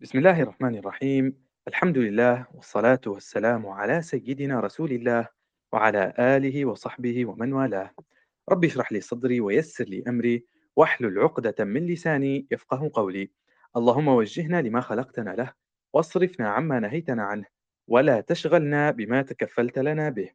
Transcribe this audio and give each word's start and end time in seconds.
بسم 0.00 0.18
الله 0.18 0.42
الرحمن 0.42 0.76
الرحيم. 0.76 1.36
الحمد 1.68 1.98
لله 1.98 2.46
والصلاة 2.54 3.00
والسلام 3.06 3.66
على 3.66 4.02
سيدنا 4.02 4.60
رسول 4.60 4.92
الله 4.92 5.28
وعلى 5.72 6.14
آله 6.18 6.64
وصحبه 6.64 7.26
ومن 7.26 7.52
والاه. 7.52 7.90
رب 8.48 8.64
اشرح 8.64 8.92
لي 8.92 9.00
صدري 9.00 9.40
ويسر 9.40 9.84
لي 9.84 10.04
أمري 10.08 10.44
واحلل 10.76 11.18
عقدة 11.18 11.64
من 11.64 11.86
لساني 11.86 12.46
يفقه 12.50 12.90
قولي. 12.94 13.30
اللهم 13.76 14.08
وجهنا 14.08 14.62
لما 14.62 14.80
خلقتنا 14.80 15.30
له 15.30 15.52
واصرفنا 15.92 16.48
عما 16.48 16.80
نهيتنا 16.80 17.22
عنه 17.22 17.46
ولا 17.88 18.20
تشغلنا 18.20 18.90
بما 18.90 19.22
تكفلت 19.22 19.78
لنا 19.78 20.08
به. 20.08 20.30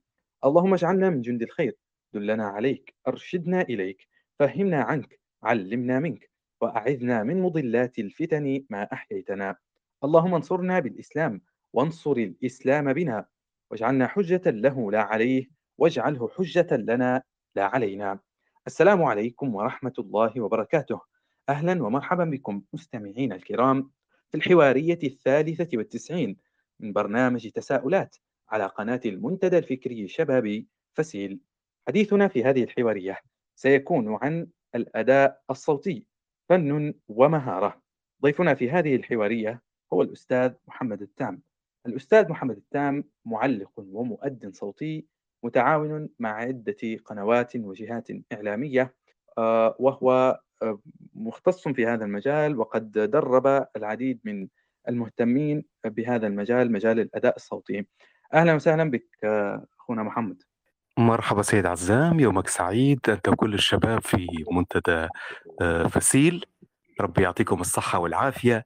اللهم 0.46 0.74
اجعلنا 0.74 1.10
من 1.10 1.22
جند 1.22 1.42
الخير. 1.42 1.78
دلنا 2.14 2.48
عليك 2.48 2.96
أرشدنا 3.08 3.62
إليك 3.62 4.08
فهمنا 4.40 4.82
عنك 4.82 5.20
علمنا 5.44 6.00
منك. 6.00 6.33
وأعذنا 6.64 7.24
من 7.24 7.42
مضلات 7.42 8.00
الفتن 8.00 8.66
ما 8.70 8.94
أحييتنا. 8.94 9.56
اللهم 10.04 10.36
انصرنا 10.36 10.80
بالإسلام 10.80 11.42
وانصر 11.74 12.12
الإسلام 12.12 12.94
بنا. 12.94 13.26
واجعلنا 13.72 14.08
حجة 14.08 14.42
له 14.46 14.92
لا 14.92 15.02
عليه 15.02 15.50
واجعله 15.78 16.30
حجة 16.38 16.68
لنا 16.72 17.24
لا 17.56 17.66
علينا. 17.66 18.20
السلام 18.68 19.04
عليكم 19.04 19.56
ورحمة 19.56 19.94
الله 20.00 20.42
وبركاته. 20.42 21.02
أهلا 21.50 21.84
ومرحبا 21.84 22.26
بكم 22.26 22.62
مستمعين 22.74 23.34
الكرام 23.34 23.92
في 24.32 24.38
الحوارية 24.38 25.00
الثالثة 25.04 25.78
والتسعين 25.78 26.38
من 26.80 26.94
برنامج 26.94 27.50
تساؤلات 27.50 28.16
على 28.50 28.66
قناة 28.66 29.02
المنتدى 29.06 29.58
الفكري 29.58 30.04
الشبابي 30.04 30.68
فسيل. 30.94 31.40
حديثنا 31.88 32.28
في 32.28 32.44
هذه 32.44 32.64
الحوارية 32.64 33.18
سيكون 33.56 34.18
عن 34.22 34.48
الأداء 34.76 35.42
الصوتي. 35.50 36.13
فن 36.54 36.94
ومهارة. 37.08 37.82
ضيفنا 38.22 38.54
في 38.54 38.72
هذه 38.72 38.96
الحوارية 38.96 39.62
هو 39.94 40.02
الأستاذ 40.02 40.54
محمد 40.68 41.02
التام. 41.02 41.42
الأستاذ 41.86 42.30
محمد 42.30 42.58
التام 42.58 43.04
معلق 43.26 43.72
ومؤدٍ 43.78 44.50
صوتي 44.54 45.06
متعاون 45.44 46.10
مع 46.20 46.30
عدة 46.36 46.98
قنوات 47.06 47.56
وجهات 47.56 48.08
إعلامية 48.34 48.96
آه، 49.38 49.76
وهو 49.80 50.40
آه، 50.62 50.80
مختص 51.14 51.68
في 51.68 51.86
هذا 51.86 52.06
المجال 52.06 52.60
وقد 52.60 52.92
درب 52.92 53.68
العديد 53.76 54.20
من 54.24 54.48
المهتمين 54.90 55.66
بهذا 55.86 56.28
المجال 56.28 56.72
مجال 56.72 57.00
الأداء 57.00 57.36
الصوتي. 57.36 57.86
أهلا 58.34 58.54
وسهلا 58.54 58.92
بك 58.92 59.08
آه، 59.24 59.66
أخونا 59.80 60.04
محمد. 60.04 60.44
مرحبا 60.98 61.42
سيد 61.42 61.66
عزام 61.66 62.20
يومك 62.20 62.48
سعيد. 62.48 63.00
أنت 63.10 63.30
وكل 63.30 63.54
الشباب 63.54 64.02
في 64.02 64.28
منتدى 64.52 65.08
آه، 65.62 65.84
فسيل. 65.88 66.46
ربي 67.02 67.22
يعطيكم 67.22 67.62
الصحة 67.62 68.00
والعافية 68.00 68.66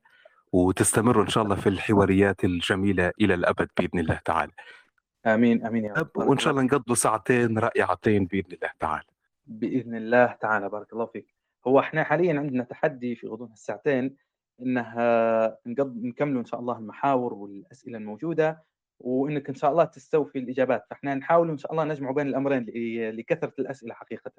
وتستمروا 0.51 1.23
إن 1.23 1.29
شاء 1.29 1.43
الله 1.43 1.55
في 1.55 1.69
الحواريات 1.69 2.43
الجميلة 2.43 3.11
إلى 3.21 3.33
الأبد 3.33 3.67
بإذن 3.77 3.99
الله 3.99 4.19
تعالى. 4.25 4.51
آمين 5.25 5.65
آمين 5.65 5.85
يا 5.85 5.93
رب. 5.93 6.09
وإن 6.15 6.37
شاء 6.37 6.51
الله 6.51 6.63
نقضوا 6.63 6.95
ساعتين 6.95 7.59
رائعتين 7.59 8.25
بإذن 8.25 8.51
الله 8.53 8.69
تعالى. 8.79 9.07
بإذن 9.45 9.95
الله 9.95 10.25
تعالى 10.25 10.69
بارك 10.69 10.93
الله 10.93 11.05
فيك. 11.05 11.35
هو 11.67 11.79
إحنا 11.79 12.03
حاليا 12.03 12.39
عندنا 12.39 12.63
تحدي 12.63 13.15
في 13.15 13.27
غضون 13.27 13.51
الساعتين 13.51 14.15
إنها 14.61 15.57
نقض 15.67 15.95
نكملوا 15.95 16.41
إن 16.41 16.45
شاء 16.45 16.59
الله 16.59 16.77
المحاور 16.77 17.33
والأسئلة 17.33 17.97
الموجودة. 17.97 18.63
وإنك 18.99 19.49
إن 19.49 19.55
شاء 19.55 19.71
الله 19.71 19.83
تستوفي 19.83 20.39
الإجابات. 20.39 20.85
فإحنا 20.89 21.15
نحاول 21.15 21.49
إن 21.49 21.57
شاء 21.57 21.71
الله 21.71 21.83
نجمع 21.83 22.11
بين 22.11 22.27
الأمرين 22.27 22.65
لكثره 23.15 23.53
الأسئلة 23.59 23.93
حقيقه 23.93 24.31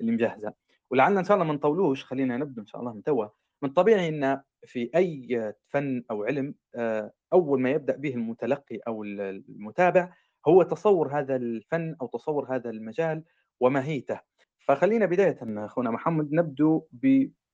اللي 0.00 0.12
مجهزة. 0.12 0.52
ولعلنا 0.90 1.20
إن 1.20 1.24
شاء 1.24 1.34
الله 1.34 1.46
ما 1.46 1.54
نطولوش 1.54 2.04
خلينا 2.04 2.36
نبدأ 2.36 2.60
إن 2.62 2.66
شاء 2.66 2.80
الله 2.80 2.92
من 2.92 3.02
توا. 3.02 3.26
من 3.62 3.70
طبيعي 3.70 4.08
إن 4.08 4.40
في 4.66 4.90
أي 4.96 5.54
فن 5.68 6.04
أو 6.10 6.24
علم 6.24 6.54
آه، 6.74 7.12
أول 7.32 7.60
ما 7.60 7.70
يبدأ 7.70 7.96
به 7.96 8.14
المتلقي 8.14 8.76
أو 8.88 9.04
المتابع 9.04 10.12
هو 10.48 10.62
تصور 10.62 11.18
هذا 11.18 11.36
الفن 11.36 11.96
أو 12.02 12.06
تصور 12.06 12.54
هذا 12.56 12.70
المجال 12.70 13.24
وماهيته 13.60 14.20
فخلينا 14.66 15.06
بداية 15.06 15.38
أخونا 15.42 15.90
محمد. 15.90 16.32
نبدو 16.32 16.86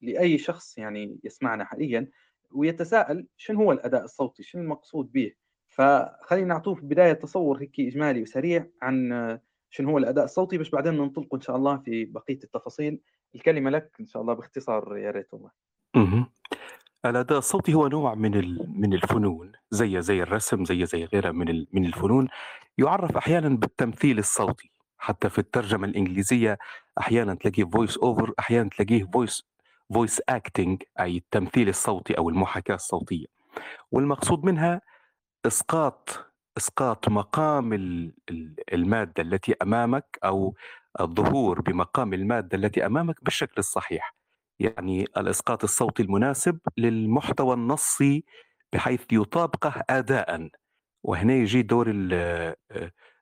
لأي 0.02 0.38
شخص 0.38 0.78
يعني 0.78 1.18
يسمعنا 1.24 1.64
حاليا 1.64 2.08
ويتساءل 2.50 3.26
شنو 3.36 3.62
هو 3.62 3.72
الأداء 3.72 4.04
الصوتي؟ 4.04 4.42
شنو 4.42 4.62
المقصود 4.62 5.12
به؟ 5.12 5.32
فخلينا 5.70 6.46
نعطوه 6.46 6.74
في 6.74 6.80
بداية 6.80 7.12
تصور 7.12 7.62
هيك 7.62 7.80
إجمالي 7.80 8.22
وسريع 8.22 8.66
عن 8.82 9.38
شنو 9.70 9.90
هو 9.90 9.98
الأداء 9.98 10.24
الصوتي 10.24 10.58
باش 10.58 10.70
بعدين 10.70 10.94
ننطلق 10.94 11.34
إن 11.34 11.40
شاء 11.40 11.56
الله 11.56 11.76
في 11.76 12.04
بقية 12.04 12.38
التفاصيل. 12.44 13.00
الكلمة 13.34 13.70
لك 13.70 13.96
إن 14.00 14.06
شاء 14.06 14.22
الله 14.22 14.34
باختصار 14.34 14.96
يا 14.96 15.10
ريت 15.10 15.34
والله. 15.34 15.50
مهم. 15.96 16.26
الأداء 17.06 17.38
الصوتي 17.38 17.74
هو 17.74 17.88
نوع 17.88 18.14
من 18.14 18.58
من 18.80 18.94
الفنون 18.94 19.52
زي 19.70 20.00
زي 20.00 20.22
الرسم 20.22 20.64
زي 20.64 20.86
زي 20.86 21.04
غيرها 21.04 21.32
من 21.32 21.66
من 21.72 21.84
الفنون. 21.84 22.28
يعرف 22.78 23.16
أحيانا 23.16 23.48
بالتمثيل 23.48 24.18
الصوتي 24.18 24.70
حتى 24.98 25.28
في 25.28 25.38
الترجمة 25.38 25.86
الإنجليزية 25.86 26.58
أحيانا 26.98 27.34
تلاقيه 27.34 27.64
voice 27.64 27.98
over 27.98 28.32
أحيانا 28.38 28.68
تلاقيه 28.68 29.04
voice 29.04 29.46
voice 29.94 30.22
acting 30.28 30.82
أي 31.00 31.16
التمثيل 31.16 31.68
الصوتي 31.68 32.18
أو 32.18 32.28
المحاكاة 32.28 32.74
الصوتية. 32.74 33.26
والمقصود 33.92 34.44
منها 34.44 34.80
إسقاط 35.46 36.26
إسقاط 36.58 37.08
مقام 37.08 37.72
ال- 37.72 38.12
ال- 38.30 38.54
المادة 38.74 39.22
التي 39.22 39.54
أمامك 39.62 40.18
أو 40.24 40.54
الظهور 41.00 41.60
بمقام 41.60 42.14
المادة 42.14 42.58
التي 42.58 42.86
أمامك 42.86 43.24
بالشكل 43.24 43.54
الصحيح. 43.58 44.14
يعني 44.58 45.06
الإسقاط 45.16 45.64
الصوتي 45.64 46.02
المناسب 46.02 46.58
للمحتوى 46.76 47.54
النصي 47.54 48.24
بحيث 48.72 49.04
يطابقه 49.12 49.82
أداء. 49.90 50.48
وهنا 51.02 51.32
يجي 51.34 51.62
دور 51.62 51.86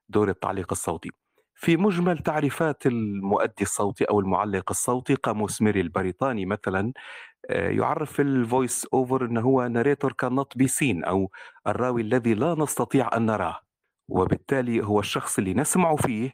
دور 0.09 0.29
التعليق 0.29 0.67
الصوتي. 0.71 1.09
في 1.55 1.77
مجمل 1.77 2.17
تعريفات 2.17 2.85
المؤدي 2.85 3.61
الصوتي 3.61 4.03
أو 4.03 4.19
المعلق 4.19 4.69
الصوتي 4.69 5.15
قاموس 5.15 5.61
ميريام 5.61 5.81
البريطاني 5.81 6.45
مثلا 6.45 6.93
آه، 7.49 7.69
يعرف 7.69 8.19
ال 8.19 8.30
voice 8.30 8.85
over 8.93 9.25
انه 9.25 9.41
هو 9.41 9.67
ناريتور 9.67 10.13
كان 10.13 10.35
نوت 10.35 10.57
بي 10.57 10.67
سين 10.67 11.03
أو 11.03 11.31
الراوي 11.67 12.01
الذي 12.01 12.33
لا 12.33 12.55
نستطيع 12.59 13.09
أن 13.17 13.25
نراه. 13.25 13.59
وبالتالي 14.09 14.85
هو 14.85 14.99
الشخص 14.99 15.37
اللي 15.37 15.53
نسمع 15.53 15.95
فيه 15.95 16.31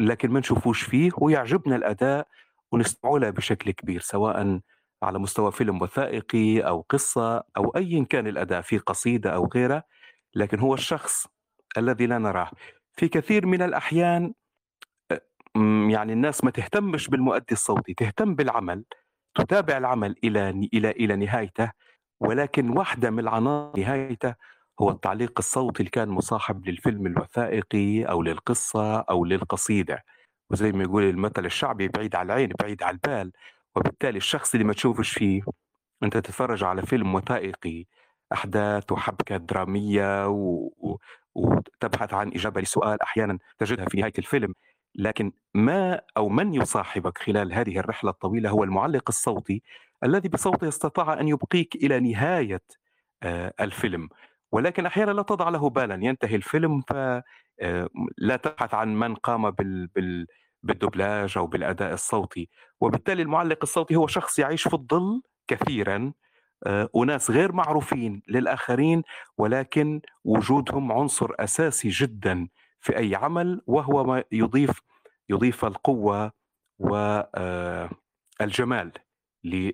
لكن 0.00 0.30
ما 0.30 0.40
نشوفوش 0.40 0.82
فيه 0.82 1.10
ويعجبنا 1.18 1.76
الأداء 1.76 2.28
ونستمع 2.72 3.10
له 3.10 3.30
بشكل 3.30 3.70
كبير 3.70 4.00
سواء 4.00 4.60
على 5.02 5.18
مستوى 5.18 5.52
فيلم 5.52 5.82
وثائقي 5.82 6.60
أو 6.60 6.80
قصة 6.80 7.44
أو 7.56 7.70
ايا 7.76 8.04
كان 8.04 8.26
الأداء 8.26 8.60
في 8.60 8.78
قصيدة 8.78 9.30
أو 9.30 9.48
غيره 9.54 9.82
لكن 10.34 10.58
هو 10.60 10.74
الشخص 10.74 11.26
الذي 11.78 12.06
لا 12.06 12.18
نراه. 12.18 12.50
في 12.96 13.08
كثير 13.08 13.46
من 13.46 13.62
الأحيان 13.62 14.34
آه، 15.12 15.20
يعني 15.90 16.12
الناس 16.12 16.44
ما 16.44 16.50
تهتمش 16.50 17.08
بالمؤدي 17.08 17.52
الصوتي 17.52 17.94
تهتم 17.94 18.34
بالعمل. 18.34 18.84
تتابع 19.38 19.76
العمل 19.78 20.14
إلى 20.24 20.50
إلى 20.74 20.90
إلى 20.90 21.16
نهايته 21.16 21.70
ولكن 22.20 22.70
واحدة 22.78 23.10
من 23.10 23.18
العناصر 23.18 23.80
نهايته 23.80 24.34
هو 24.80 24.90
التعليق 24.90 25.32
الصوتي 25.38 25.80
اللي 25.80 25.90
كان 25.90 26.08
مصاحب 26.08 26.68
للفيلم 26.68 27.06
الوثائقي 27.06 28.04
أو 28.04 28.22
للقصة 28.22 28.98
أو 29.00 29.24
للقصيدة. 29.24 30.04
وزي 30.50 30.72
ما 30.72 30.82
يقول 30.84 31.02
المثل 31.04 31.46
الشعبي 31.46 31.88
بعيد 31.88 32.14
على 32.14 32.26
العين 32.32 32.52
بعيد 32.60 32.82
على 32.82 32.94
البال 32.94 33.32
وبالتالي 33.76 34.16
الشخص 34.18 34.54
اللي 34.54 34.64
ما 34.66 34.72
تشوفش 34.72 35.10
فيه 35.12 35.42
أنت 36.02 36.16
تتفرج 36.16 36.64
على 36.64 36.82
فيلم 36.82 37.14
وثائقي 37.14 37.84
أحداث 38.32 38.92
وحبكة 38.92 39.36
درامية 39.36 40.28
و... 40.28 40.70
وتبحث 41.34 42.14
عن 42.14 42.28
إجابة 42.28 42.60
لسؤال 42.60 43.02
أحيانا 43.02 43.38
تجدها 43.58 43.84
في 43.88 43.96
نهاية 44.00 44.12
الفيلم. 44.18 44.54
لكن 44.98 45.32
ما 45.54 46.00
أو 46.16 46.28
من 46.28 46.54
يصاحبك 46.54 47.18
خلال 47.18 47.52
هذه 47.52 47.78
الرحلة 47.78 48.10
الطويلة 48.10 48.50
هو 48.50 48.64
المعلق 48.64 49.04
الصوتي 49.08 49.62
الذي 50.04 50.28
بصوته 50.28 50.68
استطاع 50.68 51.20
أن 51.20 51.28
يبقيك 51.28 51.74
إلى 51.74 52.00
نهاية 52.00 52.62
آه، 53.22 53.54
الفيلم. 53.60 54.08
ولكن 54.52 54.86
أحيانا 54.86 55.10
لا 55.10 55.22
تضع 55.22 55.48
له 55.48 55.70
بالا 55.70 55.94
ينتهي 55.94 56.36
الفيلم 56.36 56.80
فلا 56.80 58.36
تبحث 58.42 58.74
عن 58.74 58.94
من 58.94 59.14
قام 59.14 59.50
بال... 59.50 59.86
بال... 59.86 60.26
بالدبلاج 60.62 61.38
أو 61.38 61.46
بالأداء 61.46 61.92
الصوتي. 61.94 62.48
وبالتالي 62.80 63.22
المعلق 63.22 63.58
الصوتي 63.62 63.96
هو 63.96 64.06
شخص 64.06 64.38
يعيش 64.38 64.68
في 64.68 64.74
الظل 64.74 65.22
كثيرا 65.48 66.12
آه، 66.66 66.88
أناس 66.96 67.30
غير 67.30 67.52
معروفين 67.52 68.22
للآخرين 68.28 69.02
ولكن 69.38 70.00
وجودهم 70.24 70.92
عنصر 70.92 71.30
أساسي 71.38 71.88
جدا 71.88 72.48
في 72.80 72.98
أي 72.98 73.14
عمل 73.14 73.62
وهو 73.66 74.04
ما 74.04 74.24
يضيف 74.32 74.80
يضيف 75.30 75.64
القوة 75.64 76.32
والجمال 76.78 77.92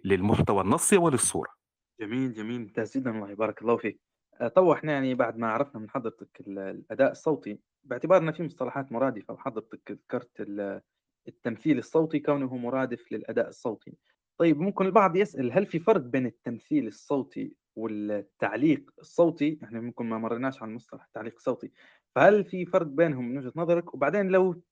للمحتوى 0.04 0.60
النصي 0.60 0.96
وللصورة. 0.96 1.54
جميل 2.00 2.32
جميل 2.32 2.60
ممتاز 2.60 2.98
جدا 2.98 3.10
الله 3.10 3.30
يبارك 3.30 3.62
الله 3.62 3.76
فيك. 3.76 4.00
آه، 4.40 4.48
تو 4.48 4.72
إحنا 4.72 4.92
يعني 4.92 5.14
بعد 5.14 5.38
ما 5.38 5.50
عرفنا 5.50 5.80
من 5.80 5.90
حضرتك 5.90 6.40
ال- 6.40 6.58
الأداء 6.58 7.10
الصوتي 7.10 7.58
باعتبار 7.84 8.22
ان 8.22 8.32
في 8.32 8.42
مصطلحات 8.42 8.92
مرادفة 8.92 9.34
وحضرتك 9.34 9.90
ذكرت 9.90 10.40
ال- 10.40 10.80
التمثيل 11.28 11.78
الصوتي 11.78 12.18
كونه 12.18 12.56
مرادف 12.56 13.12
للأداء 13.12 13.48
الصوتي. 13.48 13.96
طيب 14.38 14.60
ممكن 14.60 14.86
البعض 14.86 15.16
يسأل 15.16 15.52
هل 15.52 15.66
في 15.66 15.78
فرق 15.78 16.00
بين 16.00 16.26
التمثيل 16.26 16.86
الصوتي 16.86 17.56
والتعليق 17.76 18.90
الصوتي، 18.98 19.58
إحنا 19.64 19.80
ممكن 19.80 20.06
ما 20.06 20.18
مرّيناش 20.18 20.62
عن 20.62 20.74
مصطلح 20.74 21.04
التعليق 21.04 21.34
الصوتي، 21.34 21.72
فهل 22.14 22.44
في 22.44 22.66
فرق 22.66 22.86
بينهم 22.86 23.28
من 23.28 23.38
وجهة 23.38 23.52
نظرك؟ 23.56 23.94
وبعدين 23.94 24.28
لو 24.28 24.62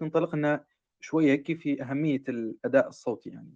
تنطلق 0.00 0.34
لنا 0.34 0.64
شوية 1.00 1.32
هيك 1.32 1.60
في 1.60 1.82
أهمية 1.82 2.22
الأداء 2.28 2.88
الصوتي 2.88 3.30
يعني؟ 3.30 3.54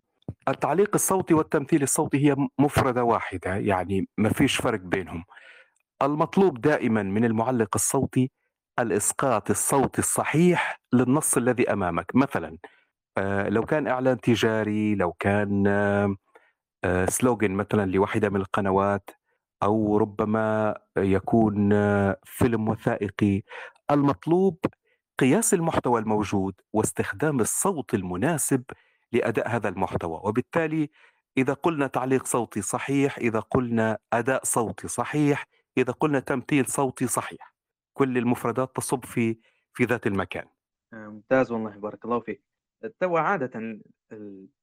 التعليق 0.48 0.90
الصوتي 0.94 1.34
والتمثيل 1.34 1.82
الصوتي 1.82 2.30
هي 2.30 2.36
مفردة 2.58 3.04
واحدة 3.04 3.56
يعني 3.56 4.08
ما 4.18 4.28
فيش 4.28 4.56
فرق 4.56 4.80
بينهم 4.80 5.24
المطلوب 6.02 6.60
دائما 6.60 7.02
من 7.02 7.24
المعلق 7.24 7.68
الصوتي 7.74 8.30
الإسقاط 8.78 9.50
الصوتي 9.50 9.98
الصحيح 9.98 10.80
للنص 10.92 11.36
الذي 11.36 11.72
أمامك 11.72 12.14
مثلا 12.14 12.58
آه، 13.18 13.48
لو 13.48 13.64
كان 13.64 13.86
إعلان 13.86 14.20
تجاري 14.20 14.94
لو 14.94 15.12
كان 15.12 15.66
آه، 15.66 16.16
آه، 16.84 17.06
سلوغن 17.06 17.50
مثلا 17.50 17.90
لواحدة 17.90 18.28
من 18.28 18.40
القنوات 18.40 19.10
أو 19.62 19.98
ربما 19.98 20.74
يكون 20.96 21.70
فيلم 22.24 22.68
وثائقي. 22.68 23.42
المطلوب 23.90 24.58
قياس 25.18 25.54
المحتوى 25.54 26.00
الموجود 26.00 26.54
واستخدام 26.72 27.40
الصوت 27.40 27.94
المناسب 27.94 28.64
لأداء 29.12 29.48
هذا 29.48 29.68
المحتوى. 29.68 30.20
وبالتالي 30.24 30.90
إذا 31.38 31.52
قلنا 31.52 31.86
تعليق 31.86 32.26
صوتي 32.26 32.62
صحيح 32.62 33.18
إذا 33.18 33.40
قلنا 33.40 33.98
أداء 34.12 34.44
صوتي 34.44 34.88
صحيح 34.88 35.46
إذا 35.78 35.92
قلنا 35.92 36.20
تمثيل 36.20 36.66
صوتي 36.66 37.06
صحيح. 37.06 37.54
كل 37.94 38.18
المفردات 38.18 38.76
تصب 38.76 39.04
في 39.04 39.38
في 39.72 39.84
ذات 39.84 40.06
المكان. 40.06 40.46
ممتاز 40.92 41.52
والله 41.52 41.70
بارك 41.70 42.04
الله 42.04 42.20
فيك. 42.20 42.42
توا 43.00 43.20
عادة 43.20 43.80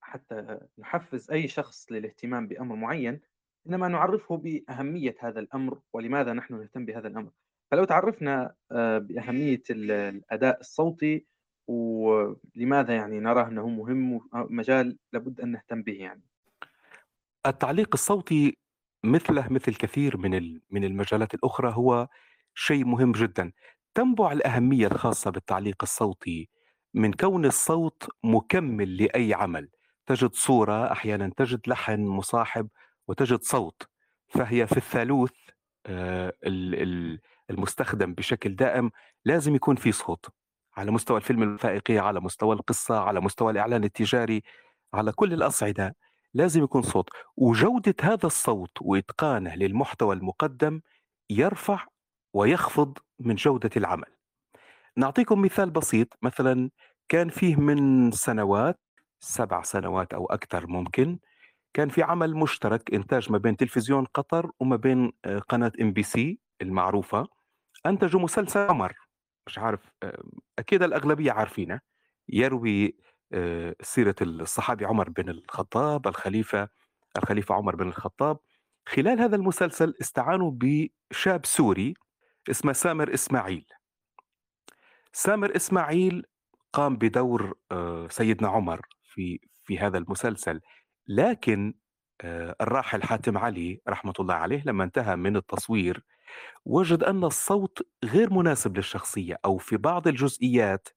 حتى 0.01 0.59
نحفز 0.79 1.31
أي 1.31 1.47
شخص 1.47 1.91
للاهتمام 1.91 2.47
بأمر 2.47 2.75
معين 2.75 3.21
إنما 3.67 3.87
نعرفه 3.87 4.37
بأهمية 4.37 5.15
هذا 5.19 5.39
الأمر 5.39 5.79
ولماذا 5.93 6.33
نحن 6.33 6.53
نهتم 6.59 6.85
بهذا 6.85 7.07
الأمر. 7.07 7.31
فلو 7.71 7.83
تعرفنا 7.83 8.55
آه، 8.71 8.97
بأهمية 8.97 9.63
الأداء 9.69 10.59
الصوتي 10.59 11.25
ولماذا 11.67 12.95
يعني 12.95 13.19
نراه 13.19 13.47
أنه 13.47 13.69
مهم 13.69 14.21
ومجال 14.33 14.97
لابد 15.13 15.41
أن 15.41 15.51
نهتم 15.51 15.83
به 15.83 15.93
يعني. 15.93 16.23
التعليق 17.45 17.89
الصوتي 17.93 18.57
مثله 19.03 19.47
مثل 19.49 19.75
كثير 19.75 20.17
من 20.17 20.59
من 20.69 20.83
المجالات 20.83 21.33
الأخرى 21.33 21.73
هو 21.75 22.07
شيء 22.55 22.85
مهم 22.85 23.11
جدا. 23.11 23.51
تنبع 23.95 24.31
الأهمية 24.31 24.87
الخاصة 24.87 25.31
بالتعليق 25.31 25.75
الصوتي 25.83 26.49
من 26.93 27.13
كون 27.13 27.45
الصوت 27.45 28.07
مكمل 28.23 28.97
لأي 28.97 29.33
عمل. 29.33 29.69
تجد 30.05 30.33
صورة 30.33 30.91
أحيانا 30.91 31.31
تجد 31.37 31.61
لحن 31.67 32.01
مصاحب 32.01 32.67
وتجد 33.07 33.41
صوت 33.41 33.83
فهي 34.27 34.67
في 34.67 34.77
الثالوث 34.77 35.33
آه، 35.85 36.33
المستخدم 37.49 38.13
بشكل 38.13 38.55
دائم 38.55 38.91
لازم 39.25 39.55
يكون 39.55 39.75
في 39.75 39.91
صوت 39.91 40.25
على 40.77 40.91
مستوى 40.91 41.17
الفيلم 41.17 41.43
الوثائقي 41.43 41.97
على 41.97 42.19
مستوى 42.19 42.55
القصة 42.55 42.99
على 42.99 43.21
مستوى 43.21 43.51
الإعلان 43.51 43.83
التجاري 43.83 44.43
على 44.93 45.11
كل 45.11 45.33
الأصعدة 45.33 45.95
لازم 46.33 46.63
يكون 46.63 46.81
صوت. 46.81 47.09
وجودة 47.37 47.95
هذا 48.01 48.25
الصوت 48.25 48.71
وإتقانه 48.81 49.55
للمحتوى 49.55 50.15
المقدم 50.15 50.81
يرفع 51.29 51.85
ويخفض 52.33 52.97
من 53.19 53.35
جودة 53.35 53.69
العمل. 53.77 54.15
نعطيكم 54.97 55.41
مثال 55.41 55.69
بسيط 55.69 56.07
مثلا 56.21 56.69
كان 57.09 57.29
فيه 57.29 57.55
من 57.55 58.11
سنوات 58.11 58.79
سبع 59.19 59.61
سنوات 59.61 60.13
أو 60.13 60.25
أكثر 60.25 60.67
ممكن 60.67 61.19
كان 61.75 61.89
في 61.89 62.03
عمل 62.03 62.35
مشترك 62.35 62.93
إنتاج 62.93 63.31
ما 63.31 63.37
بين 63.37 63.57
تلفزيون 63.57 64.05
قطر 64.05 64.51
وما 64.59 64.75
بين 64.75 65.11
آه، 65.25 65.39
قناة 65.39 65.71
إم 65.81 65.93
بي 65.93 66.03
سي 66.03 66.39
المعروفة. 66.61 67.27
أنتجوا 67.85 68.21
مسلسل 68.21 68.59
عمر 68.59 68.93
مش 69.47 69.59
عارف 69.59 69.91
آه، 70.03 70.23
أكيد 70.59 70.83
الأغلبية 70.83 71.31
عارفينه. 71.31 71.79
يروي 72.29 72.97
آه، 73.33 73.75
سيرة 73.81 74.15
الصحابي 74.21 74.85
عمر 74.85 75.09
بن 75.09 75.29
الخطاب 75.29 76.07
الخليفة 76.07 76.69
الخليفة 77.17 77.55
عمر 77.55 77.75
بن 77.75 77.87
الخطاب. 77.87 78.37
خلال 78.85 79.19
هذا 79.19 79.35
المسلسل 79.35 79.93
استعانوا 80.01 80.51
بشاب 80.53 81.45
سوري 81.45 81.93
اسمه 82.49 82.73
سامر 82.73 83.13
إسماعيل. 83.13 83.65
سامر 85.13 85.55
إسماعيل 85.55 86.25
قام 86.73 86.95
بدور 86.97 87.53
سيدنا 88.09 88.47
عمر 88.47 88.81
في 89.03 89.39
في 89.65 89.79
هذا 89.79 89.97
المسلسل. 89.97 90.61
لكن 91.07 91.73
الراحل 92.61 93.03
حاتم 93.03 93.37
علي 93.37 93.81
رحمة 93.89 94.13
الله 94.19 94.33
عليه 94.33 94.63
لما 94.65 94.83
انتهى 94.83 95.15
من 95.15 95.35
التصوير 95.37 96.03
وجد 96.65 97.03
أن 97.03 97.23
الصوت 97.23 97.87
غير 98.05 98.33
مناسب 98.33 98.77
للشخصية 98.77 99.37
أو 99.45 99.57
في 99.57 99.77
بعض 99.77 100.07
الجزئيات 100.07 100.89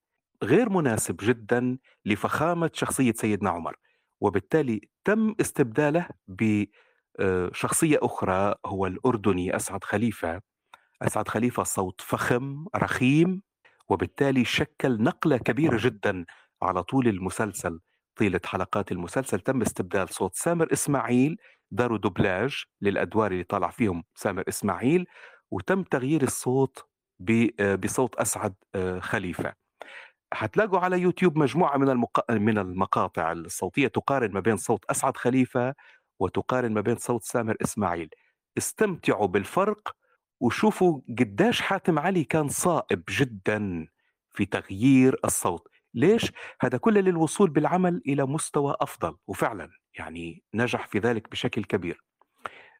غير 0.42 0.68
مناسب 0.70 1.16
جدا 1.20 1.78
لفخامة 2.04 2.70
شخصية 2.74 3.12
سيدنا 3.12 3.50
عمر 3.50 3.76
وبالتالي 4.20 4.80
تم 5.04 5.34
استبداله 5.40 6.08
بشخصية 6.28 7.98
أخرى 8.02 8.54
هو 8.66 8.86
الأردني 8.86 9.56
أسعد 9.56 9.84
خليفة. 9.84 10.40
أسعد 11.02 11.28
خليفة 11.28 11.62
صوت 11.62 12.00
فخم 12.00 12.66
رخيم 12.76 13.42
وبالتالي 13.88 14.44
شكل 14.44 15.02
نقلة 15.02 15.36
كبيرة 15.36 15.78
جدا 15.80 16.24
على 16.62 16.82
طول 16.82 17.08
المسلسل. 17.08 17.80
طيلة 18.18 18.40
حلقات 18.44 18.92
المسلسل 18.92 19.40
تم 19.40 19.62
استبدال 19.62 20.08
صوت 20.08 20.34
سامر 20.34 20.72
إسماعيل 20.72 21.36
داروا 21.70 21.98
دوبلاج 21.98 22.64
للأدوار 22.80 23.32
اللي 23.32 23.44
طالع 23.44 23.70
فيهم 23.70 24.04
سامر 24.14 24.44
إسماعيل 24.48 25.06
وتم 25.50 25.82
تغيير 25.82 26.22
الصوت 26.22 26.88
آه، 27.60 27.74
بصوت 27.74 28.14
أسعد 28.14 28.54
آه، 28.74 28.98
خليفة. 28.98 29.54
حتلاقوا 30.32 30.78
على 30.78 31.00
يوتيوب 31.00 31.38
مجموعة 31.38 31.76
من 31.76 31.88
المق... 31.90 32.30
من 32.30 32.58
المقاطع 32.58 33.32
الصوتية 33.32 33.88
تقارن 33.88 34.32
ما 34.32 34.40
بين 34.40 34.56
صوت 34.56 34.84
أسعد 34.90 35.16
خليفة 35.16 35.74
وتقارن 36.20 36.72
ما 36.72 36.80
بين 36.80 36.96
صوت 36.96 37.24
سامر 37.24 37.56
إسماعيل. 37.62 38.10
استمتعوا 38.58 39.26
بالفرق 39.26 39.96
وشوفوا 40.40 41.00
قديش 41.18 41.60
حاتم 41.60 41.98
علي 41.98 42.24
كان 42.24 42.48
صائب 42.48 43.02
جدا 43.10 43.86
في 44.30 44.44
تغيير 44.44 45.20
الصوت. 45.24 45.68
ليش؟ 45.94 46.32
هذا 46.60 46.78
كله 46.78 47.00
للوصول 47.00 47.50
بالعمل 47.50 48.02
إلى 48.06 48.26
مستوى 48.26 48.76
أفضل 48.80 49.16
وفعلا 49.26 49.70
يعني 49.98 50.42
نجح 50.54 50.86
في 50.86 50.98
ذلك 50.98 51.30
بشكل 51.30 51.64
كبير. 51.64 52.04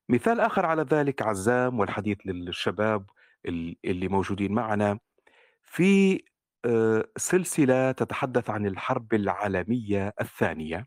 مثال 0.09 0.41
آخر 0.41 0.67
على 0.67 0.83
ذلك 0.83 1.23
عزام 1.23 1.79
والحديث 1.79 2.19
للشباب 2.25 3.07
اللي 3.85 4.09
موجودين 4.09 4.53
معنا. 4.53 4.99
في 5.63 6.23
آه، 6.65 7.05
سلسلة 7.17 7.93
تتحدث 7.93 8.51
عن 8.51 8.67
الحرب 8.67 9.15
العالمية 9.15 10.15
الثانية. 10.21 10.87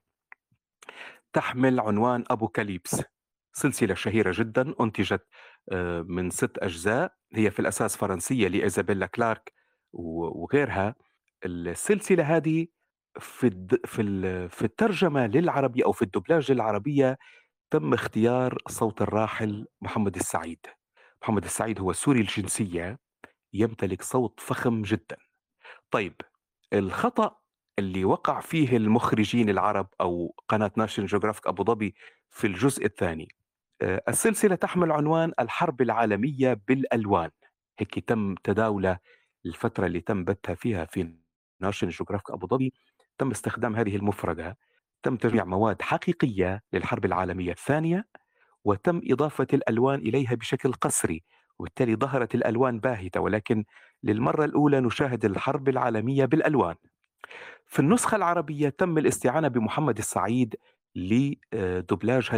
تحمل 1.34 1.80
عنوان 1.80 2.24
أبو 2.30 2.48
كاليبس 2.48 3.04
سلسلة 3.54 3.94
شهيرة 3.94 4.34
جدا 4.36 4.74
أنتجت 4.82 5.28
آه، 5.72 6.02
من 6.02 6.30
ست 6.30 6.58
أجزاء. 6.58 7.14
هي 7.34 7.52
في 7.52 7.60
الأساس 7.60 7.98
فرنسية 7.98 8.48
لإيزابيلا 8.48 9.06
كلارك 9.06 9.54
وغيرها. 9.94 10.96
السلسلة 11.46 12.38
هذه 12.38 12.68
في 13.20 13.78
في 13.86 14.50
في 14.50 14.62
الترجمة 14.66 15.28
للعربية 15.28 15.86
أو 15.86 15.92
في 15.92 16.02
الدبلاج 16.02 16.52
للعربية 16.52 17.18
تم 17.72 17.94
اختيار 17.94 18.58
صوت 18.68 19.02
الراحل 19.02 19.68
محمد 19.82 20.16
السعيد. 20.16 20.66
محمد 21.24 21.44
السعيد 21.44 21.80
هو 21.82 21.94
سوري 21.94 22.22
الجنسية 22.22 23.00
يمتلك 23.54 24.02
صوت 24.02 24.40
فخم 24.40 24.82
جدا. 24.82 25.18
طيب 25.92 26.16
الخطأ 26.74 27.38
اللي 27.80 28.06
وقع 28.06 28.40
فيه 28.40 28.78
المخرجين 28.78 29.50
العرب 29.50 29.88
أو 30.02 30.36
قناة 30.48 30.72
ناشيونال 30.78 31.06
جيوغرافيك 31.06 31.48
أبو 31.48 31.64
ظبي 31.64 31.96
في 32.30 32.48
الجزء 32.48 32.86
الثاني. 32.86 33.28
آه، 33.82 34.04
السلسلة 34.10 34.56
تحمل 34.56 34.92
عنوان 34.92 35.34
الحرب 35.40 35.82
العالمية 35.82 36.62
بالألوان. 36.68 37.32
هيك 37.80 38.00
تم 38.00 38.36
تداوله 38.36 39.00
الفترة 39.46 39.86
اللي 39.86 40.02
تم 40.02 40.24
بثها 40.24 40.56
فيها 40.56 40.86
في 40.86 41.21
ناشيونال 41.62 41.90
جيوغرافيك 41.90 42.32
أبو 42.32 42.48
ظبي 42.48 42.74
تم 43.18 43.32
استخدام 43.32 43.76
هذه 43.76 43.96
المفردة 43.96 44.58
تم 45.04 45.16
تجميع 45.16 45.46
مواد 45.46 45.82
حقيقية 45.82 46.64
للحرب 46.74 47.06
العالمية 47.06 47.52
الثانية 47.52 48.08
وتم 48.64 49.02
إضافة 49.12 49.48
الألوان 49.54 50.00
إليها 50.00 50.36
بشكل 50.36 50.74
قسري 50.74 51.24
وبالتالي 51.60 51.96
ظهرت 51.96 52.36
الألوان 52.36 52.80
باهتة 52.80 53.20
ولكن 53.20 53.66
للمرة 54.04 54.46
الأولى 54.46 54.80
نشاهد 54.80 55.26
الحرب 55.26 55.70
العالمية 55.70 56.26
بالألوان. 56.26 56.76
في 57.68 57.80
النسخة 57.80 58.16
العربية 58.16 58.70
تم 58.70 58.98
الاستعانة 58.98 59.48
بمحمد 59.48 59.98
السعيد 59.98 60.56
لدبلاجها 60.96 62.38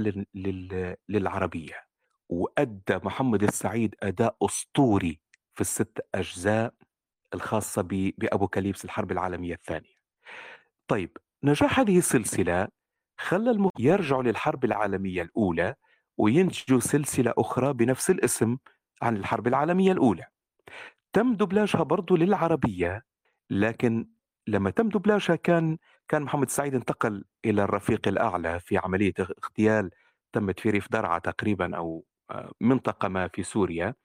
للعربية 1.10 1.74
وأدى 2.30 3.00
محمد 3.04 3.44
السعيد 3.44 3.96
أداء 4.04 4.36
أسطوري 4.42 5.20
في 5.56 5.62
الست 5.62 6.00
أجزاء 6.16 6.74
الخاصة 7.34 7.82
بأبو 8.18 8.48
كاليبس 8.48 8.86
الحرب 8.86 9.12
العالمية 9.12 9.54
الثانية. 9.54 9.96
طيب 10.88 11.18
نجاح 11.44 11.80
هذه 11.80 11.98
السلسلة 11.98 12.68
خلى 13.18 13.52
المخ 13.52 13.72
يرجعوا 13.80 14.24
للحرب 14.24 14.66
العالمية 14.66 15.22
الأولى 15.22 15.76
وينتجوا 16.18 16.80
سلسلة 16.80 17.34
أخرى 17.38 17.74
بنفس 17.74 18.10
الاسم 18.10 18.58
عن 19.02 19.18
الحرب 19.18 19.48
العالمية 19.48 19.92
الأولى. 19.92 20.26
تم 21.14 21.34
دبلاجها 21.34 21.84
برضو 21.84 22.16
للعربية 22.16 23.04
لكن 23.50 24.08
لما 24.48 24.70
تم 24.70 24.90
دبلاجها 24.90 25.36
كان 25.36 25.78
كان 26.08 26.22
محمد 26.22 26.50
سعيد 26.50 26.76
انتقل 26.76 27.26
إلى 27.46 27.64
الرفيق 27.64 28.08
الأعلى 28.08 28.60
في 28.60 28.78
عملية 28.78 29.14
اغتيال 29.20 29.92
تمت 30.34 30.60
في 30.60 30.70
ريف 30.70 30.92
درعا 30.92 31.20
تقريبا 31.20 31.78
أو 31.78 32.06
آه، 32.32 32.52
منطقة 32.62 33.08
ما 33.08 33.28
في 33.28 33.44
سوريا. 33.44 33.96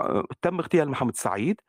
آه، 0.00 0.24
تم 0.42 0.58
اغتيال 0.58 0.88
محمد 0.88 1.16
سعيد 1.16 1.60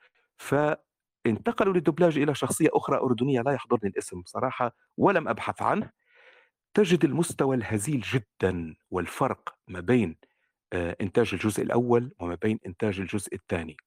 فانتقلوا 0.41 1.74
للدبلاج 1.74 2.17
إلى 2.17 2.36
شخصية 2.36 2.69
أخرى 2.74 2.98
أردنية 2.98 3.41
لا 3.41 3.51
يحضرني 3.51 3.89
الاسم 3.89 4.21
بصراحة 4.21 4.75
ولم 4.98 5.27
أبحث 5.27 5.62
عنه. 5.62 5.89
تجد 6.74 7.05
المستوى 7.05 7.55
الهزيل 7.55 8.01
جدا 8.01 8.75
والفرق 8.91 9.55
ما 9.67 9.79
بين 9.79 10.15
آه، 10.74 10.95
إنتاج 11.01 11.29
الجزء 11.33 11.63
الأول 11.63 12.12
وما 12.19 12.36
بين 12.36 12.60
إنتاج 12.65 13.00
الجزء 13.00 13.36
الثاني. 13.36 13.77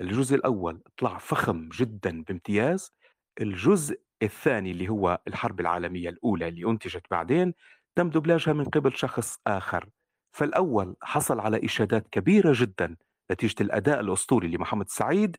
الجزء 0.00 0.36
الأول 0.36 0.82
طلع 0.98 1.18
فخم 1.18 1.68
جدا 1.68 2.22
بامتياز 2.22 2.92
الجزء 3.40 4.00
الثاني 4.22 4.70
اللي 4.70 4.88
هو 4.88 5.20
الحرب 5.28 5.60
العالمية 5.60 6.08
الأولى 6.08 6.48
اللي 6.48 6.70
أنتجت 6.70 7.02
بعدين 7.10 7.54
تم 7.94 8.10
دبلاجها 8.10 8.52
من 8.52 8.64
قبل 8.64 8.96
شخص 8.96 9.38
آخر. 9.46 9.88
فالأول 10.32 10.96
حصل 11.02 11.40
على 11.40 11.64
إشادات 11.64 12.08
كبيرة 12.08 12.52
جدا 12.56 12.96
نتيجة 13.32 13.62
الأداء 13.62 14.00
الأسطوري 14.00 14.48
لمحمد 14.48 14.88
سعيد 14.88 15.36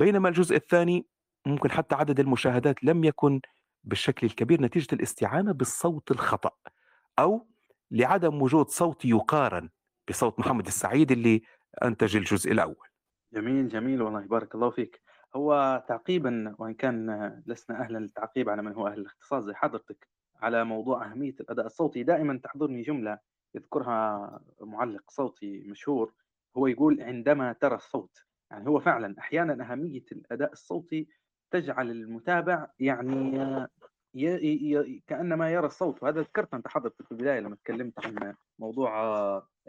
بينما 0.00 0.28
الجزء 0.28 0.56
الثاني 0.56 1.06
ممكن 1.46 1.70
حتى 1.70 1.94
عدد 1.94 2.20
المشاهدات 2.20 2.84
لم 2.84 3.04
يكن 3.04 3.40
بالشكل 3.84 4.26
الكبير 4.26 4.62
نتيجة 4.62 4.86
الاستعانة 4.92 5.52
بالصوت 5.52 6.10
الخطأ 6.10 6.50
أو 7.18 7.46
لعدم 7.90 8.42
وجود 8.42 8.68
صوت 8.68 9.04
يقارن 9.04 9.68
بصوت 10.08 10.40
محمد 10.40 10.66
السعيد 10.66 11.12
اللي 11.12 11.42
أنتج 11.84 12.16
الجزء 12.16 12.52
الأول. 12.52 12.86
جميل 13.32 13.68
جميل 13.68 14.02
والله 14.02 14.20
بارك 14.20 14.54
الله 14.54 14.70
فيك. 14.70 15.00
هو 15.36 15.82
تعقيبا 15.88 16.54
وإن 16.58 16.74
كان 16.74 17.42
لسنا 17.46 17.80
أهلا 17.80 17.98
للتعقيب 17.98 18.48
على 18.48 18.62
من 18.62 18.72
هو 18.72 18.86
أهل 18.86 19.00
الاختصاص 19.00 19.44
زي 19.44 19.54
حضرتك 19.54 20.08
على 20.36 20.64
موضوع 20.64 21.10
أهمية 21.10 21.34
الأداء 21.40 21.66
الصوتي 21.66 22.02
دائما 22.02 22.40
تحضرني 22.42 22.82
جملة 22.82 23.18
يذكرها 23.54 24.40
معلق 24.60 25.10
صوتي 25.10 25.64
مشهور 25.66 26.12
هو 26.56 26.66
يقول 26.66 27.02
عندما 27.02 27.52
ترى 27.52 27.74
الصوت 27.74 28.24
يعني 28.50 28.68
هو 28.68 28.80
فعلا 28.80 29.14
أحيانا 29.18 29.72
أهمية 29.72 30.04
الأداء 30.12 30.52
الصوتي 30.52 31.08
تجعل 31.50 31.90
المتابع 31.90 32.66
يعني 32.78 33.36
ي... 34.14 34.26
ي... 34.74 35.02
كأنما 35.06 35.50
يرى 35.50 35.66
الصوت. 35.66 36.02
وهذا 36.02 36.20
ذكرت 36.20 36.54
أنت 36.54 36.68
حضرتك 36.68 37.04
في 37.04 37.12
البداية 37.12 37.40
لما 37.40 37.56
تكلمت 37.56 38.06
عن 38.06 38.34
موضوع 38.58 38.90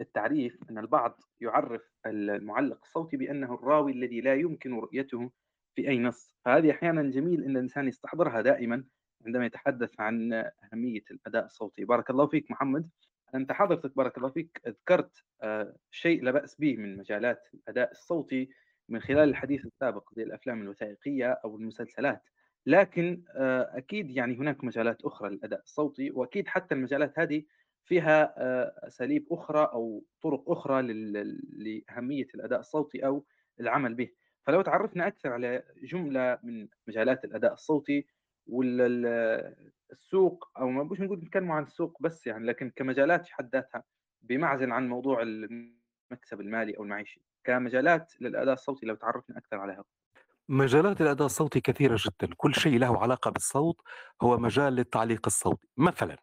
التعريف 0.00 0.58
أن 0.70 0.78
البعض 0.78 1.20
يعرف 1.40 1.82
المعلق 2.06 2.78
الصوتي 2.82 3.16
بأنه 3.16 3.54
الراوي 3.54 3.92
الذي 3.92 4.20
لا 4.20 4.34
يمكن 4.34 4.74
رؤيته 4.74 5.30
في 5.74 5.88
أي 5.88 5.98
نص. 5.98 6.36
فهذه 6.44 6.70
أحيانا 6.70 7.02
جميل 7.02 7.44
إن 7.44 7.50
الإنسان 7.50 7.88
يستحضرها 7.88 8.40
دائما 8.40 8.84
عندما 9.26 9.46
يتحدث 9.46 10.00
عن 10.00 10.32
أهمية 10.72 11.04
الأداء 11.10 11.44
الصوتي. 11.44 11.84
بارك 11.84 12.10
الله 12.10 12.26
فيك 12.26 12.50
محمد. 12.50 12.88
أنت 13.34 13.52
حضرتك 13.52 13.96
بارك 13.96 14.18
الله 14.18 14.28
فيك 14.28 14.60
ذكرت 14.66 15.24
آه، 15.42 15.76
شيء 15.90 16.22
لا 16.22 16.30
بأس 16.30 16.54
به 16.60 16.76
من 16.76 16.96
مجالات 16.96 17.48
الأداء 17.54 17.90
الصوتي. 17.90 18.50
من 18.88 19.00
خلال 19.00 19.28
الحديث 19.28 19.66
السابق 19.66 20.14
زي 20.14 20.22
الافلام 20.22 20.62
الوثائقية 20.62 21.32
أو 21.44 21.56
المسلسلات. 21.56 22.22
لكن 22.66 23.22
آه، 23.36 23.70
أكيد 23.76 24.10
يعني 24.10 24.34
هناك 24.36 24.64
مجالات 24.64 25.02
أخرى 25.04 25.30
للأداء 25.30 25.60
الصوتي 25.60 26.10
وأكيد 26.10 26.48
حتى 26.48 26.74
المجالات 26.74 27.18
هذه 27.18 27.42
فيها 27.84 28.34
آه، 28.38 28.86
أساليب 28.86 29.26
أخرى 29.30 29.70
أو 29.72 30.04
طرق 30.22 30.50
أخرى 30.50 30.82
لأهمية 31.52 32.26
الأداء 32.34 32.60
الصوتي 32.60 33.06
أو 33.06 33.24
العمل 33.60 33.94
به. 33.94 34.08
فلو 34.46 34.62
تعرفنا 34.62 35.06
أكثر 35.06 35.32
على 35.32 35.62
جملة 35.82 36.38
من 36.42 36.68
مجالات 36.88 37.24
الأداء 37.24 37.52
الصوتي 37.52 38.06
والسوق 38.46 39.72
أو 40.58 40.68
ما 40.68 40.82
بوش 40.82 41.00
نقول 41.00 41.18
نتكلم 41.18 41.52
عن 41.52 41.62
السوق 41.62 42.02
بس 42.02 42.26
يعني 42.26 42.46
لكن 42.46 42.70
كمجالات 42.76 43.26
في 43.26 43.34
حد 43.34 43.50
ذاتها 43.52 43.84
بمعزل 44.22 44.72
عن 44.72 44.88
موضوع 44.88 45.22
المكسب 45.22 46.40
المالي 46.40 46.76
أو 46.76 46.82
المعيشي. 46.82 47.22
كمجالات 47.44 48.12
للأداء 48.20 48.54
الصوتي 48.54 48.86
لو 48.86 48.94
تعرفنا 48.94 49.38
أكثر 49.38 49.56
عليها. 49.58 49.84
مجالات 50.48 51.00
الأداء 51.00 51.26
الصوتي 51.26 51.60
كثيرة 51.60 51.98
جدًا، 52.06 52.34
كل 52.36 52.54
شيء 52.54 52.78
له 52.78 52.98
علاقة 53.02 53.30
بالصوت 53.30 53.80
هو 54.22 54.38
مجال 54.38 54.72
للتعليق 54.72 55.20
الصوتي، 55.26 55.68
مثلًا 55.76 56.16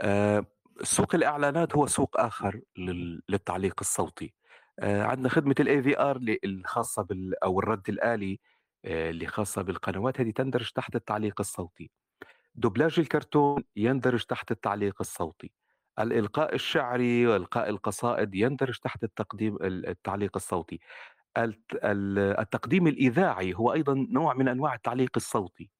آآ 0.00 0.44
سوق 0.82 1.14
الإعلانات 1.14 1.76
هو 1.76 1.86
سوق 1.86 2.16
لل 2.78 3.22
للتعليق 3.28 3.74
الصوتي، 3.80 4.34
آآ 4.80 5.04
عندنا 5.04 5.28
خدمة 5.28 5.54
الAVR 5.60 6.18
ل 6.18 6.38
الخاصة 6.44 7.02
بال 7.02 7.44
أو 7.44 7.60
الرد 7.60 7.88
الآلي 7.88 8.40
آآ 8.84 9.10
اللي 9.10 9.26
خاصة 9.26 9.62
بالقنوات 9.62 10.20
هذه 10.20 10.30
تندرج 10.30 10.70
تحت 10.72 10.96
التعليق 10.96 11.40
الصوتي، 11.40 11.90
دوبلاج 12.54 13.00
الكرتون 13.00 13.64
يندرج 13.76 14.24
تحت 14.24 14.50
التعليق 14.52 14.96
الصوتي، 15.00 15.52
الإلقاء 16.00 16.54
الشعري 16.54 17.26
وإلقاء 17.26 17.68
القصائد 17.70 18.34
يندرج 18.34 18.78
تحت 18.78 19.04
التقديم 19.04 19.56
ال 19.56 19.88
التعليق 19.88 20.32
الصوتي. 20.36 20.80
الت 21.38 21.74
ال 21.84 22.18
التقديم 22.18 22.86
الإذاعي 22.86 23.54
هو 23.54 23.72
أيضًا 23.72 23.94
نوع 24.10 24.34
من 24.34 24.48
أنواع 24.48 24.74
التعليق 24.74 25.10
الصوتي، 25.16 25.70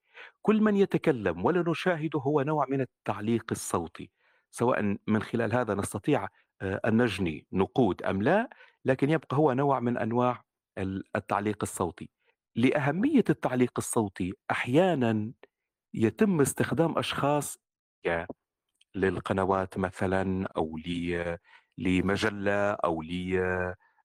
كل 0.42 0.60
من 0.62 0.76
يتكلم 0.76 1.44
ولا 1.44 1.70
نشاهده 1.70 2.20
هو 2.20 2.42
نوع 2.42 2.66
من 2.70 2.80
التعليق 2.80 3.44
الصوتي، 3.52 4.10
سواء 4.50 4.96
من 5.08 5.22
خلال 5.22 5.54
هذا 5.54 5.74
نستطيع 5.74 6.28
آآ 6.62 6.80
أن 6.86 7.02
نجني 7.02 7.46
نقود 7.52 8.02
أم 8.02 8.22
لا، 8.22 8.50
لكن 8.84 9.10
يبقى 9.10 9.36
هو 9.36 9.52
نوع 9.52 9.80
من 9.80 9.98
أنواع 9.98 10.42
ال 10.78 11.04
التعليق 11.16 11.58
الصوتي. 11.62 12.10
لأهمية 12.56 13.24
التعليق 13.30 13.72
الصوتي 13.78 14.32
أحيانًا 14.50 15.32
يتم 15.94 16.40
استخدام 16.40 16.98
أشخاص 16.98 17.58
للقنوات 18.94 19.78
مثلًا 19.78 20.48
أو 20.56 20.78
ل 20.78 21.36
لمجلة 21.78 22.70
أو 22.70 23.02
ل 23.02 23.40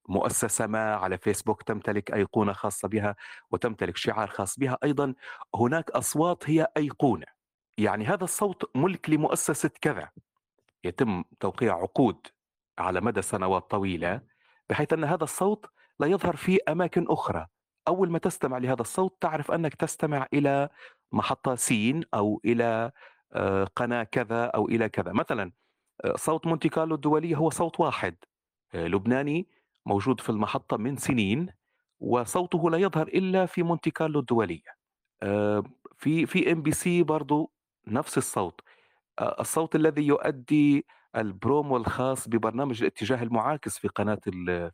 مؤسسة 0.10 0.68
ما 0.68 0.96
على 0.96 1.18
فيسبوك 1.18 1.64
تمتلك 1.64 2.14
أيقونة 2.14 2.54
خاصة 2.54 2.88
بها 2.88 3.16
وتمتلك 3.52 3.98
شعار 3.98 4.28
خاص 4.28 4.60
بها. 4.60 4.78
أيضا 4.84 5.14
هناك 5.56 5.90
أصوات 5.92 6.50
هي 6.50 6.68
أيقونة. 6.78 7.26
يعني 7.78 8.06
هذا 8.06 8.24
الصوت 8.24 8.78
ملك 8.78 9.10
لمؤسسة 9.10 9.70
كذا. 9.82 10.10
يتم 10.84 11.24
توقيع 11.40 11.76
عقود 11.76 12.28
على 12.80 13.02
مدى 13.02 13.22
سنوات 13.22 13.72
طويلة 13.72 14.22
بحيث 14.70 14.94
أن 14.94 15.04
هذا 15.04 15.24
الصوت 15.24 15.66
لا 16.00 16.08
يظهر 16.08 16.36
في 16.36 16.60
أماكن 16.70 17.06
أخرى. 17.10 17.48
أول 17.88 18.12
ما 18.12 18.20
تستمع 18.20 18.58
لهذا 18.58 18.82
الصوت 18.82 19.18
تعرف 19.22 19.52
أنك 19.52 19.76
تستمع 19.76 20.28
إلى 20.34 20.70
محطة 21.12 21.56
سين 21.56 22.04
أو 22.14 22.42
إلى 22.46 22.92
آه، 23.34 23.64
قناة 23.76 24.04
كذا 24.04 24.46
أو 24.46 24.68
إلى 24.70 24.90
كذا. 24.90 25.12
مثلا 25.14 25.52
آه، 26.06 26.16
صوت 26.18 26.48
مونتي 26.48 26.70
كارلو 26.70 26.96
الدولي 26.96 27.38
هو 27.38 27.50
صوت 27.50 27.80
واحد. 27.80 28.16
آه، 28.76 28.88
لبناني 28.88 29.48
موجود 29.86 30.22
في 30.22 30.30
المحطة 30.30 30.78
من 30.78 30.98
سنين 30.98 31.50
وصوته 32.00 32.70
لا 32.70 32.78
يظهر 32.78 33.08
إلا 33.08 33.46
في 33.46 33.64
مونتي 33.64 33.92
كارلو 33.92 34.20
الدولية 34.20 34.78
آه، 35.24 35.64
في 35.98 36.26
في 36.26 36.52
إم 36.52 36.62
بي 36.62 36.72
سي 36.72 37.04
برضه 37.04 37.52
نفس 37.88 38.18
الصوت. 38.18 38.62
الصوت 39.22 39.76
الذي 39.76 40.08
يؤدي 40.08 40.86
البرومو 41.16 41.78
الخاص 41.78 42.30
ببرنامج 42.30 42.82
الاتجاه 42.82 43.24
المعاكس 43.24 43.78
في 43.80 43.88
قناة 43.88 44.20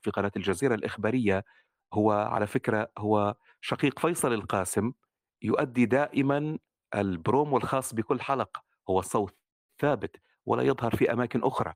في 0.01 0.11
قناة 0.13 0.31
الجزيرة 0.35 0.75
الإخبارية 0.75 1.45
هو 1.93 2.11
على 2.11 2.47
فكرة 2.47 2.91
هو 2.97 3.35
شقيق 3.61 3.99
فيصل 3.99 4.33
القاسم 4.33 4.93
يؤدي 5.41 5.85
دائما 5.85 6.57
البرومو 6.95 7.57
الخاص 7.57 7.93
بكل 7.95 8.21
حلقة 8.21 8.63
هو 8.89 9.01
صوت 9.01 9.37
ثابت 9.79 10.15
ولا 10.45 10.63
يظهر 10.63 10.95
في 10.95 11.13
أماكن 11.13 11.43
أخرى. 11.43 11.73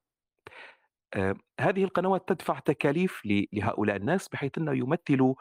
آه، 1.14 1.36
هذه 1.60 1.84
القنوات 1.84 2.30
تدفع 2.30 2.60
تكاليف 2.60 3.22
لهؤلاء 3.54 3.96
الناس 3.96 4.28
بحيث 4.28 4.58
أنه 4.58 4.74
يمثلوا 4.74 5.36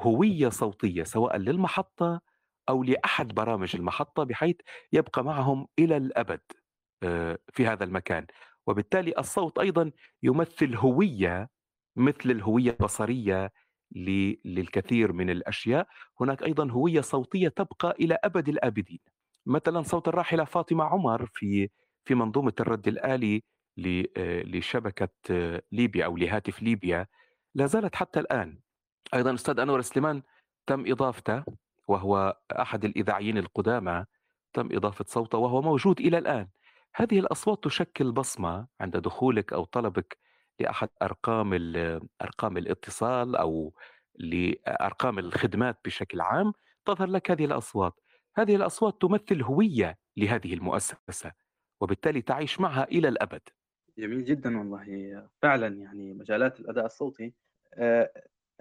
هوية 0.00 0.48
صوتية 0.48 1.02
سواء 1.02 1.36
للمحطة 1.36 2.20
أو 2.68 2.82
لأحد 2.84 3.28
برامج 3.28 3.76
المحطة 3.76 4.24
بحيث 4.24 4.56
يبقى 4.92 5.24
معهم 5.24 5.66
إلى 5.78 5.96
الأبد 5.96 6.40
آه، 7.02 7.38
في 7.52 7.66
هذا 7.66 7.84
المكان. 7.84 8.26
وبالتالي 8.66 9.14
الصوت 9.18 9.58
أيضا 9.58 9.92
يمثل 10.22 10.76
هوية 10.76 11.50
مثل 11.96 12.30
الهوية 12.30 12.70
البصرية 12.70 13.52
للكثير 14.44 15.12
من 15.12 15.30
الأشياء. 15.30 15.88
هناك 16.20 16.42
أيضا 16.42 16.70
هوية 16.70 17.00
صوتية 17.00 17.48
تبقى 17.48 17.90
إلى 18.00 18.18
أبد 18.24 18.48
الآبدين. 18.48 19.00
مثلا 19.46 19.82
صوت 19.82 20.08
الراحلة 20.08 20.44
فاطمة 20.44 20.84
عمر 20.84 21.26
في 21.26 21.68
في 22.04 22.14
منظومة 22.14 22.52
الرد 22.60 22.88
الآلي 22.88 23.42
آه، 24.16 24.42
لشبكة 24.42 25.08
آه، 25.30 25.62
ليبيا 25.72 26.04
أو 26.04 26.16
لهاتف 26.16 26.62
ليبيا 26.62 27.06
لا 27.54 27.66
زالت 27.66 27.96
حتى 27.96 28.20
الآن 28.20 28.60
أيضا 29.14 29.34
أستاذ 29.34 29.60
أنور 29.60 29.80
سليمان 29.80 30.22
تم 30.66 30.84
إضافته 30.92 31.44
وهو 31.88 32.36
أحد 32.52 32.84
الإذاعيين 32.84 33.38
القدامى 33.38 34.04
تم 34.52 34.68
إضافة 34.72 35.04
صوته 35.08 35.38
وهو 35.38 35.62
موجود 35.62 36.00
إلى 36.00 36.18
الآن 36.18 36.48
هذه 36.94 37.18
الأصوات 37.18 37.64
تشكل 37.64 38.12
بصمة 38.12 38.66
عند 38.80 38.96
دخولك 38.96 39.52
أو 39.52 39.64
طلبك 39.64 40.18
لأحد 40.60 40.88
أرقام 41.02 41.54
ال 41.54 42.00
أرقام 42.22 42.56
الاتصال 42.56 43.36
أو 43.36 43.74
لأرقام 44.14 45.18
الخدمات 45.18 45.78
بشكل 45.84 46.20
عام، 46.20 46.52
تظهر 46.84 47.08
لك 47.08 47.30
هذه 47.30 47.44
الأصوات. 47.44 48.00
هذه 48.36 48.56
الأصوات 48.56 49.02
تمثل 49.02 49.42
هوية 49.42 49.98
لهذه 50.16 50.54
المؤسسة، 50.54 51.32
وبالتالي 51.82 52.22
تعيش 52.22 52.60
معها 52.60 52.84
إلى 52.84 53.08
الأبد. 53.08 53.42
جميل 53.98 54.24
جدًا 54.24 54.58
والله، 54.58 55.28
فعلًا 55.42 55.76
يعني 55.76 56.12
مجالات 56.14 56.60
الأداء 56.60 56.86
الصوتي 56.86 57.34
آآ، 57.74 58.12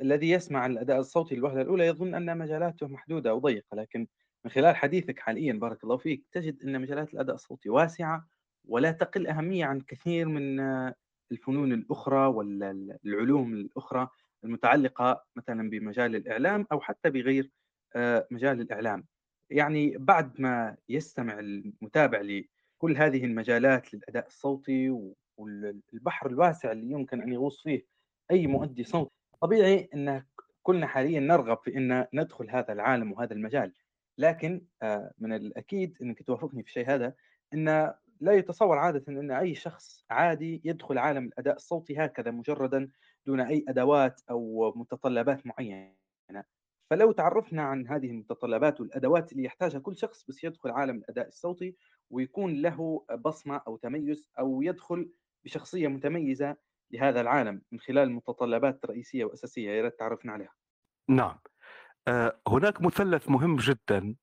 الذي 0.02 0.30
يسمع 0.30 0.66
الأداء 0.66 1.00
الصوتي 1.00 1.36
للوهلة 1.36 1.62
الأولى 1.62 1.86
يظن 1.88 2.16
أن 2.16 2.38
مجالاته 2.38 2.88
محدودة 2.88 3.30
أو 3.30 3.40
ضيقة، 3.40 3.76
لكن 3.76 4.08
من 4.46 4.52
خلال 4.52 4.76
حديثك 4.76 5.20
حاليًا 5.20 5.54
بارك 5.54 5.84
الله 5.84 5.98
فيك، 5.98 6.26
تجد 6.32 6.64
أن 6.64 6.82
مجالات 6.82 7.14
الأداء 7.14 7.36
الصوتي 7.36 7.70
واسعة 7.70 8.28
ولا 8.66 8.92
تقل 8.92 9.28
أهمية 9.28 9.66
عن 9.66 9.82
كثير 9.82 10.28
من 10.28 10.60
آه، 10.60 10.96
الفنون 11.32 11.74
الأخرى 11.74 12.28
وال 12.28 12.64
ال 12.64 12.98
العلوم 13.06 13.54
الأخرى 13.54 14.10
المتعلقة 14.44 15.26
مثلًا 15.36 15.70
بمجال 15.70 16.16
الإعلام 16.16 16.68
أو 16.72 16.82
حتى 16.82 17.10
بغير 17.10 17.52
آآ، 17.96 18.28
مجال 18.32 18.62
الإعلام. 18.62 19.08
يعني 19.50 19.98
بعد 19.98 20.42
ما 20.42 20.78
يستمع 20.90 21.40
المتابع 21.40 22.22
لكل 22.22 22.98
هذه 22.98 23.26
المجالات 23.26 23.94
للأداء 23.94 24.28
الصوتي 24.28 24.90
و 24.90 25.16
وال 25.38 25.82
البحر 25.94 26.28
الواسع 26.30 26.72
اللي 26.72 26.92
يمكن 26.92 27.22
أن 27.22 27.34
يغوص 27.34 27.64
فيه 27.64 27.86
أي 28.32 28.48
مؤدي 28.48 28.84
صوت، 28.84 29.12
طبيعي 29.42 29.90
أن 29.94 30.24
كلنا 30.64 30.88
حاليًا 30.88 31.20
نرغب 31.20 31.58
في 31.64 31.78
أن 31.78 32.08
ندخل 32.14 32.50
هذا 32.50 32.74
العالم 32.74 33.12
وهذا 33.12 33.34
المجال، 33.34 33.74
لكن 34.18 34.66
آآ 34.84 35.14
من 35.18 35.34
الأكيد 35.34 35.98
أنك 36.02 36.24
توافقني 36.24 36.64
في 36.64 36.70
الشيء 36.70 36.90
هذا، 36.90 37.14
أن 37.54 37.94
لا 38.22 38.34
يتصور 38.34 38.78
عادةً 38.78 39.04
أن 39.10 39.32
أي 39.32 39.56
شخص 39.56 40.06
عادي 40.10 40.62
يدخل 40.66 40.98
عالم 40.98 41.26
الأداء 41.26 41.56
الصوتي 41.56 41.98
هكذا 41.98 42.32
مجردًا 42.32 42.90
دون 43.26 43.40
أي 43.42 43.66
أدوات 43.68 44.22
أو 44.30 44.74
متطلبات 44.76 45.48
معينة، 45.48 45.96
فلو 46.90 47.12
تعرفنا 47.12 47.62
عن 47.62 47.88
هذه 47.88 48.08
المتطلبات 48.12 48.82
والأدوات 48.82 49.32
اللي 49.32 49.44
يحتاجها 49.44 49.80
كل 49.80 49.98
شخص 49.98 50.26
بس 50.30 50.44
يدخل 50.44 50.70
عالم 50.72 50.98
الأداء 50.98 51.28
الصوتي 51.28 51.76
ويكون 52.10 52.62
له 52.62 53.06
بصمة 53.26 53.62
أو 53.68 53.78
تميز 53.78 54.30
أو 54.40 54.62
يدخل 54.62 55.12
بشخصية 55.46 55.88
متميزة 55.88 56.58
لهذا 56.92 57.22
العالم 57.22 57.62
من 57.72 57.80
خلال 57.80 58.12
متطلبات 58.12 58.86
رئيسية 58.86 59.26
وأساسية 59.26 59.72
يا 59.72 59.82
ريت 59.82 60.00
تعرفنا 60.00 60.32
عليها. 60.32 60.54
نعم، 61.10 61.40
آآ 62.08 62.42
هناك 62.48 62.82
مثلث 62.82 63.30
مهم 63.30 63.56
جدًا 63.58 64.16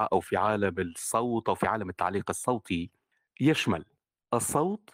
أو 0.00 0.20
في 0.20 0.36
عالم 0.36 0.80
الصوت 0.80 1.48
أو 1.48 1.54
في 1.54 1.66
عالم 1.66 1.90
التعليق 1.90 2.24
الصوتي، 2.30 2.92
يشمل 3.40 3.84
الصوت، 4.34 4.90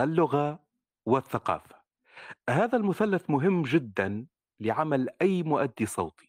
اللغة، 0.00 0.64
والثقافة. 1.06 1.76
هذا 2.50 2.78
المثلث 2.78 3.30
مهم 3.30 3.62
جدًا 3.62 4.26
لعمل 4.60 5.08
أي 5.22 5.42
مؤدي 5.42 5.86
صوتي. 5.86 6.27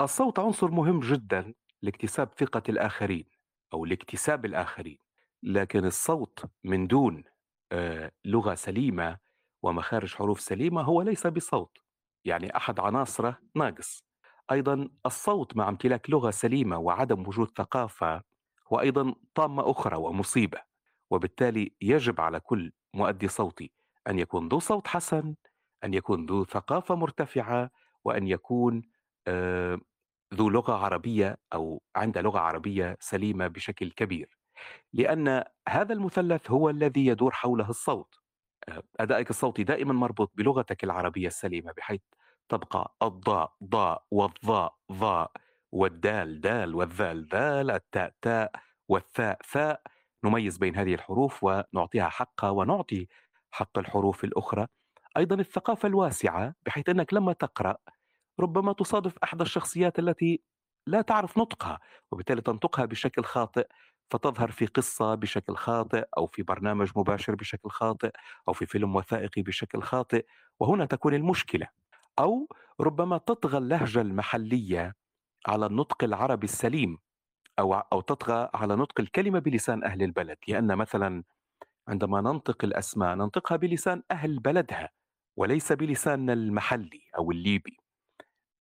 الصوت 0.00 0.38
عنصر 0.38 0.70
مهم 0.70 1.00
جدًا 1.00 1.54
لاكتساب 1.82 2.28
ثقة 2.38 2.62
الآخرين 2.68 3.24
أو 3.72 3.84
لاكتساب 3.84 4.44
الآخرين، 4.44 4.98
لكن 5.42 5.84
الصوت 5.84 6.44
من 6.64 6.86
دون 6.86 7.24
آآ 7.72 8.10
لغة 8.24 8.54
سليمة 8.54 9.18
ومخارج 9.62 10.14
حروف 10.14 10.40
سليمة 10.40 10.82
هو 10.82 11.02
ليس 11.02 11.26
بصوت، 11.26 11.78
يعني 12.24 12.56
أحد 12.56 12.80
عناصره 12.80 13.38
ناقص. 13.56 14.04
أيضًا 14.52 14.88
الصوت 15.06 15.56
مع 15.56 15.68
امتلاك 15.68 16.10
لغة 16.10 16.30
سليمة 16.30 16.78
وعدم 16.78 17.26
وجود 17.28 17.48
ثقافة 17.58 18.22
هو 18.72 18.80
أيضًا 18.80 19.14
طامة 19.34 19.70
أخرى 19.70 19.96
ومصيبة، 19.96 20.58
وبالتالي 21.10 21.74
يجب 21.80 22.20
على 22.20 22.40
كل 22.40 22.72
مؤدي 22.94 23.28
صوتي 23.28 23.72
أن 24.08 24.18
يكون 24.18 24.48
ذو 24.48 24.58
صوت 24.58 24.86
حسن، 24.86 25.34
أن 25.84 25.94
يكون 25.94 26.26
ذو 26.26 26.44
ثقافة 26.44 26.94
مرتفعة، 26.94 27.70
وأن 28.04 28.26
يكون 28.26 28.82
آآ 29.28 29.80
ذو 30.34 30.50
لغة 30.50 30.74
عربية 30.74 31.38
أو 31.54 31.82
عنده 31.96 32.20
لغة 32.22 32.38
عربية 32.40 32.96
سليمة 33.00 33.46
بشكل 33.46 33.90
كبير، 33.90 34.38
لأن 34.92 35.44
هذا 35.68 35.92
المثلث 35.94 36.50
هو 36.50 36.70
الذي 36.70 37.06
يدور 37.06 37.32
حوله 37.32 37.70
الصوت. 37.70 38.14
آآ 38.68 38.82
أدائك 39.00 39.30
الصوتي 39.30 39.64
دائمًا 39.64 39.94
مربوط 39.94 40.32
بلغتك 40.34 40.84
العربية 40.84 41.26
السليمة، 41.28 41.72
بحيث 41.72 42.00
تبقى 42.48 42.96
الضاء 43.02 43.52
ضاء، 43.64 44.04
والظاء 44.10 44.76
ظاء، 44.92 45.32
والدال 45.72 46.40
دال، 46.40 46.74
والذال 46.74 47.28
ذال، 47.32 47.70
التاء 47.70 48.14
تاء، 48.22 48.52
والثاء 48.88 49.38
ثاء، 49.52 49.82
نميز 50.24 50.58
بين 50.58 50.76
هذه 50.76 50.94
الحروف 50.94 51.44
ونعطيها 51.44 52.08
حقها 52.08 52.50
ونعطي 52.50 53.08
حق 53.50 53.78
الحروف 53.78 54.24
الأخرى. 54.24 54.66
أيضًا 55.16 55.36
الثقافة 55.36 55.88
الواسعة، 55.88 56.54
بحيث 56.66 56.88
أنك 56.88 57.14
لما 57.14 57.32
تقرأ 57.32 57.76
ربما 58.40 58.72
تصادف 58.72 59.14
أحد 59.24 59.40
الشخصيات 59.40 59.98
التي 59.98 60.42
لا 60.86 61.02
تعرف 61.02 61.38
نطقها، 61.38 61.80
وبالتالي 62.12 62.40
تنطقها 62.42 62.84
بشكل 62.84 63.24
خاطئ، 63.24 63.66
فتظهر 64.10 64.50
في 64.50 64.66
قصة 64.66 65.14
بشكل 65.14 65.56
خاطئ، 65.56 66.04
أو 66.18 66.26
في 66.26 66.42
برنامج 66.42 66.90
مباشر 66.96 67.34
بشكل 67.34 67.70
خاطئ، 67.70 68.10
أو 68.48 68.52
في 68.52 68.66
فيلم 68.66 68.96
وثائقي 68.96 69.42
بشكل 69.42 69.82
خاطئ، 69.82 70.26
وهنا 70.60 70.84
تكون 70.86 71.14
المشكلة. 71.14 71.68
أو 72.18 72.48
ربما 72.80 73.18
تطغى 73.18 73.58
اللهجة 73.58 74.00
المحلية 74.00 74.94
على 75.46 75.66
النطق 75.66 76.04
العربي 76.04 76.44
السليم، 76.44 76.98
أو 77.58 77.74
أو 77.74 78.00
تطغى 78.00 78.50
على 78.54 78.76
نطق 78.76 79.00
الكلمة 79.00 79.38
بلسان 79.38 79.84
أهل 79.84 80.02
البلد، 80.02 80.38
لأن 80.48 80.76
مثلًا 80.76 81.24
عندما 81.88 82.20
ننطق 82.20 82.64
الأسماء 82.64 83.14
ننطقها 83.16 83.56
بلسان 83.56 84.02
أهل 84.10 84.40
بلدها، 84.40 84.90
وليس 85.38 85.72
بلساننا 85.72 86.32
المحلي 86.32 87.02
أو 87.18 87.30
الليبي. 87.32 87.78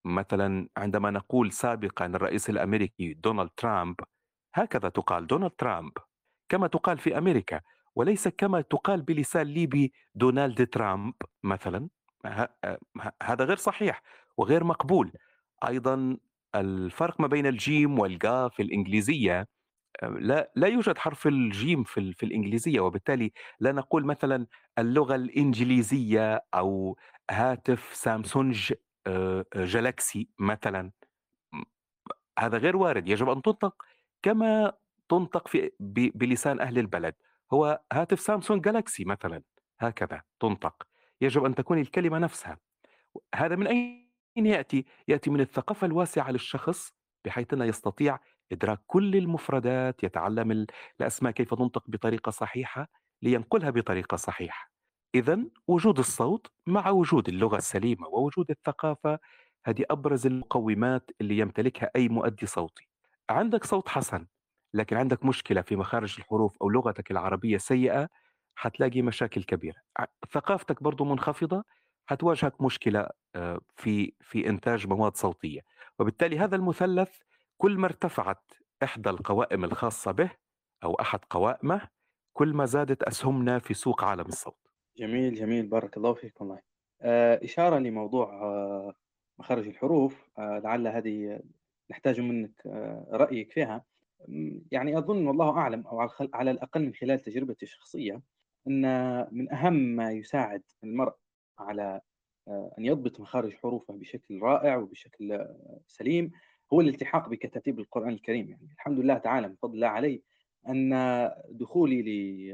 مثلًا 0.06 0.70
عندما 0.78 1.12
نقول 1.12 1.52
سابقًا 1.52 2.06
الرئيس 2.06 2.50
الأمريكي 2.50 3.13
دونالد 3.13 3.50
ترامب، 3.58 3.96
هكذا 4.56 4.89
تُقال 4.89 5.28
دونالد 5.28 5.52
ترامب، 5.58 5.94
كما 6.50 6.68
تُقال 6.68 6.98
في 7.00 7.18
أمريكا، 7.18 7.62
وليس 7.96 8.28
كما 8.28 8.62
تُقال 8.62 9.02
بلسان 9.02 9.48
ليبي 9.48 9.94
دونالد 10.15 10.68
ترامب 10.68 11.13
مثلًا، 11.44 11.89
هذا 13.24 13.46
غير 13.46 13.58
صحيح 13.58 14.02
وغير 14.38 14.63
مقبول. 14.63 15.12
أيضًا 15.68 16.18
الفرق 16.56 17.22
ما 17.22 17.28
بين 17.28 17.48
الجيم 17.48 18.00
والقاف 18.00 18.54
في 18.56 18.62
الإنجليزية 18.63 19.48
آآ 20.04 20.08
لا 20.10 20.52
لا 20.56 20.68
يوجد 20.68 20.98
حرف 20.98 21.28
الجيم 21.28 21.84
في 21.84 22.13
في 22.13 22.28
الإنجليزية، 22.28 22.80
وبالتالي 22.80 23.32
لا 23.60 23.72
نقول 23.72 24.06
مثلًا 24.06 24.48
اللغة 24.80 25.15
الإنجليزية 25.15 26.41
أو 26.56 26.98
هاتف 27.32 27.91
سامسونج 27.96 28.74
جالاكسي 29.56 30.30
مثلًا، 30.39 30.91
هذا 32.39 32.58
غير 32.58 32.78
وارد، 32.78 33.10
يجب 33.10 33.30
أن 33.30 33.41
تُنطق 33.41 33.84
كما 34.24 34.74
تُنطق 35.10 35.48
في 35.48 35.72
بلسان 36.15 36.60
أهل 36.62 36.80
البلد، 36.80 37.15
هو 37.54 37.82
هاتف 37.94 38.20
سامسونج 38.20 38.63
جالاكسي 38.63 39.06
مثلًا، 39.06 39.44
هكذا 39.80 40.22
تُنطق، 40.39 40.84
يجب 41.22 41.46
أن 41.46 41.56
تكون 41.56 41.80
الكلمة 41.80 42.20
نفسها. 42.20 42.60
هذا 43.36 43.56
من 43.58 43.68
أين 43.68 44.08
يأتي؟ 44.38 44.86
يأتي 45.08 45.30
من 45.30 45.41
الثقافة 45.41 45.88
الواسعة 45.88 46.32
للشخص 46.32 46.94
بحيث 47.26 47.54
أنه 47.54 47.65
يستطيع 47.65 48.20
إدراك 48.52 48.82
كل 48.88 49.15
المفردات، 49.18 50.04
يتعلم 50.04 50.52
ال 50.52 50.68
الأسماء 51.02 51.34
كيف 51.34 51.54
تنطق 51.54 51.84
بطريقة 51.89 52.30
صحيحة 52.32 52.89
لينقلها 53.24 53.70
بطريقة 53.70 54.18
صحيحة. 54.18 54.75
إذًا 55.15 55.49
وجود 55.67 55.99
الصوت 55.99 56.47
مع 56.67 56.89
وجود 56.89 57.30
اللغة 57.30 57.58
السليمة 57.58 58.08
ووجود 58.08 58.51
الثقافة 58.51 59.19
هذه 59.65 59.86
أبرز 59.89 60.28
المقومات 60.28 61.12
اللي 61.21 61.38
يمتلكها 61.38 61.91
أي 61.95 62.10
مؤدي 62.10 62.45
صوتي. 62.45 62.89
عندك 63.30 63.63
صوت 63.63 63.89
حسن، 63.89 64.28
لكن 64.73 64.97
عندك 64.97 65.25
مشكلة 65.25 65.62
في 65.62 65.75
مخارج 65.75 66.15
الحروف 66.19 66.58
أو 66.62 66.69
لغتك 66.69 67.12
العربية 67.12 67.58
سيئة، 67.58 68.10
حتلاقي 68.56 69.01
مشاكل 69.01 69.43
كبيرة. 69.43 69.78
ثقافتك 70.32 70.84
برضه 70.84 71.06
منخفضة، 71.06 71.63
حتواجهك 72.06 72.62
مشكلة 72.62 73.10
آآ 73.36 73.60
في 73.75 74.13
في 74.21 74.49
إنتاج 74.49 74.88
مواد 74.88 75.15
صوتية، 75.17 75.62
وبالتالي 75.99 76.39
هذا 76.39 76.56
المثلث 76.56 77.17
كل 77.58 77.78
ما 77.78 77.86
ارتفعت 77.86 78.54
إحدى 78.84 79.10
القوائم 79.10 79.63
الخاصة 79.63 80.12
به 80.12 80.32
أو 80.84 80.93
أحد 80.95 81.19
قوائمه، 81.30 81.89
كل 82.34 82.54
ما 82.54 82.65
زادت 82.65 83.04
أسهمنا 83.04 83.60
في 83.60 83.73
سوق 83.73 84.04
عالم 84.04 84.25
الصوت. 84.25 84.64
جميل، 84.98 85.34
جميل، 85.36 85.68
بارك 85.68 85.98
الله 85.98 86.14
فيك 86.14 86.42
والله. 86.42 86.60
آآ 87.02 87.40
إشارة 87.44 87.80
لموضوع 87.80 88.34
آه، 88.44 88.94
مخارج 89.40 89.68
الحروف 89.68 90.30
آآ 90.40 90.60
لعل 90.60 90.88
هذه 90.88 91.40
نحتاج 91.92 92.20
منِّك 92.22 92.66
رأيِك 93.12 93.52
فيها. 93.52 93.86
يعني 94.72 94.98
أظن 94.98 95.28
والله 95.28 95.50
أعلم 95.58 95.88
أو 95.88 96.10
على 96.34 96.52
الأقل 96.52 96.86
من 96.86 96.94
خلال 96.94 97.20
تجربتي 97.20 97.66
الشخصية، 97.66 98.22
أن 98.68 98.82
من 99.36 99.52
أهم 99.54 99.74
ما 99.74 100.12
يساعد 100.12 100.64
المرء 100.84 101.16
على 101.60 102.02
أن 102.80 102.86
يضبط 102.86 103.20
مخارج 103.20 103.54
حروفه 103.56 103.94
بشكل 103.94 104.40
رائع 104.42 104.78
وبشكل 104.78 105.32
آه، 105.32 105.82
سليم، 105.88 106.32
هو 106.74 106.82
الالتحاق 106.82 107.30
بكتاتيب 107.30 107.80
القرآن 107.80 108.10
الكريم، 108.14 108.50
يعني 108.50 108.74
الحمد 108.74 109.00
لله 109.00 109.18
تعالى 109.18 109.48
من 109.50 109.56
فضل 109.56 109.76
الله 109.76 109.88
علي 109.88 110.24
أن 110.69 110.89
دخولي 111.49 112.01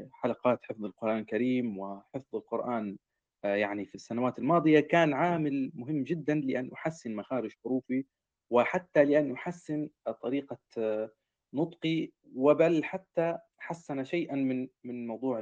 لحلقات 0.00 0.64
حفظ 0.64 0.84
القرآن 0.84 1.18
الكريم 1.18 1.78
وحفظ 1.78 2.36
القرآن 2.36 2.98
آآ 3.44 3.56
يعني 3.56 3.86
في 3.86 3.94
السنوات 3.94 4.38
الماضية 4.38 4.80
كان 4.80 5.12
عامل 5.12 5.72
مهم 5.74 6.02
جدًا 6.04 6.34
لأن 6.34 6.70
أحسّن 6.72 7.14
مخارج 7.16 7.52
حروفي، 7.64 8.04
وحتى 8.50 9.04
لأن 9.04 9.32
أحسّن 9.32 9.88
طريقة 10.22 10.58
آه، 10.78 11.10
نطقي، 11.54 12.12
وبل 12.34 12.84
حتى 12.84 13.38
حسّن 13.58 14.04
شيئًا 14.04 14.36
من 14.36 14.68
من 14.84 15.06
موضوع 15.06 15.40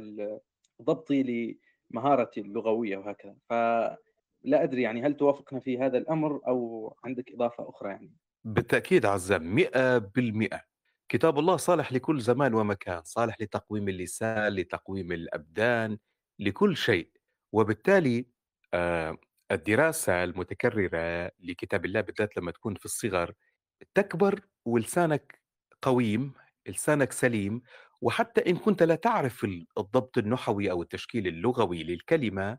ضبطي 0.83 1.23
لمهارتي 1.93 2.41
اللغوية 2.41 2.97
وهكذا. 2.97 3.37
فلا 3.51 4.63
أدري 4.63 4.83
يعني 4.83 5.03
هل 5.03 5.17
توافقنا 5.17 5.61
في 5.61 5.79
هذا 5.79 5.99
الأمر 5.99 6.41
أو 6.49 6.95
عندك 7.05 7.33
إضافة 7.33 7.69
أخرى 7.69 7.91
يعني؟ 7.91 8.17
بالتأكيد 8.45 9.07
عزام 9.07 9.55
100% 9.55 10.70
كتاب 11.11 11.39
الله 11.39 11.57
صالح 11.57 11.93
لكل 11.93 12.21
زمان 12.21 12.55
ومكان 12.55 13.03
صالح 13.05 13.37
لتقويم 13.41 13.89
اللسان 13.89 14.53
لتقويم 14.53 15.13
الأبدان 15.13 15.99
لكل 16.39 16.77
شيء. 16.77 17.11
وبالتالي 17.53 18.27
آه، 18.75 19.19
الدراسة 19.53 20.25
المتكررة 20.25 21.31
لكتاب 21.41 21.85
الله 21.85 22.01
بالذات 22.01 22.37
لما 22.37 22.51
تكون 22.51 22.75
في 22.75 22.85
الصغر 22.85 23.33
تكبر 23.95 24.41
ولسانك 24.65 25.43
قويم 25.83 26.33
لسانك 26.69 27.13
سليم. 27.13 27.63
وحتى 28.01 28.51
إن 28.51 28.57
كنت 28.57 28.83
لا 28.83 28.95
تعرف 28.95 29.45
ال- 29.45 29.67
الضبط 29.79 30.19
النحوي 30.19 30.71
أو 30.71 30.83
التشكيل 30.83 31.27
اللغوي 31.27 31.83
للكلمة 31.83 32.59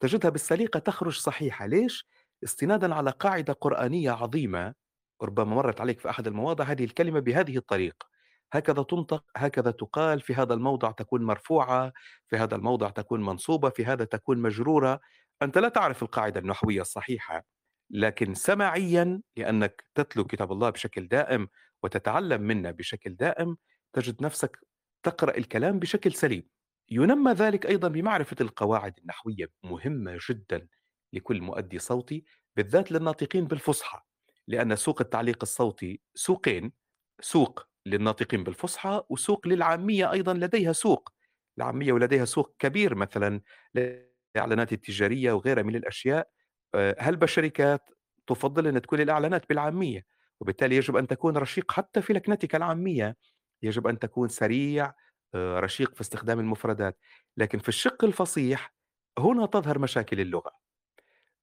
تجدها 0.00 0.30
بالسليقة 0.30 0.78
تخرج 0.80 1.18
صحيحة. 1.18 1.66
ليش؟ 1.66 2.08
استنادا 2.44 2.94
على 2.94 3.10
قاعدة 3.10 3.52
قرآنية 3.52 4.10
عظيمة 4.10 4.74
ربما 5.22 5.54
مرت 5.54 5.80
عليك 5.80 6.00
في 6.00 6.10
أحد 6.10 6.26
المواضع 6.26 6.64
هذه 6.64 6.84
الكلمة 6.84 7.20
بهذه 7.20 7.56
الطريقة. 7.56 8.06
هكذا 8.52 8.82
تنطق 8.82 9.24
هكذا 9.36 9.70
تقال 9.70 10.20
في 10.20 10.34
هذا 10.34 10.54
الموضع 10.54 10.90
تكون 10.90 11.22
مرفوعة 11.22 11.92
في 12.28 12.36
هذا 12.36 12.56
الموضع 12.56 12.90
تكون 12.90 13.24
منصوبة 13.24 13.70
في 13.70 13.84
هذا 13.84 14.04
تكون 14.04 14.38
مجرورة. 14.38 15.00
أنت 15.42 15.58
لا 15.58 15.68
تعرف 15.68 16.02
القاعدة 16.02 16.40
النحوية 16.40 16.80
الصحيحة 16.80 17.44
لكن 17.90 18.34
سمعيا 18.34 19.22
لأنك 19.36 19.84
تتلو 19.94 20.24
كتاب 20.24 20.52
الله 20.52 20.70
بشكل 20.70 21.08
دائم 21.08 21.48
وتتعلم 21.82 22.42
منه 22.42 22.70
بشكل 22.70 23.16
دائم 23.16 23.56
تجد 23.92 24.22
نفسك 24.22 24.58
تقرأ 25.02 25.36
الكلام 25.36 25.78
بشكل 25.78 26.12
سليم. 26.12 26.48
ينمى 26.90 27.32
ذلك 27.32 27.66
أيضا 27.66 27.88
بمعرفة 27.88 28.36
القواعد 28.40 28.98
النحوية 28.98 29.50
مهمة 29.62 30.18
جدا 30.30 30.68
لكل 31.12 31.40
مؤدي 31.40 31.78
صوتي 31.78 32.24
بالذات 32.56 32.92
للناطقين 32.92 33.44
بالفصحى. 33.44 34.00
لأن 34.48 34.76
سوق 34.76 35.00
التعليق 35.00 35.38
الصوتي 35.42 36.00
سوقين 36.14 36.72
سوق 37.20 37.66
للناطقين 37.86 38.44
بالفصحى 38.44 39.02
وسوق 39.08 39.48
للعامية 39.48 40.12
أيضا 40.12 40.34
لديها 40.34 40.72
سوق. 40.72 41.10
العامية 41.58 41.92
ولديها 41.92 42.24
سوق 42.24 42.54
كبير 42.58 42.94
مثلا 42.94 43.40
للإعلانات 43.74 44.72
التجارية 44.72 45.32
وغيرها 45.32 45.62
من 45.62 45.76
الأشياء. 45.76 46.28
آه، 46.74 46.96
هل 46.98 47.16
بالشركات 47.16 47.90
تفضل 48.26 48.66
أن 48.66 48.82
تكون 48.82 49.00
الإعلانات 49.00 49.48
بالعامية؟ 49.48 50.06
وبالتالي 50.40 50.76
يجب 50.76 50.96
أن 50.96 51.06
تكون 51.06 51.36
رشيق 51.36 51.72
حتى 51.72 52.02
في 52.02 52.12
لكنتك 52.12 52.54
العامية. 52.56 53.16
يجب 53.62 53.86
أن 53.86 53.98
تكون 53.98 54.28
سريع 54.28 54.94
آه، 55.34 55.60
رشيق 55.60 55.94
في 55.94 56.00
استخدام 56.00 56.40
المفردات. 56.40 56.98
لكن 57.36 57.58
في 57.58 57.68
الشق 57.68 58.04
الفصيح 58.04 58.74
هنا 59.18 59.46
تظهر 59.46 59.78
مشاكل 59.78 60.20
اللغة. 60.20 60.61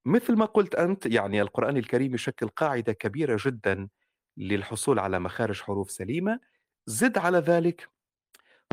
مثل 0.09 0.35
ما 0.35 0.45
قلت 0.45 0.75
أنت 0.75 1.05
يعني 1.05 1.41
القرآن 1.41 1.77
الكريم 1.77 2.15
يشكل 2.15 2.47
قاعدة 2.47 2.93
كبيرة 2.93 3.37
جدا 3.45 3.89
للحصول 4.37 4.99
على 4.99 5.19
مخارج 5.19 5.61
حروف 5.61 5.91
سليمة. 5.91 6.39
زد 6.87 7.17
على 7.17 7.37
ذلك 7.37 7.89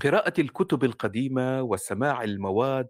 قراءة 0.02 0.40
الكتب 0.40 0.84
القديمة 0.84 1.62
وسماع 1.62 2.24
المواد 2.24 2.88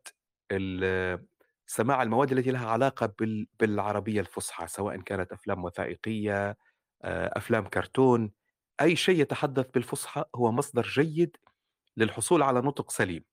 ال- 0.53 1.27
سماع 1.67 2.03
المواد 2.03 2.33
التي 2.33 2.51
لها 2.51 2.69
علاقة 2.69 3.15
بال- 3.21 3.47
بالعربية 3.61 4.21
الفصحى 4.21 4.67
سواء 4.69 4.97
كانت 5.01 5.33
أفلام 5.33 5.65
وثائقية 5.65 6.57
آه، 7.05 7.33
أفلام 7.39 7.67
كرتون. 7.69 8.33
أي 8.81 8.97
شيء 8.97 9.21
يتحدث 9.21 9.67
بالفصحى 9.75 10.25
هو 10.37 10.53
مصدر 10.53 10.83
جيد 10.83 11.37
للحصول 11.97 12.43
على 12.43 12.61
نطق 12.61 12.91
سليم. 12.91 13.25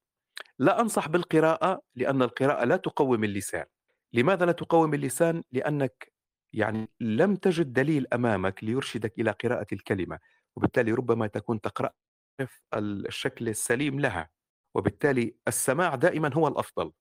لا 0.60 0.82
أنصح 0.82 1.10
بالقراءة 1.10 1.82
لأن 1.95 2.21
القراءة 2.21 2.65
لا 2.65 2.78
تقوم 2.78 3.23
اللسان. 3.23 3.65
لماذا 4.13 4.45
لا 4.45 4.52
تقوم 4.52 4.93
اللسان؟ 4.93 5.43
لأنك 5.52 6.13
يعني 6.54 6.89
لم 6.99 7.36
تجد 7.36 7.73
دليل 7.73 8.08
أمامك 8.13 8.63
ليرشدك 8.63 9.19
إلى 9.19 9.32
قراءة 9.32 9.67
الكلمة 9.73 10.19
وبالتالي 10.56 10.91
ربما 10.91 11.28
تكون 11.28 11.62
تقرأ 11.62 11.91
الشكل 12.76 13.49
السليم 13.49 13.99
لها 13.99 14.30
وبالتالي 14.76 15.36
السماع 15.47 15.95
دائما 15.95 16.34
هو 16.34 16.47
الأفضل 16.47 16.91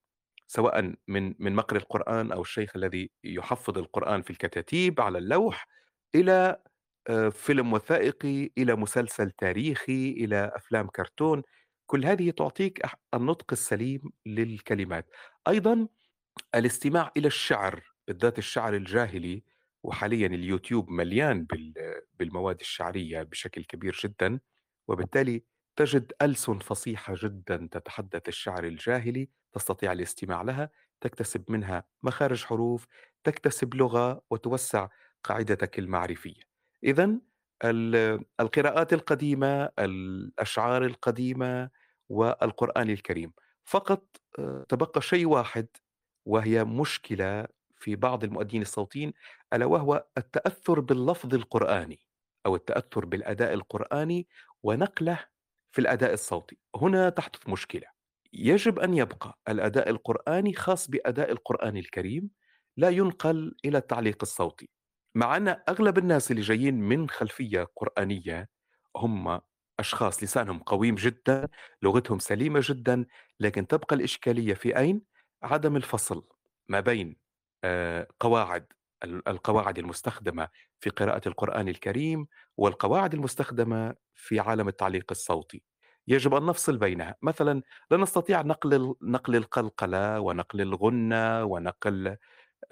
سواء 0.46 0.94
من 1.08 1.34
من 1.38 1.54
مقرئ 1.54 1.78
القرآن 1.78 2.32
أو 2.32 2.40
الشيخ 2.42 2.76
الذي 2.76 3.10
يحفظ 3.24 3.78
القرآن 3.78 4.22
في 4.22 4.30
الكتاتيب 4.30 5.00
على 5.00 5.18
اللوح 5.18 5.66
إلى 6.14 6.62
آه، 7.08 7.28
فيلم 7.28 7.72
وثائقي 7.72 8.50
إلى 8.58 8.74
مسلسل 8.76 9.30
تاريخي 9.30 10.10
إلى 10.10 10.52
أفلام 10.56 10.88
كرتون 10.88 11.42
كل 11.86 12.04
هذه 12.06 12.30
تعطيك 12.30 12.82
النطق 13.14 13.46
السليم 13.52 14.02
للكلمات 14.26 15.10
أيضا 15.48 15.88
الاستماع 16.54 17.12
إلى 17.16 17.26
الشعر 17.26 17.82
بالذات 18.08 18.38
الشعر 18.38 18.74
الجاهلي 18.74 19.42
وحاليا 19.82 20.26
اليوتيوب 20.26 20.90
مليان 20.90 21.44
بال- 21.44 22.02
بالمواد 22.14 22.60
الشعرية 22.60 23.22
بشكل 23.22 23.64
كبير 23.64 24.00
جدا 24.04 24.40
وبالتالي 24.88 25.44
تجد 25.76 26.12
ألسن 26.22 26.58
فصيحة 26.58 27.14
جدا 27.22 27.68
تتحدث 27.72 28.28
الشعر 28.28 28.64
الجاهلي 28.64 29.28
تستطيع 29.52 29.92
الاستماع 29.92 30.42
لها 30.42 30.70
تكتسب 31.00 31.44
منها 31.48 31.84
مخارج 32.02 32.44
حروف 32.44 32.86
تكتسب 33.24 33.74
لغة 33.74 34.22
وتوسع 34.30 34.88
قاعدتك 35.24 35.78
المعرفية. 35.78 36.42
إذا 36.84 37.18
القراءات 38.40 38.92
القديمة 38.92 39.70
الأشعار 39.78 40.84
القديمة 40.84 41.70
والقرآن 42.08 42.90
الكريم. 42.90 43.32
فقط 43.64 44.16
آه، 44.38 44.66
تبقى 44.68 45.02
شيء 45.02 45.26
واحد 45.26 45.66
وهي 46.26 46.64
مشكلة 46.64 47.46
في 47.76 47.96
بعض 47.96 48.24
المؤدين 48.24 48.62
الصوتيين 48.62 49.12
ألا 49.52 49.66
وهو 49.66 50.06
التأثر 50.18 50.80
باللفظ 50.80 51.34
القرآني 51.34 52.00
أو 52.46 52.56
التأثر 52.56 53.04
بالأداء 53.04 53.52
القرآني 53.54 54.28
ونقله 54.62 55.18
في 55.72 55.80
الأداء 55.80 56.12
الصوتي 56.12 56.58
هنا 56.76 57.08
تحدث 57.08 57.48
مشكلة 57.48 57.86
يجب 58.32 58.78
أن 58.78 58.94
يبقى 58.94 59.38
الأداء 59.48 59.90
القرآني 59.90 60.54
خاص 60.54 60.90
بأداء 60.90 61.32
القرآن 61.32 61.76
الكريم 61.76 62.30
لا 62.76 62.88
ينقل 62.88 63.54
إلى 63.64 63.78
التعليق 63.78 64.18
الصوتي 64.22 64.68
مع 65.14 65.36
أن 65.36 65.48
أغلب 65.68 65.98
الناس 65.98 66.30
اللي 66.30 66.42
جايين 66.42 66.74
من 66.74 67.08
خلفية 67.08 67.68
قرآنية 67.76 68.48
هم 68.96 69.40
أشخاص 69.80 70.22
لسانهم 70.22 70.58
قويم 70.58 70.94
جدا 70.94 71.48
لغتهم 71.82 72.18
سليمة 72.18 72.60
جدا 72.64 73.06
لكن 73.40 73.66
تبقى 73.66 73.96
الإشكالية 73.96 74.54
في 74.54 74.78
أين؟ 74.78 75.02
عدم 75.42 75.76
الفصل 75.76 76.24
ما 76.68 76.80
بين 76.80 77.16
آه، 77.64 78.06
قواعد 78.20 78.66
ال- 79.04 79.28
القواعد 79.28 79.78
المستخدمة 79.78 80.48
في 80.80 80.90
قراءة 80.90 81.28
القرآن 81.28 81.68
الكريم 81.68 82.26
والقواعد 82.56 83.14
المستخدمة 83.14 83.94
في 84.14 84.40
عالم 84.40 84.68
التعليق 84.68 85.04
الصوتي. 85.10 85.62
يجب 86.08 86.34
أن 86.34 86.46
نفصل 86.46 86.76
بينها. 86.76 87.16
مثلا 87.22 87.62
لا 87.90 87.96
نستطيع 87.96 88.42
نقل 88.42 88.94
نقل 89.02 89.36
القلقلة 89.36 90.20
ونقل 90.20 90.60
الغنة 90.60 91.44
ونقل 91.44 92.16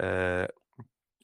آه، 0.00 0.52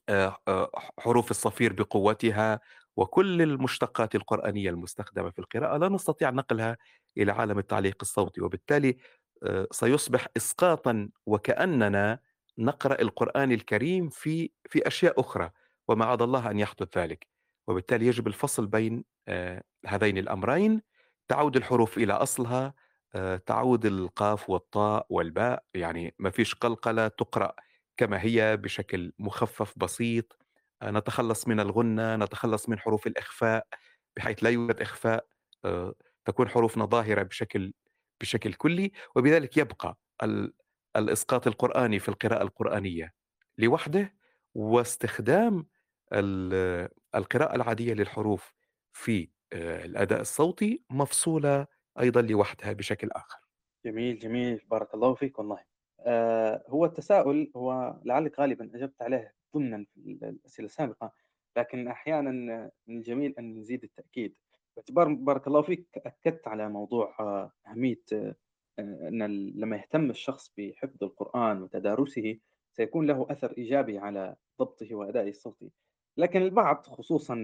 آه، 0.09 0.70
حروف 0.98 1.30
الصفير 1.30 1.72
بقوتها 1.72 2.61
وكل 2.96 3.42
المشتقات 3.42 4.14
القرآنية 4.14 4.70
المستخدمة 4.70 5.30
في 5.30 5.38
القراءة. 5.38 5.76
لا 5.76 5.88
نستطيع 5.88 6.30
نقلها 6.30 6.76
إلى 7.18 7.32
عالم 7.32 7.59
التعليق 7.59 7.96
الصوتي. 8.02 8.40
وبالتالي 8.40 8.96
سيصبح 9.72 10.27
إسقاطا 10.37 11.09
وكأننا 11.27 12.18
نقرأ 12.59 13.03
القرآن 13.03 13.53
الكريم 13.53 14.09
في 14.09 14.51
في 14.68 14.87
أشياء 14.87 15.20
أخرى 15.20 15.51
وما 15.88 16.05
عاد 16.05 16.22
الله 16.22 16.51
أن 16.51 16.59
يحدث 16.59 16.99
ذلك. 16.99 17.27
وبالتالي 17.68 18.07
يجب 18.07 18.27
الفصل 18.27 18.66
بين 18.66 19.05
آه، 19.29 19.62
هذين 19.87 20.18
الأمرين. 20.18 20.83
تعود 21.29 21.57
الحروف 21.57 21.99
إلى 21.99 22.12
أصلها 22.12 22.75
آه، 23.14 23.37
تعود 23.37 23.87
القاف 23.87 24.51
والطاء 24.51 25.07
والباء 25.11 25.64
يعني 25.75 26.14
ما 26.18 26.31
فيش 26.31 26.55
قلقلة 26.55 27.09
تقرأ 27.09 27.53
كما 27.96 28.22
هي 28.22 28.57
بشكل 28.57 29.12
مخفف 29.18 29.79
بسيط. 29.79 30.38
آه، 30.83 30.90
نتخلص 30.90 31.49
من 31.49 31.61
الغنة 31.61 32.16
نتخلص 32.16 32.68
من 32.68 32.79
حروف 32.79 33.07
الإخفاء 33.07 33.66
بحيث 34.16 34.44
لا 34.44 34.51
يوجد 34.51 34.81
إخفاء. 34.81 35.27
آه، 35.64 35.94
تكون 36.25 36.49
حروفنا 36.49 36.85
ظاهرة 36.87 37.22
بشكل 37.22 37.72
بشكل 38.20 38.52
كلي 38.55 38.92
وبذلك 39.16 39.57
يبقى 39.57 39.98
ال- 40.22 40.55
الإسقاط 40.96 41.46
القرآني 41.46 41.98
في 41.98 42.09
القراءة 42.09 42.42
القرآنية 42.42 43.14
لوحده 43.59 44.14
واستخدام 44.55 45.66
ال- 46.12 46.88
القراءة 47.14 47.55
العادية 47.57 47.94
للحروف 47.94 48.55
في 48.92 49.29
آه، 49.52 49.85
الأداء 49.85 50.20
الصوتي 50.20 50.85
مفصولة 50.90 51.66
أيضا 52.00 52.22
لوحدها 52.22 52.72
بشكل 52.72 53.09
آخر. 53.12 53.38
جميل، 53.85 54.18
جميل، 54.18 54.61
بارك 54.70 54.94
الله 54.94 55.14
فيك 55.14 55.38
والله. 55.38 55.64
آآ 56.00 56.64
هو 56.68 56.85
التساؤل 56.85 57.50
هو 57.57 58.00
لعلِك 58.05 58.40
غالبًا 58.40 58.70
أجبت 58.74 59.02
عليه 59.02 59.35
ضمنًا 59.55 59.85
في 59.94 59.96
ال 60.00 60.24
الأسئلة 60.24 60.66
السابقة، 60.66 61.12
لكن 61.57 61.88
أحيانًا 61.88 62.31
من 62.87 62.96
الجميل 62.98 63.35
أن 63.38 63.59
نزيد 63.59 63.85
التأكيد، 63.85 64.37
باعتبار 64.76 65.14
بارك 65.14 65.46
الله 65.46 65.62
فيك 65.62 65.88
أكدت 66.06 66.48
على 66.48 66.68
موضوع 66.68 67.16
آه، 67.20 67.52
آآ 67.66 68.34
أن 68.78 69.22
ال 69.22 69.60
لمّا 69.60 69.76
يهتم 69.76 70.10
الشخص 70.10 70.52
بحفظ 70.58 71.04
القرآن 71.04 71.62
وتدارسه، 71.62 72.38
سيكون 72.72 73.06
له 73.06 73.26
أثر 73.30 73.54
إيجابي 73.58 73.98
على 73.98 74.36
ضبطه 74.60 74.94
وأدائه 74.94 75.30
الصوتي، 75.30 75.72
لكن 76.16 76.42
البعض 76.42 76.86
خصوصًا 76.86 77.34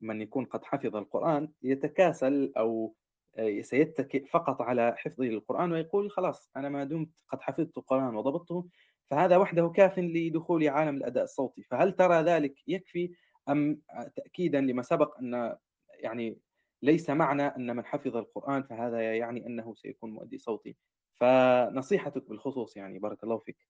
من 0.00 0.20
يكون 0.20 0.44
قد 0.44 0.64
حفظ 0.64 0.96
القرآن 0.96 1.48
يتكاسل 1.62 2.52
أو 2.56 2.94
آآ 3.38 3.62
سيتكئ 3.62 4.26
فقط 4.26 4.62
على 4.62 4.94
حفظه 4.96 5.24
للقرآن 5.24 5.72
ويقول 5.72 6.10
خلاص 6.10 6.50
أنا 6.56 6.68
ما 6.68 6.84
دمت 6.84 7.24
قد 7.28 7.40
حفظت 7.42 7.78
القرآن 7.78 8.16
وضبطته 8.16 8.68
فهذا 9.10 9.36
وحده 9.36 9.68
كافٍ 9.68 9.98
لدخولي 9.98 10.68
عالم 10.68 10.96
الأداء 10.96 11.24
الصوتي، 11.24 11.62
فهل 11.62 11.92
ترى 11.92 12.22
ذلك 12.22 12.54
يكفي 12.68 13.10
أم 13.48 13.80
تأكيدًا 14.16 14.60
لما 14.60 14.82
سبق 14.82 15.18
أن 15.18 15.56
يعني 16.00 16.38
ليس 16.82 17.10
معنى 17.10 17.42
أن 17.42 17.76
من 17.76 17.84
حفظ 17.84 18.16
القرآن 18.16 18.62
فهذا 18.62 19.16
يعني 19.16 19.46
أنه 19.46 19.74
سيكون 19.74 20.10
مؤدي 20.10 20.38
صوتي، 20.38 20.76
فنصيحتك 21.20 22.28
بالخصوص 22.28 22.76
يعني 22.76 22.98
بارك 22.98 23.24
الله 23.24 23.38
فيك. 23.38 23.66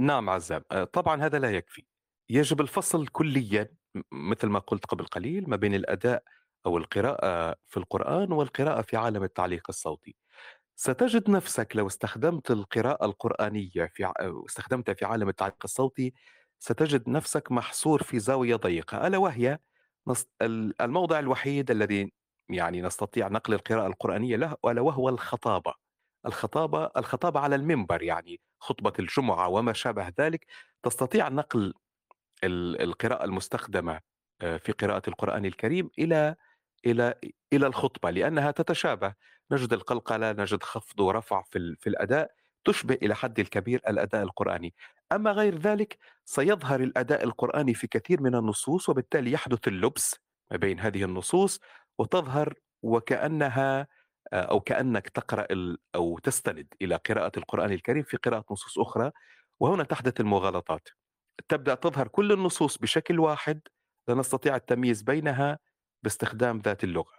نعم 0.00 0.30
عزام. 0.30 0.62
آه، 0.72 0.84
طبعا 0.84 1.22
هذا 1.22 1.38
لا 1.38 1.50
يكفي. 1.50 1.86
يجب 2.30 2.60
الفصل 2.60 3.06
كليا 3.06 3.68
مثل 4.12 4.46
ما 4.46 4.58
قلت 4.58 4.86
قبل 4.86 5.04
قليل 5.04 5.50
ما 5.50 5.56
بين 5.56 5.74
الأداء 5.74 6.22
أو 6.66 6.78
القراءة 6.78 7.56
في 7.66 7.76
القرآن 7.76 8.32
والقراءة 8.32 8.82
في 8.82 8.96
عالم 8.96 9.22
التعليق 9.22 9.64
الصوتي. 9.68 10.16
ستجد 10.76 11.30
نفسك 11.30 11.72
لو 11.76 11.86
استخدمت 11.86 12.50
القراءة 12.50 13.04
القرآنية 13.04 13.90
في 13.94 14.12
استخدمتها 14.46 14.92
في 14.92 15.04
عالم 15.04 15.28
التعليق 15.28 15.56
الصوتي 15.64 16.14
ستجد 16.58 17.08
نفسك 17.08 17.52
محصور 17.52 18.02
في 18.02 18.18
زاوية 18.18 18.56
ضيقة. 18.56 19.06
ألا 19.06 19.18
وهي؟ 19.18 19.58
الموضع 20.80 21.18
الوحيد 21.18 21.70
الذي 21.70 22.12
يعني 22.50 22.82
نستطيع 22.82 23.28
نقل 23.28 23.54
القراءة 23.54 23.86
القرآنية 23.86 24.36
له 24.36 24.56
ألا 24.64 24.80
وهو 24.80 25.08
الخطابة. 25.08 25.74
الخطابة 26.26 26.90
الخطابة 26.96 27.40
على 27.40 27.56
المنبر 27.56 28.02
يعني 28.02 28.40
خطبة 28.60 28.92
الجمعة 28.98 29.48
وما 29.48 29.72
شابه 29.72 30.12
ذلك. 30.20 30.46
تستطيع 30.82 31.28
نقل 31.28 31.74
ال- 32.44 32.82
القراءة 32.82 33.24
المستخدمة 33.24 34.00
آه، 34.42 34.56
في 34.56 34.72
قراءة 34.72 35.02
القرآن 35.08 35.44
الكريم 35.46 35.90
إلى 35.98 36.34
إلى 36.86 37.14
إلى 37.52 37.66
الخطبة 37.66 38.10
لأنها 38.10 38.50
تتشابه. 38.50 39.14
نجد 39.50 39.72
القلقلة 39.72 40.32
نجد 40.32 40.62
خفض 40.62 41.00
ورفع 41.00 41.42
في 41.42 41.76
في 41.80 41.86
الأداء 41.88 42.30
تشبه 42.64 42.94
إلى 43.02 43.14
حد 43.16 43.38
الكبير 43.40 43.80
الأداء 43.88 44.22
القرآني. 44.22 44.74
أما 45.12 45.30
غير 45.32 45.58
ذلك 45.58 45.98
سيظهر 46.24 46.80
الأداء 46.80 47.24
القرآني 47.24 47.74
في 47.74 47.86
كثير 47.86 48.22
من 48.22 48.34
النصوص 48.34 48.88
وبالتالي 48.88 49.32
يحدث 49.32 49.68
اللبس 49.68 50.16
ما 50.50 50.56
بين 50.56 50.80
هذه 50.80 51.04
النصوص. 51.04 51.60
وتظهر 51.98 52.54
وكأنها 52.82 53.86
آه، 54.32 54.42
أو 54.42 54.60
كأنك 54.60 55.08
تقرأ 55.08 55.46
أو 55.94 56.18
تستند 56.18 56.74
إلى 56.82 56.96
قراءة 56.96 57.32
القرآن 57.38 57.72
الكريم 57.72 58.02
في 58.02 58.16
قراءة 58.16 58.44
نصوص 58.50 58.78
أخرى 58.78 59.10
وهنا 59.60 59.84
تحدث 59.84 60.20
المغالطات. 60.20 60.88
تبدأ 61.48 61.74
تظهر 61.74 62.08
كل 62.08 62.32
النصوص 62.32 62.78
بشكل 62.78 63.20
واحد 63.20 63.60
لا 64.08 64.14
نستطيع 64.14 64.56
التمييز 64.56 65.02
بينها 65.02 65.58
باستخدام 66.02 66.58
ذات 66.58 66.84
اللغة. 66.84 67.14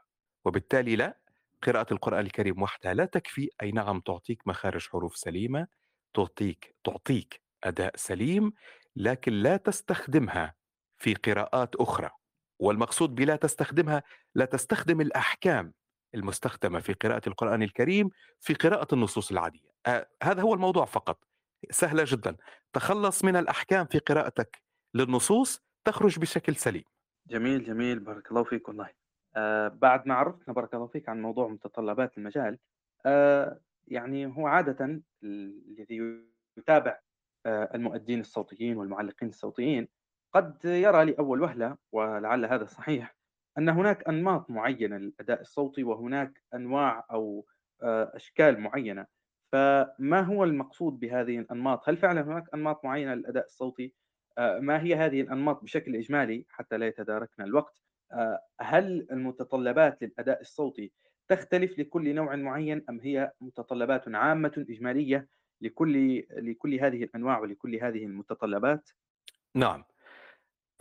وبالتالي 0.46 0.96
لا 0.96 1.20
قراءة 1.63 1.94
القرآن 1.94 2.26
الكريم 2.26 2.62
وحدها 2.62 2.94
لا 2.94 3.06
تكفي. 3.06 3.50
أي 3.62 3.72
نعم 3.72 4.00
تعطيك 4.00 4.48
مخارج 4.48 4.88
حروف 4.89 5.18
سليمة 5.18 5.68
تعطيك 6.13 6.76
تعطيك 6.84 7.42
أداء 7.63 7.98
سليم 7.98 8.54
لكن 8.96 9.34
لا 9.34 9.58
تستخدمها 9.58 10.56
في 10.98 11.13
قراءات 11.13 11.76
أخرى. 11.76 12.18
والمقصود 12.60 13.15
بلا 13.15 13.36
تستخدمها 13.36 14.04
لا 14.36 14.45
تستخدم 14.45 15.02
الأحكام 15.02 15.74
المستخدمة 16.15 16.80
في 16.80 16.93
قراءة 16.93 17.30
القرآن 17.30 17.63
الكريم 17.63 18.10
في 18.39 18.54
قراءة 18.54 18.95
النصوص 18.95 19.32
العادية. 19.32 19.69
آه 19.86 20.08
هذا 20.24 20.41
هو 20.41 20.54
الموضوع 20.54 20.86
فقط. 20.86 21.24
سهلة 21.72 22.04
جدا. 22.08 22.36
تخلص 22.74 23.26
من 23.26 23.36
الأحكام 23.36 23.86
في 23.86 24.00
قراءتك 24.00 24.62
للنصوص 24.93 25.62
تخرج 25.86 26.19
بشكل 26.19 26.56
سليم. 26.56 26.84
جميل، 27.28 27.63
جميل، 27.63 28.00
بارك 28.00 28.32
الله 28.32 28.43
فيك 28.43 28.67
والله. 28.67 28.89
آآ 29.36 29.67
بعد 29.67 30.08
ما 30.08 30.13
عرّفتنا 30.13 30.54
بارك 30.54 30.74
الله 30.74 30.88
فيك 30.88 31.10
عن 31.10 31.22
موضوع 31.22 31.48
متطلبات 31.48 32.17
المجال، 32.17 32.60
آآ 33.06 33.60
يعني 33.88 34.26
هو 34.26 34.48
عادةً 34.48 35.02
الذي 35.24 36.24
يتابع 36.58 37.00
آآ 37.45 37.76
المؤدين 37.76 38.19
الصوتيين 38.19 38.78
والمعلقين 38.78 39.30
الصوتيين، 39.30 39.88
قد 40.34 40.65
يرى 40.65 41.06
لأول 41.06 41.42
وهلة 41.42 41.78
ولعل 41.92 42.46
هذا 42.46 42.65
صحيح، 42.65 43.15
أن 43.58 43.70
هناك 43.70 44.08
أنماط 44.08 44.50
معيّنة 44.50 44.98
للأداء 44.98 45.42
الصوتي 45.42 45.84
وهناك 45.84 46.44
أنواع 46.54 47.06
أو 47.12 47.46
آآ 47.84 48.12
أشكال 48.15 48.60
معيّنة، 48.60 49.06
فما 49.52 50.22
هو 50.22 50.44
المقصود 50.44 51.00
بهذه 51.00 51.39
الأنماط؟ 51.39 51.89
هل 51.89 51.98
فعلًا 51.98 52.22
هناك 52.22 52.44
أنماط 52.54 52.86
معيّنة 52.86 53.13
للأداء 53.13 53.46
الصوتي؟ 53.46 53.94
آآ 54.38 54.60
ما 54.60 54.84
هي 54.84 54.96
هذه 54.96 55.22
الأنماط 55.22 55.63
بشكل 55.63 55.96
إجمالي 55.96 56.46
حتى 56.50 56.78
لا 56.78 56.88
يتداركنا 56.88 57.46
الوقت؟ 57.46 57.82
آآ 58.12 58.39
هل 58.62 59.08
المتطلبات 59.12 60.02
للأداء 60.04 60.42
الصوتي 60.42 60.94
تختلف 61.28 61.80
لكل 61.80 62.15
نوع 62.15 62.36
معيّن 62.36 62.84
أم 62.89 63.00
هي 63.00 63.32
متطلبات 63.42 64.08
عامة 64.15 64.65
إجمالية 64.70 65.28
لكل 65.62 66.18
لكل 66.32 66.74
هذه 66.76 67.04
الأنواع 67.04 67.39
ولكل 67.39 67.76
هذه 67.76 68.06
المتطلبات؟ 68.06 68.89
نعم 69.56 69.84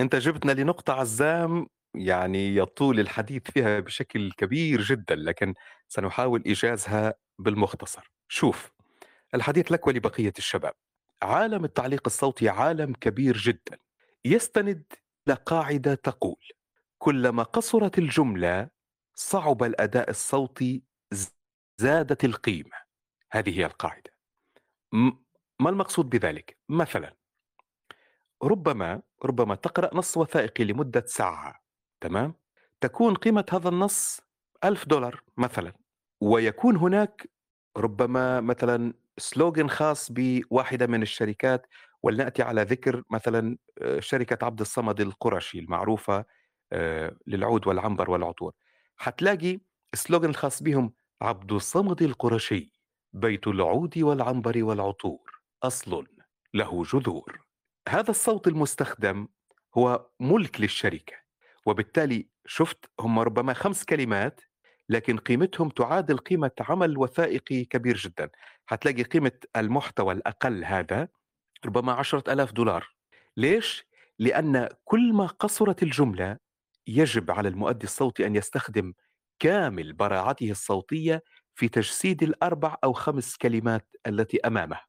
أنت 0.00 0.16
جبتنا 0.16 0.52
لنقطة 0.52 0.92
عزام 0.92 1.66
يعني 1.94 2.56
يطول 2.56 3.00
الحديث 3.00 3.42
فيها 3.50 3.80
بشكل 3.80 4.32
كبير 4.32 4.82
جدا 4.82 5.14
لكن 5.14 5.54
سنحاول 5.88 6.42
إيجازها 6.46 7.14
بالمختصر. 7.38 8.12
شوف 8.28 8.70
الحديث 9.34 9.72
لك 9.72 9.86
ولبقية 9.86 10.32
الشباب. 10.38 10.74
عالم 11.22 11.64
التعليق 11.64 12.02
الصوتي 12.06 12.48
عالم 12.48 12.92
كبير 12.92 13.36
جدا. 13.36 13.78
يستند 14.24 14.84
إلى 15.28 15.36
قاعدة 15.46 15.94
تقول 15.94 16.44
كلما 16.98 17.42
قصرت 17.42 17.98
الجملة 17.98 18.68
صعب 19.14 19.62
الأداء 19.62 20.10
الصوتي 20.10 20.82
زادت 21.80 22.24
القيمة. 22.24 22.76
هذه 23.32 23.58
هي 23.58 23.66
القاعدة. 23.66 24.10
ما 25.60 25.70
المقصود 25.70 26.08
بذلك؟ 26.08 26.58
مثلا 26.68 27.16
ربما 28.42 29.02
ربما 29.24 29.54
تقرأ 29.54 29.90
نص 29.94 30.16
وثائقي 30.16 30.64
لمدة 30.64 31.04
ساعة 31.06 31.62
تمام؟ 32.00 32.34
تكون 32.80 33.14
قيمة 33.14 33.44
هذا 33.52 33.68
النص 33.68 34.20
ألف 34.64 34.88
دولار 34.88 35.22
مثلا 35.36 35.72
ويكون 36.20 36.76
هناك 36.76 37.30
ربما 37.76 38.40
مثلا 38.40 38.94
سلوغن 39.18 39.68
خاص 39.68 40.12
بواحدة 40.12 40.86
من 40.86 41.02
الشركات 41.02 41.66
ولنأتي 42.02 42.42
على 42.42 42.62
ذكر 42.62 43.02
مثلا 43.10 43.58
آه، 43.82 44.00
شركة 44.00 44.44
عبد 44.46 44.60
الصمد 44.60 45.00
القرشي 45.00 45.58
المعروفة 45.58 46.24
آه، 46.72 47.16
للعود 47.26 47.66
والعنبر 47.66 48.10
والعطور 48.10 48.52
حتلاقي 48.96 49.60
سلوغن 49.94 50.28
الخاص 50.28 50.62
بهم 50.62 50.92
عبد 51.22 51.52
الصمد 51.52 52.02
القرشي 52.02 52.72
بيت 53.12 53.46
العود 53.46 53.98
والعنبر 53.98 54.64
والعطور 54.64 55.40
أصل 55.62 56.06
له 56.54 56.82
جذور 56.82 57.47
هذا 57.88 58.10
الصوت 58.10 58.48
المستخدم 58.48 59.28
هو 59.78 60.06
ملك 60.20 60.60
للشركة 60.60 61.16
وبالتالي 61.66 62.28
شفت 62.46 62.90
هم 63.00 63.18
ربما 63.18 63.52
خمس 63.52 63.84
كلمات 63.84 64.40
لكن 64.88 65.18
قيمتهم 65.18 65.68
تعادل 65.68 66.18
قيمة 66.18 66.50
عمل 66.60 66.98
وثائقي 66.98 67.64
كبير 67.64 67.96
جدا. 67.96 68.30
هتلاقي 68.68 69.02
قيمة 69.02 69.32
المحتوى 69.56 70.14
الأقل 70.14 70.64
هذا 70.64 71.08
ربما 71.66 71.92
عشرة 71.92 72.32
ألاف 72.32 72.52
دولار. 72.52 72.94
ليش؟ 73.36 73.84
لأن 74.18 74.68
كل 74.84 75.12
ما 75.12 75.26
قصرت 75.26 75.82
الجملة 75.82 76.38
يجب 76.86 77.30
على 77.30 77.48
المؤدي 77.48 77.84
الصوتي 77.84 78.26
أن 78.26 78.36
يستخدم 78.36 78.94
كامل 79.38 79.92
براعته 79.92 80.50
الصوتية 80.50 81.22
في 81.54 81.68
تجسيد 81.68 82.22
الأربع 82.22 82.76
أو 82.84 82.92
خمس 82.92 83.36
كلمات 83.36 83.88
التي 84.06 84.40
أمامه. 84.40 84.80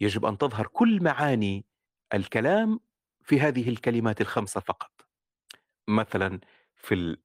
يجب 0.00 0.24
أن 0.26 0.38
تظهر 0.38 0.66
كل 0.66 1.02
معاني 1.02 1.67
الكلام 2.14 2.80
في 3.24 3.40
هذه 3.40 3.68
الكلمات 3.68 4.20
الخمسة 4.20 4.60
فقط. 4.60 4.90
مثلا 5.88 6.40
في 6.76 7.16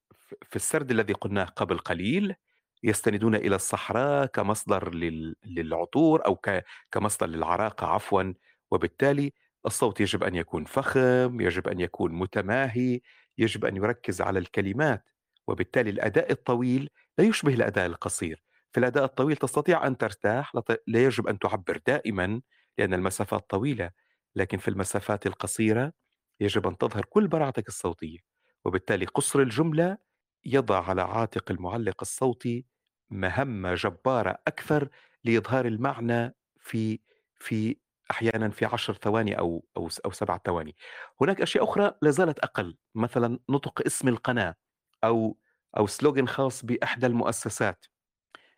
في 0.49 0.55
السرد 0.55 0.91
الذي 0.91 1.13
قلناه 1.13 1.43
قبل 1.45 1.77
قليل 1.77 2.35
يستندون 2.83 3.35
إلى 3.35 3.55
الصحراء 3.55 4.25
كمصدر 4.25 4.93
لل- 4.93 5.35
للعطور 5.45 6.33
ك- 6.35 6.65
كمصدر 6.91 7.27
للعراقة 7.27 7.87
عفوا. 7.87 8.33
وبالتالي 8.71 9.33
الصوت 9.65 10.01
يجب 10.01 10.23
أن 10.23 10.35
يكون 10.35 10.65
فخم 10.65 11.41
يجب 11.41 11.67
أن 11.67 11.79
يكون 11.79 12.13
متماهي 12.13 13.01
يجب 13.37 13.65
أن 13.65 13.75
يركز 13.75 14.21
على 14.21 14.39
الكلمات. 14.39 15.09
وبالتالي 15.47 15.89
الأداء 15.89 16.31
الطويل 16.31 16.89
لا 17.17 17.25
يشبه 17.25 17.53
الأداء 17.53 17.85
القصير. 17.85 18.43
في 18.71 18.79
الأداء 18.79 19.03
الطويل 19.05 19.37
تستطيع 19.37 19.87
أن 19.87 19.97
ترتاح 19.97 20.55
لا 20.87 21.03
يجب 21.03 21.27
أن 21.27 21.39
تعبر 21.39 21.79
دائما 21.87 22.41
لأن 22.77 22.93
المسافات 22.93 23.49
طويلة. 23.49 23.91
لكن 24.35 24.57
في 24.57 24.67
المسافات 24.67 25.27
القصيرة 25.27 25.93
يجب 26.39 26.67
أن 26.67 26.77
تظهر 26.77 27.05
كل 27.05 27.27
براعتك 27.27 27.67
الصوتية 27.67 28.19
وبالتالي 28.65 29.05
قصر 29.05 29.39
الجملة 29.39 29.97
يضع 30.45 30.83
على 30.89 31.01
عاتق 31.01 31.51
المعلق 31.51 31.95
الصوتي 32.01 32.65
مهمة 33.09 33.73
جبارة 33.73 34.37
أكثر 34.47 34.89
لإظهار 35.23 35.65
المعنى 35.65 36.35
في 36.59 36.99
في 37.39 37.77
أحيانا 38.11 38.49
في 38.49 38.65
عشر 38.65 38.93
ثواني 38.93 39.39
أو 39.39 39.65
أو 39.77 39.89
أو 40.05 40.11
سبع 40.11 40.37
ثواني. 40.45 40.75
هناك 41.21 41.41
أشياء 41.41 41.63
أخرى 41.63 41.93
لا 42.01 42.11
زالت 42.11 42.39
أقل 42.39 42.77
مثلا 42.95 43.39
نطق 43.49 43.81
اسم 43.85 44.07
القناة 44.07 44.55
أو 45.03 45.37
أو 45.77 45.87
سلوغن 45.87 46.27
خاص 46.27 46.65
بإحدى 46.65 47.05
المؤسسات 47.05 47.85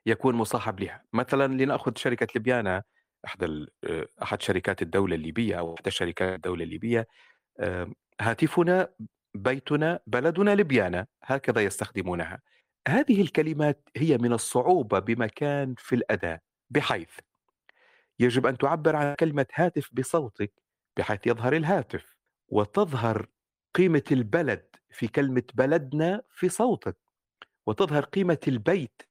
يكون 0.06 0.36
مصاحب 0.36 0.80
لها. 0.80 1.04
مثلا 1.14 1.48
لنأخذ 1.54 1.92
شركة 1.98 2.28
ليبيانا 2.36 2.84
ال- 3.44 3.70
آه، 3.84 4.08
أحد 4.24 4.42
شركات 4.42 4.82
الدولة 4.82 5.16
الليبية 5.16 5.60
أو 5.60 5.76
إحدى 5.76 5.92
شركات 5.92 6.36
الدولة 6.36 6.64
الليبية 6.64 7.08
آه، 7.60 7.92
هاتفنا 8.22 8.90
بيتنا 9.36 10.00
بلدنا 10.08 10.56
لبيانا 10.56 11.08
هكذا 11.24 11.62
يستخدمونها. 11.62 12.42
هذه 12.88 13.22
الكلمات 13.22 13.90
هي 13.98 14.18
من 14.18 14.34
الصعوبة 14.34 15.00
بمكان 15.00 15.76
في 15.78 15.96
الأداء 15.96 16.40
بحيث 16.70 17.10
يجب 18.20 18.46
أن 18.48 18.58
تعبر 18.58 18.96
عن 18.96 19.16
كلمة 19.16 19.46
هاتف 19.54 19.90
بصوتك 19.94 20.54
بحيث 20.98 21.28
يظهر 21.28 21.56
الهاتف 21.56 22.16
وتظهر 22.50 23.28
قيمة 23.76 24.04
البلد 24.12 24.66
في 24.90 25.08
كلمة 25.08 25.44
بلدنا 25.54 26.22
في 26.32 26.50
صوتك 26.50 26.98
وتظهر 27.68 28.04
قيمة 28.06 28.38
البيت 28.48 29.02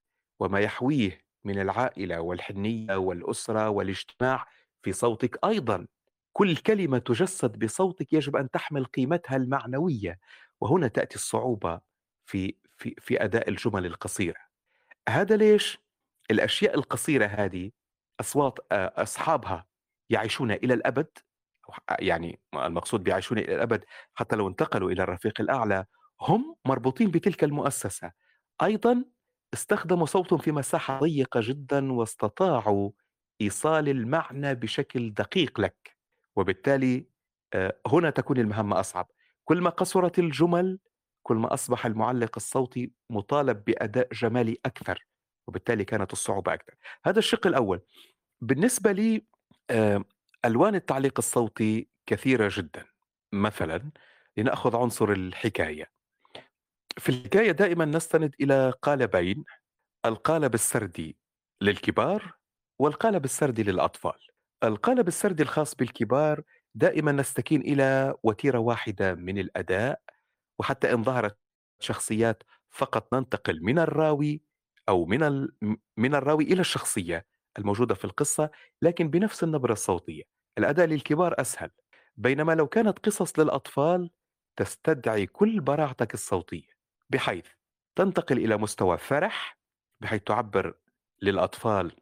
وما 0.41 0.61
يحويه 0.61 1.24
من 1.45 1.61
العائلة 1.61 2.21
والحنية 2.21 2.97
والأسرة 2.97 3.69
والاجتماع 3.69 4.47
في 4.83 4.93
صوتك. 4.93 5.39
أيضا 5.45 5.87
كل 6.33 6.57
كلمة 6.57 6.99
تجسد 6.99 7.59
بصوتك 7.65 8.13
يجب 8.13 8.37
أن 8.37 8.51
تحمل 8.51 8.85
قيمتها 8.85 9.37
المعنوية 9.37 10.19
وهنا 10.61 10.89
تأتي 10.89 11.15
الصعوبة 11.17 11.81
في 12.27 12.57
في 12.77 12.95
في 12.99 13.25
أداء 13.25 13.49
الجمل 13.51 13.87
القصيرة. 13.87 14.41
هذا 15.09 15.37
ليش؟ 15.37 15.79
الأشياء 16.31 16.75
القصيرة 16.75 17.27
هذه 17.27 17.71
أصوات 18.21 18.59
آه، 18.73 19.03
أصحابها 19.03 19.67
يعيشون 20.11 20.51
إلى 20.53 20.75
الأبد 20.75 21.19
يعني 22.01 22.41
المقصود 22.55 23.05
بيعيشون 23.05 23.39
إلى 23.39 23.55
الأبد 23.55 23.85
حتى 24.15 24.37
لو 24.37 24.49
انتقلوا 24.49 24.91
إلى 24.91 25.03
الرفيق 25.03 25.41
الأعلى 25.41 25.87
هم 26.21 26.57
مربوطين 26.65 27.11
بتلك 27.11 27.45
المؤسسة. 27.45 28.13
أيضا 28.63 29.05
استخدموا 29.55 30.07
صوتهم 30.07 30.39
في 30.39 30.53
مساحة 30.53 30.99
ضيقة 31.01 31.41
جدا 31.43 31.93
واستطاعوا 31.93 32.91
إيصال 33.41 33.89
المعنى 33.89 34.55
بشكل 34.55 35.15
دقيق 35.15 35.61
لك. 35.61 35.97
وبالتالي 36.37 37.07
آه، 37.55 37.81
هنا 37.87 38.11
تكون 38.11 38.39
المهمة 38.39 38.81
أصعب. 38.81 39.11
كل 39.45 39.61
ما 39.61 39.71
قصرت 39.71 40.19
الجمل 40.19 40.79
كل 41.23 41.37
ما 41.37 41.55
أصبح 41.55 41.87
المعلق 41.87 42.31
الصوتي 42.37 42.93
مطالب 43.11 43.65
بأداء 43.65 44.09
جمالي 44.13 44.59
أكثر 44.67 45.07
وبالتالي 45.47 45.85
كانت 45.85 46.13
الصعوبة 46.13 46.55
أكثر. 46.55 46.75
هذا 47.05 47.19
الشق 47.19 47.47
الأول. 47.47 47.81
بالنسبة 48.41 48.93
لي 48.93 49.27
آه، 49.71 50.05
ألوان 50.45 50.75
التعليق 50.75 51.15
الصوتي 51.19 51.89
كثيرة 52.07 52.51
جدا. 52.57 52.85
مثلا 53.33 53.91
لنأخذ 54.37 54.77
عنصر 54.77 55.13
الحكاية. 55.13 55.94
في 56.99 57.09
الحكاية 57.09 57.53
دائما 57.53 57.85
نستند 57.85 58.35
إلى 58.41 58.73
قالبين 58.83 59.45
القالب 60.05 60.55
السردي 60.55 61.17
للكبار 61.61 62.35
والقالب 62.79 63.25
السردي 63.25 63.63
للأطفال 63.63 64.19
القالب 64.65 65.09
السردي 65.09 65.43
الخاص 65.43 65.75
بالكبار 65.75 66.43
دائما 66.75 67.13
نستكين 67.13 67.61
إلى 67.61 68.15
وتيرة 68.23 68.59
واحدة 68.59 69.15
من 69.15 69.39
الأداء 69.39 70.01
وحتى 70.59 70.93
إن 70.93 71.03
ظهرت 71.03 71.39
شخصيات 71.81 72.43
فقط 72.71 73.15
ننتقل 73.15 73.63
من 73.63 73.79
الراوي 73.79 74.43
أو 74.89 75.05
من. 75.05 75.49
من 75.97 76.15
الراوي 76.15 76.45
إلى 76.45 76.61
الشخصية 76.61 77.27
الموجودة 77.59 77.95
في 77.95 78.05
القصة 78.05 78.51
لكن 78.83 79.11
بنفس 79.11 79.45
النبرة 79.45 79.73
الصوتية 79.73 80.23
الأداء 80.59 80.87
للكبار 80.87 81.35
أسهل 81.41 81.71
بينما 82.17 82.53
لو 82.55 82.67
كانت 82.67 82.99
قصص 82.99 83.39
للأطفال 83.39 84.11
تستدعي 84.57 85.27
كل 85.27 85.61
براعتك 85.61 86.15
الصوتية 86.15 86.74
بحيث 87.11 87.47
تنتقل 87.97 88.39
إلى 88.39 88.57
مستوى 88.57 88.99
فرح 88.99 89.59
بحيث 90.01 90.23
تعبر 90.23 90.75
للأطفال 91.23 91.97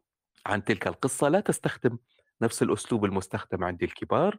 عن 0.46 0.64
تلك 0.64 0.86
القصة. 0.86 1.28
لا 1.28 1.40
تستخدم 1.40 1.98
نفس 2.42 2.62
الأسلوب 2.62 3.04
المستخدم 3.04 3.64
عند 3.64 3.82
الكبار. 3.82 4.38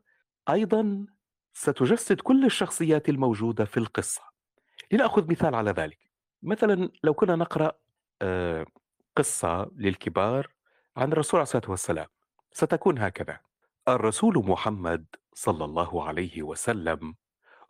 أيضا 0.49 1.05
ستجسد 1.53 2.21
كل 2.21 2.45
الشخصيات 2.45 3.09
الموجودة 3.09 3.65
في 3.65 3.77
القصة. 3.77 4.21
لنأخذ 4.91 5.31
مثال 5.31 5.55
على 5.55 5.71
ذلك. 5.71 6.11
مثلا 6.43 6.89
لو 7.03 7.13
كنا 7.13 7.35
نقرأ 7.35 7.71
آه، 8.21 8.65
قصة 9.15 9.71
للكبار 9.75 10.53
عن 10.97 11.11
الرسول 11.11 11.39
عليه 11.39 11.43
الصلاة 11.43 11.69
والسلام 11.69 12.07
ستكون 12.51 12.99
هكذا. 12.99 13.39
الرسول 13.87 14.45
محمد 14.45 15.05
صلى 15.33 15.65
الله 15.65 16.03
عليه 16.07 16.43
وسلم 16.43 17.15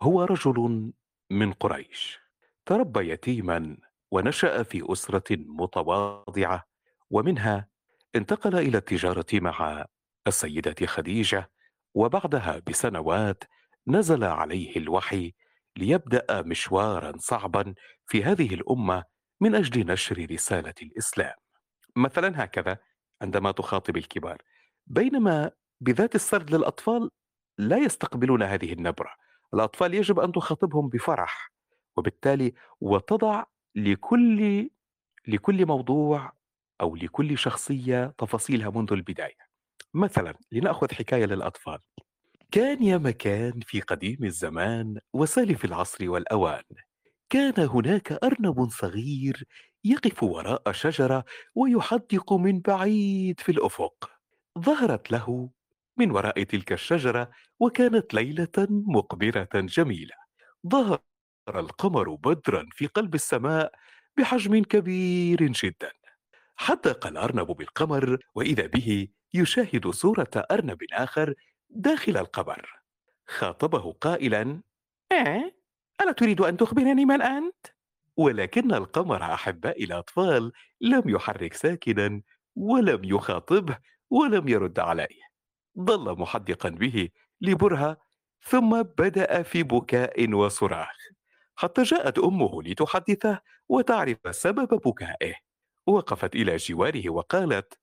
هو 0.01 0.23
رجل 0.23 0.91
من 1.29 1.53
قريش. 1.53 2.22
تربى 2.65 3.09
يتيما 3.09 3.77
ونشأ 4.11 4.63
في 4.63 4.91
أسرة 4.91 5.23
متواضعة 5.31 6.63
ومنها 7.09 7.67
انتقل 8.15 8.55
إلى 8.55 8.77
التجارة 8.77 9.25
مع 9.33 9.85
السيدة 10.27 10.85
خديجة 10.85 11.51
وبعدها 11.93 12.61
بسنوات 12.67 13.43
نزل 13.87 14.23
عليه 14.23 14.75
الوحي 14.77 15.33
ليبدأ 15.77 16.41
مشوارا 16.41 17.13
صعبا 17.17 17.73
في 18.05 18.23
هذه 18.23 18.53
الأمة 18.53 19.03
من 19.41 19.55
أجل 19.55 19.85
نشر 19.91 20.27
رسالة 20.31 20.73
الإسلام. 20.81 21.35
مثلا 21.95 22.43
هكذا 22.43 22.77
عندما 23.21 23.51
تخاطب 23.51 23.97
الكبار 23.97 24.41
بينما 24.87 25.51
بذات 25.81 26.15
السرد 26.15 26.55
للأطفال 26.55 27.09
لا 27.57 27.77
يستقبلون 27.77 28.43
هذه 28.43 28.73
النبرة. 28.73 29.09
الأطفال 29.53 29.93
يجب 29.93 30.19
أن 30.19 30.31
تخاطبهم 30.31 30.89
بفرح. 30.89 31.51
وبالتالي 31.97 32.53
وتضع 32.81 33.43
لكل 33.75 34.69
لكل 35.27 35.65
موضوع 35.65 36.33
أو 36.81 36.95
لكل 36.95 37.37
شخصية 37.37 38.13
تفاصيلها 38.17 38.69
منذ 38.69 38.93
البداية. 38.93 39.37
مثلا 39.93 40.33
لنأخذ 40.51 40.93
حكاية 40.93 41.25
للأطفال. 41.25 41.79
كان 42.51 42.83
يا 42.83 42.97
مكان 42.97 43.59
في 43.65 43.81
قديم 43.81 44.17
الزمان 44.23 44.99
وسالف 45.13 45.65
العصر 45.65 46.09
والأوان. 46.09 46.63
كان 47.29 47.53
هناك 47.69 48.11
أرنب 48.11 48.69
صغير 48.69 49.43
يقف 49.83 50.23
وراء 50.23 50.71
شجرة 50.71 51.25
ويحدق 51.55 52.33
من 52.33 52.59
بعيد 52.59 53.39
في 53.39 53.51
الأفق. 53.51 54.11
ظهرت 54.59 55.11
له 55.11 55.49
من 55.97 56.11
وراء 56.11 56.43
تلك 56.43 56.73
الشجرة 56.73 57.31
وكانت 57.59 58.13
ليلة 58.13 58.67
مقبرة 58.69 59.49
جميلة. 59.55 60.15
ظهر 60.67 60.99
القمر 61.49 62.15
بدرا 62.15 62.65
في 62.71 62.87
قلب 62.87 63.15
السماء 63.15 63.71
بحجم 64.17 64.63
كبير 64.63 65.43
جدا. 65.47 65.91
حدق 66.55 67.07
الأرنب 67.07 67.47
بالقمر 67.47 68.17
وإذا 68.35 68.67
به 68.67 69.07
يشاهد 69.33 69.87
صورة 69.87 70.31
أرنب 70.51 70.77
آخر 70.93 71.33
داخل 71.69 72.17
القمر. 72.17 72.69
خاطبه 73.27 73.93
قائلا 74.01 74.61
آه 75.11 75.51
ألا 76.01 76.11
تريد 76.11 76.41
أن 76.41 76.57
تخبرني 76.57 77.05
من 77.05 77.21
أنت؟ 77.21 77.65
ولكن 78.17 78.73
القمر 78.73 79.23
أحباء 79.33 79.83
الأطفال 79.83 80.51
لم 80.81 81.03
يحرك 81.05 81.53
ساكنا 81.53 82.21
ولم 82.55 83.03
يخاطبه 83.03 83.77
ولم 84.09 84.47
يرد 84.47 84.79
عليه. 84.79 85.23
ظل 85.79 86.19
محدقا 86.19 86.69
به 86.69 87.09
لبرهة 87.41 87.97
ثم 88.41 88.81
بدأ 88.81 89.43
في 89.43 89.63
بكاء 89.63 90.33
وصراخ. 90.33 91.02
حتى 91.55 91.83
جاءت 91.83 92.19
أمه 92.19 92.63
لتحدثه 92.63 93.41
وتعرف 93.69 94.35
سبب 94.35 94.67
بكائه 94.67 95.33
وقفت 95.87 96.35
إلى 96.35 96.55
جواره 96.55 97.09
وقالت 97.09 97.79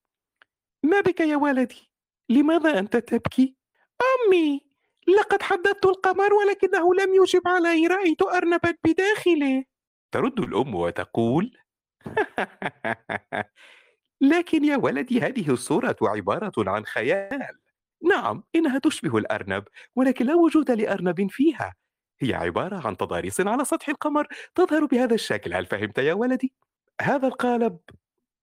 ما 0.83 1.01
بك 1.01 1.19
يا 1.19 1.35
ولدي؟ 1.35 1.91
لماذا 2.29 2.79
أنت 2.79 2.97
تبكي؟ 2.97 3.55
أمي 4.01 4.61
لقد 5.07 5.41
حدثت 5.41 5.85
القمر 5.85 6.33
ولكنه 6.33 6.93
لم 6.95 7.15
يجب 7.15 7.47
علي 7.47 7.87
رأيت 7.87 8.21
أرنبا 8.21 8.75
بداخله 8.83 9.63
ترد 10.11 10.39
الأم 10.39 10.75
وتقول 10.75 11.57
لكن 14.31 14.63
يا 14.63 14.77
ولدي 14.77 15.21
هذه 15.21 15.51
الصورة 15.51 15.95
عبارة 16.01 16.53
عن 16.57 16.85
خيال 16.85 17.57
نعم 18.03 18.43
إنها 18.55 18.79
تشبه 18.79 19.17
الأرنب 19.17 19.63
ولكن 19.95 20.25
لا 20.25 20.35
وجود 20.35 20.71
لأرنب 20.71 21.31
فيها 21.31 21.75
هي 22.23 22.33
عبارة 22.33 22.87
عن 22.87 22.97
تضاريس 22.97 23.41
على 23.41 23.65
سطح 23.65 23.89
القمر 23.89 24.27
تظهر 24.55 24.85
بهذا 24.85 25.15
الشكل. 25.15 25.53
هل 25.53 25.65
فهمت 25.65 25.97
يا 25.97 26.13
ولدي؟ 26.13 26.53
هذا 27.01 27.27
القالب 27.27 27.79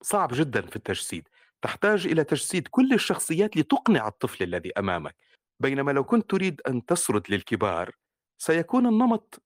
صعب 0.02 0.28
جدا 0.32 0.60
في 0.60 0.76
التجسيد. 0.76 1.28
تحتاج 1.62 2.06
إلى 2.06 2.24
تجسيد 2.24 2.68
كل 2.68 2.92
الشخصيات 2.94 3.56
لتقنع 3.56 4.08
الطفل 4.08 4.44
الذي 4.44 4.72
أمامك. 4.78 5.16
بينما 5.60 5.92
لو 5.92 6.04
كنت 6.04 6.30
تريد 6.30 6.60
أن 6.68 6.86
تسرد 6.86 7.22
للكبار 7.30 7.94
سيكون 8.38 8.86
النمط 8.86 9.42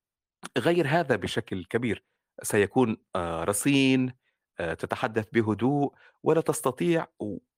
غير 0.57 0.87
هذا 0.87 1.15
بشكل 1.15 1.65
كبير. 1.65 2.03
سيكون 2.43 2.97
آه، 3.15 3.43
رصين 3.43 4.13
آه، 4.59 4.73
تتحدث 4.73 5.27
بهدوء 5.33 5.93
ولا 6.23 6.41
تستطيع 6.41 7.07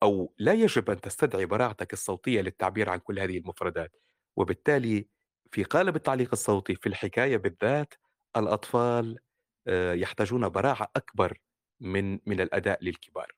أو 0.04 0.34
لا 0.38 0.54
يجب 0.54 0.90
أن 0.90 1.02
تستدعي 1.02 1.46
براعتك 1.46 1.94
الصوتية 1.94 2.42
للتعبير 2.42 2.90
عن 2.90 3.00
كل 3.00 3.20
هذه 3.20 3.38
المفردات. 3.38 3.96
وبالتالي 4.38 5.08
في 5.56 5.64
قالب 5.64 5.96
التعليق 5.96 6.30
الصوتي 6.34 6.76
في 6.76 6.88
الحكاية 6.90 7.38
بالذات 7.38 7.94
الأطفال 8.38 9.20
آه، 9.68 9.94
يحتاجون 9.94 10.50
براعة 10.50 10.88
أكبر 10.96 11.38
من 11.80 12.20
من 12.26 12.42
الأداء 12.42 12.84
للكبار. 12.84 13.32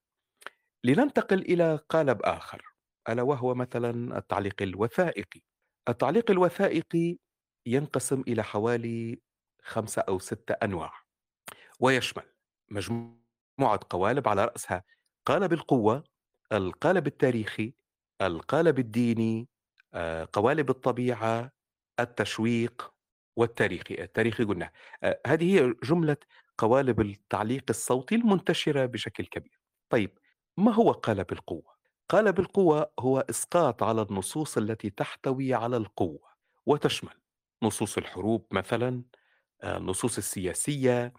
لننتقل 0.84 1.40
إلى 1.40 1.80
قالب 1.90 2.22
آخر 2.22 2.74
ألا 3.10 3.22
وهو 3.22 3.56
مثلا 3.56 4.18
التعليق 4.18 4.62
الوثائقي. 4.62 5.42
التعليق 5.90 6.32
الوثائقي 6.32 7.18
ينقسم 7.66 8.22
إلى 8.28 8.44
حوالي 8.44 9.22
خمسة 9.64 10.02
أو 10.02 10.20
ستة 10.20 10.54
أنواع 10.54 10.94
ويشمل 11.80 12.24
مجموعة 12.70 13.80
قوالب 13.90 14.28
على 14.28 14.46
رأسها 14.46 14.84
قالب 15.26 15.54
القوة 15.54 16.04
القالب 16.52 17.08
التاريخي 17.08 17.74
القالب 18.22 18.80
الديني 18.80 19.50
آه، 19.94 20.28
قوالب 20.34 20.70
الطبيعة 20.70 21.57
التشويق 22.00 22.94
والتاريخي 23.38 23.94
التاريخي 24.04 24.44
قلنا 24.44 24.72
آه، 25.04 25.22
هذه 25.28 25.56
هي 25.56 25.74
جملة 25.84 26.18
قوالب 26.58 27.02
التعليق 27.02 27.64
الصوتي 27.70 28.16
المنتشرة 28.16 28.86
بشكل 28.86 29.26
كبير. 29.26 29.60
طيب 29.90 30.18
ما 30.58 30.74
هو 30.74 30.92
قالب 30.92 31.32
القوة؟ 31.32 31.78
قالب 32.10 32.40
القوة 32.40 32.92
هو 33.00 33.20
إسقاط 33.30 33.84
على 33.84 34.02
النصوص 34.02 34.58
التي 34.58 34.90
تحتوي 34.90 35.54
على 35.54 35.78
القوة 35.78 36.30
وتشمل 36.66 37.14
نصوص 37.64 37.98
الحروب 37.98 38.48
مثلا 38.52 39.04
آه، 39.64 39.78
النصوص 39.78 40.18
السياسية 40.18 41.14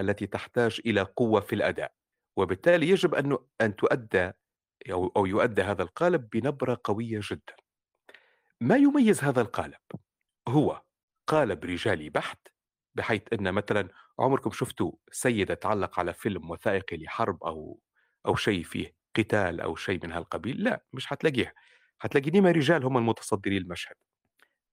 التي 0.00 0.26
تحتاج 0.26 0.80
إلى 0.86 1.00
قوة 1.02 1.40
في 1.40 1.54
الأداء. 1.54 1.92
وبالتالي 2.36 2.88
يجب 2.88 3.14
أن 3.14 3.38
أن 3.60 3.76
تؤدى 3.76 4.32
أو 4.90 5.26
يؤدى 5.26 5.62
هذا 5.62 5.82
القالب 5.82 6.30
بنبرة 6.30 6.80
قوية 6.84 7.20
جدا. 7.30 7.54
ما 8.60 8.76
يميز 8.76 9.24
هذا 9.24 9.40
القالب؟ 9.40 9.80
هو 10.50 10.82
قالب 11.26 11.64
رجالي 11.64 12.10
بحت 12.10 12.48
بحيث 12.94 13.22
أن 13.32 13.54
مثلا 13.54 13.88
عمركم 14.18 14.50
شفتوا 14.50 14.92
سيدة 15.12 15.54
تعلق 15.54 15.98
على 15.98 16.14
فيلم 16.14 16.50
وثائقي 16.50 16.96
لحرب 16.96 17.44
أو 17.44 17.80
أو 18.26 18.36
شيء 18.36 18.62
فيه 18.62 18.94
قتال 19.16 19.60
أو 19.60 19.76
شيء 19.76 20.00
من 20.06 20.12
هالقبيل؟ 20.12 20.64
لا 20.64 20.84
مش 20.92 21.06
حتلاقيها 21.06 21.52
حتلاقي 21.98 22.30
ديما 22.30 22.50
رجال 22.50 22.84
هم 22.84 22.96
المتصدرين 22.96 23.62
المشهد 23.62 23.96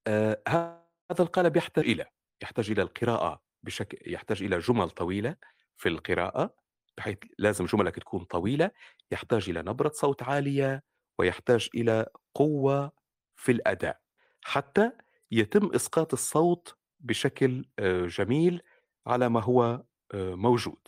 آه 0.08 0.42
هذا 0.48 1.22
القالب 1.24 1.58
يحتاج 1.58 1.86
إلى 1.86 2.06
يحتاج 2.44 2.72
إلى 2.72 2.82
القراءة 2.82 3.42
بشكل 3.64 3.98
يحتاج 4.14 4.44
إلى 4.44 4.60
جمل 4.60 4.90
طويلة 4.90 5.36
في 5.78 5.90
القراءة 5.90 6.56
بحيث 6.98 7.18
لازم 7.38 7.66
جملك 7.66 7.96
تكون 7.96 8.24
طويلة. 8.24 8.72
يحتاج 9.12 9.50
إلى 9.50 9.60
نبرة 9.62 9.92
صوت 9.94 10.24
عالية 10.24 10.84
ويحتاج 11.20 11.70
إلى 11.76 12.06
قوة 12.34 12.92
في 13.36 13.52
الأداء. 13.52 14.00
حتى 14.44 14.92
يتم 15.32 15.72
إسقاط 15.76 16.14
الصوت 16.14 16.78
بشكل 17.00 17.66
آه، 17.80 18.06
جميل 18.06 18.62
على 19.08 19.30
ما 19.30 19.44
هو 19.44 19.84
آه، 20.14 20.36
موجود 20.36 20.88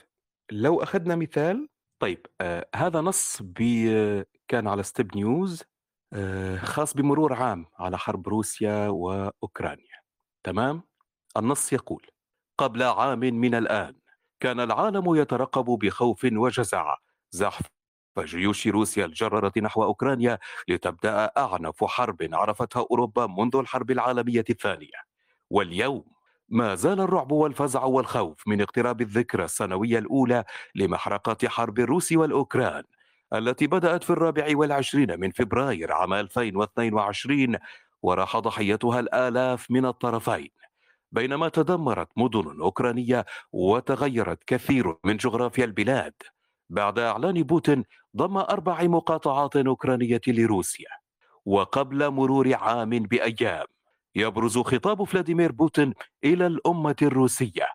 لو 0.51 0.83
أخذنا 0.83 1.15
مثال 1.15 1.69
طيب 1.99 2.25
آه 2.41 2.69
هذا 2.75 3.01
نص 3.01 3.41
كان 4.47 4.67
على 4.67 4.83
ستيب 4.83 5.15
نيوز 5.15 5.63
خاص 6.57 6.93
بمرور 6.93 7.33
عام 7.33 7.65
على 7.79 7.97
حرب 7.97 8.27
روسيا 8.27 8.87
وأوكرانيا 8.87 9.99
تمام؟ 10.43 10.83
النص 11.37 11.73
يقول 11.73 12.07
قبل 12.57 12.83
عام 12.83 13.19
من 13.19 13.55
الآن 13.55 13.95
كان 14.39 14.59
العالم 14.59 15.15
يترقب 15.15 15.65
بخوف 15.65 16.25
وجزع 16.33 16.95
زحف 17.31 17.65
جيوش 18.17 18.67
روسيا 18.67 19.05
الجررة 19.05 19.51
نحو 19.57 19.83
أوكرانيا 19.83 20.39
لتبدأ 20.67 21.31
أعنف 21.37 21.83
حرب 21.83 22.29
عرفتها 22.33 22.85
أوروبا 22.91 23.27
منذ 23.27 23.55
الحرب 23.55 23.91
العالمية 23.91 24.45
الثانية. 24.49 25.09
واليوم 25.49 26.05
ما 26.49 26.75
زال 26.75 27.01
الرعب 27.01 27.31
والفزع 27.31 27.83
والخوف 27.83 28.47
من 28.47 28.61
اقتراب 28.61 29.01
الذكرى 29.01 29.43
السنوية 29.43 29.99
الأولى 29.99 30.43
لمحرقة 30.75 31.47
حرب 31.47 31.79
الروس 31.79 32.11
والأوكران 32.11 32.83
التي 33.33 33.67
بدأت 33.67 34.03
في 34.03 34.09
الرابع 34.09 34.47
والعشرين 34.53 35.19
من 35.19 35.31
فبراير 35.31 35.91
عام 35.91 36.13
2022 36.13 37.57
وراح 38.01 38.37
ضحيتها 38.37 38.99
الآلاف 38.99 39.71
من 39.71 39.85
الطرفين. 39.85 40.49
بينما 41.11 41.49
تدمرت 41.49 42.07
مدن 42.17 42.61
أوكرانية 42.61 43.25
وتغيرت 43.51 44.43
كثير 44.47 44.95
من 45.03 45.17
جغرافيا 45.17 45.65
البلاد 45.65 46.13
بعد 46.69 46.99
إعلان 46.99 47.43
بوتين 47.43 47.83
ضم 48.17 48.37
أربع 48.37 48.83
مقاطعات 48.83 49.55
أوكرانية 49.55 50.21
لروسيا 50.27 50.89
وقبل 51.45 52.09
مرور 52.09 52.53
عام 52.53 52.89
بأيام 52.89 53.65
يبرز 54.15 54.57
خطاب 54.57 55.03
فلاديمير 55.03 55.51
بوتين 55.51 55.93
إلى 56.23 56.47
الأمة 56.47 56.95
الروسية 57.01 57.67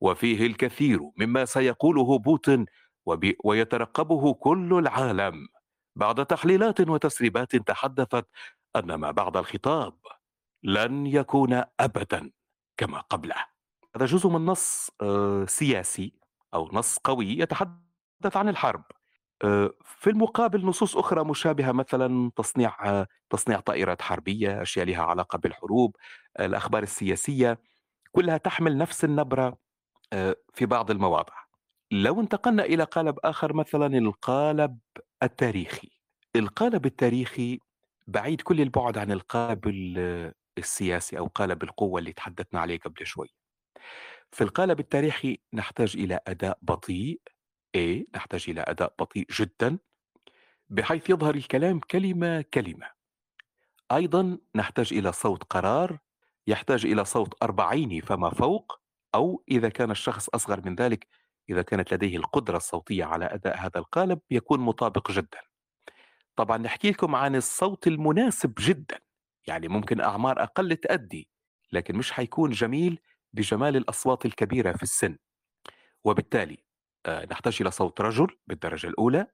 وفيه 0.00 0.46
الكثير 0.46 1.00
مما 1.16 1.44
سيقوله 1.44 2.18
بوتين 2.18 2.66
ويترقبه 3.44 4.34
كل 4.34 4.78
العالم 4.78 5.48
بعد 5.96 6.26
تحليلات 6.26 6.80
وتسريبات 6.80 7.56
تحدثت 7.56 8.26
أن 8.76 8.94
ما 8.94 9.10
بعد 9.10 9.36
الخطاب 9.36 9.94
لن 10.62 11.06
يكون 11.06 11.62
أبدا 11.80 12.30
كما 12.76 13.00
قبله. 13.00 13.34
هذا 13.96 14.06
جزء 14.06 14.28
من 14.28 14.46
نص 14.46 14.90
آه، 15.02 15.44
سياسي 15.44 16.12
أو 16.54 16.68
نص 16.72 16.98
قوي 16.98 17.38
يتحدث 17.38 17.89
عن 18.34 18.48
الحرب. 18.48 18.82
آه، 19.44 19.70
في 19.84 20.10
المقابل 20.10 20.66
نصوص 20.66 20.96
أخرى 20.96 21.24
مشابهة 21.24 21.72
مثلا 21.72 22.30
تصنيع 22.36 22.86
آه، 22.86 23.06
تصنيع 23.30 23.60
طائرات 23.60 24.02
حربية 24.02 24.62
أشياء 24.62 24.86
لها 24.86 25.02
علاقة 25.02 25.38
بالحروب 25.38 25.96
الأخبار 26.40 26.82
السياسية 26.82 27.58
كلها 28.12 28.36
تحمل 28.36 28.78
نفس 28.78 29.04
النبرة 29.04 29.58
في 30.54 30.66
بعض 30.66 30.90
المواضع. 30.90 31.34
لو 31.90 32.20
انتقلنا 32.20 32.64
إلى 32.64 32.84
قالب 32.84 33.18
آخر 33.24 33.52
مثلا 33.52 33.98
القالب 33.98 34.78
التاريخي. 35.22 35.90
القالب 36.36 36.86
التاريخي 36.86 37.60
بعيد 38.06 38.40
كل 38.40 38.60
البعد 38.60 38.98
عن 38.98 39.12
القالب 39.12 39.68
السياسي 40.58 41.18
أو 41.18 41.26
قالب 41.26 41.62
القوة 41.62 41.98
اللي 41.98 42.12
تحدثنا 42.12 42.60
عليه 42.60 42.78
قبل 42.78 43.06
شوي. 43.06 43.28
في 44.30 44.44
القالب 44.44 44.80
التاريخي 44.80 45.38
نحتاج 45.52 45.96
إلى 45.96 46.20
أداء 46.26 46.58
بطيء 46.62 47.20
A 47.76 48.04
نحتاج 48.14 48.44
إلى 48.48 48.64
أداء 48.68 48.94
بطيء 48.98 49.26
جدا 49.30 49.78
بحيث 50.68 51.10
يظهر 51.10 51.34
الكلام 51.34 51.80
كلمة 51.80 52.42
كلمة. 52.54 52.90
أيضا 53.92 54.38
نحتاج 54.54 54.92
إلى 54.92 55.12
صوت 55.12 55.42
قرار 55.42 55.98
يحتاج 56.46 56.86
إلى 56.86 57.04
صوت 57.04 57.42
أربعيني 57.42 58.00
فما 58.00 58.30
فوق 58.30 58.80
أو 59.14 59.44
إذا 59.50 59.68
كان 59.68 59.90
الشخص 59.90 60.28
أصغر 60.28 60.60
من 60.66 60.74
ذلك 60.74 61.06
إذا 61.50 61.62
كانت 61.62 61.94
لديه 61.94 62.16
القدرة 62.16 62.56
الصوتية 62.56 63.04
على 63.04 63.24
أداء 63.24 63.58
هذا 63.58 63.78
القالب 63.78 64.20
يكون 64.30 64.60
مطابق 64.60 65.10
جدا. 65.10 65.40
طبعا 66.36 66.58
نحكي 66.58 66.90
لكم 66.90 67.14
عن 67.14 67.36
الصوت 67.36 67.86
المناسب 67.86 68.54
جدا 68.58 68.98
يعني 69.46 69.68
ممكن 69.68 70.00
أعمار 70.00 70.42
أقل 70.42 70.76
تأدي 70.76 71.28
لكن 71.72 71.96
مش 71.96 72.12
حيكون 72.12 72.50
جميل 72.50 73.00
بجمال 73.32 73.76
الأصوات 73.76 74.26
الكبيرة 74.26 74.72
في 74.72 74.82
السن. 74.82 75.16
وبالتالي 76.04 76.64
آه، 77.06 77.26
نحتاج 77.30 77.58
إلى 77.60 77.70
صوت 77.70 78.00
رجل 78.00 78.28
بالدرجة 78.46 78.86
الأولى 78.86 79.26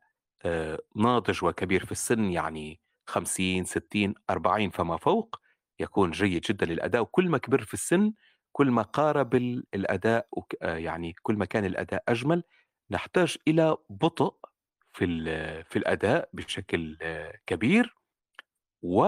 آه، 0.44 0.78
ناضج 0.96 1.44
وكبير 1.44 1.84
في 1.84 1.92
السن 1.92 2.24
يعني 2.24 2.80
50 3.06 3.64
60 3.64 4.14
40 4.30 4.70
فما 4.70 4.96
فوق 4.96 5.36
يكون 5.80 6.10
جيد 6.10 6.40
جدا 6.42 6.66
للأداء 6.66 7.02
وكل 7.02 7.28
ما 7.28 7.38
كبر 7.38 7.62
في 7.64 7.74
السن 7.74 8.12
كل 8.52 8.70
ما 8.70 8.82
قارب 8.82 9.34
الأداء 9.74 10.28
آه، 10.62 10.76
يعني 10.76 11.14
كل 11.22 11.36
ما 11.36 11.44
كان 11.44 11.64
الأداء 11.64 12.04
أجمل 12.08 12.42
نحتاج 12.90 13.36
إلى 13.48 13.76
بطء 13.90 14.34
في 14.92 15.06
في 15.64 15.76
الأداء 15.78 16.28
بشكل 16.32 16.98
كبير 17.46 17.96
و 18.82 19.06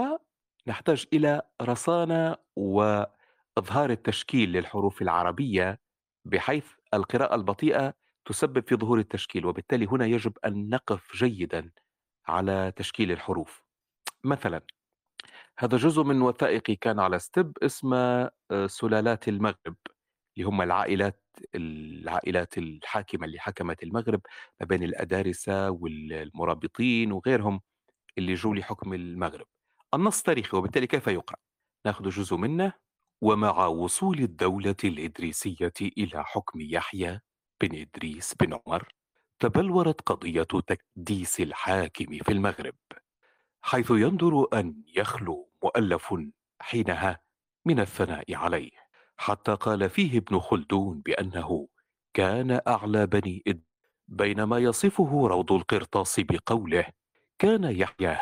نحتاج 0.66 1.06
إلى 1.12 1.42
رصانة 1.62 2.36
وإظهار 2.56 3.90
التشكيل 3.90 4.52
للحروف 4.52 5.02
العربية 5.02 5.80
بحيث 6.24 6.66
القراءة 6.94 7.34
البطيئة 7.34 7.94
تسبب 8.28 8.68
في 8.68 8.76
ظهور 8.76 8.98
التشكيل 8.98 9.46
وبالتالي 9.46 9.86
هنا 9.86 10.06
يجب 10.06 10.32
أن 10.46 10.70
نقف 10.70 11.16
جيدا 11.16 11.70
على 12.26 12.72
تشكيل 12.76 13.12
الحروف. 13.12 13.62
مثلا 14.24 14.62
هذا 15.58 15.76
جزء 15.76 16.02
من 16.02 16.22
وثائقي 16.22 16.76
كان 16.76 17.00
على 17.00 17.18
ستيب 17.18 17.58
اسمه 17.62 18.30
آه، 18.50 18.66
سلالات 18.66 19.28
المغرب 19.28 19.76
اللي 20.36 20.48
هم 20.48 20.62
العائلات 20.62 21.24
العائلات 21.54 22.58
الحاكمة 22.58 23.26
اللي 23.26 23.38
حكمت 23.38 23.82
المغرب 23.82 24.20
ما 24.60 24.66
بين 24.66 24.82
الأدارسة 24.82 25.70
والمرابطين 25.70 27.12
وغيرهم 27.12 27.60
اللي 28.18 28.34
جو 28.34 28.54
لحكم 28.54 28.94
المغرب. 28.94 29.46
النص 29.94 30.22
تاريخي 30.22 30.56
وبالتالي 30.56 30.86
كيف 30.86 31.06
يقرأ؟ 31.06 31.38
نأخذ 31.86 32.08
جزء 32.08 32.36
منه 32.36 32.72
ومع 33.22 33.66
وصول 33.66 34.18
الدولة 34.18 34.76
الإدريسية 34.84 35.72
إلى 35.98 36.24
حكم 36.24 36.60
يحيى 36.60 37.20
بن 37.60 37.80
إدريس 37.80 38.34
بن 38.34 38.58
عمر 38.66 38.92
تبلورت 39.40 40.00
قضية 40.00 40.42
تكديس 40.42 41.40
الحاكم 41.40 42.18
في 42.18 42.32
المغرب 42.32 42.74
حيث 43.62 43.90
يندر 43.90 44.46
أن 44.54 44.82
يخلو 44.96 45.50
مؤلف 45.62 46.14
حينها 46.60 47.20
من 47.64 47.80
الثناء 47.80 48.34
عليه 48.34 48.70
حتى 49.16 49.54
قال 49.54 49.90
فيه 49.90 50.18
ابن 50.18 50.38
خلدون 50.38 51.00
بأنه 51.00 51.68
كان 52.14 52.60
أعلى 52.68 53.06
بني 53.06 53.42
إد 53.46 53.62
بينما 54.08 54.58
يصفه 54.58 55.26
روض 55.28 55.52
القرطاس 55.52 56.20
بقوله 56.20 56.86
كان 57.38 57.64
يحيى 57.64 58.18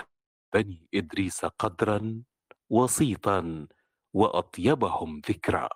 بني 0.55 0.89
إدريس 0.95 1.45
قدرا 1.45 2.23
وسيطا 2.71 3.67
وأطيبهم 4.13 5.21
ذكرا 5.29 5.69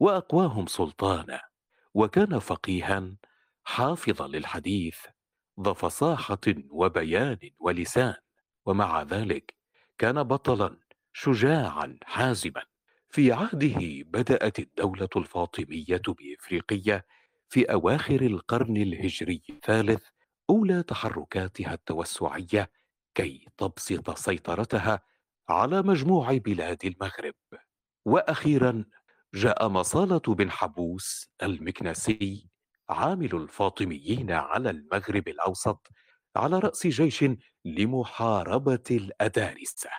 وأقواهم 0.00 0.66
سلطانا. 0.66 1.40
وكان 1.94 2.38
فقيها 2.38 3.16
حافظا 3.64 4.28
للحديث 4.28 4.98
ذا 5.60 5.72
فصاحة 5.72 6.40
وبيان 6.70 7.38
ولسان 7.58 8.14
ومع 8.66 9.02
ذلك 9.02 9.54
كان 9.98 10.22
بطلا 10.22 10.76
شجاعا 11.12 11.98
حازما. 12.04 12.62
في 13.10 13.32
عهده 13.32 13.78
بدأت 14.06 14.58
الدولة 14.58 15.08
الفاطمية 15.16 16.02
بإفريقية 16.08 17.06
في 17.48 17.64
أواخر 17.72 18.20
القرن 18.22 18.76
الهجري 18.76 19.42
الثالث 19.50 20.02
أولى 20.50 20.82
تحركاتها 20.82 21.74
التوسعية 21.74 22.70
كي 23.14 23.48
تبسط 23.56 24.18
سيطرتها 24.18 25.00
على 25.48 25.82
مجموع 25.82 26.36
بلاد 26.36 26.84
المغرب. 26.84 27.34
وأخيرا 28.04 28.84
جاء 29.34 29.68
مصالة 29.68 30.18
بن 30.18 30.50
حبوس 30.50 31.30
المكنسي 31.42 32.48
عامل 32.90 33.34
الفاطميين 33.36 34.30
على 34.32 34.70
المغرب 34.70 35.28
الأوسط 35.28 35.88
على 36.36 36.58
رأس 36.58 36.86
جيش 36.86 37.24
لمحاربة 37.64 38.84
الأدارسة 38.90 39.90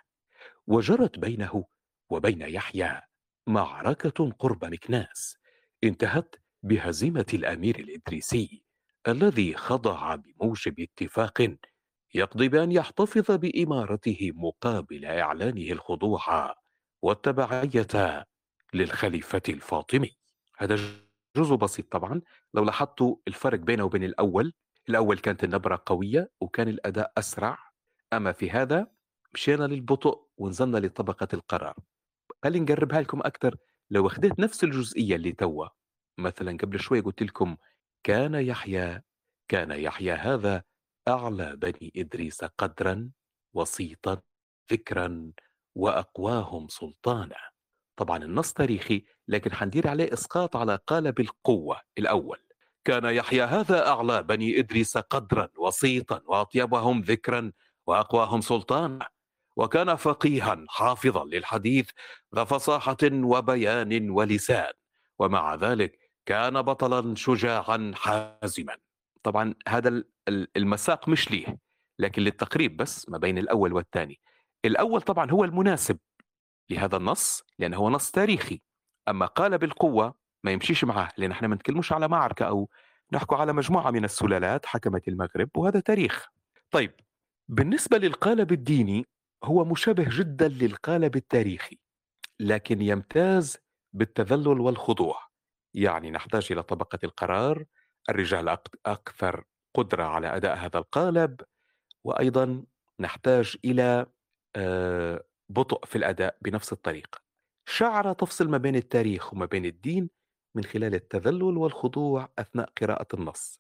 وجرت 0.68 1.20
بينه 1.20 1.66
وبين 2.10 2.42
يحيى 2.42 3.02
معركة 3.48 4.32
قرب 4.40 4.66
مكناس 4.66 5.38
انتهت 5.84 6.36
بهزيمة 6.64 7.26
الأمير 7.34 7.80
الإدريسي 7.80 8.64
الذي 9.08 9.56
خضع 9.56 10.16
بموجب 10.16 10.80
اتفاق 10.80 11.58
يقضي 12.14 12.48
بأن 12.50 12.72
يحتفظ 12.72 13.32
بإمارته 13.32 14.32
مقابل 14.36 15.06
إعلانه 15.06 15.72
الخضوع 15.72 16.56
والتبعية 17.02 18.26
للخليفة 18.76 19.42
الفاطمي. 19.50 20.18
هذا 20.58 20.80
جزء 21.38 21.56
بسيط 21.56 21.92
طبعا. 21.92 22.22
لو 22.54 22.64
لاحظتوا 22.64 23.16
الفرق 23.28 23.60
بينه 23.60 23.84
وبين 23.84 24.04
الأول 24.04 24.54
الأول 24.90 25.20
كانت 25.20 25.44
النبرة 25.44 25.84
قوية 25.86 26.32
وكان 26.42 26.68
الأداء 26.68 27.12
أسرع. 27.18 27.58
أما 28.14 28.32
في 28.32 28.52
هذا 28.52 28.88
مشينا 29.34 29.64
للبطء 29.64 30.28
ونزلنا 30.38 30.78
لطبقة 30.78 31.28
القرار. 31.34 31.76
خليني 32.44 32.66
نقربها 32.66 33.02
لكم 33.02 33.20
أكثر؟ 33.20 33.58
لو 33.90 34.08
أخذت 34.08 34.40
نفس 34.40 34.64
الجزئية 34.64 35.16
اللي 35.16 35.32
توا. 35.32 35.68
مثلا 36.18 36.58
قبل 36.58 36.80
شوي 36.80 37.00
قلت 37.00 37.24
لكم 37.24 37.58
كان 38.04 38.36
يحيى 38.36 39.02
كان 39.48 39.72
يحيى 39.72 40.12
هذا 40.12 40.64
أعلى 41.08 41.56
بني 41.56 41.92
إدريس 41.96 42.44
قدرا 42.44 43.12
وسيطا 43.54 44.22
ذكرا 44.72 45.32
وأقواهم 45.76 46.68
سلطانا. 46.68 47.55
طبعا 47.98 48.24
النص 48.24 48.54
تاريخي 48.54 49.06
لكن 49.28 49.54
حندير 49.54 49.88
عليه 49.88 50.14
إسقاط 50.14 50.56
على 50.56 50.80
قالب 50.88 51.20
القوة 51.20 51.82
الأول. 51.98 52.40
كان 52.86 53.06
يحيى 53.06 53.42
هذا 53.44 53.88
أعلى 53.88 54.24
بني 54.24 54.60
إدريس 54.60 54.98
قدرا 54.98 55.50
وسيطا 55.58 56.22
وأطيبهم 56.26 57.02
ذكرا 57.02 57.52
وأقواهم 57.88 58.42
سلطانا. 58.42 59.10
وكان 59.56 59.96
فقيها 59.96 60.66
حافظا 60.70 61.26
للحديث 61.26 61.90
ذا 62.36 62.44
فصاحة 62.44 62.98
وبيان 63.04 64.10
ولسان. 64.10 64.74
ومع 65.20 65.56
ذلك 65.56 66.00
كان 66.26 66.62
بطلا 66.62 67.16
شجاعا 67.16 67.92
حازما. 67.96 68.78
طبعا 69.24 69.56
هذا 69.68 70.04
المساق 70.58 71.10
مش 71.10 71.32
ليه 71.32 71.58
لكن 72.00 72.22
للتقريب 72.22 72.78
بس 72.78 73.10
ما 73.10 73.18
بين 73.18 73.38
الأول 73.38 73.74
والثاني. 73.74 74.20
الأول 74.66 75.02
طبعا 75.02 75.32
هو 75.32 75.44
المناسب. 75.44 75.98
لهذا 76.70 76.98
النص 76.98 77.44
لأنه 77.60 77.78
هو 77.78 77.90
نص 77.90 78.12
تاريخي. 78.12 78.62
أما 79.08 79.26
قال 79.26 79.58
بالقوة 79.58 80.16
ما 80.44 80.52
يمشيش 80.52 80.84
معاه 80.84 81.12
لأن 81.18 81.32
إحنا 81.32 81.48
ما 81.48 81.56
نتكلمش 81.56 81.92
على 81.92 82.08
معركة 82.08 82.46
أو 82.46 82.70
نحكوا 83.12 83.38
على 83.38 83.54
مجموعة 83.54 83.92
من 83.92 84.06
السلالات 84.06 84.66
حكمت 84.66 85.08
المغرب 85.08 85.50
وهذا 85.58 85.80
تاريخ. 85.80 86.28
طيب 86.72 86.92
بالنسبة 87.48 87.98
للقالب 87.98 88.52
الديني 88.52 89.06
هو 89.44 89.66
مشابه 89.66 90.06
جدا 90.10 90.48
للقالب 90.48 91.16
التاريخي 91.16 91.80
لكن 92.40 92.82
يمتاز 92.82 93.58
بالتذلل 93.94 94.60
والخضوع. 94.60 95.20
يعني 95.74 96.12
نحتاج 96.12 96.48
إلى 96.52 96.64
طبقة 96.64 97.00
القرار 97.04 97.66
الرجال 98.10 98.58
أكثر 98.86 99.44
قدرة 99.76 100.04
على 100.04 100.36
أداء 100.36 100.58
هذا 100.58 100.78
القالب 100.78 101.42
وأيضا 102.04 102.64
نحتاج 103.00 103.58
إلى 103.66 104.06
آه، 104.56 105.24
بطء 105.50 105.86
في 105.86 105.96
الأداء 105.96 106.38
بنفس 106.42 106.74
الطريقة. 106.74 107.20
شعر 107.66 108.14
تفصل 108.14 108.50
ما 108.50 108.58
بين 108.58 108.76
التاريخ 108.76 109.34
وما 109.34 109.46
بين 109.46 109.66
الدين 109.66 110.10
من 110.56 110.64
خلال 110.64 110.96
التذلل 110.96 111.58
والخضوع 111.58 112.30
أثناء 112.40 112.70
قراءة 112.82 113.08
النص. 113.14 113.60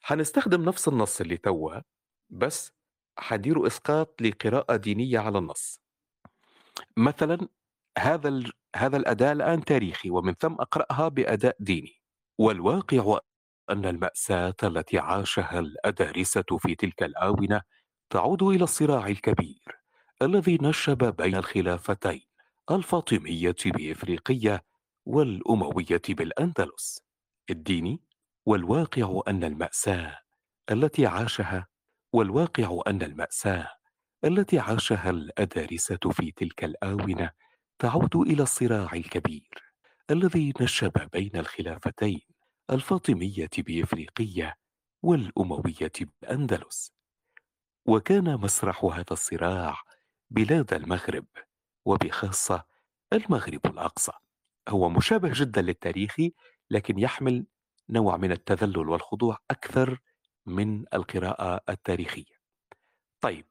حنستخدم 0.00 0.62
نفس 0.64 0.88
النص 0.88 1.20
اللي 1.20 1.36
توه 1.36 1.82
بس 2.30 2.72
حديروا 3.18 3.66
إسقاط 3.66 4.22
لقراءة 4.22 4.76
دينية 4.76 5.18
على 5.18 5.38
النص. 5.38 5.80
مثلا 6.96 7.48
هذا 7.98 8.28
ال... 8.28 8.52
هذا 8.76 8.96
الأداء 8.96 9.32
الآن 9.32 9.64
تاريخي 9.64 10.10
ومن 10.10 10.34
ثم 10.34 10.52
أقرأها 10.52 11.08
بأداء 11.08 11.56
ديني. 11.60 12.02
والواقع 12.38 13.18
أن 13.70 13.84
المأساة 13.86 14.54
التي 14.62 14.98
عاشها 14.98 15.58
الأدارسة 15.58 16.44
في 16.58 16.74
تلك 16.74 17.02
الآونة 17.02 17.62
تعود 18.10 18.42
إلى 18.42 18.64
الصراع 18.64 19.06
الكبير. 19.06 19.85
الذي 20.22 20.58
نشب 20.62 21.16
بين 21.16 21.34
الخلافتين 21.34 22.20
الفاطمية 22.70 23.56
بإفريقية 23.66 24.64
والأموية 25.06 26.00
بالأندلس. 26.08 27.00
الديني 27.50 28.00
والواقع 28.46 29.20
أن 29.28 29.44
المأساة 29.44 30.18
التي 30.70 31.06
عاشها 31.06 31.66
والواقع 32.12 32.80
أن 32.86 33.02
المأساة 33.02 33.68
التي 34.24 34.58
عاشها 34.58 35.10
الأدارسة 35.10 35.98
في 36.12 36.32
تلك 36.32 36.64
الآونة 36.64 37.30
تعود 37.78 38.16
إلى 38.16 38.42
الصراع 38.42 38.92
الكبير 38.92 39.62
الذي 40.10 40.52
نشب 40.60 41.08
بين 41.12 41.36
الخلافتين 41.36 42.20
الفاطمية 42.70 43.50
بإفريقية 43.58 44.54
والأموية 45.02 45.92
بالأندلس. 46.00 46.92
وكان 47.86 48.36
مسرح 48.36 48.84
هذا 48.84 49.04
الصراع 49.12 49.85
بلاد 50.30 50.74
المغرب 50.74 51.26
وبخاصة 51.84 52.64
المغرب 53.12 53.66
الأقصى. 53.66 54.12
هو 54.68 54.88
مشابه 54.88 55.30
جدا 55.34 55.62
للتاريخي 55.62 56.34
لكن 56.70 56.98
يحمل 56.98 57.46
نوع 57.90 58.16
من 58.16 58.32
التذلل 58.32 58.88
والخضوع 58.88 59.38
أكثر 59.50 59.98
من 60.46 60.84
القراءة 60.94 61.60
التاريخية. 61.68 62.36
طيب 63.20 63.46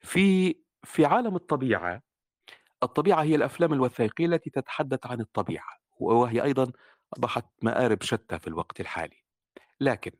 في 0.00 0.54
في 0.84 1.04
عالم 1.06 1.36
الطبيعة 1.36 2.02
الطبيعة 2.82 3.22
هي 3.22 3.34
الأفلام 3.34 3.72
الوثائقية 3.72 4.26
التي 4.26 4.50
تتحدث 4.50 5.06
عن 5.06 5.20
الطبيعة 5.20 5.78
وهي 6.00 6.42
أيضا 6.44 6.72
أصبحت 7.14 7.46
مآرب 7.62 8.02
شتى 8.02 8.38
في 8.38 8.46
الوقت 8.48 8.80
الحالي. 8.80 9.16
لكن 9.80 10.12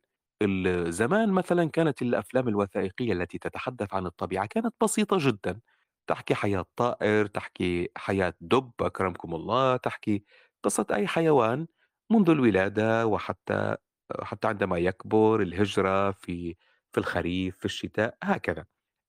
زمان 0.89 1.29
مثلا 1.31 1.69
كانت 1.69 2.01
الأفلام 2.01 2.47
الوثائقية 2.47 3.13
التي 3.13 3.37
تتحدث 3.37 3.93
عن 3.93 4.05
الطبيعة 4.05 4.45
كانت 4.45 4.75
بسيطة 4.83 5.17
جدا. 5.19 5.59
تحكي 6.07 6.35
حياة 6.35 6.65
طائر 6.75 7.25
تحكي 7.27 7.89
حياة 7.97 8.33
دب 8.41 8.71
أكرمكم 8.81 9.35
الله 9.35 9.77
تحكي 9.77 10.23
قصة 10.63 10.85
أي 10.91 11.07
حيوان 11.07 11.67
منذ 12.09 12.29
الولادة 12.29 13.05
وحتى 13.07 13.77
حتى 14.23 14.47
عندما 14.47 14.77
يكبر 14.77 15.41
الهجرة 15.41 16.11
في 16.11 16.55
في 16.91 16.97
الخريف 16.97 17.57
في 17.57 17.65
الشتاء 17.65 18.17
هكذا. 18.23 18.65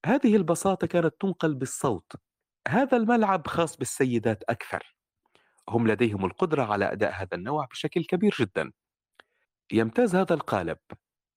هذه 0.06 0.36
البساطة 0.36 0.86
كانت 0.86 1.14
تنقل 1.20 1.54
بالصوت. 1.54 2.12
هذا 2.68 2.96
الملعب 2.96 3.46
خاص 3.46 3.76
بالسيدات 3.76 4.42
أكثر. 4.48 4.96
هم 5.68 5.88
لديهم 5.88 6.24
القدرة 6.24 6.62
على 6.64 6.92
أداء 6.92 7.12
هذا 7.12 7.28
النوع 7.34 7.64
بشكل 7.66 8.04
كبير 8.04 8.36
جدا. 8.40 8.72
يمتاز 9.72 10.16
هذا 10.16 10.34
القالب. 10.34 10.78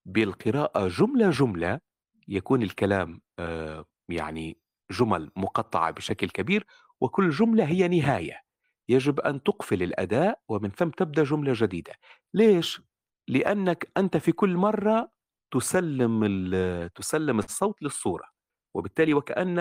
بالقراءة 0.05 0.87
جملة 0.87 1.29
جملة 1.29 1.79
يكون 2.27 2.63
الكلام 2.63 3.21
آه، 3.39 3.85
يعني 4.09 4.57
جمل 4.91 5.31
مقطعة 5.35 5.91
بشكل 5.91 6.29
كبير 6.29 6.65
وكل 7.01 7.29
جملة 7.29 7.65
هي 7.65 7.87
نهاية. 7.87 8.41
يجب 8.89 9.19
أن 9.19 9.43
تقفل 9.43 9.83
الأداء 9.83 10.39
ومن 10.49 10.69
ثم 10.69 10.89
تبدأ 10.89 11.23
جملة 11.23 11.53
جديدة. 11.55 11.93
ليش؟ 12.33 12.81
لأنك 13.27 13.91
أنت 13.97 14.17
في 14.17 14.31
كل 14.31 14.57
مرة 14.57 15.11
تسلم 15.51 16.25
تسلم 16.95 17.39
الصوت 17.39 17.83
للصورة 17.83 18.25
وبالتالي 18.73 19.13
وكأن 19.13 19.59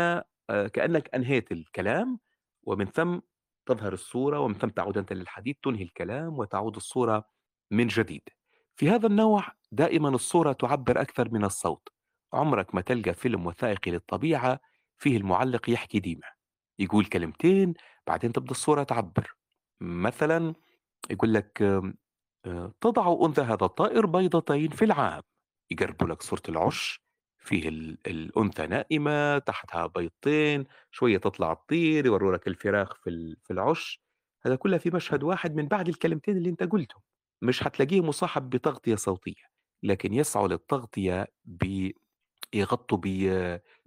آه، 0.50 0.66
كأنك 0.68 1.14
أنهيت 1.14 1.52
الكلام 1.52 2.20
ومن 2.62 2.86
ثم 2.86 3.18
تظهر 3.66 3.92
الصورة 3.92 4.40
ومن 4.40 4.54
ثم 4.54 4.68
تعود 4.68 4.98
أنت 4.98 5.12
للحديث 5.12 5.56
تنهي 5.62 5.82
الكلام 5.82 6.38
وتعود 6.38 6.76
الصورة 6.76 7.24
من 7.70 7.86
جديد. 7.86 8.22
في 8.78 8.90
هذا 8.90 9.06
النوع 9.06 9.46
دائما 9.72 10.08
الصورة 10.08 10.52
تعبر 10.52 11.00
أكثر 11.00 11.30
من 11.32 11.44
الصوت. 11.44 11.88
عمرك 12.32 12.74
ما 12.74 12.80
تلقى 12.80 13.14
فيلم 13.14 13.46
وثائقي 13.46 13.90
للطبيعة 13.90 14.60
فيه 14.98 15.16
المعلق 15.16 15.70
يحكي 15.70 16.00
ديما. 16.00 16.26
يقول 16.78 17.04
كلمتين 17.04 17.74
بعدين 18.06 18.32
تبدأ 18.32 18.50
الصورة 18.50 18.82
تعبر. 18.82 19.34
مثلا 19.80 20.54
يقول 21.10 21.34
لك 21.34 21.62
آه، 22.46 22.72
تضع 22.80 23.26
أنثى 23.26 23.40
هذا 23.40 23.64
الطائر 23.64 24.06
بيضتين 24.06 24.70
في 24.70 24.84
العام. 24.84 25.22
يقربوا 25.70 26.08
لك 26.08 26.22
صورة 26.22 26.42
العش 26.48 27.00
فيه 27.38 27.68
الأنثى 28.06 28.66
نائمة 28.66 29.38
تحتها 29.38 29.86
بيضتين 29.86 30.64
شوية 30.90 31.18
تطلع 31.18 31.54
تطير 31.54 32.06
يوروا 32.06 32.36
لك 32.36 32.48
الفراخ 32.48 32.94
في 33.02 33.50
العش. 33.50 34.00
هذا 34.42 34.56
كله 34.56 34.78
في 34.78 34.90
مشهد 34.90 35.22
واحد 35.22 35.54
من 35.54 35.66
بعد 35.68 35.88
الكلمتين 35.88 36.36
اللي 36.36 36.50
أنت 36.50 36.62
قلتهم. 36.62 37.02
مش 37.42 37.62
هتلاقيه 37.66 38.00
مصاحب 38.00 38.50
بتغطية 38.50 38.94
صوتية 38.94 39.42
لكن 39.82 40.14
يسعوا 40.14 40.48
للتغطية 40.48 41.26
بيغطوا 41.44 42.98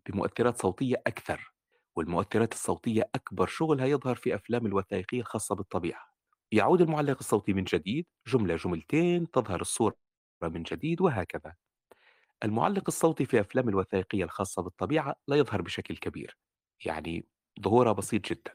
بمؤثرات 0.07 0.61
صوتية 0.61 1.01
أكثر 1.07 1.53
والمؤثرات 1.95 2.53
الصوتية 2.53 3.09
أكبر 3.15 3.47
شغلها 3.47 3.85
يظهر 3.85 4.15
في 4.15 4.35
أفلام 4.35 4.65
الوثائقية 4.65 5.19
الخاصة 5.21 5.55
بالطبيعة. 5.55 6.01
يعود 6.51 6.81
المعلق 6.81 7.17
الصوتي 7.19 7.53
من 7.53 7.63
جديد 7.63 8.05
جملة 8.27 8.55
جملتين 8.55 9.31
تظهر 9.31 9.61
الصورة 9.61 9.95
من 10.43 10.63
جديد 10.63 11.01
وهكذا. 11.01 11.55
المعلق 12.43 12.83
الصوتي 12.87 13.25
في 13.25 13.41
أفلام 13.41 13.69
الوثائقية 13.69 14.23
الخاصة 14.23 14.61
بالطبيعة 14.61 15.15
لا 15.27 15.35
يظهر 15.35 15.61
بشكل 15.61 15.97
كبير 15.97 16.37
يعني 16.85 17.27
ظهوره 17.61 17.91
بسيط 17.91 18.25
جدا. 18.29 18.53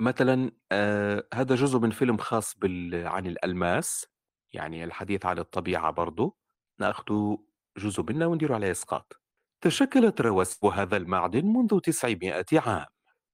مثلا 0.00 0.50
آه 0.72 1.28
هذا 1.34 1.54
جزء 1.54 1.78
من 1.78 1.90
فيلم 1.90 2.16
خاص 2.16 2.54
بال... 2.58 3.06
عن 3.06 3.26
الألماس 3.26 4.06
يعني 4.52 4.84
الحديث 4.84 5.26
عن 5.26 5.38
الطبيعة 5.38 5.90
برضو 5.90 6.36
نأخذ 6.80 7.36
جزء 7.78 8.02
منه 8.02 8.26
وندير 8.26 8.52
عليه 8.54 8.70
إسقاط. 8.70 9.20
تشكلت 9.60 10.20
رواسب 10.20 10.66
هذا 10.66 10.96
المعدن 10.96 11.46
منذ 11.46 11.80
900 11.80 12.44
عام 12.52 12.86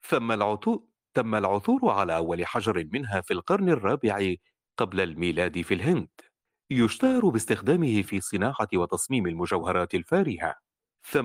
ثم 0.09 0.33
العثور 0.33 0.85
تم 1.15 1.35
العثور 1.35 1.91
على 1.91 2.17
أول 2.17 2.47
حجر 2.47 2.89
منها 2.93 3.21
في 3.21 3.33
القرن 3.35 3.69
الرابع 3.69 4.35
قبل 4.79 5.01
الميلاد 5.01 5.63
في 5.63 5.75
الهند. 5.75 6.09
يشتهر 6.71 7.29
باستخدامه 7.29 8.03
في 8.03 8.21
صناعة 8.21 8.69
وتصميم 8.75 9.27
المجوهرات 9.27 9.95
الفارهة. 9.95 10.55
80% 11.13 11.19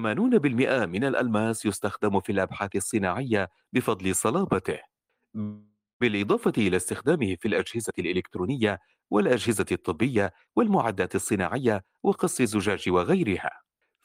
من 0.85 1.03
الألماس 1.03 1.65
يستخدم 1.65 2.19
في 2.21 2.31
الأبحاث 2.31 2.75
الصناعية 2.75 3.49
بفضل 3.73 4.15
صلابته. 4.15 4.79
بالإضافة 6.01 6.53
إلى 6.57 6.77
استخدامه 6.77 7.35
في 7.39 7.47
الأجهزة 7.47 7.93
الإلكترونية 7.99 8.79
والأجهزة 9.09 9.65
الطبية 9.71 10.33
والمعدات 10.55 11.15
الصناعية 11.15 11.83
وقص 12.03 12.41
الزجاج 12.41 12.89
وغيرها. 12.89 13.51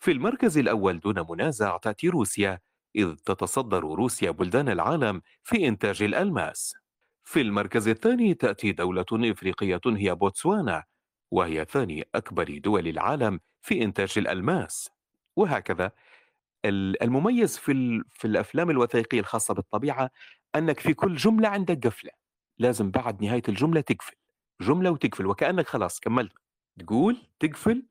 في 0.01 0.11
المركز 0.13 0.59
الأول 0.59 1.01
دون 1.01 1.27
منازع 1.31 1.77
تأتي 1.77 2.09
روسيا 2.09 2.61
إذ 2.97 3.15
تتصدر 3.15 3.81
روسيا 3.81 4.31
بلدان 4.31 4.69
العالم 4.69 5.23
في 5.43 5.69
إنتاج 5.69 6.03
الألماس. 6.03 6.75
في 7.25 7.41
المركز 7.41 7.89
الثاني 7.89 8.35
تأتي 8.35 8.73
دولة 8.73 9.05
إفريقية 9.13 9.81
هي 9.87 10.15
بوتسوانا 10.15 10.85
وهي 11.31 11.65
ثاني 11.71 12.05
أكبر 12.15 12.59
دول 12.59 12.89
العالم 12.89 13.41
في 13.63 13.83
إنتاج 13.85 14.15
الألماس. 14.17 14.91
وهكذا 15.37 15.93
المميز 16.65 17.59
في, 17.59 18.03
في 18.11 18.25
الأفلام 18.27 18.71
الوثائقية 18.71 19.21
الخاصة 19.21 19.55
بالطبيعة 19.55 20.11
أنك 20.57 20.81
في 20.81 20.95
كل 20.95 21.17
جملة 21.17 21.49
عندك 21.49 21.87
قفلة 21.87 22.11
لازم 22.59 22.91
بعد 22.91 23.23
نهاية 23.23 23.43
الجملة 23.49 23.81
تقفل 23.81 24.15
جملة 24.61 24.91
وتقفل 24.91 25.27
وكأنك 25.27 25.67
خلاص 25.67 26.01
كملت 26.01 26.33
تقول 26.79 27.17
تقفل 27.41 27.87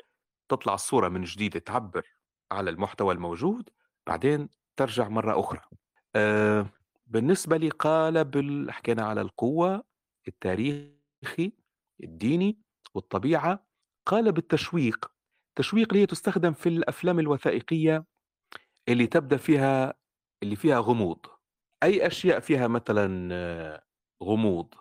تطلع 0.50 0.74
الصورة 0.74 1.10
من 1.10 1.24
جديد 1.24 1.62
تعبر 1.62 2.08
على 2.52 2.70
المحتوى 2.70 3.14
الموجود 3.14 3.70
بعدين 4.08 4.50
ترجع 4.78 5.08
مرة 5.10 5.40
أخرى. 5.40 5.62
أه 6.16 6.66
بالنسبة 7.08 7.58
لي 7.58 7.70
قالب 7.70 8.66
حكينا 8.72 9.04
على 9.06 9.22
القوة 9.22 9.84
التاريخي 10.28 11.52
الديني 12.04 12.58
والطبيعة 12.94 13.66
قالب 14.06 14.38
التشويق 14.38 15.12
التشويق 15.50 15.88
اللي 15.90 16.02
هي 16.02 16.06
تستخدم 16.06 16.54
في 16.54 16.70
الأفلام 16.70 17.20
الوثائقية 17.20 18.06
اللي 18.90 19.08
تبدأ 19.08 19.38
فيها 19.38 19.94
اللي 20.44 20.56
فيها 20.56 20.80
غموض. 20.80 21.26
أي 21.84 22.08
أشياء 22.08 22.40
فيها 22.40 22.68
مثلا 22.68 23.30
آه، 23.34 23.84
غموض 24.24 24.74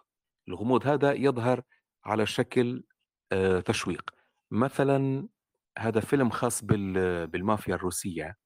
الغموض 0.48 0.86
هذا 0.86 1.12
يظهر 1.12 1.62
على 2.04 2.26
شكل 2.26 2.84
آه، 3.32 3.60
تشويق. 3.60 4.10
مثلا 4.50 5.28
هذا 5.78 6.00
فيلم 6.00 6.30
خاص 6.30 6.64
بالمافيا 6.64 7.74
الروسية. 7.74 8.36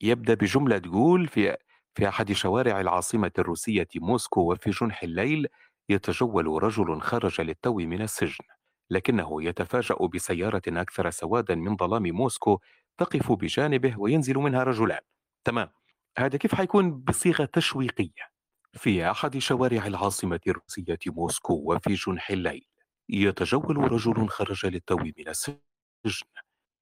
يبدأ 0.00 0.34
بجملة 0.34 0.78
تقول 0.78 1.28
في 1.28 1.56
في 1.94 2.08
أحد 2.08 2.32
شوارع 2.32 2.80
العاصمة 2.80 3.32
الروسية 3.38 3.88
موسكو 3.96 4.52
وفي 4.52 4.70
جنح 4.70 5.02
الليل 5.02 5.46
يتجول 5.88 6.46
رجل 6.64 7.00
خرج 7.00 7.40
للتو 7.40 7.74
من 7.74 8.02
السجن. 8.02 8.44
لكنه 8.90 9.42
يتفاجأ 9.44 9.94
بسيارة 10.14 10.62
أكثر 10.68 11.10
سوادا 11.10 11.54
من 11.54 11.76
ظلام 11.76 12.02
موسكو 12.02 12.60
تقف 12.98 13.32
بجانبه 13.32 13.94
وينزل 13.98 14.34
منها 14.34 14.62
رجلان. 14.62 15.00
تمام. 15.44 15.70
هذا 16.18 16.36
كيف 16.36 16.54
حيكون 16.54 16.90
بصيغة 16.90 17.44
تشويقية؟ 17.44 18.32
في 18.72 19.10
أحد 19.10 19.38
شوارع 19.38 19.86
العاصمة 19.86 20.40
الروسية 20.46 20.98
موسكو 21.06 21.54
وفي 21.54 21.94
جنح 21.94 22.30
الليل 22.30 22.66
يتجول 23.08 23.92
رجل 23.92 24.28
خرج 24.28 24.66
للتو 24.66 24.96
من 24.96 25.28
السجن 25.28 25.58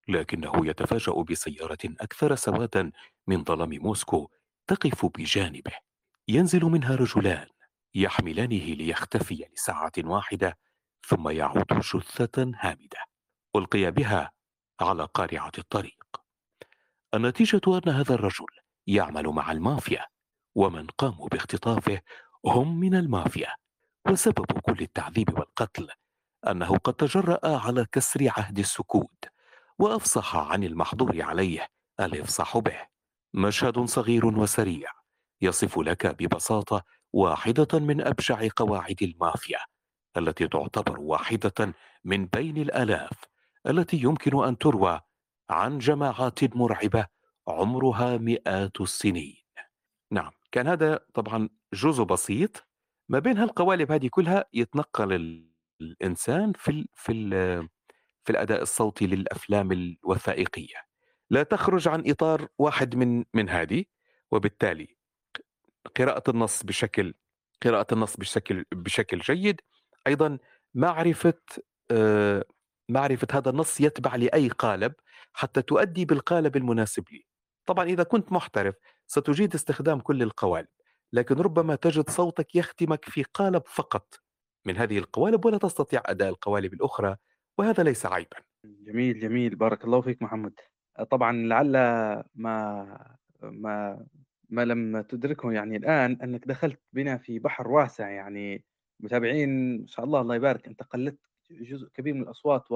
لكنه 0.08 0.52
يتفاجأ 0.66 1.12
بسيارة 1.12 1.78
أكثر 1.84 2.34
سوادا 2.34 2.92
من 3.26 3.44
ظلام 3.44 3.70
موسكو 3.70 4.30
تقف 4.66 5.06
بجانبه. 5.06 5.72
ينزل 6.28 6.64
منها 6.64 6.96
رجلان 6.96 7.46
يحملانه 7.94 8.64
ليختفي 8.64 9.44
لساعة 9.54 9.92
واحدة 9.98 10.58
ثم 11.06 11.28
يعود 11.28 11.66
جثة 11.72 12.52
هامدة. 12.56 12.98
ألقي 13.56 13.90
بها 13.90 14.30
على 14.80 15.04
قارعة 15.04 15.52
الطريق. 15.58 15.99
النتيجة 17.14 17.60
أن 17.66 17.88
هذا 17.88 18.14
الرجل 18.14 18.46
يعمل 18.86 19.28
مع 19.28 19.52
المافيا 19.52 20.06
ومن 20.54 20.86
قاموا 20.86 21.28
باختطافه 21.28 22.00
هم 22.46 22.80
من 22.80 22.94
المافيا. 22.94 23.54
وسبب 24.10 24.44
كل 24.44 24.82
التعذيب 24.82 25.38
والقتل 25.38 25.88
أنه 26.48 26.76
قد 26.76 26.94
تجرأ 26.94 27.40
على 27.44 27.86
كسر 27.92 28.28
عهد 28.36 28.58
السكوت 28.58 29.24
وأفصح 29.78 30.36
عن 30.36 30.64
المحظور 30.64 31.22
عليه 31.22 31.68
الإفصاح 32.00 32.58
به. 32.58 32.86
مشهد 33.34 33.84
صغير 33.84 34.26
وسريع 34.26 34.90
يصف 35.42 35.78
لك 35.78 36.06
ببساطة 36.06 36.82
واحدة 37.12 37.78
من 37.78 38.00
أبشع 38.00 38.48
قواعد 38.56 39.02
المافيا 39.02 39.58
التي 40.16 40.48
تعتبر 40.48 41.00
واحدة 41.00 41.74
من 42.04 42.26
بين 42.26 42.56
الآلاف 42.56 43.24
التي 43.66 43.96
يمكن 43.96 44.44
أن 44.44 44.58
تروى 44.58 45.00
عن 45.50 45.78
جماعات 45.78 46.56
مرعبة 46.56 47.06
عمرها 47.48 48.16
مئات 48.16 48.80
السنين. 48.80 49.36
نعم 50.10 50.30
كان 50.52 50.66
هذا 50.66 51.00
طبعا 51.14 51.48
جزء 51.74 52.02
بسيط. 52.04 52.66
ما 53.08 53.18
بين 53.18 53.38
هالقوالب 53.38 53.92
هذه 53.92 54.08
كلها 54.08 54.44
يتنقل 54.52 55.42
الإنسان 55.80 56.52
في 56.52 56.70
ال 56.70 56.88
في 56.94 57.12
ال 57.12 57.30
في 58.24 58.30
الأداء 58.30 58.62
الصوتي 58.62 59.06
للأفلام 59.06 59.72
الوثائقية. 59.72 60.76
لا 61.30 61.42
تخرج 61.42 61.88
عن 61.88 62.02
إطار 62.06 62.48
واحد 62.58 62.96
من 62.96 63.24
من 63.34 63.48
هذه 63.48 63.84
وبالتالي 64.30 64.96
قراءة 65.96 66.30
النص 66.30 66.62
بشكل 66.62 67.14
قراءة 67.62 67.94
النص 67.94 68.16
بشكل 68.16 68.64
بشكل 68.72 69.18
جيد. 69.18 69.60
أيضا 70.06 70.38
معرفة 70.74 71.34
آه، 71.90 72.44
معرفة 72.88 73.28
هذا 73.32 73.50
النص 73.50 73.80
يتبع 73.80 74.16
لأي 74.16 74.48
قالب. 74.48 74.92
حتى 75.32 75.62
تؤدي 75.62 76.04
بالقالب 76.04 76.56
المناسب 76.56 77.04
لي. 77.12 77.26
طبعا 77.66 77.84
إذا 77.84 78.02
كنت 78.02 78.32
محترف 78.32 78.74
ستجيد 79.06 79.54
استخدام 79.54 80.00
كل 80.00 80.22
القوالب 80.22 80.68
لكن 81.12 81.34
ربما 81.34 81.74
تجد 81.74 82.10
صوتك 82.10 82.54
يختمك 82.54 83.04
في 83.04 83.22
قالب 83.22 83.62
فقط. 83.66 84.14
من 84.66 84.76
هذه 84.76 84.98
القوالب 84.98 85.44
ولا 85.44 85.58
تستطيع 85.58 86.02
أداء 86.06 86.28
القوالب 86.28 86.74
الأخرى 86.74 87.16
وهذا 87.58 87.82
ليس 87.82 88.06
عيبا. 88.06 88.36
جميل، 88.64 89.20
جميل، 89.20 89.56
بارك 89.56 89.84
الله 89.84 90.00
فيك 90.00 90.22
محمد. 90.22 90.60
طبعًا 91.10 91.32
لعل 91.32 91.72
ما 92.34 93.16
ما 93.42 94.06
ما 94.48 94.64
لم 94.64 95.00
تدركه 95.00 95.52
يعني 95.52 95.76
الآن 95.76 96.18
أنك 96.22 96.48
دخلت 96.48 96.80
بنا 96.92 97.16
في 97.18 97.38
بحر 97.38 97.68
واسع، 97.68 98.10
يعني 98.10 98.64
متابعين 99.00 99.80
ما 99.80 99.86
شاء 99.86 100.04
الله 100.04 100.20
الله 100.20 100.34
يبارك، 100.34 100.66
أنت 100.66 100.82
قلدت 100.82 101.18
جزء 101.50 101.88
كبير 101.88 102.14
من 102.14 102.22
الأصوات 102.22 102.70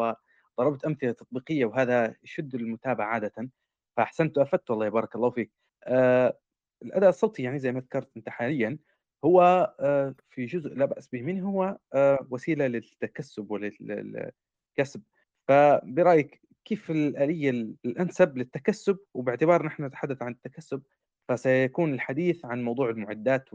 وضربت 0.59 0.85
أمثلة 0.85 1.13
تطبيقية 1.13 1.65
وهذا 1.65 2.17
يشد 2.25 2.55
المتابع 2.55 3.05
عادةً، 3.07 3.51
فأحسنت 3.97 4.39
وأفدت 4.39 4.71
والله 4.71 4.89
بارك 4.89 5.17
الله 5.17 5.31
فيك. 5.31 5.53
آآ 5.85 6.39
الأداء 6.85 7.09
الصوتي 7.11 7.43
يعني 7.43 7.59
زي 7.59 7.73
ما 7.73 7.81
ذكرت 7.81 8.11
أنت 8.17 8.29
حاليًا 8.29 8.79
هو 9.25 9.43
آآ 9.81 10.15
في 10.31 10.47
جزء 10.47 10.75
لا 10.75 10.85
بأس 10.87 11.09
به 11.09 11.23
منه 11.23 11.51
هو 11.51 11.79
آآ 11.95 12.19
وسيلة 12.31 12.67
للتكسب 12.67 13.51
ولل 13.51 13.77
ل 13.83 14.31
كسب. 14.77 15.03
فبرأيك 15.49 16.41
كيف 16.65 16.91
الآلية 16.91 17.51
ال 17.51 17.77
الأنسب 17.87 18.39
للتكسُّب؟ 18.39 18.99
وباعتبار 19.15 19.67
نحن 19.67 19.85
نتحدث 19.85 20.23
عن 20.23 20.33
التكسُّب، 20.33 20.83
فسيكون 21.29 21.95
الحديث 21.95 22.45
عن 22.45 22.63
موضوع 22.65 22.91
المعدات 22.91 23.55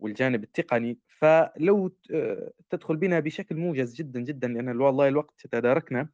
والجانب 0.00 0.42
التقني، 0.44 0.98
فلو 1.08 1.96
آه، 2.14 2.52
تدخل 2.70 2.96
بنا 2.96 3.20
بشكل 3.20 3.56
موجز 3.56 3.94
جدًا، 3.94 4.20
جدًا 4.20 4.48
ال 4.72 4.80
والله 4.82 5.08
الوقت 5.08 5.44
يتداركنا، 5.44 6.08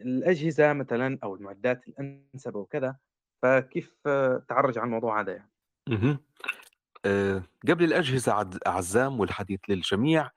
الأجهزة 0.00 0.72
مثلًا 0.72 1.18
أو 1.24 1.36
المعدات 1.36 1.88
الأنسب 1.88 2.56
وكذا، 2.56 2.96
فكيف 3.42 3.96
آه، 4.06 4.44
تعرّج 4.48 4.78
على 4.78 4.86
الموضوع 4.86 5.20
هذا 5.22 5.32
يعني؟ 5.34 5.52
آه، 7.04 7.42
قبل 7.68 7.84
الأجهزة 7.84 8.32
عد- 8.32 8.58
أعزام 8.66 9.20
والحديث 9.20 9.60
للجميع 9.68 10.30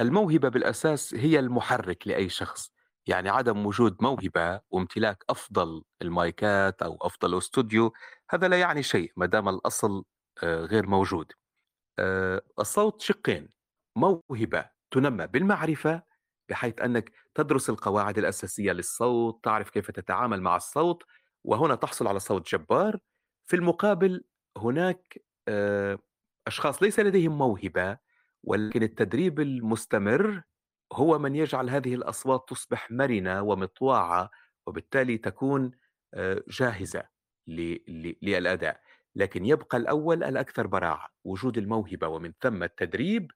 الموهبة 0.00 0.48
بالأساس 0.48 1.14
هي 1.14 1.38
المحرك 1.38 2.06
لأي 2.08 2.28
شخص. 2.28 2.70
يعني 3.06 3.28
عدم 3.28 3.66
وجود 3.66 3.96
موهبة 4.02 4.60
وامتلاك 4.70 5.24
أفضل 5.30 5.82
المايكات 6.02 6.82
أو 6.82 6.98
أفضل 7.02 7.38
أستوديو 7.38 7.92
هذا 8.30 8.48
لا 8.48 8.60
يعني 8.60 8.82
شيء 8.82 9.12
ما 9.16 9.26
دام 9.26 9.48
الأصل 9.48 10.04
آه، 10.42 10.60
غير 10.64 10.86
موجود. 10.86 11.32
الصوت 12.60 13.00
شقين 13.00 13.48
موهبة 13.96 14.70
تنمى 14.90 15.26
بالمعرفة 15.26 16.02
بحيث 16.50 16.80
أنك 16.80 17.12
تدرس 17.34 17.70
القواعد 17.70 18.18
الأساسية 18.18 18.72
للصوت 18.72 19.44
تعرف 19.44 19.70
كيف 19.70 19.90
تتعامل 19.90 20.40
مع 20.42 20.56
الصوت 20.56 21.02
وهنا 21.44 21.74
تحصل 21.74 22.06
على 22.06 22.20
صوت 22.20 22.48
جبار. 22.54 22.98
في 23.46 23.56
المقابل 23.56 24.24
هناك 24.58 25.22
آه، 25.48 25.98
أشخاص 26.46 26.82
ليس 26.82 27.00
لديهم 27.00 27.38
موهبة 27.38 27.98
ولكن 28.44 28.82
التدريب 28.82 29.40
المستمر 29.40 30.42
هو 30.92 31.18
من 31.18 31.36
يجعل 31.36 31.70
هذه 31.70 31.94
الأصوات 31.94 32.48
تصبح 32.48 32.90
مرنة 32.90 33.42
ومطواعة 33.42 34.30
وبالتالي 34.66 35.18
تكون 35.18 35.70
آه، 36.14 36.42
جاهزة 36.48 37.08
للأداء. 37.48 38.80
لكن 39.16 39.46
يبقى 39.46 39.76
الأول 39.78 40.24
الأكثر 40.24 40.66
براعة. 40.66 41.08
وجود 41.24 41.58
الموهبة 41.58 42.08
ومن 42.08 42.32
ثم 42.40 42.62
التدريب 42.62 43.30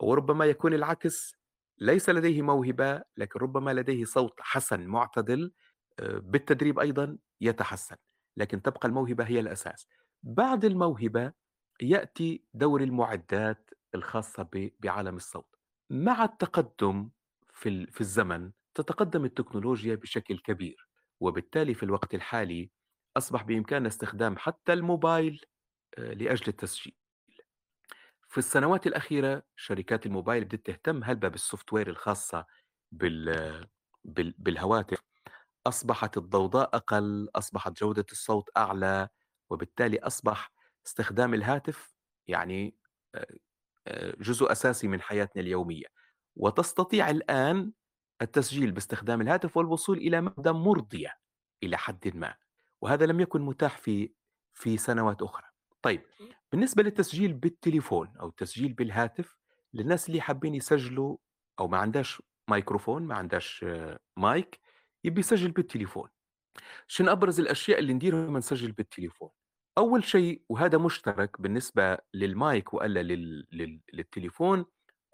وربما 0.00 0.44
يكون 0.44 0.74
العكس. 0.74 1.36
ليس 1.78 2.10
لديه 2.10 2.42
موهبة 2.42 3.02
لكن 3.16 3.40
ربما 3.40 3.74
لديه 3.74 4.04
صوت 4.04 4.34
حسن 4.40 4.86
معتدل 4.86 5.52
آه، 6.00 6.18
بالتدريب 6.18 6.78
أيضا 6.78 7.18
يتحسن. 7.40 7.96
لكن 8.36 8.62
تبقى 8.62 8.88
الموهبة 8.88 9.24
هي 9.24 9.40
الأساس. 9.40 9.88
بعد 10.22 10.64
الموهبة 10.64 11.32
يأتي 11.82 12.44
دور 12.54 12.82
المعدات 12.82 13.70
الخاصة 13.94 14.70
بعالم 14.80 15.16
الصوت. 15.16 15.56
مع 15.90 16.24
التقدم 16.24 17.10
في 17.52 17.68
ال- 17.68 17.90
في 17.92 18.00
الزمن 18.00 18.50
تتقدم 18.74 19.24
التكنولوجيا 19.24 19.94
بشكل 19.94 20.38
كبير. 20.38 20.88
وبالتالي 21.20 21.74
في 21.74 21.82
الوقت 21.82 22.14
الحالي 22.14 22.70
أصبح 23.16 23.42
بإمكاننا 23.42 23.88
استخدام 23.88 24.36
حتى 24.38 24.72
الموبايل 24.72 25.44
آه، 25.98 26.12
لأجل 26.14 26.44
التسجيل. 26.48 26.94
في 28.28 28.38
السنوات 28.38 28.86
الأخيرة 28.86 29.42
شركات 29.56 30.06
الموبايل 30.06 30.44
بدأت 30.44 30.66
تهتم 30.66 31.04
هلبا 31.04 31.28
بالسوفت 31.28 31.72
وير 31.72 31.88
الخاصة 31.90 32.46
بال 32.92 33.66
بال- 34.04 34.34
بالهواتف؟ 34.38 34.98
أصبحت 35.66 36.16
الضوضاء 36.16 36.76
أقل 36.76 37.28
أصبحت 37.34 37.72
جودة 37.80 38.06
الصوت 38.12 38.50
أعلى 38.56 39.08
وبالتالي 39.50 39.98
أصبح 39.98 40.52
استخدام 40.86 41.34
الهاتف 41.34 41.94
يعني 42.28 42.76
آه، 43.14 43.26
آه، 43.86 44.14
جزء 44.20 44.52
أساسي 44.52 44.88
من 44.88 45.00
حياتنا 45.02 45.42
اليومية. 45.42 45.86
وتستطيع 46.36 47.10
الآن 47.10 47.72
التسجيل 48.22 48.72
باستخدام 48.72 49.20
الهاتف 49.20 49.56
والوصول 49.56 49.98
إلى 49.98 50.20
مدى 50.20 50.50
مرضية 50.52 51.14
إلى 51.62 51.76
حد 51.76 52.16
ما. 52.16 52.34
وهذا 52.82 53.06
لم 53.06 53.20
يكن 53.20 53.40
متاح 53.40 53.78
في 53.78 54.12
في 54.54 54.76
سنوات 54.76 55.22
أخرى. 55.22 55.46
طيب 55.82 56.02
بالنسبة 56.52 56.82
للتسجيل 56.82 57.32
بالتليفون 57.32 58.16
أو 58.20 58.28
التسجيل 58.28 58.72
بالهاتف 58.72 59.36
للناس 59.74 60.08
اللي 60.08 60.20
حابين 60.20 60.54
يسجلوا 60.54 61.16
أو 61.58 61.68
ما 61.68 61.78
عندهاش 61.78 62.22
مايكروفون 62.48 63.02
ما 63.02 63.14
عندهاش 63.14 63.64
مايك 64.16 64.60
يبي 65.04 65.20
يسجل 65.20 65.50
بالتليفون. 65.50 66.08
شنو 66.88 67.12
أبرز 67.12 67.40
الأشياء 67.40 67.78
اللي 67.78 67.92
نديرها 67.92 68.26
لما 68.26 68.38
نسجل 68.38 68.72
بالتليفون؟ 68.72 69.30
أول 69.78 70.04
شيء 70.04 70.42
وهذا 70.48 70.78
مشترك 70.78 71.40
بالنسبة 71.40 71.98
للمايك 72.14 72.74
وألا 72.74 73.02
لل... 73.02 73.46
لل... 73.52 73.80
للتليفون 73.92 74.64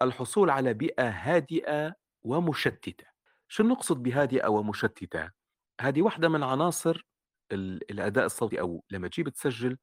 الحصول 0.01 0.49
على 0.49 0.73
بيئة 0.73 1.09
هادئة 1.09 1.95
ومشتتة. 2.23 3.05
شو 3.47 3.63
نقصد 3.63 4.03
بهادئة 4.03 4.47
ومشتتة؟ 4.47 5.31
هذه 5.81 6.01
واحدة 6.01 6.29
من 6.29 6.43
عناصر 6.43 7.07
ال... 7.51 7.91
الأداء 7.91 8.25
الصوتي 8.25 8.59
أو 8.59 8.83
لما 8.91 9.07
تجيب 9.07 9.29
تسجل 9.29 9.77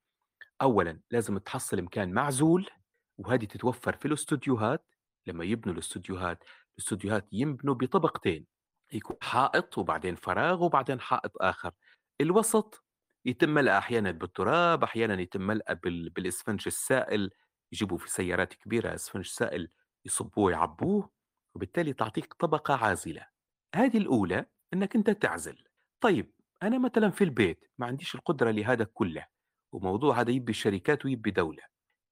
أولا 0.62 1.00
لازم 1.10 1.38
تحصل 1.38 1.82
مكان 1.82 2.12
معزول 2.12 2.70
وهذه 3.18 3.44
تتوفر 3.44 3.96
في 3.96 4.08
الاستوديوهات. 4.08 4.86
لما 5.26 5.44
يبنوا 5.44 5.74
الاستوديوهات 5.74 6.44
الاستوديوهات 6.78 7.28
ينبنوا 7.32 7.74
بطبقتين 7.74 8.46
يكون 8.92 9.16
حائط 9.22 9.78
وبعدين 9.78 10.14
فراغ 10.14 10.64
وبعدين 10.64 11.00
حائط 11.00 11.32
آخر. 11.40 11.72
الوسط 12.20 12.84
يتم 13.24 13.50
ملأ 13.50 13.78
أحيانا 13.78 14.10
بالتراب 14.10 14.84
أحيانا 14.84 15.20
يتم 15.20 15.40
ملأ 15.40 15.72
بال... 15.72 16.10
بالإسفنج 16.10 16.62
السائل. 16.66 17.30
يجيبوا 17.72 17.98
في 17.98 18.10
سيارات 18.10 18.54
كبيرة 18.54 18.94
إسفنج 18.94 19.26
سائل 19.26 19.68
يصبوه 20.04 20.52
يعبوه 20.52 21.10
وبالتالي 21.54 21.92
تعطيك 21.92 22.34
طبقة 22.34 22.74
عازلة. 22.74 23.26
هذه 23.74 23.98
الأولى 23.98 24.46
أنك 24.74 24.96
أنت 24.96 25.10
تعزل. 25.10 25.64
طيب 26.00 26.33
أنا 26.62 26.78
مثلا 26.78 27.10
في 27.10 27.24
البيت 27.24 27.64
ما 27.78 27.86
عنديش 27.86 28.14
القدرة 28.14 28.50
لهذا 28.50 28.84
كله 28.84 29.26
وموضوع 29.72 30.20
هذا 30.20 30.30
يبي 30.30 30.50
الشركات 30.50 31.04
ويبي 31.04 31.30
دولة 31.30 31.62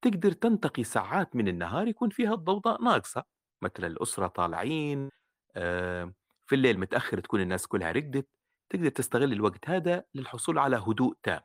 تقدر 0.02 0.32
تنتقي 0.32 0.84
ساعات 0.84 1.36
من 1.36 1.48
النهار 1.48 1.88
يكون 1.88 2.10
فيها 2.10 2.34
الضوضاء 2.34 2.82
ناقصة 2.82 3.24
مثلا 3.62 3.86
الأسرة 3.86 4.26
طالعين 4.26 5.10
آه، 5.56 6.12
في 6.46 6.54
الليل 6.54 6.80
متأخر 6.80 7.20
تكون 7.20 7.40
الناس 7.40 7.66
كلها 7.66 7.92
رقدت 7.92 8.28
تقدر 8.70 8.88
تستغل 8.88 9.32
الوقت 9.32 9.70
هذا 9.70 10.04
للحصول 10.14 10.58
على 10.58 10.76
هدوء 10.76 11.16
تام 11.22 11.40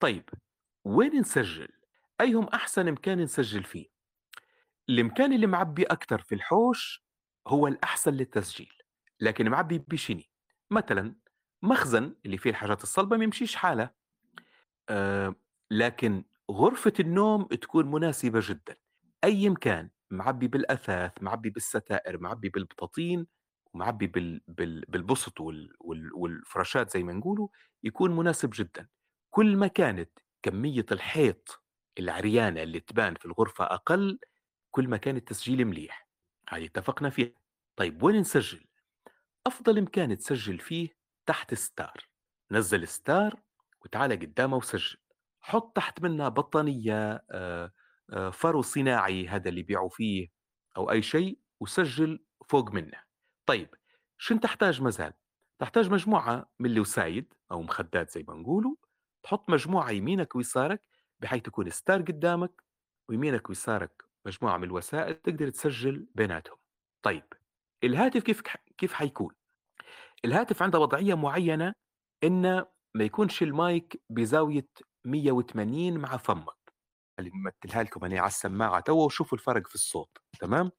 طيب 0.00 0.28
وين 0.84 1.16
نسجل؟ 1.16 1.68
أيهم 2.20 2.44
أحسن 2.44 2.92
مكان 2.92 3.20
نسجل 3.20 3.64
فيه؟ 3.64 3.86
المكان 4.88 5.32
اللي 5.32 5.46
معبي 5.46 5.82
أكثر 5.82 6.22
في 6.22 6.34
الحوش 6.34 7.04
هو 7.48 7.66
الأحسن 7.66 8.14
للتسجيل 8.14 8.72
لكن 9.20 9.48
معبي 9.48 9.78
بشني 9.78 10.30
مثلا 10.70 11.14
مخزن 11.66 12.16
اللي 12.26 12.38
فيه 12.38 12.50
الحاجات 12.50 12.82
الصلبة 12.82 13.16
ما 13.16 13.24
يمشيش 13.24 13.56
حالة 13.56 13.90
آآ 14.90 15.34
لكن 15.70 16.24
غرفة 16.50 16.92
النوم 17.00 17.44
تكون 17.46 17.90
مناسبة 17.92 18.40
جدًا، 18.42 18.76
أي 19.24 19.48
مكان 19.48 19.90
معبّي 20.10 20.48
بالأثاث، 20.48 21.12
معبّي 21.22 21.50
بالستائر، 21.50 22.18
معبّي 22.18 22.48
بالبطاطين، 22.48 23.26
ومعبّي 23.74 24.06
بال 24.06 24.40
بال 24.48 24.80
بالبسط 24.88 25.40
وال 25.40 25.70
وال 25.80 26.10
والفراشات 26.14 26.90
زي 26.94 27.02
ما 27.02 27.12
نقولوا، 27.12 27.48
يكون 27.84 28.16
مناسب 28.16 28.50
جدًا. 28.54 28.88
كل 29.30 29.56
ما 29.56 29.66
كانت 29.66 30.10
كمية 30.42 30.86
الحيط 30.92 31.62
العريانة 31.98 32.62
اللي 32.62 32.80
تبان 32.80 33.14
في 33.14 33.26
الغرفة 33.26 33.64
أقل، 33.64 34.18
كل 34.70 34.88
ما 34.88 34.96
كان 34.96 35.16
التسجيل 35.16 35.64
مليح، 35.64 36.08
هذه 36.50 36.64
اتفقنا 36.66 37.10
فيها. 37.10 37.32
طيب 37.76 38.02
وين 38.02 38.16
نسجّل؟ 38.20 38.66
أفضل 39.46 39.82
مكان 39.82 40.18
تسجّل 40.18 40.58
فيه 40.58 40.90
تحت 41.26 41.54
ستار، 41.54 42.08
نزّل 42.52 42.88
ستار 42.88 43.42
وتعالَ 43.84 44.12
قدّامه 44.12 44.56
وسجّل، 44.56 44.96
حُط 45.40 45.76
تحت 45.76 46.02
منها 46.02 46.28
بطانية 46.28 47.24
آآ، 47.30 47.72
آآ، 48.12 48.30
فرو 48.30 48.62
صناعي 48.62 49.28
هذا 49.28 49.48
اللي 49.48 49.60
يبيعوا 49.60 49.88
فيه 49.88 50.28
أو 50.76 50.90
أي 50.90 51.02
شيء 51.02 51.38
وسجّل 51.60 52.24
فوق 52.48 52.70
منه. 52.72 53.02
طيب 53.46 53.68
شنو 54.18 54.38
تحتاج 54.38 54.82
مازال؟ 54.82 55.12
تحتاج 55.58 55.90
مجموعة 55.90 56.50
من 56.60 56.70
الوسايد 56.70 57.34
أو 57.52 57.62
مخدات 57.62 58.10
زي 58.10 58.24
ما 58.28 58.34
نقولوا، 58.34 58.76
تحط 59.22 59.50
مجموعة 59.50 59.90
يمينك 59.90 60.36
ويسارك 60.36 60.82
بحيث 61.20 61.48
يكون 61.48 61.70
ستار 61.70 62.02
قدّامك 62.02 62.62
ويمينك 63.08 63.48
ويسارك 63.48 64.02
مجموعة 64.26 64.56
من 64.56 64.64
الوسايد 64.64 65.14
تقدر 65.14 65.50
تسجل 65.50 66.06
بيناتهم 66.14 66.56
طيب 67.02 67.24
الهاتف 67.84 68.22
كيف 68.22 68.42
كيف 68.78 68.92
حيكون 68.92 69.34
الهاتف 70.26 70.62
عنده 70.62 70.78
وضعية 70.78 71.14
معينة 71.14 71.74
إنه 72.24 72.66
ما 72.94 73.04
يكونش 73.04 73.42
المايك 73.42 74.02
بزاوية 74.10 74.68
180 75.04 75.98
مع 75.98 76.16
فمك. 76.16 76.54
اللي 77.18 77.30
بمثلها 77.30 77.82
لكم 77.82 78.04
أنا 78.04 78.20
على 78.20 78.28
السماعة 78.28 78.80
توا 78.80 79.04
وشوفوا 79.04 79.38
الفرق 79.38 79.66
في 79.68 79.74
الصوت 79.74 80.18
تمام؟ 80.40 80.70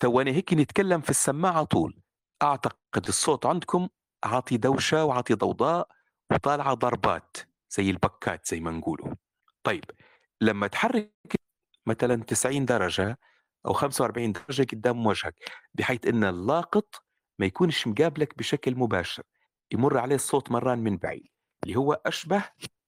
تو 0.00 0.20
أنا 0.20 0.30
هيك 0.30 0.54
نتكلم 0.54 1.00
في 1.00 1.10
السماعة 1.10 1.64
طول. 1.64 2.00
أعتقد 2.42 3.06
الصوت 3.08 3.46
عندكم 3.46 3.88
عاطي 4.24 4.56
دوشة 4.56 5.04
وعاطي 5.04 5.34
ضوضاء 5.34 5.88
وطالعة 6.32 6.74
ضربات 6.74 7.36
زي 7.70 7.90
البكات 7.90 8.46
زي 8.46 8.60
ما 8.60 8.70
نقولوا. 8.70 9.14
طيب 9.62 9.84
لما 10.40 10.66
تحرك 10.66 11.12
مثلا 11.86 12.22
90 12.24 12.64
درجة 12.64 13.18
أو 13.66 13.72
45 13.72 14.32
درجة 14.32 14.66
قدام 14.72 15.06
وجهك 15.06 15.34
بحيث 15.74 16.06
أن 16.06 16.24
اللاقط 16.24 17.01
ما 17.38 17.46
يكونش 17.46 17.86
مقابلك 17.86 18.38
بشكل 18.38 18.74
مباشر 18.76 19.22
يمر 19.72 19.98
عليه 19.98 20.14
الصوت 20.14 20.50
مران 20.50 20.78
من 20.78 20.96
بعيد 20.96 21.28
اللي 21.64 21.76
هو 21.76 21.92
أشبه 22.06 22.44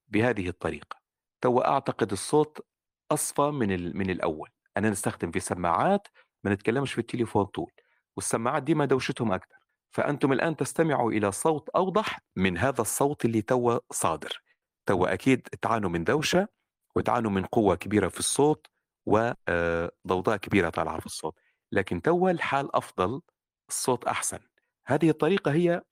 بهذه 0.09 0.49
الطريقة. 0.49 0.97
تو 1.41 1.59
أعتقد 1.61 2.13
الصوت 2.13 2.67
أصفى 3.11 3.43
من, 3.43 3.97
من 3.97 4.11
الأول. 4.11 4.51
أنا 4.77 4.91
نستخدم 4.91 5.31
في 5.31 5.41
سماعات 5.41 6.09
ما 6.45 6.53
نتكلمش 6.55 6.93
في 6.93 6.99
التليفون 6.99 7.45
طول 7.45 7.73
والسماعات 8.17 8.63
ديما 8.63 8.85
دوشتهم 8.85 9.33
أكثر 9.33 9.57
فأنتم 9.91 10.33
الآن 10.33 10.57
تستمعوا 10.57 11.13
إلى 11.13 11.33
صوت 11.33 11.69
أوضح 11.69 12.21
من 12.37 12.59
هذا 12.59 12.81
الصوت 12.81 13.25
اللي 13.25 13.43
توا 13.43 13.79
صادر. 13.93 14.43
توا 14.87 15.13
أكيد 15.13 15.41
تعانوا 15.41 15.91
من 15.91 16.05
دوشة 16.05 16.49
وتعانوا 16.97 17.31
من 17.31 17.45
قوة 17.45 17.77
كبيرة 17.77 18.09
في 18.09 18.19
الصوت 18.19 18.67
وضوضاء 19.07 20.37
كبيرة 20.37 20.69
طالعة 20.69 21.01
في 21.01 21.07
الصوت. 21.07 21.35
لكن 21.73 22.03
توا 22.03 22.31
الحال 22.31 22.77
أفضل 22.77 23.21
الصوت 23.69 24.05
أحسن. 24.05 24.39
هذه 24.87 25.11
الطريقة 25.11 25.53
هي 25.53 25.83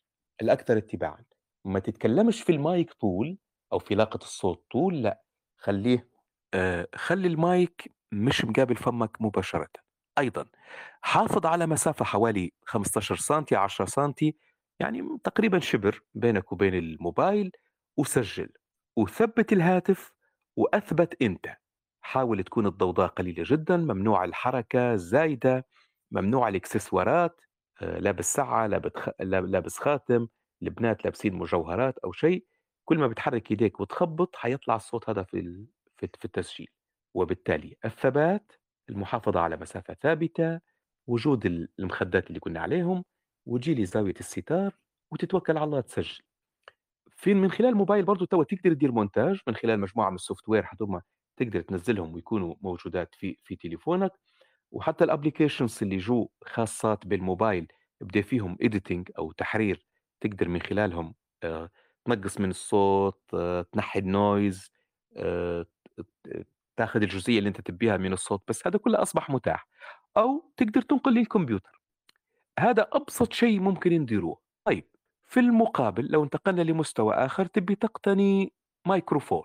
الأكثر 0.43 0.79
اتباعا. 0.79 1.25
ما 1.64 1.79
تتكلمش 1.79 2.43
في 2.43 2.53
المايك 2.53 2.93
طول 2.93 3.39
أو 3.73 3.79
في 3.79 3.95
لاقة 3.95 4.16
الصوت 4.16 4.64
طول 4.70 5.03
لا. 5.03 5.23
خليه 5.59 6.09
آه 6.55 6.89
خلي 6.95 7.29
المايك 7.29 7.95
مش 8.12 8.45
مقابل 8.45 8.77
فمك 8.77 9.23
مباشرة. 9.23 9.68
أيضا 10.18 10.47
حافظ 11.03 11.47
على 11.47 11.66
مسافة 11.66 12.05
حوالي 12.05 12.53
15 12.66 13.16
سنتي 13.16 13.57
10 13.57 13.85
سنتي 13.87 14.37
يعني 14.81 15.18
تقريبا 15.25 15.59
شبر 15.59 16.03
بينك 16.14 16.53
وبين 16.53 16.75
الموبايل 16.75 17.51
وسجل. 17.97 18.49
وثبت 18.97 19.53
الهاتف 19.53 20.12
وأثبت 20.57 21.23
أنت. 21.23 21.47
حاول 22.03 22.43
تكون 22.45 22.66
الضوضاء 22.66 23.09
قليلة 23.09 23.45
جدا 23.47 23.77
ممنوع 23.77 24.25
الحركة 24.25 24.93
الزايدة 24.93 25.66
ممنوع 26.11 26.49
الإكسسوارات. 26.49 27.41
آه، 27.41 27.51
لابس 27.81 28.33
ساعة 28.35 28.66
لابس 29.20 29.79
خاتم 29.79 30.29
البنات 30.62 31.05
لابسين 31.05 31.35
مجوهرات 31.35 31.99
أو 31.99 32.12
شيء 32.12 32.47
كل 32.85 32.99
ما 32.99 33.07
بتحرك 33.09 33.51
يديك 33.51 33.81
وتخبط 33.81 34.37
حيطلع 34.37 34.77
الصوت 34.77 35.11
هذا 35.11 35.23
في 35.23 35.66
في 35.99 36.25
التسجيل. 36.25 36.68
وبالتالي 37.14 37.77
الثبات 37.85 38.53
المحافظة 38.91 39.41
على 39.41 39.57
مسافة 39.57 39.95
ثابتة 39.95 40.61
وجود 41.07 41.47
المخدات 41.79 42.29
اللي 42.29 42.41
كنا 42.41 42.61
عليهم 42.61 43.05
وتجي 43.47 43.75
لي 43.75 43.87
زاوية 43.87 44.14
الستار 44.20 44.75
وتتوكل 45.12 45.57
على 45.57 45.64
الله 45.64 45.81
تسجل. 45.81 46.25
في 47.16 47.35
من 47.35 47.51
خلال 47.51 47.68
الموبايل 47.68 48.05
برضه 48.05 48.27
توا 48.27 48.45
تقدر 48.45 48.75
تدير 48.75 48.93
مونتاج 48.93 49.41
من 49.49 49.55
خلال 49.55 49.81
مجموعة 49.81 50.11
من 50.11 50.14
ال 50.16 50.49
software 50.49 50.66
تقدر 51.37 51.61
تنزلهم 51.61 52.14
ويكونوا 52.14 52.55
موجودات 52.61 53.14
في 53.14 53.37
في 53.45 53.57
تليفونك. 53.57 54.12
وحتى 54.73 55.05
ال 55.05 55.10
applications 55.10 55.78
اللي 55.83 55.97
جو 55.97 56.29
خاصات 56.45 57.07
بالموبايل 57.07 57.73
بدا 58.01 58.23
فيهم 58.23 58.57
editing 58.62 59.11
أو 59.18 59.33
تحرير 59.33 59.87
تقدر 60.20 60.49
من 60.49 60.62
خلالهم 60.62 61.14
آه، 61.43 61.70
تنقص 62.05 62.41
من 62.41 62.51
الصوت 62.51 63.20
آه، 63.35 63.66
تنحي 63.73 63.99
ال 63.99 64.11
noise 64.11 64.70
آه، 65.16 65.66
تاخذ 66.77 67.03
الجزئية 67.03 67.39
اللي 67.39 67.49
أنت 67.49 67.61
تبيها 67.61 67.97
من 67.97 68.12
الصوت 68.12 68.43
بس 68.49 68.66
هذا 68.66 68.79
كله 68.79 69.03
أصبح 69.03 69.31
متاح. 69.31 69.68
أو 70.16 70.53
تقدر 70.57 70.83
تنقل 70.83 71.14
للكمبيوتر. 71.14 71.81
هذا 72.59 72.89
أبسط 72.93 73.33
شيء 73.33 73.61
ممكن 73.61 73.93
نديروه 73.93 74.39
طيب 74.64 74.85
في 75.27 75.41
المقابل 75.41 76.07
لو 76.11 76.25
انتقلنا 76.25 76.62
لمستوى 76.62 77.14
آخر 77.14 77.47
تبي 77.47 77.75
تقتني 77.75 78.53
مايكروفون 78.87 79.45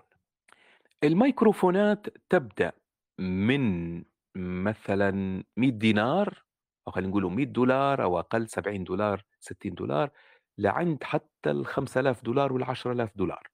الميكروفونات 1.04 2.06
تبدأ 2.28 2.72
من 3.18 4.04
مثلا 4.36 5.44
100 5.56 5.70
دينار 5.70 6.44
أو 6.86 6.92
خلينا 6.92 7.10
نقول 7.10 7.24
100 7.24 7.44
دولار 7.46 8.02
أو 8.02 8.18
أقل 8.18 8.48
70 8.48 8.84
دولار 8.84 9.24
60 9.40 9.74
دولار 9.74 10.10
لعند 10.58 11.04
حتى 11.04 11.50
ال 11.50 11.66
5000 11.66 12.24
دولار 12.24 12.52
وال 12.52 12.62
10000 12.64 13.16
دولار. 13.16 13.48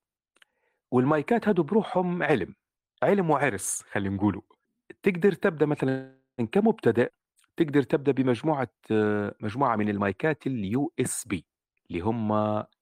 والمايكات 0.92 1.48
هادو 1.48 1.62
بروحهم 1.62 2.22
علم 2.22 2.54
علم 3.02 3.30
وعرس 3.30 3.82
خلينا 3.92 4.14
نقولوا 4.16 4.42
تقدر 5.02 5.32
تبدأ 5.32 5.66
مثلا 5.66 6.18
كمبتدئ 6.52 7.12
تقدر 7.56 7.82
تبدأ 7.82 8.12
بمجموعة 8.12 8.68
مجموعة 9.42 9.76
من 9.76 9.88
المايكات 9.88 10.46
ال 10.46 10.92
USB 11.00 11.46
اللي 11.90 12.00
هم 12.00 12.32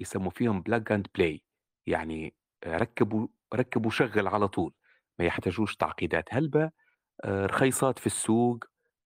يسموا 0.01 0.31
فيهم 0.31 0.63
plug 0.63 0.93
and 0.93 1.07
play 1.15 1.43
يعني 1.87 2.35
ركبوا 2.67 3.29
ركب 3.55 3.87
وشغل 3.87 4.29
على 4.29 4.49
طول 4.49 4.75
ما 5.19 5.25
يحتاجوش 5.25 5.77
تعقيدات 5.77 6.35
هلبة. 6.35 6.71
رخيصات 7.27 7.99
في 7.99 8.07
السوق 8.07 8.65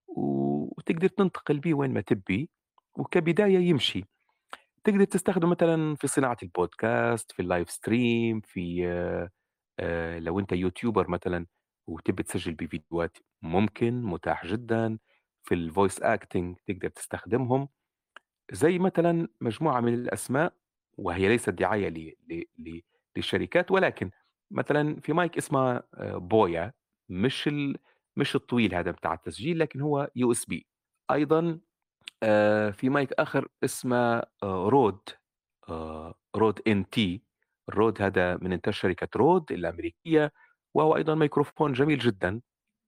وتقدر 0.08 1.08
تنتقل 1.08 1.58
بيه 1.58 1.74
وين 1.74 1.94
ما 1.94 2.00
تبي 2.00 2.50
وكبداية 2.94 3.58
يمشي 3.58 4.04
تقدر 4.84 5.04
تستخدم 5.04 5.50
مثلا 5.50 5.94
في 5.96 6.06
صناعة 6.06 6.36
البودكاست 6.42 7.32
في 7.32 7.42
ال 7.42 7.48
live 7.48 7.70
stream 7.70 8.40
في 8.40 8.88
آه، 8.88 9.30
آه، 9.80 10.18
لو 10.18 10.40
أنت 10.40 10.52
YouTuber 10.52 11.11
مثلا 11.10 11.46
وتبي 11.86 12.22
تسجل 12.22 12.54
بفيديوهات 12.54 13.18
ممكن 13.42 14.02
متاح 14.02 14.46
جدا 14.46 14.98
في 15.42 15.54
ال 15.54 15.62
voice 15.62 16.02
acting 16.02 16.57
تقدر 16.66 16.88
تستخدمهم 16.88 17.68
زي 18.52 18.78
مثلا 18.78 19.28
مجموعة 19.40 19.80
من 19.80 19.94
الأسماء 19.94 20.52
وهي 20.98 21.28
ليست 21.28 21.50
دعاية 21.50 22.16
للشركات 23.16 23.70
ولكن 23.70 24.10
مثلا 24.50 25.00
في 25.00 25.12
مايك 25.12 25.36
اسمه 25.36 25.82
آه، 25.94 26.16
بويا 26.16 26.72
مش. 27.08 27.50
مش 28.16 28.36
الطويل 28.36 28.74
هذا 28.74 28.90
بتاع 28.90 29.14
التسجيل 29.14 29.58
لكن 29.58 29.80
هو 29.80 30.10
USB. 30.16 30.66
أيضا 31.10 31.60
آه، 32.22 32.70
في 32.70 32.88
مايك 32.88 33.12
آخر 33.12 33.48
اسمه 33.64 33.96
آه، 34.42 34.68
رود 34.68 35.00
رود 36.36 36.60
NT. 36.68 37.22
الرود 37.68 38.02
هذا 38.02 38.36
من 38.36 38.52
إنتاج 38.52 38.74
شركة 38.74 39.08
رود 39.16 39.52
الأمريكية 39.52 40.32
وهو 40.74 40.96
أيضا 40.96 41.14
ميكروفون 41.14 41.72
جميل 41.72 41.98
جدا 41.98 42.40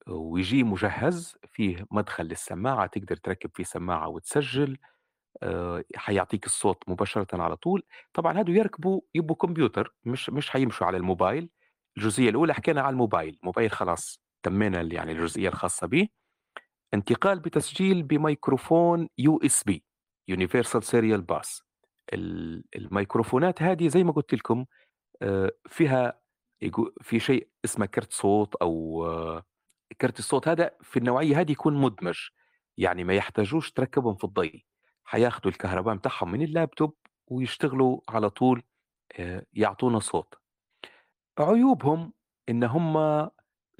ويجي 0.08 0.64
مجهز 0.64 1.36
فيه 1.52 1.86
مدخل 1.90 2.24
للسماعة 2.24 2.86
تقدر 2.86 3.16
تركب 3.16 3.50
فيه 3.54 3.64
سماعة 3.64 4.08
وتسجل 4.08 4.78
آه، 5.42 5.84
حيعطيك 5.96 6.46
الصوت 6.46 6.84
مباشرة 6.88 7.42
على 7.42 7.56
طول. 7.56 7.82
طبعا 8.14 8.38
هادو 8.38 8.52
يركبوا 8.52 9.00
يبقوا 9.14 9.36
كمبيوتر 9.36 9.94
مش 10.04 10.30
مش 10.30 10.50
حيمشوا 10.50 10.86
على 10.86 10.96
الموبايل. 10.96 11.50
الجزئية 11.96 12.30
الأولى 12.30 12.54
حكينا 12.54 12.80
على 12.82 12.90
الموبايل 12.92 13.38
الموبايل 13.42 13.70
خلاص. 13.70 14.20
تمينا 14.42 14.80
يعني 14.82 15.12
الجزئية 15.12 15.48
الخاصة 15.48 15.86
به 15.86 16.08
انتقال 16.94 17.40
بتسجيل 17.40 18.02
بميكروفون 18.02 19.08
USB 19.18 19.84
Universal 20.28 20.82
Serial 20.82 21.22
Bus 21.22 21.62
الميكروفونات 22.76 23.62
هذه 23.62 23.88
زي 23.88 24.04
ما 24.04 24.12
قلت 24.12 24.34
لكم 24.34 24.66
آه، 25.22 25.52
فيها 25.68 26.20
في 27.00 27.20
شيء 27.20 27.48
اسمه 27.64 27.86
كرت 27.86 28.12
صوت 28.12 28.54
أو 28.54 29.06
آه، 29.06 29.44
كرت 30.00 30.18
الصوت 30.18 30.48
هذا 30.48 30.70
في 30.82 30.98
النوعية 30.98 31.40
هذه 31.40 31.52
يكون 31.52 31.74
مدمج. 31.74 32.18
يعني 32.78 33.04
ما 33.04 33.14
يحتاجوش 33.14 33.72
تركبهم 33.72 34.14
في 34.14 34.24
الضي. 34.24 34.66
حياخدوا 35.04 35.50
الكهرباء 35.50 35.94
بتاعهم 35.96 36.32
من 36.32 36.42
اللابتوب 36.42 36.94
ويشتغلوا 37.26 38.00
على 38.08 38.30
طول 38.30 38.62
آه، 39.18 39.46
يعطونا 39.52 39.98
صوت. 39.98 40.34
عيوبهم 41.38 42.12
إن 42.48 42.64
هم 42.64 42.96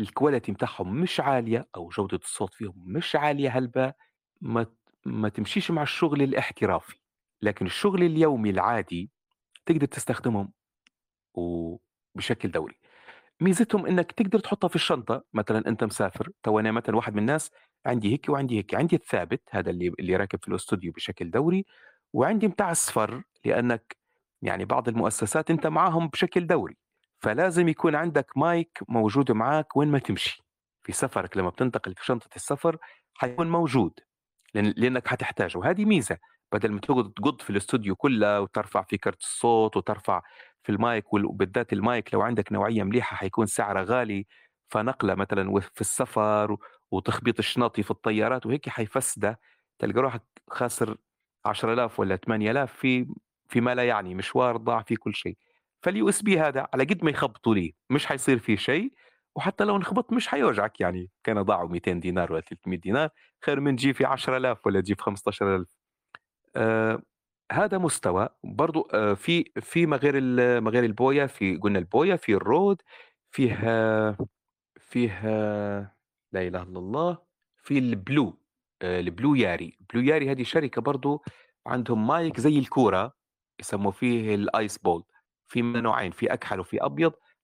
ال 0.00 0.07
quality 0.07 0.52
بتاعهم 0.52 0.94
مش 1.00 1.20
عالية 1.20 1.68
أو 1.76 1.88
جودة 1.88 2.16
الصوت 2.16 2.54
فيهم 2.54 2.74
مش 2.86 3.16
عالية 3.16 3.50
هلبا 3.50 3.92
ما 4.40 4.66
ما 5.06 5.28
تمشيش 5.28 5.70
مع 5.70 5.82
الشغل 5.82 6.22
الاحترافي. 6.22 6.96
لكن 7.42 7.66
الشغل 7.66 8.02
اليومي 8.02 8.50
العادي 8.50 9.10
تقدر 9.66 9.86
تستخدمهم 9.86 10.52
وبشكل 11.34 12.50
دوري. 12.50 12.78
ميزتهم 13.40 13.86
إنك 13.86 14.12
تقدر 14.12 14.38
تحطها 14.40 14.68
في 14.68 14.76
الشنطة. 14.76 15.24
مثلا 15.34 15.68
أنت 15.68 15.84
مسافر 15.84 16.30
تو 16.42 16.60
أنا 16.60 16.72
مثلا 16.72 16.96
واحد 16.96 17.12
من 17.14 17.18
الناس 17.20 17.50
عندي 17.86 18.12
هيك 18.12 18.28
وعندي 18.28 18.58
هيك 18.58 18.74
عندي 18.74 18.96
الثابت 18.96 19.42
هذا 19.50 19.70
اللي 19.70 19.92
اللي 20.00 20.16
راكب 20.16 20.38
في 20.42 20.48
الأستوديو 20.48 20.92
بشكل 20.92 21.30
دوري 21.30 21.66
وعندي 22.12 22.48
متاع 22.48 22.70
الصفر 22.70 23.22
لأنك 23.44 23.96
يعني 24.42 24.64
بعض 24.64 24.88
المؤسسات 24.88 25.50
أنت 25.50 25.66
معاهم 25.66 26.08
بشكل 26.08 26.46
دوري. 26.46 26.76
فلازم 27.22 27.68
يكون 27.68 27.94
عندك 27.94 28.26
مايك 28.36 28.78
موجود 28.88 29.32
معاك 29.32 29.76
وين 29.76 29.88
ما 29.88 29.98
تمشي. 29.98 30.42
في 30.82 30.92
سفرك 30.92 31.36
لمّا 31.36 31.50
بتنتقل 31.50 31.94
في 31.94 32.04
شنطة 32.06 32.28
السفر 32.36 32.78
حيكون 33.14 33.48
موجود، 33.50 34.00
لأنك 34.54 35.08
حتحتاجه، 35.08 35.58
وهذه 35.58 35.84
ميزة. 35.84 36.18
بدل 36.52 36.72
ما 36.72 36.80
تقعد 36.80 37.12
تقض 37.12 37.40
في 37.42 37.50
الاستوديو 37.50 37.96
كله 37.96 38.40
وترفع 38.40 38.82
في 38.82 38.98
كرت 38.98 39.20
الصوت 39.22 39.76
وترفع 39.76 40.22
في 40.64 40.72
المايك 40.72 41.14
وبالذات 41.14 41.72
المايك 41.72 42.14
لو 42.14 42.22
عندك 42.22 42.52
نوعية 42.52 42.82
مليحة 42.82 43.16
حيكون 43.16 43.46
سعره 43.46 43.82
غالي، 43.84 44.26
فنقلة 44.70 45.14
مثلًا 45.14 45.60
في 45.74 45.80
السفر 45.80 46.56
وتخبيط 46.90 47.38
الشنطي 47.38 47.82
في 47.82 47.90
الطيارات 47.90 48.46
وهيك 48.46 48.68
حيفسده، 48.68 49.40
تلقى 49.78 50.00
روحك 50.02 50.22
خاسر 50.50 50.96
10,000 51.46 52.00
والّا 52.00 52.16
8,000 52.16 52.72
في 52.72 53.06
في 53.50 53.60
ما 53.60 53.74
لا 53.74 53.84
يعني، 53.88 54.14
مشوار 54.14 54.56
ضاع 54.56 54.82
فيه 54.82 54.96
كل 54.96 55.14
شيء. 55.14 55.36
فالUSB 55.86 56.28
هذا 56.38 56.68
على 56.74 56.84
قد 56.84 57.04
ما 57.04 57.10
يخبطوا 57.10 57.54
ليه 57.54 57.72
مش 57.90 58.06
حيصير 58.06 58.38
فيه 58.38 58.56
شيء، 58.56 58.92
وحتى 59.36 59.64
لو 59.64 59.76
انخبط 59.76 60.12
مش 60.12 60.28
حيوجعك. 60.28 60.80
يعني، 60.80 61.10
كان 61.24 61.42
ضاعوا 61.42 61.68
200 61.68 62.00
دينار 62.00 62.32
والّا 62.32 62.44
300 62.44 62.78
دينار 62.78 63.08
خير 63.44 63.60
من 63.60 63.76
تجيب 63.76 63.94
فيه 63.94 64.06
10,000 64.06 64.66
والّا 64.66 64.80
تجيب 64.80 65.00
15,000 65.00 65.66
آآ 66.56 67.02
هذا 67.52 67.78
مستوى، 67.78 68.28
برضه 68.44 68.88
آآ 68.94 69.14
في 69.14 69.44
في 69.60 69.86
ما 69.86 69.96
غير 69.96 70.20
ما 70.60 70.70
غير 70.70 70.84
البويا 70.84 71.26
في 71.26 71.56
قلنا 71.56 71.78
البويا، 71.78 72.16
في 72.16 72.34
الرود، 72.34 72.82
فيه 73.32 73.54
فيه 74.80 75.22
لا 76.32 76.42
إله 76.48 76.62
إلا 76.62 76.78
الله، 76.80 77.18
في 77.64 77.78
ال 77.78 77.90
Blue 77.90 78.38
آآ 78.82 79.00
ال 79.00 79.07
Blue 79.07 79.34
Yeti، 79.34 79.78
Blue 79.94 80.02
Yeti 80.02 80.32
هذه 80.32 80.42
شركة 80.42 80.82
برضه 80.82 81.22
عندهم 81.66 82.06
مايك 82.06 82.40
زي 82.40 82.58
الكورة 82.58 83.14
يسموا 83.60 83.92
فيه 83.92 84.36
الice 84.46 84.74
ball. 84.88 85.02
في 85.48 85.62
منه 85.62 85.80
نوعين، 85.80 86.10
في 86.12 86.32
أكحل 86.32 86.60
وفي 86.60 86.80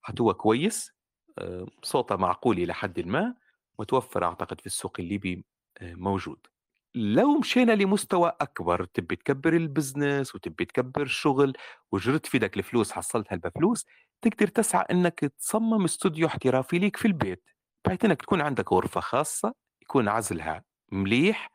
حتى 0.01 0.23
هو 0.23 0.33
كويس 0.33 0.91
آآ 1.39 1.65
صوته 1.83 2.15
معقول 2.15 2.57
إلى 2.57 2.73
حدٍ 2.73 2.99
ما، 3.07 3.35
متوفر 3.79 4.25
أعتقد 4.25 4.59
في 4.61 4.65
السوق 4.67 4.97
الليبي 4.99 5.45
آآ 5.81 5.95
موجود. 5.95 6.47
لو 6.95 7.39
مشينا 7.39 7.71
لمستوى 7.71 8.33
أكبر 8.41 8.85
تبي 8.85 9.15
تكبّر 9.15 9.53
ال 9.55 9.64
business 9.64 10.35
وتبي 10.35 10.65
تكبّر 10.65 11.01
الشغل 11.01 11.53
وجرت 11.91 12.25
في 12.25 12.33
إيدك 12.35 12.57
الفلوس 12.57 12.91
حصلتها 12.91 13.35
بفلوس، 13.35 13.85
تقدر 14.21 14.47
تسعى 14.47 14.85
إنك 14.91 15.19
تصمم 15.19 15.83
استوديو 15.83 16.27
احترافي 16.27 16.79
ليك 16.79 16.97
في 16.97 17.07
البيت، 17.07 17.43
بحيث 17.85 18.05
إنك 18.05 18.21
تكون 18.21 18.41
عندك 18.41 18.71
غرفة 18.73 19.01
خاصة 19.01 19.53
يكون 19.81 20.07
عزلها 20.07 20.63
مليح، 20.91 21.49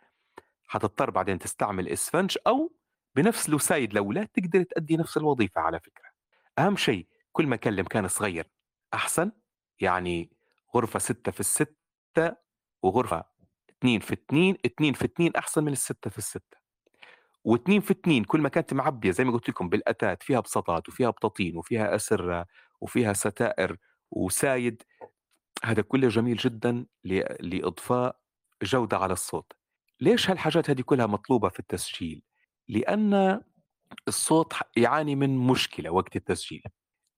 حتضطر 0.68 1.10
بعدين 1.10 1.38
تستعمل 1.38 1.88
إسفنج 1.88 2.38
أو 2.46 2.72
بنفس 3.16 3.48
الوسايد 3.48 3.90
الأولاد 3.92 4.28
تقدر 4.28 4.62
تأدي 4.62 4.96
نفس 4.96 5.16
الوظيفة 5.16 5.60
على 5.60 5.80
فكرة. 5.80 6.09
أهم 6.60 6.76
شيء 6.76 7.06
كل 7.32 7.46
ما 7.46 7.56
كان 7.56 7.74
المكان 7.74 8.08
صغير 8.08 8.50
أحسن، 8.94 9.32
يعني 9.80 10.30
غرفة 10.76 10.98
6 10.98 11.32
في 11.32 11.42
ال6 11.42 12.34
وغرفة 12.82 13.24
2 13.78 14.00
في 14.00 14.12
2، 14.16 14.56
2 14.66 14.92
في 14.92 15.04
2 15.04 15.32
أحسن 15.36 15.64
من 15.64 15.76
ال6 15.76 16.08
في 16.08 16.20
ال6 16.22 16.40
و2 17.48 17.80
في 17.80 17.90
2 17.90 18.24
كل 18.24 18.40
ما 18.40 18.48
كانت 18.48 18.74
معبية 18.74 19.10
زي 19.10 19.24
ما 19.24 19.32
قُلت 19.32 19.48
لكم 19.48 19.68
بالأتات، 19.68 20.22
فيها 20.22 20.40
بساطات 20.40 20.88
وفيها 20.88 21.10
بطاطين 21.10 21.56
وفيها 21.56 21.94
أسرة 21.94 22.46
وفيها 22.80 23.12
ستائر 23.12 23.76
وسايد، 24.10 24.82
هذا 25.64 25.82
كله 25.82 26.08
جميل 26.08 26.36
جدًا 26.36 26.86
ل 27.04 27.22
لإضفاء 27.40 28.20
جودة 28.62 28.98
على 28.98 29.12
الصوت. 29.12 29.52
ليش 30.00 30.30
هالحاجات 30.30 30.70
هذه 30.70 30.80
كلها 30.82 31.06
مطلوبة 31.06 31.48
في 31.48 31.60
التسجيل؟ 31.60 32.22
لأن 32.68 33.40
الصوت 34.08 34.52
يعاني 34.76 35.14
من 35.16 35.38
مشكلة 35.38 35.90
وقت 35.90 36.16
التسجيل، 36.16 36.62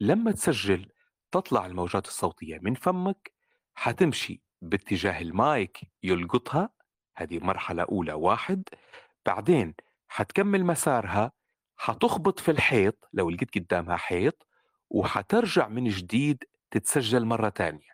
لمّا 0.01 0.33
تسجل 0.33 0.89
تطلع 1.33 1.67
الموجات 1.67 2.07
الصوتية 2.07 2.59
من 2.63 2.75
فمك 2.75 3.33
حتمشي 3.75 4.43
باتجاه 4.63 5.21
المايك 5.21 5.79
يلقطها، 6.03 6.71
هذه 7.17 7.39
مرحلة 7.39 7.83
أولى 7.83 8.13
1 8.13 8.69
بعدين 9.27 9.75
حتكمّل 10.09 10.65
مسارها، 10.65 11.33
حتخبط 11.77 12.41
في 12.41 12.51
الحيط 12.51 13.09
لو 13.13 13.31
لقيت 13.31 13.55
قدامها 13.59 13.97
حيط، 13.97 14.47
وحترجع 14.91 15.69
من 15.69 15.89
جديد 15.89 16.45
تتسجل 16.71 17.25
مرة 17.25 17.49
تانية. 17.49 17.93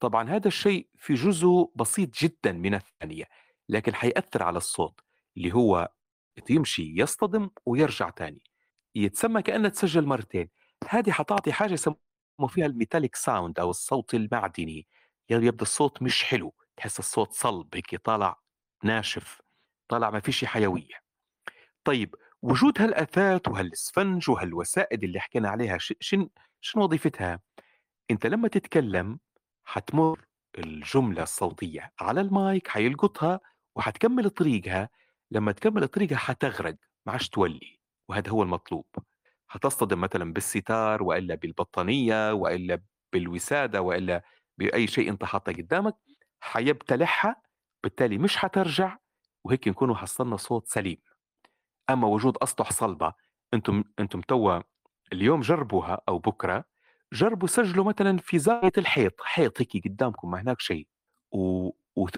طبعًا 0.00 0.30
هذا 0.30 0.48
الشيء 0.48 0.88
في 0.98 1.14
جزء 1.14 1.72
بسيط 1.76 2.10
جدًا 2.22 2.52
من 2.52 2.74
الثانية، 2.74 3.24
لكن 3.68 3.94
حيأثّر 3.94 4.42
على 4.42 4.56
الصوت، 4.58 5.00
اللي 5.36 5.54
هو 5.54 5.88
يمشي 6.50 6.94
يصطدم 6.96 7.50
ويرجع 7.66 8.10
تاني، 8.10 8.42
يتسمى 8.94 9.42
كأنها 9.42 9.70
تسجل 9.70 10.06
مرتين، 10.06 10.48
هذه 10.88 11.10
حتعطي 11.10 11.52
حاجة 11.52 11.72
يسموا 11.72 11.96
فيها 12.48 12.68
الmetallic 12.68 13.20
sound 13.26 13.52
أو 13.60 13.70
الصوت 13.70 14.14
المعدني، 14.14 14.86
يعني 15.28 15.46
يبدو 15.46 15.62
الصوت 15.62 16.02
مش 16.02 16.24
حلو، 16.24 16.54
تحس 16.76 16.98
الصوت 16.98 17.32
صلب 17.32 17.68
هيك 17.74 17.96
طالع 17.96 18.40
ناشف، 18.84 19.40
طالع 19.88 20.10
ما 20.10 20.20
فيش 20.20 20.44
حيوية. 20.44 21.06
طيب 21.84 22.14
وجود 22.42 22.80
هالأثاث 22.82 23.48
وهالإسفنج 23.48 24.30
وهالوسائد 24.30 25.04
اللي 25.04 25.20
حكينا 25.20 25.48
عليها 25.48 25.78
شن 25.78 26.28
شنو 26.60 26.84
وظيفتها؟ 26.84 27.40
أنت 28.10 28.26
لمّا 28.26 28.48
تتكلم 28.48 29.18
حتمُر 29.64 30.26
الجملة 30.58 31.22
الصوتية 31.22 31.92
على 32.00 32.20
المايك 32.20 32.68
حيلقطها 32.68 33.40
وحتكمّل 33.76 34.30
طريقها، 34.30 34.88
لمّا 35.30 35.52
تكمّل 35.52 35.88
طريقها 35.88 36.16
حتغرق 36.18 36.76
ما 37.06 37.12
عادش 37.12 37.28
تولّي، 37.28 37.80
وهذا 38.08 38.30
هو 38.30 38.42
المطلوب. 38.42 38.86
حتصطدم 39.48 40.00
مثلًا 40.00 40.32
بالستار 40.32 41.02
وإلا 41.02 41.34
بالبطانية 41.34 42.32
وإلا 42.32 42.82
بالوسادة 43.12 43.82
وإلا 43.82 44.22
بأي 44.58 44.86
شيء 44.86 45.10
أنت 45.10 45.24
حاطّه 45.24 45.52
قدامك، 45.52 45.96
حيبتلعها، 46.40 47.36
بالتالي 47.84 48.18
مش 48.18 48.36
حترجع، 48.36 48.98
وهيك 49.44 49.68
نكونوا 49.68 49.94
حصّلنا 49.94 50.36
صوت 50.36 50.68
سليم. 50.68 50.98
أمّا 51.90 52.08
وجود 52.08 52.36
أسطح 52.42 52.72
صلبة، 52.72 53.12
أنتم 53.54 53.84
أنتم 54.00 54.20
توا 54.20 54.60
اليوم 55.12 55.40
جربوها 55.40 56.00
أو 56.08 56.18
بكرة، 56.18 56.64
جربوا 57.12 57.48
سجلوا 57.48 57.84
مثلًا 57.84 58.18
في 58.18 58.38
زاوية 58.38 58.72
الحيط، 58.78 59.14
حيط 59.22 59.60
هيك 59.60 59.84
قدامكم 59.88 60.30
ما 60.30 60.40
هناك 60.42 60.60
شيء، 60.60 60.88
و 61.32 61.70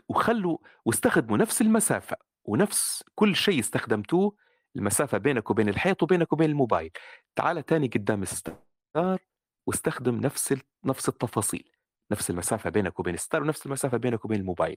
وخلّوا 0.08 0.58
واستخدموا 0.84 1.38
نفس 1.38 1.62
المسافة 1.62 2.16
ونفس 2.48 3.04
كل 3.14 3.36
شيء 3.36 3.60
استخدمتوه، 3.60 4.36
المسافة 4.76 5.18
بينك 5.18 5.50
وبين 5.50 5.68
الحيط 5.68 6.02
وبينك 6.02 6.32
وبين 6.32 6.50
الموبايل، 6.50 6.90
تعال 7.36 7.66
تاني 7.66 7.86
قدام 7.86 8.22
الستار 8.22 9.18
واستخدم 9.66 10.20
نفس 10.20 10.54
نفس 10.84 11.08
التفاصيل، 11.08 11.70
نفس 12.10 12.30
المسافة 12.30 12.70
بينك 12.70 13.00
وبين 13.00 13.14
الستار 13.14 13.42
ونفس 13.42 13.66
المسافة 13.66 13.98
بينك 13.98 14.24
وبين 14.24 14.40
الموبايل، 14.40 14.76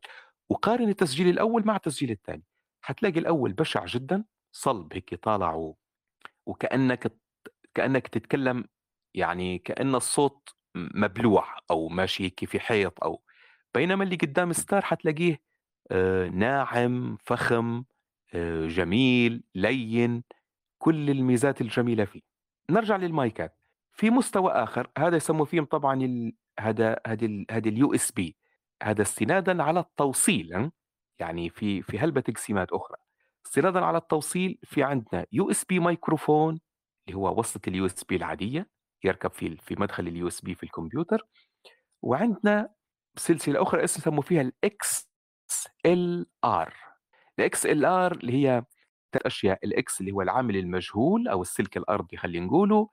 وقارن 0.50 0.90
التسجيل 0.90 1.28
الأول 1.30 1.66
مع 1.66 1.76
التسجيل 1.76 2.12
الثاني، 2.12 2.44
حتلاقي 2.82 3.20
الأول 3.20 3.54
بشع 3.54 3.86
جدًا، 3.86 4.24
صلب 4.52 4.94
هيك 4.94 5.16
طالع 5.16 5.74
وكأنك 6.46 7.14
كأنك 7.74 8.08
تتكلم 8.08 8.66
يعني 9.14 9.58
كأن 9.58 9.96
الصوت 9.96 10.50
مبلوع 10.76 11.58
أو 11.72 11.88
ماشي 11.90 12.24
هيك 12.24 12.46
في 12.46 12.60
حيط 12.60 13.04
أو 13.04 13.24
بينما 13.74 14.04
اللي 14.04 14.16
قدام 14.16 14.50
الستار 14.50 14.82
حتلاقيه 14.82 15.42
ناعم، 16.34 17.18
فخم، 17.26 17.84
آآ 18.34 18.68
جميل، 18.68 19.44
لَيِّن، 19.56 20.24
كل 20.80 21.10
الميزات 21.10 21.62
الجميلة 21.62 22.06
فيه. 22.06 22.22
نرجع 22.72 22.96
للمايكات، 22.98 23.58
في 23.94 24.10
مستوى 24.10 24.52
آخر 24.54 24.92
هذا 24.98 25.18
يسموا 25.18 25.46
فيهم 25.46 25.66
طبعًا 25.66 26.04
ال 26.04 26.34
هذا 26.60 26.98
هذه 27.08 27.26
ال 27.26 27.46
هذه 27.52 27.70
الUSB 27.72 28.34
هذا 28.84 29.02
استنادًا 29.02 29.64
على 29.64 29.80
التوصيل 29.80 30.72
يعني 31.20 31.50
في 31.50 31.82
في 31.82 32.00
هلبة 32.00 32.22
تقسيمات 32.22 32.72
أخرى. 32.74 32.98
استنادًا 33.48 33.80
على 33.86 33.98
التوصيل 33.98 34.60
في 34.66 34.84
عندنا 34.84 35.26
USB 35.36 35.66
ميكروفون 35.74 36.60
اللي 37.08 37.18
هو 37.20 37.40
وصلة 37.40 37.62
الUSB 37.90 38.06
العادية، 38.14 38.70
يركب 39.04 39.32
في 39.34 39.58
في 39.58 39.76
مدخل 39.80 40.06
الUSB 40.32 40.54
في 40.56 40.64
الكمبيوتر، 40.64 41.28
وعندنا 42.04 42.70
سلسلة 43.18 43.62
أخرى 43.64 43.84
اسم 43.84 44.02
يسموا 44.02 44.22
فيها 44.24 44.42
الXLR 45.88 46.72
الXLR 47.42 48.14
اللي 48.14 48.34
هي 48.34 48.64
3 49.12 49.28
أشياء، 49.28 49.60
الX 49.68 49.98
اللي 50.02 50.12
هو 50.12 50.22
العامل 50.22 50.58
المجهول 50.58 51.28
أو 51.28 51.42
السلك 51.42 51.78
الأرضي 51.78 52.18
خلّينا 52.18 52.46
نقوله، 52.46 52.90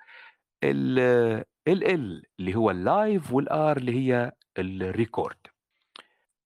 ال 0.65 1.45
الL 1.71 2.27
اللي 2.41 2.55
هو 2.55 2.73
الlive 2.73 3.31
والR 3.31 3.77
اللي 3.77 3.93
هي 3.95 4.33
الrecord. 4.61 5.51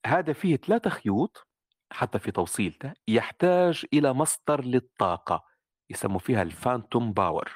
هذا 0.06 0.32
فيه 0.32 0.56
3 0.56 0.90
خيوط 0.90 1.46
حتى 1.92 2.18
في 2.18 2.30
توصيلته، 2.30 2.92
يحتاج 3.08 3.86
إلى 3.92 4.12
مصدر 4.12 4.64
للطاقة 4.64 5.44
يسموا 5.90 6.18
فيها 6.18 6.44
الphantom 6.44 7.12
power 7.20 7.50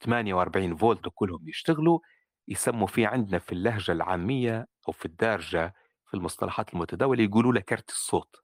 48 0.00 0.76
فولت 0.76 1.06
وكلهم 1.06 1.48
يشتغلوا، 1.48 1.98
يسموا 2.48 2.86
فيه 2.86 3.06
عندنا 3.08 3.38
في 3.38 3.52
اللهجة 3.52 3.92
العامية 3.92 4.66
أو 4.88 4.92
في 4.92 5.04
الدارجة 5.06 5.74
في 6.14 6.18
المصطلحات 6.20 6.74
المتداولة 6.74 7.24
يقولوا 7.24 7.52
له 7.52 7.60
كرت 7.60 7.90
الصوت. 7.90 8.36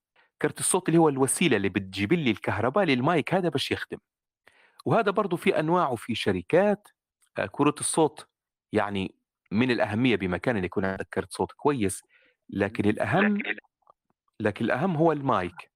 كرت 0.42 0.60
الصوت 0.60 0.88
اللي 0.88 0.98
هو 0.98 1.08
الوسيلة 1.08 1.56
اللي 1.56 1.68
بتجيب 1.68 2.12
لي 2.12 2.30
الكهرباء 2.30 2.84
للمايك 2.84 3.34
هذا 3.34 3.48
باش 3.48 3.70
يخدم. 3.70 3.98
وهذا 4.86 5.10
برضه 5.10 5.36
في 5.36 5.60
أنواع 5.60 5.88
وفي 5.88 6.14
شركات 6.14 6.88
آآ 7.38 7.46
كروت 7.46 7.80
الصوت 7.80 8.28
يعني 8.72 9.14
من 9.52 9.70
الأهمية 9.70 10.16
بمكان 10.16 10.56
إن 10.56 10.64
يكون 10.64 10.84
عندك 10.84 11.08
كرت 11.14 11.32
صوت 11.32 11.52
كويس، 11.52 12.02
لكن 12.50 12.88
الأهم 12.90 13.38
لكن 14.40 14.64
الأهم 14.64 14.96
هو 14.96 15.12
ال 15.12 15.24
mic. 15.24 15.70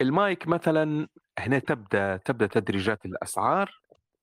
ال 0.00 0.12
mic 0.12 0.48
مثلًا 0.48 1.08
هنا 1.38 1.58
تبدأ 1.58 2.16
تبدأ 2.16 2.46
تدريجات 2.46 3.04
الأسعار 3.06 3.70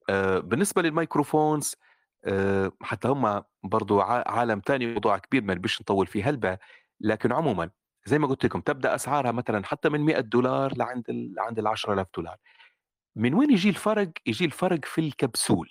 آآ 0.09 0.39
بالنسبة 0.39 0.81
لل 0.81 0.96
microphones 0.96 1.75
آآ 2.25 2.71
حتى 2.81 3.07
هم 3.07 3.43
برضه 3.63 4.03
ع 4.03 4.23
عالم 4.27 4.59
تاني 4.59 4.93
موضوع 4.93 5.17
كبير 5.17 5.43
ما 5.43 5.53
نبيش 5.55 5.81
نطوّل 5.81 6.07
فيه 6.07 6.29
هلبة، 6.29 6.57
لكن 7.01 7.31
عمومًا 7.33 7.69
زي 8.05 8.19
ما 8.19 8.27
قُلت 8.27 8.45
لكم 8.45 8.61
تبدأ 8.61 8.95
أسعارها 8.95 9.31
مثلًا 9.31 9.65
حتى 9.65 9.89
من 9.89 10.01
$100 10.01 10.73
لعند 10.77 11.09
ال 11.09 11.33
لعند 11.35 11.59
ال10.000$ 11.59 12.37
من 13.17 13.33
وين 13.33 13.51
يجي 13.53 13.69
الفرق؟ 13.69 14.09
يجي 14.27 14.45
الفرق 14.45 14.85
في 14.85 15.01
الكبسول، 15.01 15.69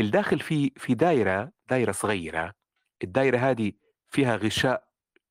الداخل 0.00 0.40
في 0.40 0.72
في 0.78 0.94
دايرة 0.94 1.52
دايرة 1.70 1.92
صغيرة، 1.92 2.54
الدايرة 3.04 3.38
هذه 3.38 3.72
فيها 4.10 4.36
غشاء 4.36 4.84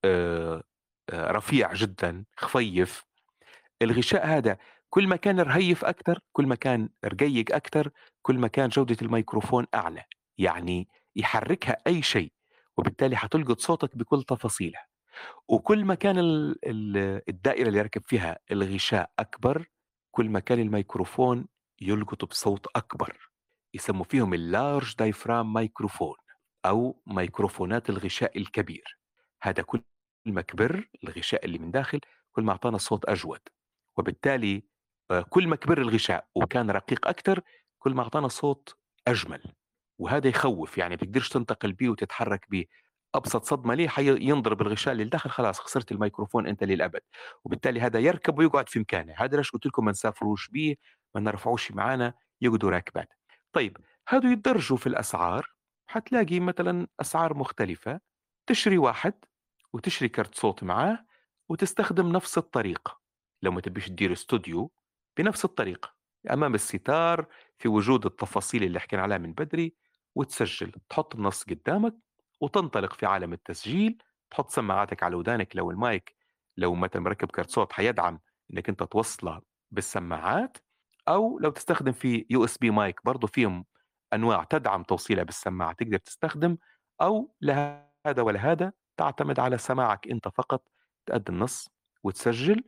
آآ 0.06 0.64
آآ 1.12 1.32
رفيع 1.34 1.74
جدًا، 1.74 2.26
خفيف، 2.38 3.04
الغشاء 3.82 4.28
هذا 4.28 4.58
كل 4.90 5.08
ما 5.08 5.16
كان 5.16 5.40
رهيف 5.42 5.86
أكتر، 5.86 6.20
كل 6.34 6.48
ما 6.48 6.56
كان 6.56 6.90
رقيق 7.06 7.56
أكتر، 7.56 7.92
كل 8.24 8.40
ما 8.40 8.48
كان 8.48 8.70
جودة 8.70 8.98
الميكروفون 9.02 9.68
أعلى، 9.76 10.04
يعني 10.40 10.90
يحركها 11.16 11.78
أي 11.88 12.02
شيء، 12.04 12.34
وبالتالي 12.78 13.18
حتلقط 13.18 13.60
صوتك 13.62 13.98
بكل 13.98 14.24
تفاصيله، 14.24 14.80
وكل 15.48 15.86
ما 15.86 15.96
كان 15.96 16.20
ال 16.20 16.60
ال 16.66 17.22
الدائرة 17.30 17.68
اللي 17.68 17.82
راكب 17.82 18.02
فيها 18.06 18.40
الغشاء 18.52 19.12
أكبر، 19.20 19.66
كل 20.12 20.30
ما 20.30 20.40
كان 20.40 20.60
الميكروفون 20.60 21.48
يلقط 21.82 22.26
بصوت 22.26 22.68
أكبر، 22.76 23.18
يسموا 23.74 24.06
فيهم 24.06 24.36
الlarge 24.36 24.86
diaphragm 25.02 25.48
microphone 25.62 26.26
أو 26.66 27.02
ميكروفونات 27.08 27.90
الغشاء 27.90 28.38
الكبير، 28.38 29.00
هذا 29.42 29.64
كل 29.64 29.82
ما 30.26 30.42
كبر 30.42 30.90
الغشاء 31.04 31.46
اللي 31.46 31.58
من 31.58 31.72
داخل 31.72 32.00
كل 32.32 32.44
ما 32.44 32.52
أعطانا 32.52 32.78
صوت 32.78 33.06
أجود، 33.10 33.40
وبالتالي 33.98 34.64
آآ 35.12 35.22
كل 35.22 35.48
ما 35.48 35.56
كبر 35.56 35.78
الغشاء 35.82 36.28
وكان 36.36 36.72
رقيق 36.72 37.08
أكتر، 37.08 37.42
كل 37.80 37.94
ما 37.94 38.04
أعطانا 38.04 38.28
صوت 38.28 38.76
أجمل، 39.08 39.44
وهذا 40.00 40.28
يخوّف 40.28 40.78
يعني 40.78 40.96
بتقدرش 40.96 41.30
تنتقل 41.30 41.74
بيه 41.74 41.90
وتتحرك 41.90 42.46
بيه، 42.50 42.66
أبسط 43.18 43.44
صدمة 43.44 43.74
ليه 43.76 43.88
حي 43.88 44.08
ينضرب 44.30 44.62
الغشاء 44.62 44.92
اللي 44.92 45.04
لداخل 45.04 45.30
خلاص 45.30 45.60
خسرت 45.60 45.92
الميكروفون 45.92 46.48
أنت 46.48 46.64
للأبد، 46.64 47.02
وبالتالي 47.46 47.82
هذا 47.82 48.00
يركب 48.00 48.40
ويقعد 48.40 48.70
في 48.70 48.80
مكانه، 48.80 49.14
هذا 49.18 49.38
ليش 49.38 49.52
قُلت 49.52 49.66
لكم 49.66 49.86
ما 49.86 49.92
نسافروش 49.92 50.50
بيه، 50.50 50.76
ما 51.16 51.22
نرفعوش 51.22 51.72
معانا، 51.72 52.14
يقعدوا 52.42 52.70
راكبات. 52.70 53.14
طيب 53.54 53.78
هادو 54.10 54.28
يتدرجوا 54.28 54.78
في 54.78 54.88
الأسعار، 54.88 55.56
حتلاقي 55.88 56.40
مثلًا 56.40 56.88
أسعار 57.02 57.34
مختلفة، 57.34 58.00
تشتري 58.48 58.78
واحد 58.78 59.14
وتشتري 59.74 60.10
كرت 60.10 60.36
صوت 60.36 60.64
معاه 60.64 61.06
وتستخدم 61.50 62.12
نفس 62.12 62.38
الطريقة، 62.38 63.02
لو 63.44 63.52
ما 63.52 63.62
تبيش 63.62 63.88
تدير 63.88 64.12
استوديو 64.14 64.72
بنفس 65.18 65.46
الطريقة، 65.46 65.96
أمام 66.32 66.56
الستار 66.56 67.28
في 67.60 67.68
وجود 67.68 68.06
التفاصيل 68.06 68.64
اللي 68.64 68.80
حكينا 68.80 69.02
عليها 69.02 69.18
من 69.18 69.34
بدري، 69.34 69.76
وتسجل، 70.16 70.72
تحط 70.90 71.16
النص 71.16 71.44
قدامك 71.44 71.96
وتنطلق 72.42 72.94
في 72.94 73.06
عالم 73.06 73.34
التسجيل، 73.34 74.04
تحط 74.32 74.50
سماعاتك 74.50 75.04
على 75.04 75.16
ودانك 75.16 75.56
لو 75.56 75.72
المايك 75.72 76.16
لو 76.58 76.76
مثلًا 76.76 77.02
مركب 77.02 77.32
كرت 77.32 77.50
صوت 77.50 77.74
حيدعم 77.74 78.20
إنك 78.54 78.70
أنت 78.70 78.84
توصله 78.84 79.42
بالسماعات، 79.72 80.58
أو 81.08 81.40
لو 81.40 81.50
تستخدم 81.52 81.92
في 81.92 82.26
USB 82.34 82.72
mic 82.72 83.04
برضه 83.06 83.28
فيهم 83.28 83.66
أنواع 84.14 84.44
تدعم 84.44 84.84
توصيلها 84.84 85.24
بالسماعة 85.24 85.74
تقدر 85.74 85.98
تستخدم، 85.98 86.58
أو 87.02 87.36
لا 87.42 87.90
هذا 88.08 88.22
ولا 88.22 88.40
هذا، 88.52 88.74
تعتمد 88.98 89.40
على 89.40 89.58
سماعك 89.58 90.08
أنت 90.08 90.28
فقط، 90.28 90.68
تأدي 91.06 91.32
النص 91.32 91.70
وتسجل، 92.04 92.64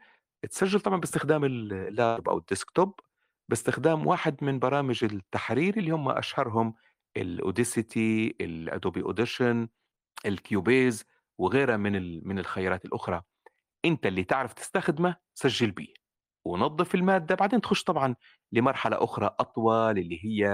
تسجل 0.51 0.80
طبعًا 0.80 0.99
باستخدام 0.99 1.45
ال 1.45 1.74
اللاب 1.74 2.30
أو 2.30 2.38
الديسكتوب، 2.38 2.99
باستخدام 3.49 4.07
واحد 4.07 4.43
من 4.43 4.59
برامج 4.59 5.03
التحرير 5.03 5.78
اللي 5.78 5.91
هم 5.91 6.09
أشهرهم 6.09 6.74
الAudacity، 7.19 8.31
الAdobe 8.43 9.01
Audition، 9.11 9.67
الCubase 10.27 11.03
وغيرها 11.37 11.77
من 11.77 12.27
من 12.27 12.39
الخيارات 12.39 12.85
الأخرى، 12.85 13.21
أنت 13.85 14.05
اللي 14.05 14.23
تعرف 14.23 14.53
تستخدمه 14.53 15.15
سجل 15.35 15.71
بيه، 15.71 15.93
ونظّف 16.45 16.95
المادة، 16.95 17.35
بعدين 17.35 17.61
تخش 17.61 17.83
طبعًا 17.83 18.15
لمرحلة 18.51 19.03
أخرى 19.03 19.35
أطول 19.39 19.99
اللي 19.99 20.19
هي 20.25 20.47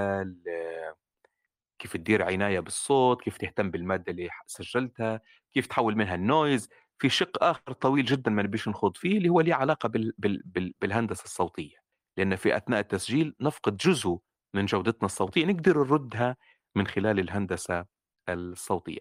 كيف 1.79 1.93
تدير 1.97 2.23
عناية 2.23 2.59
بالصوت، 2.59 3.21
كيف 3.21 3.37
تهتم 3.37 3.71
بالمادة 3.71 4.11
اللي 4.11 4.29
سجّلتها، 4.47 5.21
كيف 5.53 5.67
تحوّل 5.67 5.95
منها 5.97 6.17
الnoise، 6.17 6.67
في 6.99 7.09
شِق 7.09 7.43
آخر 7.43 7.73
طويل 7.73 8.05
جدًا 8.05 8.31
ما 8.31 8.43
نبيش 8.43 8.67
نخوض 8.67 8.97
فيه 8.97 9.17
اللي 9.17 9.29
هو 9.29 9.41
ليه 9.41 9.53
علاقة 9.53 9.89
بال 9.89 10.13
بال 10.17 10.41
بال 10.45 10.73
بالهندسة 10.81 11.23
الصوتية، 11.23 11.75
لأن 12.17 12.35
في 12.35 12.57
أثناء 12.57 12.79
التسجيل 12.79 13.35
نفقد 13.41 13.77
جزء 13.77 14.19
من 14.53 14.65
جودتنا 14.65 15.05
الصوتية 15.05 15.45
نقدر 15.45 15.77
نردها 15.77 16.37
من 16.75 16.87
خلال 16.87 17.19
الهندسة 17.19 17.85
الصوتية. 18.29 18.99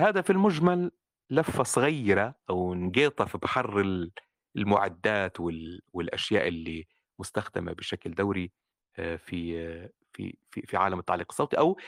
هذا 0.00 0.20
في 0.20 0.30
المجمل 0.30 0.90
لفة 1.30 1.62
صغيرة 1.62 2.34
أو 2.50 2.74
نقيطة 2.74 3.24
في 3.24 3.38
بحر 3.38 3.80
ال 3.80 4.12
المعدات 4.56 5.40
وال 5.40 5.80
والأشياء 5.92 6.48
اللي 6.48 6.86
مستخدمة 7.18 7.72
بشكل 7.72 8.14
دوري 8.14 8.52
آآ 8.98 9.16
في 9.16 9.54
في 10.12 10.36
في 10.50 10.62
في 10.66 10.76
عالم 10.76 10.98
التعليق 10.98 11.26
الصوتي 11.30 11.58
أو 11.58 11.78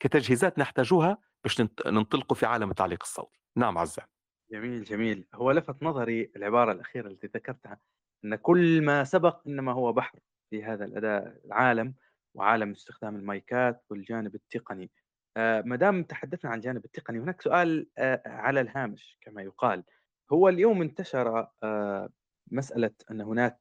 كتجهيزات 0.00 0.58
نحتاجوها 0.58 1.18
باش 1.44 1.60
ننط 1.60 1.86
ننطلقوا 1.86 2.36
في 2.36 2.46
عالم 2.46 2.70
التعليق 2.70 3.02
الصوتي. 3.02 3.40
نعم 3.56 3.78
عزّام. 3.78 4.06
جميل، 4.52 4.84
جميل. 4.84 5.26
هو 5.34 5.50
لفت 5.50 5.82
نظري 5.82 6.30
العبارة 6.36 6.72
الأخيرة 6.72 7.08
التي 7.08 7.26
ذكرتها، 7.26 7.78
أن 8.24 8.34
كل 8.34 8.82
ما 8.82 9.04
سبق 9.04 9.40
إنما 9.46 9.72
هو 9.72 9.92
بحر 9.92 10.18
في 10.50 10.64
هذا 10.64 10.84
الأداء 10.84 11.40
العالم، 11.44 11.94
وعالم 12.36 12.70
استخدام 12.70 13.16
المايكات 13.16 13.84
والجانب 13.90 14.34
التقني. 14.34 14.90
آآ 15.36 15.62
ما 15.62 15.76
دام 15.76 16.02
تحدثنا 16.02 16.50
عن 16.50 16.56
الجانب 16.58 16.84
التقني، 16.84 17.18
هناك 17.18 17.42
سؤال 17.42 17.88
آآ 17.98 18.22
على 18.26 18.60
الهامش 18.60 19.18
كما 19.20 19.42
يُقال. 19.42 19.84
هو 20.32 20.48
اليوم 20.48 20.82
انتشر 20.82 21.48
آآ 21.62 22.10
مسألة 22.50 22.90
أن 23.10 23.20
هناك 23.20 23.58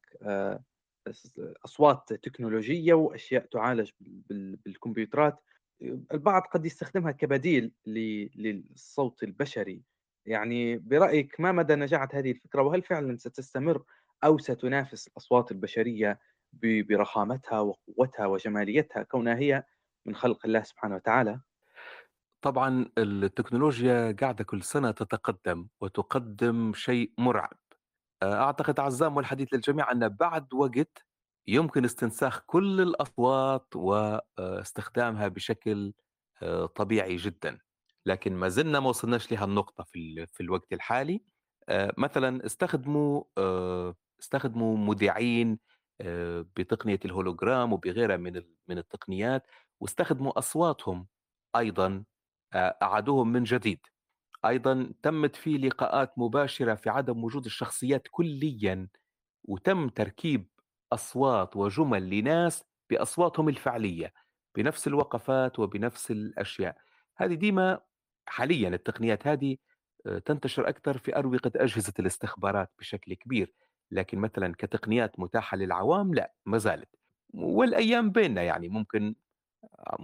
أصوات 1.66 2.14
تكنولوجية 2.14 2.94
وأشياء 2.94 3.46
تُعالج 3.46 3.92
بال 4.00 4.22
بال 4.30 4.56
بالكمبيوترات، 4.56 5.40
البعض 6.14 6.42
قد 6.42 6.66
يستخدمها 6.66 7.12
كبديل 7.12 7.72
للصوت 8.36 9.24
البشري. 9.24 9.84
يعني 10.26 10.78
برأيك 10.78 11.40
ما 11.40 11.52
مدى 11.52 11.76
نجاعة 11.76 12.10
هذه 12.14 12.32
الفكرة، 12.32 12.62
وهل 12.62 12.84
فعلًا 12.84 13.18
ستستمر 13.18 13.84
أو 14.24 14.38
ستنافس 14.38 15.08
الأصوات 15.08 15.52
البشرية 15.52 16.20
برخامتها 16.64 17.60
وقوتها 17.60 18.26
وجماليتها 18.26 19.04
كونها 19.04 19.36
هي 19.36 19.64
من 20.06 20.16
خلق 20.16 20.46
الله 20.46 20.64
سبحانه 20.64 20.96
وتعالى؟ 20.96 21.42
طبعًا 22.42 22.86
التكنولوجيا 22.98 24.12
قاعدة 24.12 24.44
كل 24.44 24.64
سنة 24.64 24.92
تتقدم 24.92 25.68
وتقدم 25.82 26.74
شيء 26.74 27.14
مرعب. 27.18 27.58
آآ 28.24 28.34
أعتقد 28.36 28.80
عزّام 28.80 29.18
والحديث 29.18 29.54
للجميع 29.54 29.92
أن 29.92 30.10
بعد 30.10 30.54
وقت 30.54 31.06
يمكن 31.48 31.86
استنساخ 31.86 32.40
كل 32.46 32.82
الأصوات 32.82 33.68
واستخدامها 33.76 35.28
بشكل 35.28 35.94
آآ 36.44 36.66
طبيعي 36.66 37.16
جدًا، 37.16 37.60
لكن 38.06 38.34
ما 38.36 38.50
زلنا 38.50 38.80
ما 38.80 38.90
وصلناش 38.90 39.32
لهالنقطة 39.32 39.84
في 39.84 40.00
ال 40.00 40.28
في 40.28 40.42
الوقت 40.44 40.74
الحالي. 40.74 41.24
مثلًا 41.98 42.46
استخدموا 42.46 43.24
استخدموا 44.22 44.78
مذيعين 44.78 45.60
آآ 46.02 46.42
بتقنية 46.58 47.00
الهولوجرام 47.06 47.74
وبغيرها 47.74 48.18
من 48.18 48.44
من 48.68 48.78
التقنيات، 48.78 49.48
واستخدموا 49.80 50.40
أصواتهم 50.40 51.08
أيضًا 51.56 52.04
آآ 52.54 52.78
أعادوهم 52.84 53.32
من 53.34 53.44
جديد. 53.44 53.80
أيضًا 54.46 54.94
تمت 55.04 55.36
فيه 55.36 55.58
لقاءات 55.58 56.14
مباشرة 56.20 56.76
في 56.76 56.90
عدم 56.90 57.24
وجود 57.24 57.46
الشخصيات 57.46 58.08
كليًا، 58.12 58.88
وتم 59.44 59.90
تركيب 59.90 60.50
أصوات 60.94 61.56
وجُمل 61.56 62.10
لناس 62.10 62.64
بأصواتهم 62.90 63.50
الفعلية، 63.50 64.14
بنفس 64.56 64.88
الوقفات 64.88 65.60
وبنفس 65.60 66.12
الأشياء. 66.12 66.78
هذه 67.18 67.34
ديما 67.36 67.80
حاليًا 68.28 68.70
التقنيات 68.70 69.28
هذه 69.28 69.58
آآ 70.08 70.20
تنتشر 70.20 70.70
أكثر 70.70 70.98
في 70.98 71.18
أروقة 71.18 71.52
أجهزة 71.56 71.94
الاستخبارات 72.00 72.72
بشكل 72.80 73.14
كبير، 73.14 73.54
لكن 73.92 74.20
مثلًا 74.20 74.54
كتقنيات 74.58 75.20
متاحة 75.20 75.58
للعوام 75.58 76.14
لأ، 76.14 76.34
ما 76.46 76.58
زالت. 76.58 76.90
والأيام 77.34 78.12
بيننا 78.12 78.42
يعني 78.44 78.70
ممكن 78.70 79.16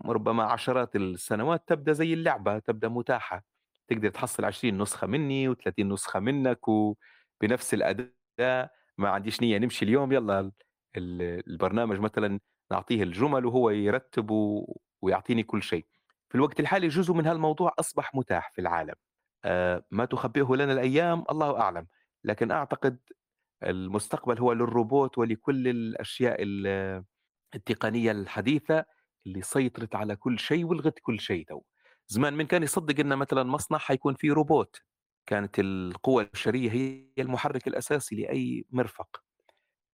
ربما 0.05 0.43
عشرات 0.43 0.95
السنوات 0.95 1.63
تبدأ 1.69 1.93
زي 1.93 2.13
اللعبة، 2.13 2.59
تبدأ 2.59 2.87
متاحة، 2.87 3.45
تقدر 3.87 4.09
تحصّل 4.09 4.45
20 4.45 4.77
نسخة 4.81 5.07
منّي 5.07 5.49
و30 5.55 5.87
نسخة 5.93 6.19
منّك 6.19 6.67
وبنفس 6.67 7.73
الأداء، 7.73 8.71
ما 8.97 9.09
عنديش 9.09 9.41
نيّة 9.41 9.57
نمشي 9.57 9.85
اليوم 9.85 10.13
ال 10.13 10.51
البرنامج 11.47 11.99
مثلًا 11.99 12.39
نعطيه 12.71 13.03
الجُمل 13.03 13.45
وهو 13.45 13.69
يرتّب 13.69 14.29
ويعطيني 15.01 15.43
كل 15.43 15.63
شيء. 15.63 15.85
في 16.29 16.35
الوقت 16.35 16.59
الحالي 16.59 16.87
جزء 16.87 17.13
من 17.13 17.27
هالموضوع 17.27 17.73
أصبح 17.79 18.15
متاح 18.15 18.51
في 18.55 18.61
العالم، 18.61 18.95
آآ 19.45 19.83
ما 19.91 20.05
تخبئه 20.05 20.55
لنا 20.55 20.73
الأيام 20.73 21.23
الله 21.31 21.59
أعلم، 21.61 21.87
لكن 22.23 22.51
أعتقد 22.51 22.99
المستقبل 23.63 24.39
هو 24.39 24.53
للروبوت 24.53 25.17
ولكل 25.17 25.67
الأشياء 25.67 26.37
ال 26.43 26.67
التقنية 27.55 28.11
الحديثة 28.11 28.85
اللي 29.27 29.41
سيطرت 29.41 29.95
على 29.95 30.15
كل 30.15 30.39
شيء 30.39 30.65
ولغت 30.65 30.99
كل 31.01 31.19
شيء 31.19 31.45
تو. 31.47 31.61
زمان 32.07 32.33
من 32.33 32.47
كان 32.47 32.63
يصدق 32.63 32.99
إن 32.99 33.15
مثلًا 33.17 33.43
مصنع 33.43 33.77
حيكون 33.77 34.15
فيه 34.15 34.33
روبوت، 34.33 34.81
كانت 35.27 35.59
القوى 35.59 36.23
البشرية 36.23 36.71
هي 36.71 37.07
المحرك 37.23 37.67
الأساسي 37.67 38.15
لأي 38.15 38.65
مرفق، 38.71 39.23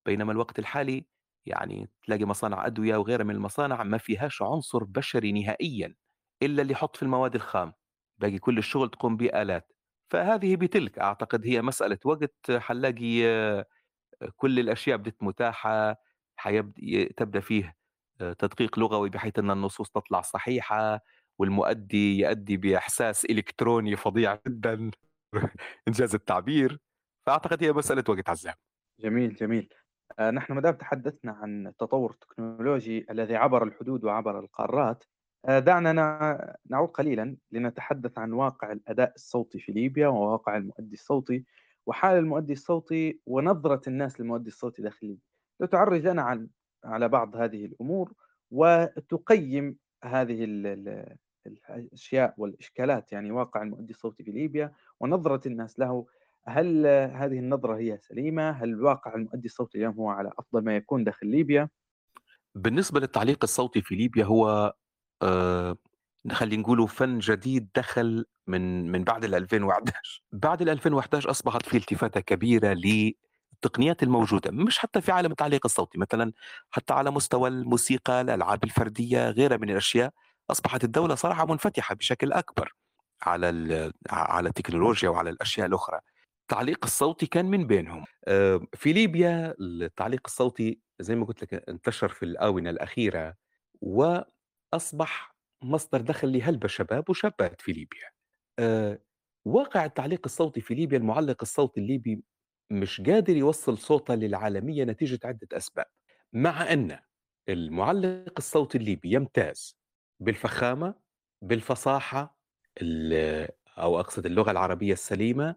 بينما 0.06 0.32
الوقت 0.32 0.58
الحالي 0.58 1.06
يعني 1.46 1.90
تلاقي 2.02 2.24
مصانع 2.24 2.66
أدوية 2.66 2.96
وغيرها 2.96 3.24
من 3.24 3.34
المصانع 3.36 3.82
ما 3.84 3.98
فيهاش 3.98 4.42
عنصر 4.42 4.84
بشري 4.84 5.32
نهائيًا، 5.32 5.94
إلا 6.42 6.62
اللي 6.62 6.72
يحط 6.72 6.96
في 6.96 7.02
المواد 7.02 7.34
الخام، 7.34 7.72
باقي 8.18 8.38
كل 8.38 8.58
الشغل 8.58 8.90
تقوم 8.90 9.16
به 9.16 9.42
آلات. 9.42 9.72
فهذه 10.10 10.56
بتلك 10.56 10.98
أعتقد 10.98 11.46
هي 11.46 11.62
مسألة 11.62 11.98
وقت 12.04 12.34
حنلاقي 12.50 13.22
كل 14.36 14.58
الأشياء 14.60 14.96
بدت 14.98 15.22
متاحة 15.22 15.96
حيبد 16.36 16.78
ي 16.78 17.04
تبدأ 17.06 17.40
فيه 17.40 17.76
آآ 18.20 18.32
تدقيق 18.32 18.78
لغوي 18.78 19.10
بحيث 19.10 19.38
أن 19.38 19.50
النصوص 19.50 19.90
تطلع 19.90 20.20
صحيحة، 20.20 21.00
والمؤدي 21.38 22.18
يأدي 22.18 22.56
بإحساس 22.56 23.24
إلكتروني 23.24 23.96
فظيع 23.96 24.38
جدًا 24.48 24.90
إنجاز 25.88 26.14
التعبير، 26.14 26.80
فأعتقد 27.26 27.64
هي 27.64 27.72
مسألة 27.72 28.04
وقت 28.08 28.28
عزام. 28.30 28.54
جميل، 29.00 29.34
جميل. 29.34 29.68
آآ 30.18 30.30
نحن 30.30 30.52
ما 30.52 30.60
دام 30.60 30.74
تحدثنا 30.74 31.32
عن 31.32 31.66
التطور 31.66 32.10
التكنولوجي 32.12 33.06
الذي 33.10 33.36
عبر 33.36 33.62
الحدود 33.64 34.04
وعبر 34.04 34.38
القارات، 34.40 35.04
دعنا 35.46 35.92
نع 35.92 36.38
نعود 36.66 36.88
قليلًا 36.88 37.36
لنتحدث 37.52 38.18
عن 38.18 38.32
واقع 38.32 38.72
الأداء 38.72 39.12
الصوتي 39.14 39.58
في 39.58 39.72
ليبيا، 39.72 40.08
وواقع 40.08 40.56
المؤدي 40.56 40.94
الصوتي، 40.94 41.44
وحال 41.86 42.18
المؤدي 42.18 42.52
الصوتي 42.52 43.20
ونظرة 43.26 43.82
الناس 43.88 44.20
للمؤدي 44.20 44.48
الصوتي 44.48 44.82
داخل 44.82 45.06
ليبيا. 45.06 45.22
تعرّج 45.70 46.06
لنا 46.06 46.22
عن 46.22 46.48
على 46.84 47.08
بعض 47.08 47.36
هذه 47.36 47.64
الأمور، 47.64 48.12
وتقيّم 48.50 49.76
هذه 50.04 50.44
ال 50.44 50.66
ال 50.66 51.16
الأشياء 51.46 52.34
والإشكالات، 52.36 53.12
يعني 53.12 53.30
واقع 53.30 53.62
المؤدي 53.62 53.92
الصوتي 53.92 54.24
في 54.24 54.30
ليبيا 54.30 54.72
ونظرة 55.00 55.48
الناس 55.48 55.78
له 55.78 56.06
هل 56.46 56.86
هذه 56.86 57.38
النظرة 57.38 57.76
هي 57.76 57.98
سليمة؟ 57.98 58.50
هل 58.50 58.82
واقع 58.82 59.14
المؤدي 59.14 59.46
الصوتي 59.46 59.78
اليوم 59.78 59.94
هو 59.94 60.08
على 60.08 60.32
أفضل 60.38 60.64
ما 60.64 60.76
يكون 60.76 61.04
داخل 61.04 61.26
ليبيا؟ 61.26 61.68
بالنسبة 62.54 63.00
للتعليق 63.00 63.38
الصوتي 63.42 63.82
في 63.82 63.94
ليبيا 63.94 64.24
هو 64.24 64.74
آآ 65.22 65.76
خلّينا 66.32 66.62
نقولوا 66.62 66.86
فن 66.86 67.18
جديد 67.18 67.68
دخل 67.76 68.24
من 68.46 68.92
من 68.92 69.04
بعد 69.04 69.24
ال2011 69.24 70.20
بعد 70.32 70.62
ال2011 70.70 71.30
أصبحت 71.30 71.66
في 71.68 71.76
التفاتة 71.76 72.20
كبيرة 72.20 72.72
للتقنيات 72.74 74.02
الموجودة، 74.02 74.50
مش 74.50 74.78
حتى 74.78 75.00
في 75.00 75.12
عالم 75.12 75.30
التعليق 75.30 75.60
الصوتي، 75.66 75.98
مثلًا 75.98 76.32
حتى 76.70 76.92
على 76.94 77.10
مستوى 77.10 77.48
الموسيقى، 77.48 78.20
الألعاب 78.20 78.64
الفردية، 78.64 79.30
غيرها 79.30 79.56
من 79.56 79.70
الأشياء، 79.70 80.12
أصبحت 80.50 80.84
الدولة 80.84 81.14
صراحة 81.14 81.46
منفتحة 81.46 81.94
بشكل 81.94 82.32
أكبر 82.32 82.74
على 83.22 83.50
ال 83.50 83.92
على 84.10 84.48
التكنولوجيا 84.48 85.08
وعلى 85.08 85.30
الأشياء 85.30 85.66
الأخرى. 85.66 86.00
التعليق 86.42 86.78
الصوتي 86.84 87.26
كان 87.26 87.44
من 87.46 87.66
بينهم. 87.66 88.04
آآ 88.28 88.60
في 88.74 88.92
ليبيا 88.92 89.54
التعليق 89.60 90.20
الصوتي 90.26 90.80
زي 91.00 91.16
ما 91.16 91.24
قُلت 91.26 91.42
لك 91.42 91.68
انتشر 91.68 92.08
في 92.08 92.22
الآونة 92.24 92.70
الأخيرة، 92.70 93.34
وأصبح 94.72 95.34
مصدر 95.62 96.00
دخل 96.00 96.32
لهلبة 96.38 96.68
شباب 96.68 97.10
وشابات 97.10 97.60
في 97.60 97.72
ليبيا. 97.72 98.08
آآ 98.58 98.98
واقع 99.46 99.84
التعليق 99.84 100.20
الصوتي 100.24 100.60
في 100.60 100.74
ليبيا، 100.74 100.98
المُعلِّق 100.98 101.36
الصوتي 101.42 101.80
الليبي 101.80 102.22
مش 102.70 103.00
قادر 103.00 103.36
يوصّل 103.36 103.78
صوته 103.78 104.14
للعالمية 104.14 104.84
نتيجة 104.84 105.20
عدة 105.24 105.48
أسباب، 105.52 105.86
مع 106.32 106.72
أن 106.72 106.98
المُعلِّق 107.48 108.34
الصوتي 108.38 108.78
الليبي 108.78 109.12
يمتاز 109.14 109.78
بالفخامة، 110.20 110.94
بالفصاحة، 111.42 112.38
ال 112.82 113.48
أو 113.78 114.00
أقصد 114.00 114.26
اللغة 114.26 114.50
العربية 114.50 114.92
السليمة، 114.92 115.56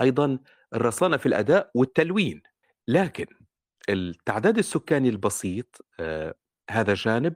أيضًا 0.00 0.38
الرصانة 0.74 1.16
في 1.16 1.26
الأداء 1.26 1.70
والتلوين، 1.74 2.42
لكن 2.88 3.26
التعداد 3.88 4.58
السكاني 4.58 5.08
البسيط 5.08 5.86
آآ 6.00 6.34
هذا 6.70 6.94
جانب، 6.94 7.34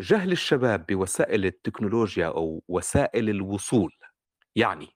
جهل 0.00 0.32
الشباب 0.32 0.86
بوسائل 0.86 1.44
التكنولوجيا 1.46 2.26
أو 2.26 2.62
وسائل 2.68 3.30
الوصول، 3.30 3.92
يعني 4.56 4.88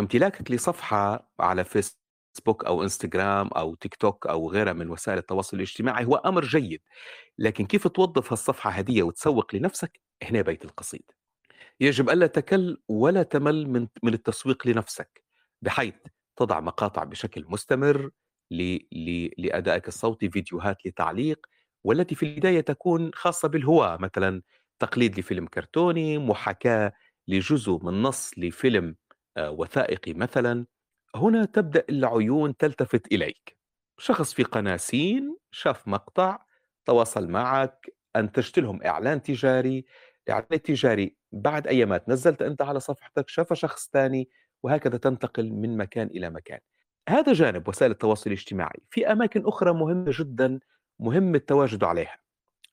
امتلاكك 0.00 0.50
لصفحة 0.50 1.30
على 1.40 1.64
فيسبوك 1.64 2.64
أو 2.66 2.82
إنستجرام 2.82 3.48
أو 3.48 3.74
تيك 3.74 3.94
توك 3.94 4.26
أو 4.26 4.50
غيرها 4.50 4.72
من 4.72 4.90
وسائل 4.90 5.18
التواصل 5.18 5.56
الاجتماعي 5.56 6.04
هو 6.04 6.16
أمر 6.16 6.44
جيد، 6.44 6.80
لكن 7.38 7.66
كيف 7.66 7.88
توظّف 7.88 8.32
هالصفحة 8.32 8.70
هدية 8.70 9.02
وتسوّق 9.02 9.54
لنفسك، 9.56 10.00
هنا 10.24 10.42
بيت 10.42 10.64
القصيد. 10.64 11.04
يجب 11.80 12.10
ألا 12.10 12.26
تكل 12.26 12.82
ولا 12.88 13.22
تمل 13.22 13.68
من 13.70 13.88
من 14.02 14.14
التسويق 14.14 14.66
لنفسك، 14.68 15.24
بحيث 15.62 15.94
تضع 16.36 16.60
مقاطع 16.60 17.04
بشكل 17.04 17.44
مستمر 17.48 18.10
ل 18.50 18.78
ل 18.92 19.30
لأدائك 19.38 19.88
الصوتي، 19.88 20.30
فيديوهات 20.30 20.86
لتعليق، 20.86 21.46
والتي 21.84 22.14
في 22.14 22.22
البداية 22.26 22.60
تكون 22.60 23.10
خاصة 23.14 23.48
بالهواة، 23.48 23.96
مثلًا 23.96 24.42
تقليد 24.78 25.18
لفيلم 25.18 25.46
كرتوني، 25.46 26.18
محاكاة 26.18 26.92
لجزء 27.28 27.78
من 27.82 28.02
نص 28.02 28.30
لفيلم 28.38 28.96
آآ 29.36 29.48
وثائقي 29.48 30.14
مثلًا، 30.14 30.66
هنا 31.16 31.44
تبدأ 31.44 31.84
العيون 31.90 32.56
تلتفت 32.56 33.12
إليك. 33.12 33.58
شخص 33.98 34.34
في 34.34 34.42
قناة 34.42 34.76
سين 34.76 35.36
شاف 35.50 35.88
مقطع، 35.88 36.38
تواصل 36.86 37.28
معك، 37.28 37.86
أنتجت 38.16 38.58
لهم 38.58 38.82
إعلان 38.84 39.22
تجاري، 39.22 39.84
الإعلان 40.28 40.48
التجاري 40.52 41.16
بعد 41.32 41.66
أيامات 41.66 42.08
نزّلت 42.08 42.42
أنت 42.42 42.62
على 42.62 42.80
صفحتك، 42.80 43.28
شافه 43.28 43.54
شخص 43.54 43.88
تاني، 43.88 44.28
وهكذا 44.62 44.96
تنتقل 44.98 45.52
من 45.52 45.76
مكان 45.76 46.06
إلى 46.06 46.30
مكان. 46.30 46.60
هذا 47.08 47.32
جانب 47.32 47.68
وسائل 47.68 47.90
التواصل 47.92 48.30
الاجتماعي، 48.30 48.80
في 48.90 49.12
أماكن 49.12 49.46
أخرى 49.46 49.72
مهمة 49.72 50.10
جدًا، 50.18 50.60
مهم 51.00 51.34
التواجد 51.34 51.84
عليها، 51.84 52.18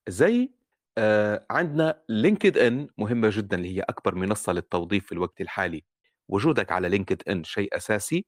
زي 0.10 0.52
آآ 0.99 1.48
عندنا 1.52 2.03
LinkedIn 2.11 2.88
مهمة 2.99 3.30
جدًا 3.34 3.57
اللي 3.57 3.77
هي 3.77 3.81
أكبر 3.81 4.15
منصة 4.15 4.53
للتوظيف 4.53 5.06
في 5.07 5.11
الوقت 5.11 5.41
الحالي، 5.41 5.85
وجودك 6.30 6.72
على 6.72 6.99
LinkedIn 6.99 7.41
شيء 7.43 7.77
أساسي، 7.77 8.26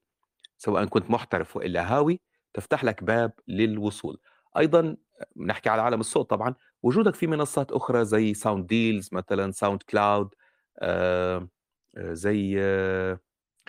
سواء 0.58 0.86
كنت 0.86 1.10
محترف 1.10 1.56
وإلا 1.56 1.94
هاوي، 1.96 2.20
تفتح 2.54 2.84
لك 2.84 3.04
باب 3.04 3.32
للوصول. 3.48 4.20
أيضًا 4.58 4.96
نحكي 5.38 5.70
على 5.70 5.82
عالم 5.82 6.00
الصوت 6.00 6.30
طبعًا، 6.30 6.54
وجودك 6.82 7.14
في 7.14 7.26
منصات 7.26 7.72
أخرى 7.72 8.04
زي 8.04 8.34
sound 8.34 8.62
deals 8.72 9.08
مثلًا 9.12 9.52
SoundCloud 9.52 10.28
آآ 10.82 11.48
زي 11.98 12.58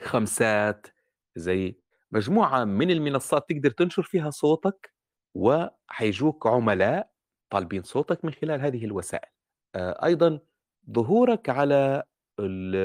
خمسات، 0.01 0.87
زي 1.35 1.77
مجموعة 2.11 2.63
من 2.65 2.91
المنصات 2.91 3.49
تقدر 3.49 3.71
تنشر 3.71 4.03
فيها 4.03 4.29
صوتك، 4.29 4.93
وحيجوك 5.35 6.47
عملاء 6.47 7.11
طالبين 7.51 7.83
صوتك 7.83 8.25
من 8.25 8.31
خلال 8.33 8.61
هذه 8.61 8.85
الوسائل. 8.85 9.29
آآ 9.75 10.05
أيضًا 10.05 10.39
ظهورك 10.91 11.49
على 11.49 12.03
ال 12.39 12.75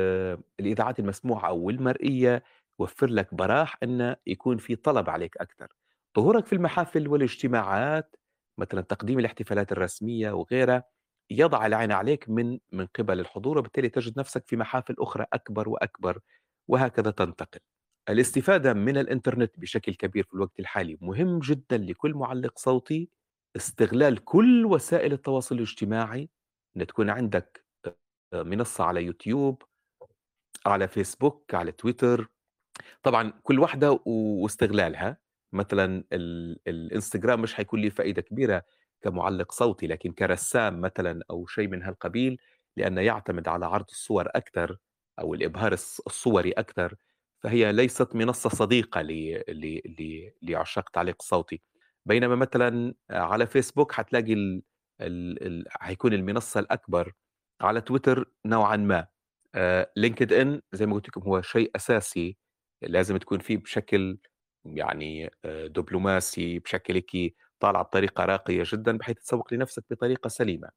الإذاعات 0.60 0.98
المسموعة 1.00 1.48
أو 1.48 1.70
المرئية 1.70 2.42
يوفر 2.80 3.06
لك 3.06 3.34
براح 3.34 3.78
إن 3.82 4.16
يكون 4.26 4.56
في 4.58 4.76
طلب 4.76 5.10
عليك 5.10 5.36
أكتر. 5.38 5.68
ظهورك 6.16 6.46
في 6.46 6.52
المحافل 6.54 7.08
والاجتماعات، 7.08 8.16
مثلًا 8.58 8.80
تقديم 8.80 9.18
الاحتفالات 9.18 9.72
الرسمية 9.72 10.32
وغيرها، 10.32 10.84
يضع 11.30 11.66
العين 11.66 11.92
عليك 11.92 12.28
من 12.30 12.58
من 12.72 12.86
قبل 12.86 13.20
الحضور، 13.20 13.58
وبالتالي 13.58 13.88
تجد 13.88 14.18
نفسك 14.18 14.44
في 14.48 14.56
محافل 14.56 14.94
أخرى 14.98 15.26
أكبر 15.32 15.68
وأكبر، 15.68 16.20
وهكذا 16.68 17.10
تنتقل. 17.10 17.60
الاستفادة 18.08 18.74
من 18.74 18.96
الإنترنت 18.98 19.60
بشكل 19.60 19.94
كبير 19.94 20.24
في 20.24 20.34
الوقت 20.34 20.60
الحالي 20.60 20.98
مهم 21.00 21.38
جدًا 21.40 21.78
لكل 21.78 22.14
مُعلِّق 22.14 22.58
صوتي، 22.58 23.10
استغلال 23.56 24.24
كل 24.24 24.66
وسائل 24.66 25.12
التواصل 25.12 25.54
الاجتماعي، 25.56 26.30
إن 26.76 26.86
تكون 26.86 27.10
عندك 27.10 27.64
آآ 28.34 28.44
منصة 28.44 28.84
على 28.84 29.04
يوتيوب، 29.04 29.62
على 30.66 30.88
فيسبوك، 30.88 31.54
على 31.54 31.72
تويتر، 31.72 32.28
طبعًا 33.02 33.32
كل 33.44 33.58
واحدة 33.60 34.00
واستغلالها، 34.06 35.18
مثلًا 35.52 36.04
ال 36.12 36.58
الإنستجرام 36.68 37.42
مش 37.42 37.54
حيكون 37.54 37.80
ليه 37.80 37.90
فائدة 37.90 38.22
كبيرة 38.22 38.64
كمُعلِّق 39.02 39.52
صوتي، 39.52 39.86
لكن 39.86 40.12
كرسام 40.12 40.80
مثلًا 40.80 41.22
أو 41.30 41.46
شيء 41.46 41.68
من 41.68 41.82
هالقبيل، 41.82 42.38
لأنه 42.76 43.00
يعتمد 43.00 43.48
على 43.48 43.66
عرض 43.66 43.86
الصور 43.90 44.28
أكتر 44.36 44.78
أو 45.20 45.34
الإبهار 45.34 45.72
الص 45.72 46.00
الصوري 46.06 46.52
أكتر، 46.52 46.96
فهي 47.42 47.72
ليست 47.72 48.14
ل 49.48 49.80
ل 50.00 50.30
لعشاق 50.42 50.84
التعليق 50.86 51.16
الصوتي. 51.20 51.62
بينما 52.06 52.34
مثلًا 52.36 52.94
على 53.10 53.46
فيسبوك 53.46 53.92
حتلاقي 53.92 54.32
ال 54.32 54.62
ال 55.00 55.46
ال 55.46 55.64
حيكون 55.70 56.12
المنصة 56.14 56.60
الأكبر، 56.60 57.12
على 57.60 57.80
تويتر 57.80 58.30
نوعًا 58.46 58.76
ما، 58.76 59.06
لينكد 59.96 60.32
ان 60.32 60.60
زي 60.72 60.86
ما 60.86 60.94
قلت 60.94 61.08
لكم 61.08 61.22
هو 61.22 61.42
شيء 61.42 61.70
أساسي 61.76 62.36
لازم 62.82 63.16
تكون 63.16 63.38
فيه 63.38 63.56
بشكل 63.58 64.18
يعني 64.64 65.30
آه، 65.44 65.66
دبلوماسي 65.66 66.58
بشكل 66.58 66.94
هيك 66.94 67.36
طالع 67.60 67.82
بطريقة 67.82 68.24
راقية 68.24 68.62
جدا 68.66 68.98
بحيث 68.98 69.16
تسوق 69.18 69.54
لنفسك 69.54 69.84
بطريقة 69.90 70.28
سليمة. 70.28 70.68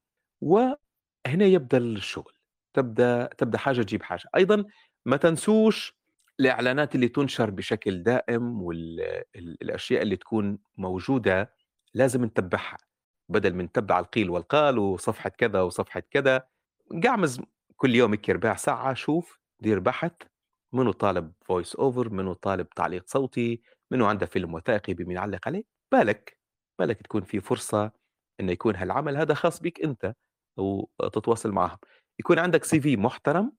وهنا 0.41 1.45
يبدأ 1.45 1.77
الشغل. 1.77 2.33
تبدأ 2.75 3.29
تبدأ 3.37 3.57
حاجة 3.57 3.81
تجيب 3.81 4.03
حاجة. 4.03 4.23
أيضا 4.35 4.65
ما 5.05 5.17
تنسوش 5.17 5.95
الإعلانات 6.39 6.95
اللي 6.95 7.07
تنشر 7.07 7.49
بشكل 7.49 8.03
دائم 8.03 8.61
والاشياء 8.63 10.01
اللي 10.01 10.15
تكون 10.15 10.59
موجودة 10.77 11.53
لازم 11.93 12.25
نتبعها 12.25 12.77
بدل 13.29 13.53
من 13.53 13.65
نتبع 13.65 13.99
القيل 13.99 14.29
والقال 14.29 14.77
وصفحة 14.79 15.29
كذا 15.29 15.61
وصفحة 15.61 15.99
كذا. 15.99 16.47
قعمز 17.03 17.41
كل 17.75 17.95
يوم 17.95 18.17
ربع 18.29 18.55
ساعة 18.55 18.93
شوف 18.93 19.39
دير 19.59 19.79
بحث 19.79 20.11
منو 20.73 20.91
طالب 20.91 21.33
voice 21.45 21.75
over 21.75 22.09
منو 22.09 22.33
طالب 22.33 22.69
تعليق 22.69 23.03
صوتي 23.07 23.61
منو 23.91 24.05
عنده 24.05 24.25
فيلم 24.25 24.53
وثائقي 24.53 24.93
بمين 24.93 25.17
يعلق 25.17 25.47
عليه. 25.47 25.63
بالك 25.91 26.37
بالك 26.79 27.01
تكون 27.01 27.21
في 27.23 27.41
فرصة 27.41 27.91
إنه 28.39 28.51
يكون 28.51 28.75
هالعمل 28.75 29.17
هذا 29.17 29.33
خاص 29.33 29.61
بك 29.61 29.81
أنت 29.83 30.13
وتتواصل 30.57 31.51
معهم. 31.51 31.77
يكون 32.19 32.39
عندك 32.39 32.63
CV 32.63 32.97
محترم 32.97 33.53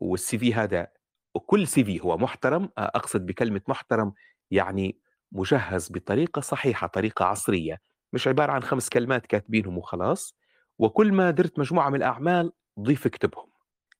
وال 0.00 0.38
CV 0.38 0.54
هذا 0.54 0.88
وكل 1.34 1.66
CV 1.66 2.00
هو 2.00 2.18
محترم 2.18 2.68
أقصد 2.78 3.26
بكلمة 3.26 3.60
محترم 3.68 4.12
يعني 4.50 4.98
مجهز 5.32 5.92
بطريقة 5.92 6.40
صحيحة 6.40 6.86
طريقة 6.86 7.24
عصرية 7.24 7.80
مش 8.12 8.28
عبارة 8.28 8.52
عن 8.52 8.62
خمس 8.62 8.88
كلمات 8.88 9.26
كاتبينهم 9.26 9.78
وخلاص 9.78 10.36
وكل 10.78 11.12
ما 11.12 11.30
درت 11.30 11.58
مجموعة 11.58 11.88
من 11.90 11.96
الأعمال 11.96 12.52
ضيف 12.80 13.06
اكتبهم. 13.06 13.46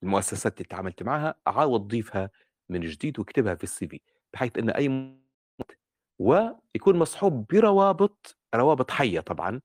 المؤسسات 0.03 0.57
اللي 0.59 0.69
تعاملت 0.69 1.03
معها 1.03 1.35
عاود 1.47 1.89
ضيفها 1.89 2.31
من 2.69 2.81
جديد 2.81 3.19
واكتبها 3.19 3.55
في 3.55 3.65
ال 3.65 3.89
CV 3.89 4.01
بحيث 4.33 4.59
إن 4.59 4.71
أي 4.71 5.15
ويكون 6.19 6.97
مصحوب 6.97 7.47
بروابط 7.47 8.39
روابط 8.55 8.91
حية 8.91 9.21
طبعا. 9.21 9.61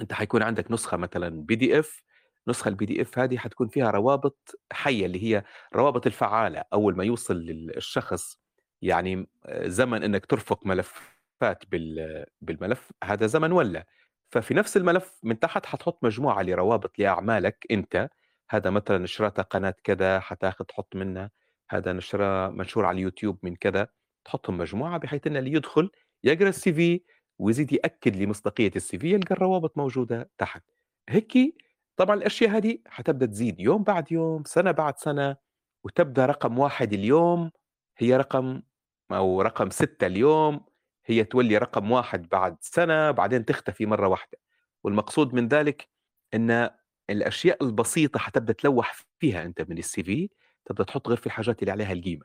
أنت 0.00 0.12
حيكون 0.12 0.42
عندك 0.42 0.70
نسخة 0.70 0.96
مثلا 0.96 1.28
PDF 1.28 2.02
نسخه 2.48 2.68
ال 2.68 2.86
PDF 2.86 3.18
هذه 3.18 3.36
حتكون 3.38 3.68
فيها 3.68 3.90
روابط 3.90 4.60
حية 4.72 5.06
اللي 5.06 5.22
هي 5.24 5.44
روابط 5.74 6.06
الفعالة 6.06 6.64
أول 6.72 6.96
ما 6.96 7.04
يوصل 7.04 7.36
للشخص 7.36 8.38
يعني 8.82 9.26
زمن 9.52 10.02
إنك 10.02 10.26
ترفق 10.26 10.66
ملفات 10.66 11.64
بالملف 12.40 12.92
هذا 13.04 13.26
زمن 13.26 13.52
ولا؟ 13.52 13.86
ففي 14.30 14.54
نفس 14.54 14.76
الملف 14.76 15.18
من 15.22 15.38
تحت 15.38 15.66
حتحط 15.66 16.04
مجموعة 16.04 16.42
لروابط 16.42 16.98
لأعمالك 16.98 17.66
أنت 17.70 18.08
هذا 18.50 18.70
مثلا 18.70 18.98
نشرتها 18.98 19.42
قناة 19.42 19.74
كذا 19.84 20.20
حتاخذ 20.20 20.64
تحط 20.64 20.96
منها 20.96 21.30
هذا 21.70 21.92
نشره 21.92 22.48
منشور 22.48 22.84
على 22.84 22.94
اليوتيوب 22.94 23.38
من 23.42 23.56
كذا 23.56 23.88
تحطهم 24.24 24.58
مجموعة 24.58 24.98
بحيث 24.98 25.26
إن 25.26 25.36
اللي 25.36 25.52
يدخل 25.52 25.90
يقرأ 26.24 26.48
السي 26.48 26.72
في 26.72 27.02
ويزيد 27.38 27.72
يأكد 27.72 28.16
لمصداقية 28.16 28.72
السي 28.76 28.98
في 28.98 29.12
يلقى 29.12 29.34
الروابط 29.34 29.78
موجودة 29.78 30.30
تحت. 30.38 30.62
هيك 31.08 31.32
طبعا 31.96 32.16
الأشياء 32.16 32.50
هذه 32.50 32.78
حتبدأ 32.86 33.26
تزيد 33.26 33.60
يوم 33.60 33.82
بعد 33.82 34.12
يوم 34.12 34.44
سنة 34.44 34.70
بعد 34.70 34.98
سنة 34.98 35.36
وتبدأ 35.84 36.26
رقم 36.26 36.58
واحد 36.58 36.92
اليوم 36.92 37.50
هي 37.98 38.16
رقم 38.16 38.62
أو 39.12 39.42
رقم 39.42 39.70
ستة 39.70 40.06
اليوم 40.06 40.60
هي 41.06 41.24
تولي 41.24 41.58
رقم 41.58 41.90
واحد 41.92 42.28
بعد 42.28 42.56
سنة 42.60 43.10
بعدين 43.10 43.44
تختفي 43.44 43.86
مرة 43.86 44.08
واحدة. 44.08 44.38
والمقصود 44.84 45.34
من 45.34 45.48
ذلك 45.48 45.88
إن 46.34 46.70
الأشياء 47.10 47.64
البسيطة 47.64 48.18
حتبدأ 48.18 48.52
تلوح 48.52 48.96
فيها 49.18 49.42
أنت 49.44 49.62
من 49.70 49.78
ال 49.78 50.02
CV 50.04 50.30
تبدأ 50.64 50.84
تحط 50.84 51.08
غير 51.08 51.16
في 51.16 51.26
الحاجات 51.26 51.60
اللي 51.62 51.72
عليها 51.72 51.92
القيمة. 51.92 52.24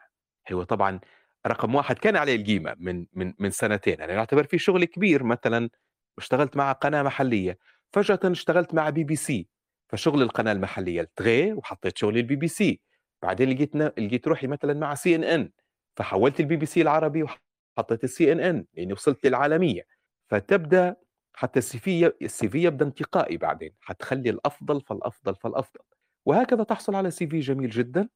هو 0.51 0.63
طبعا 0.63 0.99
رقم 1.47 1.75
واحد 1.75 1.97
كان 1.99 2.15
عليه 2.17 2.35
القيمة 2.35 2.75
من 2.79 3.05
من 3.13 3.33
من 3.39 3.49
سنتين. 3.51 4.01
أنا 4.01 4.19
اعتبر 4.19 4.43
في 4.43 4.57
شغل 4.59 4.85
كبير 4.85 5.23
مثلا 5.23 5.69
اشتغلت 6.17 6.57
مع 6.57 6.71
قناة 6.71 7.03
محلية 7.03 7.59
فجأة 7.93 8.19
اشتغلت 8.25 8.73
مع 8.73 8.89
بي 8.89 9.03
بي 9.03 9.15
سي. 9.15 9.47
فشغل 9.89 10.21
القناة 10.21 10.51
المحلية 10.51 11.01
التغي 11.01 11.53
وحطيت 11.53 11.97
شغلي 11.97 12.19
البي 12.19 12.35
بي 12.35 12.47
سي. 12.47 12.81
بعدين 13.21 13.49
لقيت 13.49 13.75
لقيت 13.75 14.27
روحي 14.27 14.47
مثلا 14.47 14.73
مع 14.73 14.95
سي 14.95 15.15
إن 15.15 15.23
إن 15.23 15.51
فحولت 15.95 16.39
البي 16.39 16.55
بي 16.55 16.65
سي 16.65 16.81
العربي 16.81 17.23
وحطيت 17.23 18.03
السي 18.03 18.31
إن 18.31 18.39
إن 18.39 18.65
لأني 18.73 18.93
وصلت 18.93 19.25
للعالمية. 19.25 19.85
فتبدأ 20.29 20.95
حتى 21.33 21.59
ال 21.59 21.79
CV 21.79 22.11
ال 22.21 22.49
CV 22.49 22.63
يبدأ 22.63 22.85
انتقائي 22.85 23.37
بعدين 23.37 23.73
حتخلي 23.81 24.29
الأفضل 24.29 24.81
فالأفضل 24.81 25.35
فالأفضل. 25.35 25.81
وهكذا 26.25 26.63
تحصل 26.63 26.95
على 26.95 27.11
CV 27.11 27.39
جميل 27.39 27.69
جدا. 27.69 28.09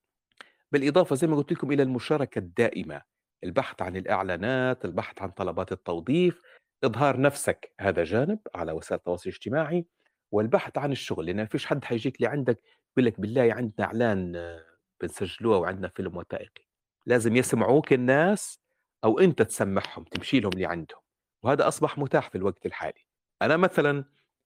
بالإضافة 0.71 1.15
زي 1.15 1.27
ما 1.27 1.35
قلت 1.35 1.51
لكم 1.51 1.71
إلى 1.71 1.83
المشاركة 1.83 2.39
الدائمة. 2.39 3.01
البحث 3.43 3.81
عن 3.81 3.95
الإعلانات 3.95 4.85
البحث 4.85 5.21
عن 5.21 5.29
طلبات 5.29 5.71
التوظيف 5.71 6.41
إظهار 6.83 7.21
نفسك. 7.21 7.73
هذا 7.79 8.03
جانب 8.03 8.39
على 8.55 8.71
وسائل 8.71 8.99
التواصل 8.99 9.29
الاجتماعي. 9.29 9.85
والبحث 10.31 10.77
عن 10.77 10.91
الشغل 10.91 11.25
لأن 11.25 11.35
ما 11.35 11.45
فيش 11.45 11.65
حد 11.65 11.85
حيجيك 11.85 12.21
لعندك 12.21 12.59
يقول 12.91 13.05
لك 13.05 13.19
بالله 13.19 13.53
عندنا 13.53 13.87
إعلان 13.87 14.35
آه، 14.35 14.65
بنسجلوه 15.01 15.57
وعندنا 15.57 15.87
فيلم 15.87 16.17
وثائقي. 16.17 16.65
لازم 17.05 17.35
يسمعوك 17.35 17.93
الناس 17.93 18.59
أو 19.03 19.19
أنت 19.19 19.41
تسمعهم 19.41 20.03
تمشي 20.03 20.39
لهم 20.39 20.51
لعندهم 20.55 21.01
وهذا 21.43 21.67
أصبح 21.67 21.97
متاح 21.97 22.29
في 22.29 22.37
الوقت 22.37 22.65
الحالي. 22.65 23.05
أنا 23.41 23.57
مثلا 23.57 24.05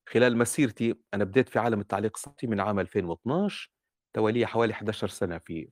خلال 0.09 0.37
مسيرتي 0.37 0.95
أنا 1.13 1.23
بديت 1.23 1.49
في 1.49 1.59
عالم 1.59 1.79
التعليق 1.81 2.11
الصوتي 2.15 2.47
من 2.47 2.59
عام 2.59 2.79
2012 2.79 3.71
توالي 4.13 4.45
حوالي 4.45 4.73
11 4.73 5.07
سنة 5.07 5.37
في 5.37 5.69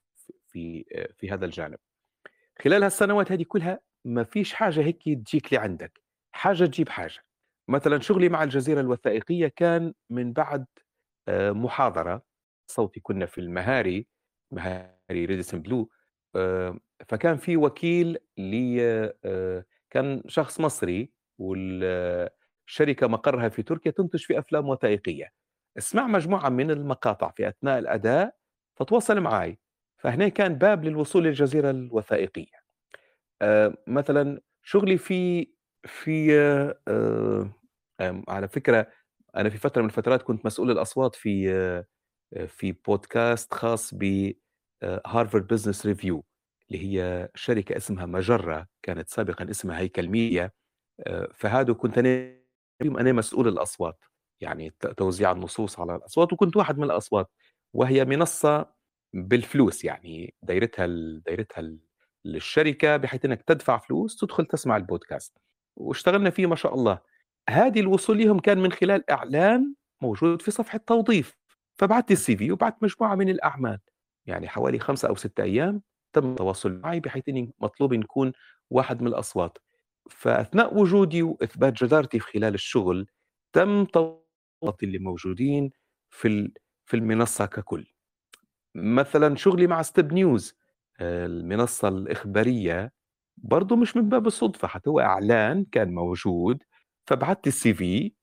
في 0.47 0.85
في 1.17 1.31
هذا 1.31 1.45
الجانب. 1.45 1.77
خلال 2.61 2.83
هالسنوات 2.83 3.31
هذه 3.31 3.43
كلها 3.43 3.79
ما 4.05 4.23
فيش 4.23 4.53
حاجة 4.53 4.79
هيك 4.81 5.03
تجيك 5.03 5.53
لعندك 5.53 6.01
حاجة 6.31 6.65
تجيب 6.65 6.89
حاجة. 6.89 7.25
مثلا 7.67 7.99
شغلي 7.99 8.29
مع 8.29 8.43
الجزيرة 8.43 8.79
الوثائقية 8.81 9.47
كان 9.47 9.93
من 10.09 10.33
بعد 10.33 10.65
آه، 11.27 11.51
محاضرة. 11.51 12.23
صوتي 12.67 12.99
كنا 12.99 13.25
في 13.25 13.41
المهاري 13.41 14.07
مهاري 14.51 15.25
ريدسن 15.25 15.61
بلو 15.61 15.89
آه، 16.35 16.79
فكان 17.07 17.37
في 17.37 17.57
وكيل 17.57 18.17
لي 18.37 18.77
آه، 19.25 19.65
كان 19.89 20.23
شخص 20.27 20.59
مصري 20.59 21.11
والشركة 21.37 23.07
مقرها 23.07 23.49
في 23.49 23.63
تركيا 23.63 23.91
تنتج 23.91 24.19
في 24.19 24.39
أفلام 24.39 24.69
وثائقية. 24.69 25.33
اسمع 25.77 26.07
مجموعة 26.07 26.49
من 26.49 26.71
المقاطع 26.71 27.31
في 27.31 27.47
أثناء 27.47 27.79
الأداء 27.79 28.35
فتواصل 28.75 29.19
معي 29.19 29.59
فهنا 29.97 30.27
كان 30.29 30.55
باب 30.55 30.85
للوصول 30.85 31.23
للجزيرة 31.23 31.69
الوثائقية. 31.69 32.63
مثلا 33.87 34.41
شغلي 34.63 34.97
في 34.97 35.47
في 35.85 36.33
آه، 36.87 37.49
على 38.27 38.47
فكرة 38.47 38.87
أنا 39.35 39.49
في 39.49 39.57
فترة 39.57 39.81
من 39.81 39.87
الفترات 39.89 40.21
كنت 40.23 40.45
مسؤول 40.45 40.71
الأصوات 40.71 41.15
في 41.15 41.53
آه، 41.53 42.45
في 42.47 42.71
بودكاست 42.71 43.53
خاص 43.53 43.93
ب 43.93 44.31
Harvard 45.05 45.47
Business 45.47 45.85
Review 45.85 46.25
اللي 46.71 46.83
هي 46.85 47.29
شركة 47.35 47.77
اسمها 47.77 48.05
مجرة 48.05 48.67
كانت 48.83 49.09
سابقا 49.09 49.49
اسمها 49.51 49.79
هيكل 49.79 50.09
ميديا 50.09 50.51
آه، 51.07 51.29
فهذا 51.35 51.73
كنت 51.73 51.97
أنا 51.97 52.37
أنا 52.83 53.11
مسؤول 53.13 53.47
الأصوات 53.47 54.05
يعني 54.41 54.71
توزيع 54.97 55.31
النصوص 55.31 55.79
على 55.79 55.95
الأصوات 55.95 56.33
وكنت 56.33 56.57
واحد 56.57 56.77
من 56.77 56.83
الأصوات 56.83 57.31
وهي 57.73 58.05
منصة 58.05 58.73
بالفلوس 59.13 59.85
يعني 59.85 60.35
دايرتها 60.43 60.87
دايرتها 61.27 61.77
للشركة 62.25 62.97
بحيث 62.97 63.25
إنك 63.25 63.41
تدفع 63.43 63.77
فلوس 63.79 64.17
تدخل 64.17 64.45
تسمع 64.45 64.77
البودكاست. 64.77 65.37
واشتغلنا 65.75 66.29
فيه 66.29 66.45
ما 66.45 66.55
شاء 66.55 66.73
الله. 66.73 66.99
هذه 67.49 67.79
الوصول 67.79 68.17
لهم 68.17 68.39
كان 68.39 68.57
من 68.57 68.71
خلال 68.71 69.09
إعلان 69.09 69.73
موجود 70.01 70.41
في 70.41 70.51
صفحة 70.51 70.79
توظيف 70.87 71.35
فبعثت 71.75 72.11
ال 72.11 72.37
CV 72.37 72.51
وبعثت 72.51 72.83
مجموعة 72.83 73.15
من 73.15 73.29
الأعمال. 73.29 73.79
يعني 74.25 74.47
حوالي 74.47 74.79
خمسة 74.79 75.07
أو 75.07 75.15
ستة 75.15 75.43
أيام 75.43 75.81
تم 76.13 76.31
التواصل 76.31 76.79
معي 76.79 76.99
بحيث 76.99 77.29
إني 77.29 77.53
مطلوب 77.59 77.93
نكون 77.93 78.33
واحد 78.69 79.01
من 79.01 79.07
الأصوات. 79.07 79.57
فأثناء 80.09 80.77
وجودي 80.77 81.21
وإثبات 81.23 81.83
جدارتي 81.83 82.19
في 82.19 82.31
خلال 82.31 82.53
الشغل 82.53 83.07
تم 83.53 83.85
توظيف 83.85 84.83
اللي 84.83 84.99
موجودين 84.99 85.71
في 86.09 86.51
في 86.85 86.97
المنصة 86.97 87.45
ككل. 87.45 87.87
مثلا 88.75 89.35
شغلي 89.35 89.67
مع 89.67 89.81
ستيب 89.81 90.13
نيوز 90.13 90.55
المنصة 91.01 91.87
الإخبارية 91.87 92.91
برضه 93.37 93.75
مش 93.75 93.97
من 93.97 94.09
باب 94.09 94.27
الصدفة 94.27 94.67
حتى 94.67 94.89
هو 94.89 94.99
إعلان 94.99 95.65
كان 95.71 95.93
موجود 95.93 96.63
فبعثت 97.07 97.47
ال 97.47 97.73
CV 97.73 98.13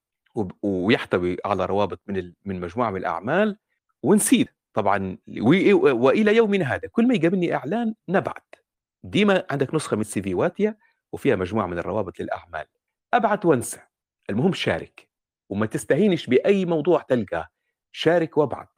ويحتوي 0.63 1.37
على 1.45 1.67
روابط 1.67 2.01
من 2.07 2.33
من 2.45 2.61
مجموعة 2.61 2.91
من 2.91 2.97
الأعمال 2.97 3.57
ونسيت 4.03 4.49
طبعا 4.75 5.19
وإلى 5.39 6.37
يومنا 6.37 6.75
هذا 6.75 6.89
كل 6.89 7.09
ما 7.09 7.15
يقابلني 7.15 7.55
إعلان 7.55 7.95
نبعث 8.09 8.43
ديما 9.03 9.47
عندك 9.51 9.75
نسخة 9.75 9.95
من 9.95 10.01
ال 10.01 10.23
CV 10.23 10.35
واتية 10.35 10.79
وفيها 11.13 11.37
مجموعة 11.37 11.67
من 11.67 11.79
الروابط 11.79 12.21
للأعمال. 12.21 12.65
ابعث 13.15 13.47
وأنسى. 13.47 13.81
المهم 14.31 14.53
شارك. 14.53 15.09
وما 15.49 15.67
تستهينش 15.67 16.27
بأي 16.27 16.65
موضوع 16.65 17.03
تلقاه. 17.03 17.49
شارك 17.93 18.37
وابعث 18.39 18.69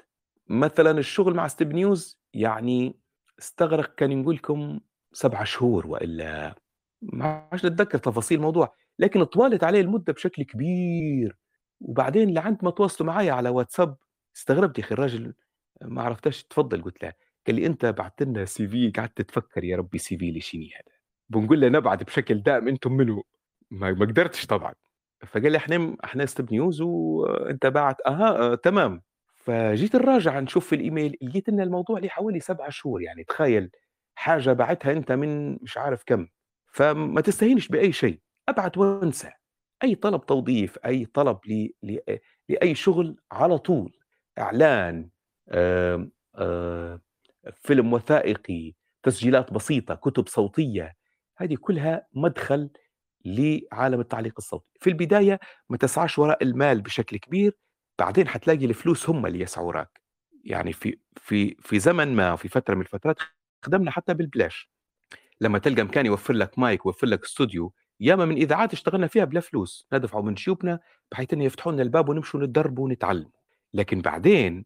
مثلا 0.49 0.99
الشغل 0.99 1.35
مع 1.35 1.49
ستيب 1.49 1.73
نيوز 1.75 2.21
يعني 2.35 2.99
استغرق 3.39 3.95
كان 3.95 4.23
نقول 4.23 4.35
لكم 4.35 4.81
7 5.13 5.45
شهور 5.45 5.87
وإلا 5.87 6.55
ما 7.03 7.27
عادش 7.53 7.67
نتذكر 7.67 7.99
تفاصيل 7.99 8.39
الموضوع، 8.39 8.75
لكن 8.99 9.25
طوالت 9.25 9.65
عليه 9.65 9.81
المدة 9.81 10.13
بشكل 10.13 10.43
كبير، 10.43 11.37
وبعدين 11.81 12.35
لعند 12.35 12.59
ما 12.65 12.71
تواصلوا 12.71 13.09
معايا 13.13 13.33
على 13.33 13.49
واتساب. 13.51 13.97
استغربت 14.37 14.79
يا 14.79 14.85
أخي 14.85 14.95
الراجل 14.95 15.35
ما 15.83 16.03
عرفتش 16.03 16.45
تفضل 16.45 16.83
قُلت 16.83 17.03
له، 17.05 17.13
قال 17.47 17.57
لي: 17.57 17.67
"أنت 17.67 17.87
بعتّ 17.87 18.23
لنا 18.23 18.47
CV 18.47 18.93
قعدت 18.99 19.23
تفكّر 19.23 19.65
يا 19.65 19.77
ربي 19.77 19.99
CV 19.99 20.23
لشنو 20.39 20.63
هذا؟" 20.65 20.97
بنقول 21.31 21.61
له 21.61 21.69
نبعت 21.69 22.03
بشكل 22.05 22.43
دائم 22.43 22.69
أنتم 22.69 22.93
منو؟ 22.93 23.25
ما 23.71 23.93
ما 23.93 24.07
قدرتش 24.07 24.47
طبعًا، 24.47 24.75
فقال 25.29 25.53
لي: 25.53 25.59
"إحنا 25.59 25.79
م 25.79 25.97
إحنا 26.05 26.27
ستيب 26.27 26.53
نيوز 26.53 26.81
وأنت 26.83 27.67
باعت" 27.67 27.97
أها، 28.07 28.53
آه 28.53 28.55
تمام، 28.55 29.03
فجيت 29.37 29.97
نراجع 29.97 30.41
نشوف 30.41 30.67
في 30.69 30.75
الإيميل 30.77 31.17
لقيت 31.23 31.49
إن 31.49 31.61
الموضوع 31.61 31.99
ليه 31.99 32.09
حوالي 32.09 32.41
7 32.41 32.71
شهور، 32.71 33.03
يعني 33.03 33.25
تخيّل. 33.25 33.71
حاجة 34.15 34.53
باعتها 34.53 34.93
أنت 34.93 35.13
من 35.13 35.53
مش 35.63 35.79
عارف 35.79 36.03
كام. 36.05 36.29
فما 36.73 37.21
تستهينش 37.21 37.69
بأي 37.69 37.93
شيء، 37.93 38.21
أبعت 38.49 38.79
وانسى، 38.79 39.31
أي 39.85 39.95
طلب 39.95 40.27
توظيف، 40.27 40.79
أي 40.87 41.07
طلب 41.07 41.39
ل 41.47 41.69
ل 41.83 41.99
لأي 42.49 42.75
شغل 42.75 43.17
على 43.33 43.59
طول، 43.59 43.93
إعلان 44.39 45.11
آمم، 45.53 46.13
آآ، 46.37 47.01
فيلم 47.55 47.93
وثائقي، 47.93 48.75
تسجيلات 49.03 49.53
بسيطة، 49.53 49.95
كتب 49.95 50.29
صوتية، 50.29 50.95
هذه 51.39 51.57
كلها 51.61 52.07
مدخل 52.15 52.71
لعالم 53.27 54.01
التعليق 54.01 54.35
الصوتي، 54.39 54.67
في 54.81 54.91
البداية 54.91 55.41
ما 55.71 55.77
تسعاش 55.77 56.19
وراء 56.19 56.43
المال 56.45 56.81
بشكل 56.83 57.17
كبير، 57.17 57.59
بعدين 58.01 58.29
حتلاقي 58.29 58.65
الفلوس 58.67 59.11
هم 59.11 59.27
اللي 59.27 59.41
يسعوا 59.41 59.67
وراك، 59.69 60.01
يعني 60.45 60.73
في 60.73 60.99
في 61.17 61.57
في 61.61 61.79
زمن 61.81 62.17
ما 62.17 62.37
في 62.37 62.49
فترة 62.49 62.75
من 62.75 62.81
الفترات 62.83 63.17
خدمنا 63.63 63.91
حتى 63.91 64.15
بالبلاش. 64.15 64.71
لمّا 65.41 65.59
تلقى 65.59 65.83
مكان 65.83 66.07
يوفّر 66.07 66.35
لك 66.35 66.59
مايك، 66.59 66.87
يوفّر 66.87 67.07
لك 67.07 67.25
استوديو، 67.25 67.75
ياما 68.01 68.25
من 68.25 68.37
إذاعات 68.37 68.73
اشتغلنا 68.73 69.07
فيها 69.07 69.25
بلا 69.25 69.41
فلوس، 69.41 69.87
ندفعوا 69.93 70.23
من 70.25 70.35
جيوبنا 70.35 70.81
بحيث 71.13 71.33
إنه 71.35 71.45
يفتحوا 71.45 71.73
لنا 71.73 71.83
الباب 71.83 72.09
ونمشوا 72.09 72.41
نتدربوا 72.41 72.85
ونتعلموا، 72.85 73.31
لكن 73.75 74.01
بعدين 74.03 74.65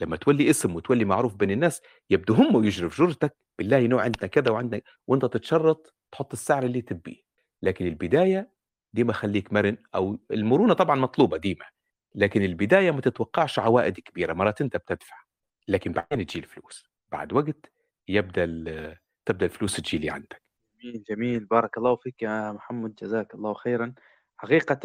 لمّا 0.00 0.16
تولي 0.16 0.50
اسم 0.50 0.74
وتولي 0.76 1.04
معروف 1.04 1.36
بين 1.36 1.50
الناس، 1.50 1.82
يبدو 2.10 2.34
هم 2.34 2.64
يجروا 2.64 2.90
في 2.90 3.02
جرتك، 3.02 3.36
بالله 3.58 3.86
نوع 3.86 4.02
عندنا 4.02 4.26
كذا 4.26 4.50
وعندنا 4.52 4.80
وأنت 5.06 5.24
تتشرط 5.26 5.94
تحط 6.12 6.32
السعر 6.32 6.62
اللي 6.64 6.80
تبيه، 6.82 7.16
لكن 7.62 7.86
البداية 7.86 8.50
ديما 8.94 9.12
خليك 9.12 9.52
مرن 9.52 9.76
أو 9.94 10.18
المرونة 10.30 10.74
طبعًا 10.74 10.96
مطلوبة 10.96 11.36
ديما، 11.36 11.64
لكن 12.14 12.42
البداية 12.42 12.90
ما 12.90 13.00
تتوقعش 13.00 13.58
عوائد 13.58 14.00
كبيرة، 14.00 14.32
مرات 14.32 14.60
أنت 14.60 14.76
بتدفع، 14.76 15.16
لكن 15.68 15.92
بعدين 15.92 16.26
تجي 16.26 16.38
الفلوس، 16.40 16.84
بعد 17.12 17.32
وقت 17.32 17.72
يبدأ 18.08 18.44
ال 18.44 18.96
تبدأ 19.28 19.46
الفلوس 19.46 19.76
تجي 19.76 19.98
لي 19.98 20.10
عندك. 20.10 20.42
جميل، 20.82 21.02
جميل، 21.02 21.44
بارك 21.44 21.78
الله 21.78 21.96
فيك 21.96 22.22
يا 22.22 22.52
محمد، 22.52 22.94
جزاك 22.94 23.34
الله 23.34 23.54
خيرًا. 23.54 23.94
حقيقةً 24.36 24.80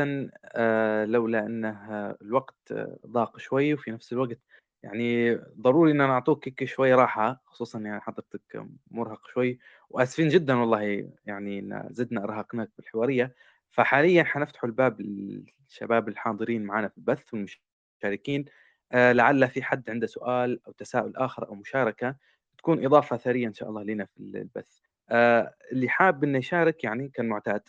آآ 0.45 1.05
لولا 1.05 1.45
أنه 1.45 2.09
الوقت 2.21 2.71
آه، 2.71 2.99
ضاق 3.07 3.37
شوي 3.39 3.73
وفي 3.73 3.91
نفس 3.91 4.13
الوقت 4.13 4.39
يعني 4.83 5.35
ضروري 5.35 5.91
إن 5.91 5.97
نعطوك 5.97 6.63
شوي 6.63 6.93
راحة، 6.93 7.41
خصوصًا 7.45 7.79
يعني 7.79 8.01
حضرتك 8.01 8.65
مرهق 8.91 9.27
شوي، 9.27 9.59
وآسفين 9.89 10.27
جدًا 10.29 10.53
والله 10.55 11.09
يعني 11.25 11.59
إن 11.59 11.87
زدنا 11.91 12.23
أرهقناك 12.23 12.71
بالحوارية، 12.77 13.35
فحاليًا 13.71 14.23
حنفتحوا 14.23 14.69
الباب 14.69 15.01
للشباب 15.01 16.07
الحاضرين 16.09 16.63
معانا 16.63 16.87
في 16.87 16.97
البث 16.97 17.33
والمشاركين، 17.33 18.45
آآ 18.91 19.13
لعل 19.13 19.47
في 19.49 19.63
حد 19.63 19.89
عنده 19.89 20.07
سؤال 20.07 20.59
أو 20.67 20.71
تساؤل 20.71 21.15
آخر 21.17 21.47
أو 21.47 21.55
مشاركة 21.55 22.15
تكون 22.59 22.85
إضافة 22.85 23.17
ثرية 23.17 23.47
إن 23.47 23.53
شاء 23.53 23.69
الله 23.69 23.83
لنا 23.83 24.05
في 24.05 24.17
البث. 24.19 24.79
آآ 25.09 25.53
اللي 25.71 25.89
حاب 25.89 26.23
إنه 26.23 26.37
يشارك 26.37 26.83
يعني 26.83 27.09
كالمعتاد 27.09 27.61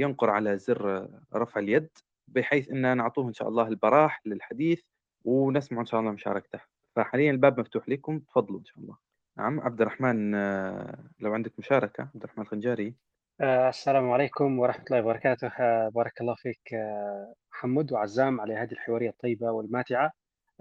ينقر 0.00 0.30
على 0.30 0.58
زر 0.58 1.08
رفع 1.34 1.60
اليد، 1.60 1.88
بحيث 2.28 2.70
إن 2.70 2.96
نعطوه 2.96 3.28
إن 3.28 3.32
شاء 3.32 3.48
الله 3.48 3.68
البراح 3.68 4.20
للحديث، 4.26 4.82
ونسمع 5.24 5.80
إن 5.80 5.86
شاء 5.86 6.00
الله 6.00 6.12
مشاركته. 6.12 6.60
فحاليًا 6.96 7.30
الباب 7.30 7.60
مفتوح 7.60 7.88
لكم، 7.88 8.18
تفضلوا 8.18 8.60
إن 8.60 8.64
شاء 8.64 8.78
الله. 8.78 8.96
نعم، 9.38 9.60
عبد 9.60 9.80
الرحمن 9.80 10.34
آه، 10.34 11.04
لو 11.20 11.34
عندك 11.34 11.52
مشاركة، 11.58 12.02
عبد 12.02 12.24
الرحمن 12.24 12.44
الخنجاري. 12.44 12.94
آه، 13.40 13.68
السلام 13.68 14.10
عليكم 14.10 14.58
ورحمة 14.58 14.84
الله 14.90 15.00
وبركاته 15.00 15.48
آه، 15.60 15.88
بارك 15.88 16.20
الله 16.20 16.34
فيك 16.34 16.74
آه، 16.74 17.34
محمد 17.52 17.92
وعزام 17.92 18.40
على 18.40 18.54
هذه 18.54 18.72
الحوارية 18.72 19.10
الطيبة 19.10 19.50
والماتعة 19.50 20.04
آه، 20.06 20.12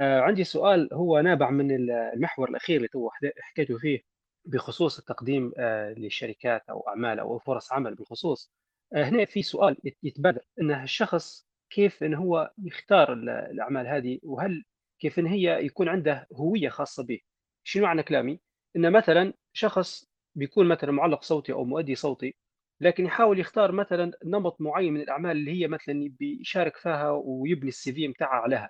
عندي 0.02 0.44
سؤال 0.44 0.90
هو 0.94 1.20
نابع 1.20 1.50
من 1.50 1.72
ال- 1.76 1.92
المحور 1.92 2.50
الأخير 2.50 2.78
اللي 2.78 2.88
تو 2.88 3.10
حكيته 3.40 3.78
فيه 3.78 4.02
بخصوص 4.46 5.00
التقديم 5.00 5.52
آه، 5.58 5.94
للشركات 5.94 6.64
أو 6.70 6.88
أعمال 6.90 7.20
أو 7.20 7.40
فرص 7.40 7.72
عمل 7.74 7.96
بالخصوص. 7.96 8.52
آه، 8.96 9.04
هنا 9.04 9.26
في 9.26 9.42
سؤال 9.44 9.78
يت- 9.84 9.98
يتبادر 10.04 10.42
أن 10.62 10.72
الشخص 10.72 11.48
كيف 11.70 12.04
أن 12.04 12.14
هو 12.14 12.52
يختار 12.64 13.14
ال- 13.14 13.30
الأعمال 13.30 13.88
هذه؟ 13.88 14.20
وهل 14.24 14.64
كيف 15.00 15.20
أن 15.20 15.26
هي 15.28 15.66
يكون 15.66 15.90
عنده 15.90 16.28
هوية 16.34 16.70
خاصة 16.70 17.04
به؟ 17.06 17.20
شنو 17.64 17.84
معنى 17.84 18.04
كلامي؟ 18.04 18.40
أن 18.76 18.92
مثلا 18.92 19.34
شخص 19.54 20.06
بيكون 20.36 20.68
مثلا 20.68 20.92
معلق 20.92 21.24
صوتي 21.24 21.54
أو 21.54 21.64
مؤدي 21.66 21.96
صوتي 21.96 22.36
لكن 22.82 23.06
يحاول 23.06 23.40
يختار 23.40 23.72
مثلا 23.72 24.12
نمط 24.26 24.62
معين 24.62 24.94
من 24.94 25.02
الأعمال 25.02 25.32
اللي 25.38 25.52
هي 25.64 25.68
مثلا 25.68 26.10
بيشارك 26.20 26.78
فيها 26.78 27.12
ويبني 27.12 27.70
السي 27.70 27.94
في 27.94 28.08
بتاعها 28.08 28.42
عليها. 28.42 28.70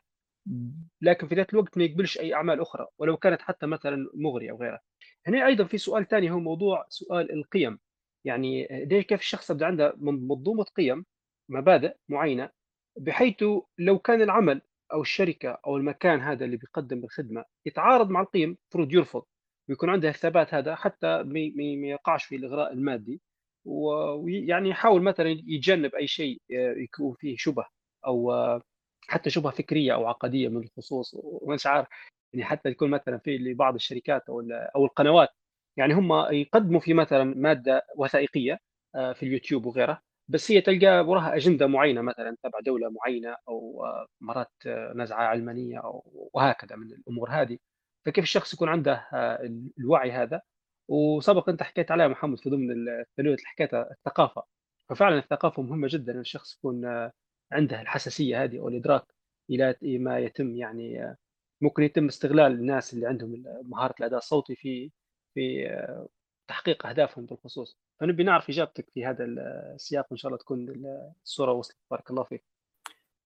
لكن 1.02 1.28
في 1.28 1.36
ذات 1.36 1.54
الوقت 1.54 1.78
ما 1.78 1.84
يقبلش 1.84 2.20
أي 2.20 2.34
أعمال 2.34 2.62
أخرى 2.62 2.88
ولو 2.98 3.18
كانت 3.18 3.42
حتى 3.42 3.66
مثلا 3.66 4.10
مغريه 4.14 4.52
أو 4.52 4.58
غيرها 4.58 4.80
هنا 5.28 5.48
أيضا 5.48 5.64
في 5.64 5.78
سؤال 5.78 6.08
ثاني 6.08 6.32
هو 6.32 6.40
موضوع 6.40 6.86
سؤال 6.90 7.32
القيم. 7.32 7.80
يعني 8.26 8.68
ليش 8.72 9.06
كيف 9.06 9.20
الشخص 9.20 9.50
يبدا 9.52 9.66
عنده 9.66 9.94
منظومة 9.98 10.64
قيم 10.64 11.06
مبادئ 11.50 11.96
معينة 12.10 12.50
بحيث 12.98 13.44
لو 13.78 14.00
كان 14.00 14.22
العمل 14.22 14.62
أو 14.94 15.02
الشركة 15.02 15.60
أو 15.68 15.78
المكان 15.78 16.20
هذا 16.20 16.46
اللي 16.46 16.58
بيقدم 16.58 17.04
الخدمة 17.04 17.46
يتعارض 17.66 18.10
مع 18.10 18.22
القيم 18.22 18.50
المفروض 18.50 18.94
يرفض 18.94 19.24
ويكون 19.70 19.90
عنده 19.90 20.10
الثبات 20.10 20.54
هذا 20.54 20.76
حتى 20.76 21.24
ما 21.24 21.88
يقعش 21.88 22.26
في 22.26 22.36
الإغراء 22.36 22.74
المادي. 22.74 23.22
ويعني 23.66 24.70
يحاول 24.70 25.02
مثلا 25.04 25.30
يتجنب 25.30 25.96
أي 25.96 26.08
شيء 26.08 26.42
آه، 26.52 26.76
يكون 26.78 27.16
فيه 27.20 27.36
شبه 27.38 27.66
أو 28.08 28.32
آه، 28.32 28.62
حتى 29.08 29.30
شبهة 29.30 29.52
فكرية 29.52 29.94
أو 29.94 30.08
عقدية 30.08 30.50
من 30.50 30.64
الخصوص 30.64 31.12
ومش 31.18 31.68
عارف 31.68 31.88
يعني 32.34 32.46
حتى 32.46 32.70
يكون 32.70 32.90
مثلا 32.90 33.18
في 33.18 33.38
لبعض 33.38 33.76
الشركات 33.76 34.30
أو 34.30 34.42
أو 34.76 34.86
القنوات 34.86 35.30
يعني 35.78 35.94
هم 35.94 36.14
يقدموا 36.32 36.80
في 36.80 36.94
مثلا 36.94 37.24
مادة 37.24 37.86
وثائقية 37.98 38.60
آه، 38.96 39.14
في 39.14 39.24
اليوتيوب 39.24 39.66
وغيره 39.66 40.02
بس 40.30 40.52
هي 40.52 40.62
تلقى 40.62 41.02
وراها 41.06 41.36
أجندة 41.36 41.68
معينة 41.68 42.02
مثلا 42.02 42.38
تبع 42.44 42.60
دولة 42.60 42.90
معينة 42.90 43.36
أو 43.48 43.86
مرات 44.22 44.52
نزعة 44.96 45.24
علمانية 45.24 45.82
وهكذا 46.34 46.76
من 46.76 46.92
الأمور 46.92 47.30
هذه. 47.30 47.58
فكيف 48.06 48.24
الشخص 48.24 48.54
يكون 48.54 48.70
عنده 48.70 49.08
الوعي 49.80 50.12
هذا؟ 50.12 50.42
وسبق 50.88 51.50
أنت 51.50 51.64
حكيت 51.64 51.92
عليها 51.92 52.08
محمد 52.08 52.40
في 52.40 52.50
ضمن 52.50 52.72
الثانويه 52.72 53.36
اللي 53.36 53.46
حكيتها 53.46 53.92
الثقافة. 53.92 54.44
ففعلا 54.90 55.20
الثقافة 55.20 55.62
مهمة 55.64 55.88
جدا 55.92 56.20
الشخص 56.20 56.56
يكون 56.58 56.86
آه، 56.86 57.12
عنده 57.52 57.82
الحساسية 57.82 58.44
هذه 58.44 58.60
أو 58.60 58.68
الإدراك 58.68 59.06
إلى 59.50 59.76
ما 59.82 60.20
يتم 60.20 60.56
يعني 60.56 61.04
آه، 61.04 61.18
ممكن 61.62 61.84
يتم 61.84 62.06
استغلال 62.06 62.52
الناس 62.52 62.94
اللي 62.94 63.08
عندهم 63.08 63.44
مهارة 63.64 63.96
الأداء 64.00 64.18
الصوتي 64.18 64.56
في 64.56 64.92
في 65.34 65.70
آه، 65.70 66.08
تحقيق 66.48 66.86
أهدافهم 66.86 67.26
بالخصوص. 67.26 67.78
فنبي 68.00 68.24
نعرف 68.24 68.50
إجابتك 68.50 68.90
في 68.90 69.06
هذا 69.06 69.26
السياق 69.26 70.06
وان 70.10 70.18
شاء 70.18 70.30
الله 70.30 70.40
تكون 70.40 70.86
الصورة 71.24 71.52
وصلت. 71.52 71.78
بارك 71.92 72.12
الله 72.12 72.24
فيك. 72.24 72.44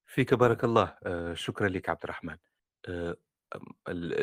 فيك 0.05 0.33
بارك 0.33 0.63
الله. 0.63 0.95
شكرا 1.33 1.69
لك 1.69 1.89
عبد 1.89 2.03
الرحمن. 2.03 2.37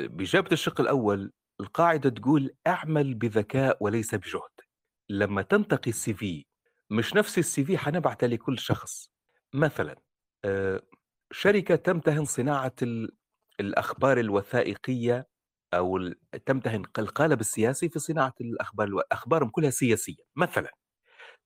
بإجابة 0.09 0.49
الشق 0.53 0.81
الأول 0.81 1.33
القاعدة 1.61 2.11
تقول 2.11 2.55
أعمل 2.67 3.15
بذكاء 3.15 3.77
وليس 3.81 4.15
بجهد. 4.15 4.61
لما 5.09 5.43
تنتقي 5.43 5.91
السي 5.91 6.15
في 6.15 6.47
مش 6.91 7.15
نفس 7.15 7.39
السي 7.39 7.65
في 7.65 7.79
حنبعته 7.79 8.27
لكل 8.27 8.59
شخص. 8.59 9.11
مثلا 9.55 9.97
آه، 10.45 10.83
شركة 11.33 11.77
تمتهن 11.77 12.25
صناعة 12.25 12.75
الأخبار 13.61 14.21
الوثائقية 14.21 15.29
أو 15.75 16.13
تمتهن 16.47 16.83
القالب 16.99 17.41
السياسي 17.41 17.89
في 17.89 17.99
صناعة 17.99 18.35
الأخبار 18.41 18.89
أخبارهم 19.13 19.51
كلها 19.51 19.71
سياسية. 19.71 20.23
مثلا 20.37 20.73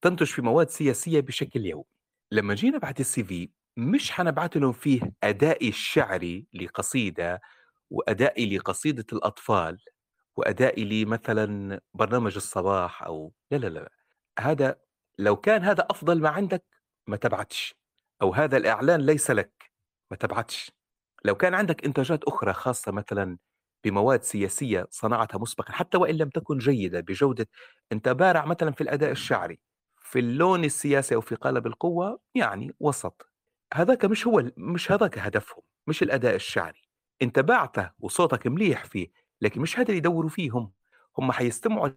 تنتج 0.03 0.27
في 0.27 0.43
مواد 0.43 0.69
سياسية 0.71 1.21
بشكل 1.21 1.67
يومي. 1.67 1.85
لما 2.33 2.55
جينا 2.55 2.79
بعد 2.79 3.01
السي 3.01 3.25
في 3.25 3.51
مش 3.77 4.13
حنبعث 4.13 4.57
لهم 4.57 4.73
فيه 4.73 5.01
أدائي 5.25 5.69
الشعري 5.69 6.47
لقصيدة 6.55 7.41
وأدائي 7.91 8.57
لقصيدة 8.57 9.07
الأطفال 9.13 9.79
وأدائي 10.37 11.05
لمثلا 11.05 11.81
برنامج 11.95 12.37
الصباح 12.37 13.03
أو 13.03 13.33
لا 13.51 13.57
لا 13.57 13.69
لا. 13.69 13.93
هذا 14.39 14.77
لو 15.19 15.37
كان 15.37 15.63
هذا 15.63 15.87
أفضل 15.91 16.21
ما 16.21 16.29
عندك 16.29 16.65
ما 17.09 17.17
تبعتش. 17.17 17.75
أو 18.23 18.35
هذا 18.35 18.57
الإعلان 18.57 19.01
ليس 19.01 19.31
لك 19.31 19.71
ما 20.11 20.17
تبعتش. 20.17 20.73
لو 21.25 21.35
كان 21.35 21.55
عندك 21.55 21.85
إنتاجات 21.85 22.25
أخرى 22.25 22.53
خاصة 22.53 22.93
مثلا 22.93 23.39
بمواد 23.85 24.23
سياسية 24.23 24.87
صنعتها 24.91 25.39
مسبقا 25.39 25.73
حتى 25.73 25.99
وإن 25.99 26.15
لم 26.17 26.29
تكن 26.29 26.59
جيدة 26.59 27.01
بجودة 27.01 27.49
أنت 27.93 28.09
بارع 28.09 28.45
مثلا 28.45 28.73
في 28.73 28.81
الأداء 28.81 29.11
الشعري 29.11 29.61
في 30.01 30.19
اللون 30.19 30.65
السياسي 30.65 31.15
أو 31.15 31.21
في 31.21 31.35
قالب 31.35 31.67
القوة 31.67 32.21
يعني 32.35 32.75
وسط. 32.81 33.31
هذاك 33.75 34.05
مش 34.05 34.27
هو 34.27 34.51
مش 34.57 34.93
هذاك 34.93 35.19
هدفهم 35.19 35.63
مش 35.87 36.03
الأداء 36.03 36.35
الشعري. 36.35 36.83
أنت 37.23 37.39
بعته 37.41 37.91
وصوتك 38.01 38.47
مليح 38.47 38.85
فيه 38.85 39.09
لكن 39.41 39.61
مش 39.61 39.77
هذا 39.79 39.87
اللي 39.89 39.99
يدوروا 39.99 40.31
فيه 40.31 40.51
هم. 40.51 40.73
هم 41.19 41.33
حيستمعوا 41.33 41.89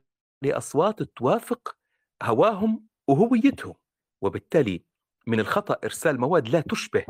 لأصوات 0.42 1.04
توافق 1.04 1.78
هواهم 2.24 2.88
وهويتهم 3.08 3.76
وبالتالي 4.22 4.84
من 5.28 5.40
الخطأ 5.40 5.78
إرسال 5.84 6.20
مواد 6.20 6.50
لا 6.50 6.62
تشبه 6.62 7.06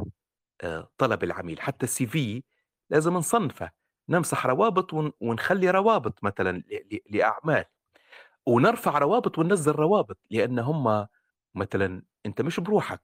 آه، 0.61 0.89
طلب 0.97 1.23
العميل. 1.23 1.61
حتى 1.61 1.83
السي 1.85 2.07
في 2.07 2.43
لازم 2.89 3.13
نصنفه 3.13 3.71
نمسح 4.09 4.45
روابط 4.45 4.93
ونخلي 5.21 5.71
روابط 5.71 6.23
مثلا 6.23 6.63
لأعمال. 7.09 7.65
ونرفع 8.45 8.97
روابط 8.97 9.37
وننزل 9.39 9.71
روابط 9.71 10.17
لأن 10.31 10.59
هم 10.59 11.07
مثلا 11.55 12.03
أنت 12.25 12.41
مش 12.41 12.59
بروحك. 12.59 13.01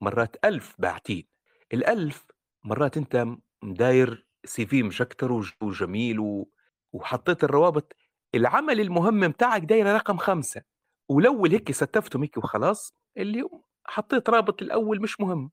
مرات 0.00 0.36
ألف 0.44 0.74
باعتين. 0.78 1.26
الألف 1.72 2.24
مرات 2.64 2.96
أنت 2.96 3.26
داير 3.62 4.26
سي 4.44 4.66
في 4.66 4.82
مشكتر 4.82 5.32
وجميل 5.62 6.46
وحطيت 6.92 7.44
الروابط. 7.44 7.96
العمل 8.34 8.80
المهم 8.80 9.28
بتاعك 9.28 9.62
داير 9.62 9.86
رقم 9.86 10.16
خمسة. 10.16 10.62
ولو 11.08 11.46
هيك 11.46 11.72
ستفتهم 11.72 12.22
هيك 12.22 12.36
وخلاص 12.36 12.94
اللي 13.16 13.42
حطيت 13.88 14.30
رابط 14.30 14.62
الأول 14.62 15.02
مش 15.02 15.20
مهم. 15.20 15.50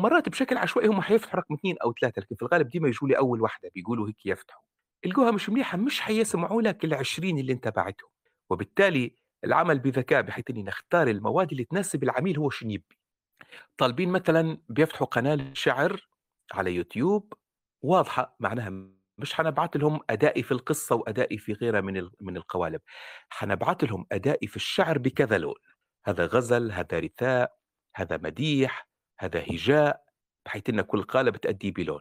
مرات 0.00 0.28
بشكل 0.28 0.56
عشوائي 0.58 0.88
هم 0.88 1.00
حيفتحوا 1.00 1.40
رقم 1.40 1.54
اثنين 1.54 1.76
أو 1.84 1.94
ثلاثة 2.00 2.22
لكن 2.22 2.36
في 2.36 2.42
الغالب 2.42 2.68
ديما 2.68 2.88
يجوا 2.88 3.08
لي 3.08 3.18
أول 3.18 3.40
واحدة 3.42 3.70
بيقولوا 3.74 4.08
هيك 4.08 4.26
يفتحوا. 4.26 4.62
القوها 5.06 5.30
مش 5.30 5.50
مليحة 5.50 5.78
مش 5.78 6.00
حيسمعوا 6.00 6.62
لك 6.62 6.84
ال 6.84 6.94
20 6.94 7.38
اللي 7.38 7.52
انت 7.52 7.68
باعتهم. 7.68 8.10
وبالتالي 8.50 9.14
العمل 9.44 9.78
بذكاء 9.78 10.22
بحيث 10.22 10.44
إني 10.50 10.62
نختار 10.62 11.08
المواد 11.08 11.50
اللي 11.52 11.64
تناسب 11.64 12.02
العميل 12.04 12.38
هو 12.38 12.50
شنو 12.50 12.70
يبي. 12.70 12.98
طالبين 13.78 14.08
مثلا 14.12 14.58
بيفتحوا 14.68 15.06
قناة 15.06 15.38
شعر 15.52 16.08
على 16.52 16.74
يوتيوب 16.74 17.32
واضحة 17.82 18.36
معناها 18.40 18.70
مش 19.18 19.34
حنبعث 19.34 19.76
لهم 19.76 20.00
أدائي 20.10 20.42
في 20.42 20.52
القصة 20.52 20.96
وأدائي 20.96 21.38
في 21.38 21.52
غيرها 21.52 21.80
من 21.80 22.08
من 22.20 22.36
القوالب. 22.36 22.80
حنبعث 23.30 23.84
لهم 23.84 24.06
أدائي 24.12 24.48
في 24.48 24.56
الشعر 24.56 24.98
بكذا 24.98 25.38
لون. 25.38 25.54
هذا 26.06 26.26
غزل 26.26 26.72
هذا 26.72 26.98
رثاء 27.00 27.57
هذا 27.98 28.16
مديح 28.16 28.88
هذا 29.18 29.40
هجاء 29.40 30.04
بحيث 30.46 30.68
إن 30.68 30.80
كل 30.80 31.02
قالب 31.02 31.36
تأدي 31.36 31.70
بلون. 31.70 32.00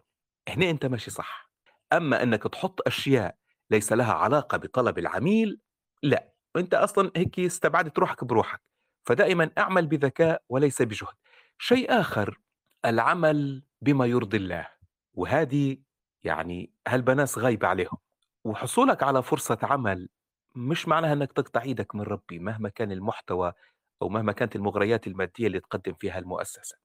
هنا 0.50 0.70
أنت 0.70 0.86
ماشي 0.86 1.12
صح. 1.12 1.52
أما 1.94 2.24
إنك 2.24 2.44
تحط 2.44 2.88
أشياء 2.88 3.38
ليس 3.72 3.94
لها 3.94 4.14
علاقة 4.14 4.58
بطلب 4.58 4.98
العميل 4.98 5.60
لا. 6.04 6.34
أنت 6.56 6.74
أصلا 6.74 7.12
هيك 7.16 7.40
استبعدت 7.40 8.00
روحك 8.00 8.24
بروحك. 8.24 8.62
فدائما 9.06 9.52
أعمل 9.58 9.88
بذكاء 9.88 10.44
وليس 10.50 10.82
بجهد. 10.82 11.16
شيء 11.58 12.00
آخر 12.00 12.40
العمل 12.86 13.64
بما 13.82 14.06
يرضي 14.06 14.38
الله. 14.38 14.68
وهذه 15.14 15.78
يعني 16.24 16.74
هالبناس 16.88 17.38
غايبة 17.38 17.68
عليهم؟ 17.68 17.98
وحصولك 18.44 19.04
على 19.04 19.24
فرصة 19.24 19.60
عمل 19.64 20.10
مش 20.56 20.88
معناها 20.88 21.14
إنك 21.14 21.34
تقطع 21.34 21.62
إيدك 21.62 21.96
من 21.96 22.02
ربي 22.02 22.40
مهما 22.40 22.70
كان 22.70 22.92
المحتوى 22.92 23.54
أو 24.02 24.10
مهما 24.10 24.32
كانت 24.32 24.56
المغريات 24.56 25.08
المادية 25.08 25.48
اللي 25.48 25.60
تقدم 25.60 25.94
فيها 25.94 26.20
المؤسسة. 26.20 26.78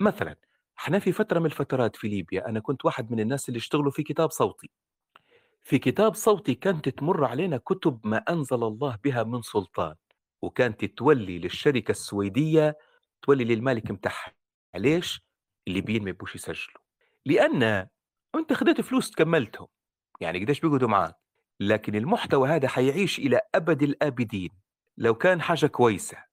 مثلا 0.00 0.36
إحنا 0.78 0.98
في 0.98 1.12
فترة 1.12 1.38
من 1.38 1.46
الفترات 1.46 1.96
في 1.96 2.08
ليبيا 2.08 2.48
أنا 2.48 2.60
كنت 2.60 2.84
واحد 2.84 3.10
من 3.10 3.20
الناس 3.20 3.48
اللي 3.48 3.58
اشتغلوا 3.58 3.90
في 3.90 4.02
كتاب 4.02 4.30
صوتي. 4.30 4.70
في 5.62 5.78
كتاب 5.78 6.14
صوتي 6.14 6.54
كانت 6.54 6.88
تمر 6.88 7.24
علينا 7.24 7.56
كتب 7.56 8.00
ما 8.04 8.16
أنزل 8.16 8.64
الله 8.64 8.98
بها 9.04 9.22
من 9.22 9.42
سلطان 9.42 9.94
وكانت 10.42 10.84
تولي 10.84 11.38
للشركة 11.38 11.90
السويدية 11.90 12.78
تولي 13.22 13.44
للمالك 13.44 13.90
متاعها 13.90 14.32
ليش؟ 14.74 15.22
الليبيين 15.68 16.04
ما 16.04 16.10
يبوش 16.10 16.34
يسجلوا. 16.34 16.80
لأن 17.26 17.88
أنت 18.34 18.52
خديت 18.52 18.80
فلوس 18.80 19.10
تكملتهم 19.10 19.66
يعني 20.20 20.44
قديش 20.44 20.60
بيقعدوا 20.60 20.88
معاك. 20.88 21.14
لكن 21.60 21.94
المحتوى 21.94 22.48
هذا 22.48 22.68
حيعيش 22.68 23.18
إلى 23.18 23.40
أبد 23.54 23.82
الآبدين. 23.82 24.50
لو 24.96 25.14
كان 25.14 25.42
حاجة 25.42 25.66
كويسة 25.66 26.27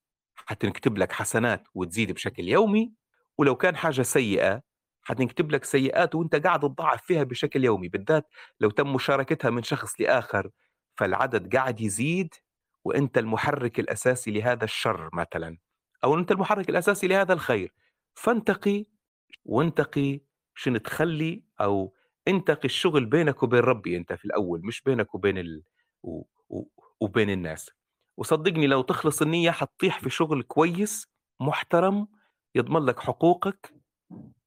حتنكتب 0.45 0.97
لك 0.97 1.11
حسنات 1.11 1.67
وتزيد 1.73 2.11
بشكل 2.11 2.43
يومي 2.49 2.93
ولو 3.37 3.55
كان 3.55 3.75
حاجة 3.75 4.01
سيئة 4.01 4.61
حتنكتب 5.01 5.51
لك 5.51 5.63
سيئات 5.65 6.15
وأنت 6.15 6.35
قاعد 6.35 6.59
تضاعف 6.59 7.03
فيها 7.03 7.23
بشكل 7.23 7.63
يومي 7.63 7.87
بالذات 7.87 8.27
لو 8.59 8.69
تم 8.69 8.93
مشاركتها 8.93 9.49
من 9.49 9.63
شخص 9.63 10.01
لآخر 10.01 10.49
فالعدد 10.97 11.55
قاعد 11.55 11.81
يزيد 11.81 12.33
وأنت 12.83 13.17
المحرك 13.17 13.79
الأساسي 13.79 14.31
لهذا 14.31 14.63
الشر 14.63 15.09
مثلا 15.13 15.57
أو 16.03 16.19
أنت 16.19 16.31
المحرك 16.31 16.69
الأساسي 16.69 17.07
لهذا 17.07 17.33
الخير. 17.33 17.73
فانتقي 18.15 18.85
وانتقي 19.45 20.21
شنو 20.55 20.77
تخلي 20.77 21.43
أو 21.61 21.93
انتقي 22.27 22.65
الشغل 22.65 23.05
بينك 23.05 23.43
وبين 23.43 23.59
ربي 23.59 23.97
أنت 23.97 24.13
في 24.13 24.25
الأول 24.25 24.61
مش 24.65 24.81
بينك 24.81 25.15
وبين 25.15 25.37
ال... 25.37 25.63
و... 26.03 26.21
و... 26.49 26.63
وبين 27.01 27.29
الناس. 27.29 27.69
وصدقني 28.17 28.67
لو 28.67 28.81
تخلص 28.81 29.21
النية 29.21 29.51
حتطيح 29.51 29.99
في 29.99 30.09
شغل 30.09 30.43
كويس 30.43 31.07
محترم 31.41 32.07
يضمن 32.55 32.85
لك 32.85 32.99
حقوقك 32.99 33.73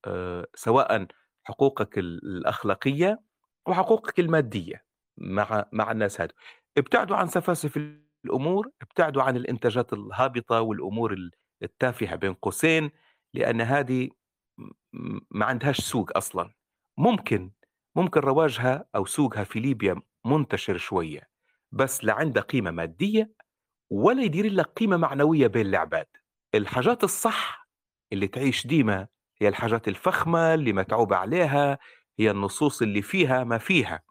آه، 0.05 0.47
سواء 0.55 1.07
حقوقك 1.45 1.99
الأخلاقية 1.99 3.20
وحقوقك 3.66 4.20
المادية 4.20 4.85
مع 5.19 5.65
مع 5.73 5.93
الناس 5.93 6.20
هذا 6.20 6.32
ابتعدوا 6.78 7.16
عن 7.16 7.27
سفاسف 7.27 7.77
الأمور 8.24 8.70
ابتعدوا 8.82 9.23
عن 9.23 9.36
الإنتاجات 9.36 9.93
الهابطة 9.93 10.61
والأمور 10.61 11.31
التافهة 11.62 12.16
بين 12.16 12.35
قوسين 12.35 12.90
لأن 13.35 13.61
هذه 13.61 14.09
ما 15.31 15.47
عندهاش 15.47 15.81
سوق 15.81 16.16
أصلا. 16.16 16.53
ممكن 16.99 17.51
ممكن 17.97 18.20
رواجها 18.20 18.85
أو 18.95 19.05
سوقها 19.07 19.45
في 19.45 19.61
ليبيا 19.61 20.03
منتشر 20.27 20.77
شوية 20.77 21.28
بس 21.73 22.05
لا 22.05 22.12
عنده 22.12 22.40
قيمة 22.40 22.70
مادية 22.70 23.32
ولا 23.90 24.23
يدير 24.23 24.52
لك 24.52 24.66
قيمة 24.66 24.97
معنوية 24.97 25.47
بين 25.47 25.66
العباد. 25.66 26.06
الحاجات 26.55 27.05
الصح 27.05 27.69
اللي 28.12 28.28
تعيش 28.28 28.66
ديما 28.66 29.06
هي 29.40 29.48
الحاجات 29.48 29.89
الفخمة 29.89 30.55
اللي 30.55 30.73
متعوب 30.73 31.12
عليها 31.12 31.78
هي 32.19 32.31
النصوص 32.31 32.82
اللي 32.82 33.02
فيها 33.02 33.44
ما 33.44 33.59
فيها 33.59 34.02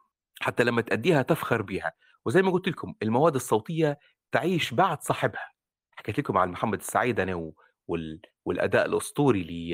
حتى 0.41 0.63
لما 0.63 0.81
تأديها 0.81 1.21
تفخر 1.21 1.61
بها 1.61 1.91
وزي 2.25 2.41
ما 2.41 2.51
قلت 2.51 2.67
لكم 2.67 2.93
المواد 3.03 3.35
الصوتية 3.35 3.99
تعيش 4.31 4.73
بعد 4.73 5.01
صاحبها. 5.01 5.51
حكيت 5.91 6.19
لكم 6.19 6.37
عن 6.37 6.49
محمد 6.49 6.79
السعيد 6.79 7.19
أنا 7.19 7.51
وال... 7.87 8.21
والأداء 8.45 8.85
الأسطوري 8.85 9.43
ل... 9.43 9.73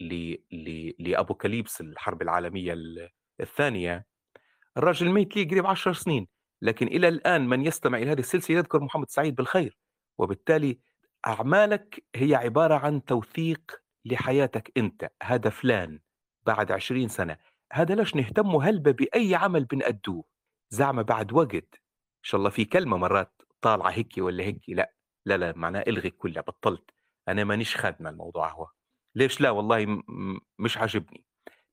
ل... 0.00 0.36
ل... 0.52 0.92
لأبوكاليبس 0.98 1.80
الحرب 1.80 2.22
العالمية 2.22 2.74
الثانية. 3.40 4.06
الراجل 4.76 5.10
ميت 5.10 5.36
لي 5.36 5.44
قريب 5.44 5.66
عشر 5.66 5.92
سنين. 5.92 6.28
لكن 6.62 6.86
إلى 6.86 7.08
الآن 7.08 7.48
من 7.48 7.66
يستمع 7.66 7.98
إلى 7.98 8.12
هذه 8.12 8.18
السلسلة 8.18 8.56
يذكر 8.56 8.80
محمد 8.80 9.10
سعيد 9.10 9.34
بالخير 9.34 9.78
وبالتالي 10.18 10.78
أعمالك 11.26 12.04
هي 12.16 12.34
عبارة 12.34 12.74
عن 12.74 13.04
توثيق 13.04 13.82
لحياتك 14.04 14.72
أنت 14.76 15.10
هذا 15.22 15.50
فلان 15.50 16.00
بعد 16.46 16.72
عشرين 16.72 17.08
سنة 17.08 17.36
هذا 17.72 17.94
ليش 17.94 18.16
نهتم 18.16 18.56
هلبة 18.56 18.90
بأي 18.90 19.34
عمل 19.34 19.64
بنأدوه؟ 19.64 20.24
زعمة 20.70 21.02
بعد 21.02 21.32
وقت 21.32 21.54
إن 21.74 22.22
شاء 22.22 22.38
الله 22.38 22.50
في 22.50 22.64
كلمة 22.64 22.96
مرات 22.96 23.42
طالعة 23.60 23.90
هيك 23.90 24.12
ولا 24.18 24.44
هيك 24.44 24.62
لا 24.68 24.94
لا 25.26 25.36
لا 25.36 25.52
معناه 25.56 25.80
إلغي 25.80 26.10
كلها 26.10 26.42
بطلت 26.42 26.90
أنا 27.28 27.44
مانيش 27.44 27.76
خادمة 27.76 28.10
الموضوع 28.10 28.52
هو. 28.52 28.68
ليش 29.14 29.40
لا؟ 29.40 29.50
والله 29.50 30.02
مش 30.58 30.78
عاجبني. 30.78 31.24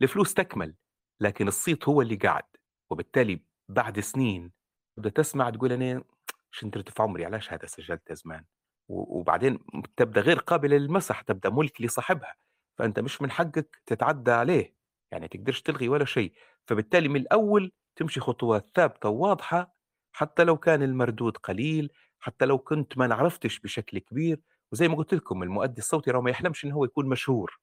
الفلوس 0.02 0.34
تكمل 0.34 0.76
لكن 1.20 1.48
الصيت 1.48 1.90
هو 1.90 2.02
اللي 2.02 2.16
قاعد 2.16 2.44
وبالتالي 2.92 3.40
بعد 3.70 4.00
سنين 4.00 4.52
تبدا 4.98 5.10
تسمع 5.10 5.50
تقول 5.50 5.72
أنا 5.72 6.04
شنترت 6.52 6.90
في 6.90 7.04
عمري 7.04 7.26
علاش 7.26 7.54
هذا 7.54 7.66
سجلت 7.66 8.14
زمان؟ 8.14 8.46
وبعدين 8.90 9.60
تبدأ 9.98 10.22
غير 10.22 10.40
قابله 10.40 10.78
للمسح 10.78 11.22
تبدأ 11.22 11.50
ملك 11.50 11.82
لصاحبها 11.82 12.36
فأنت 12.78 13.00
مش 13.00 13.22
من 13.22 13.32
حقك 13.32 13.82
تتعدى 13.86 14.32
عليه 14.32 14.76
يعني 15.12 15.28
تقدرش 15.28 15.62
تلغي 15.62 15.90
ولا 15.90 16.06
شيء. 16.06 16.34
فبالتالي 16.68 17.08
من 17.08 17.22
الأول 17.22 17.72
تمشي 17.96 18.20
خطوات 18.20 18.70
ثابتة 18.76 19.10
وواضحة 19.10 19.76
حتى 20.12 20.44
لو 20.44 20.58
كان 20.58 20.84
المردود 20.84 21.38
قليل 21.38 21.92
حتى 22.20 22.46
لو 22.46 22.58
كنت 22.58 22.98
ما 22.98 23.08
نعرفتش 23.08 23.60
بشكل 23.60 24.00
كبير. 24.00 24.42
وزي 24.72 24.88
ما 24.88 24.96
قلت 24.96 25.14
لكم 25.14 25.44
المؤدي 25.44 25.82
الصوتي 25.82 26.12
ما 26.12 26.30
يحلمش 26.30 26.66
انه 26.66 26.76
هو 26.76 26.86
يكون 26.86 27.10
مشهور. 27.10 27.60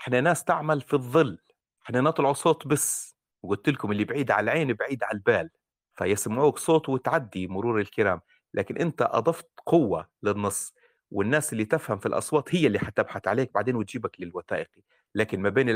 إحنا 0.00 0.20
ناس 0.20 0.44
تعمل 0.44 0.80
في 0.80 0.94
الظل 0.94 1.38
إحنا 1.84 2.00
نطلع 2.00 2.32
صوت 2.32 2.66
بس. 2.66 3.16
وقلت 3.42 3.68
لكم 3.68 3.92
اللي 3.92 4.04
بعيد 4.04 4.30
على 4.30 4.44
العين 4.44 4.72
بعيد 4.72 5.04
على 5.04 5.14
البال. 5.16 5.50
فيسمعوك 5.96 6.58
صوت 6.58 6.88
وتعدي 6.88 7.48
مرور 7.48 7.80
الكرام 7.80 8.20
لكن 8.54 8.76
أنت 8.76 9.02
أضفت 9.02 9.48
قوة 9.66 10.08
للنص 10.22 10.74
والناس 11.10 11.52
اللي 11.52 11.64
تفهم 11.64 11.98
في 11.98 12.06
الأصوات 12.06 12.54
هي 12.54 12.66
اللي 12.66 12.78
حتبحث 12.78 13.28
عليك 13.28 13.54
بعدين 13.54 13.76
وتجيبك 13.76 14.20
للوثائقي. 14.20 14.82
لكن 15.14 15.40
ما 15.40 15.48
بين 15.48 15.68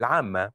العامة 0.00 0.52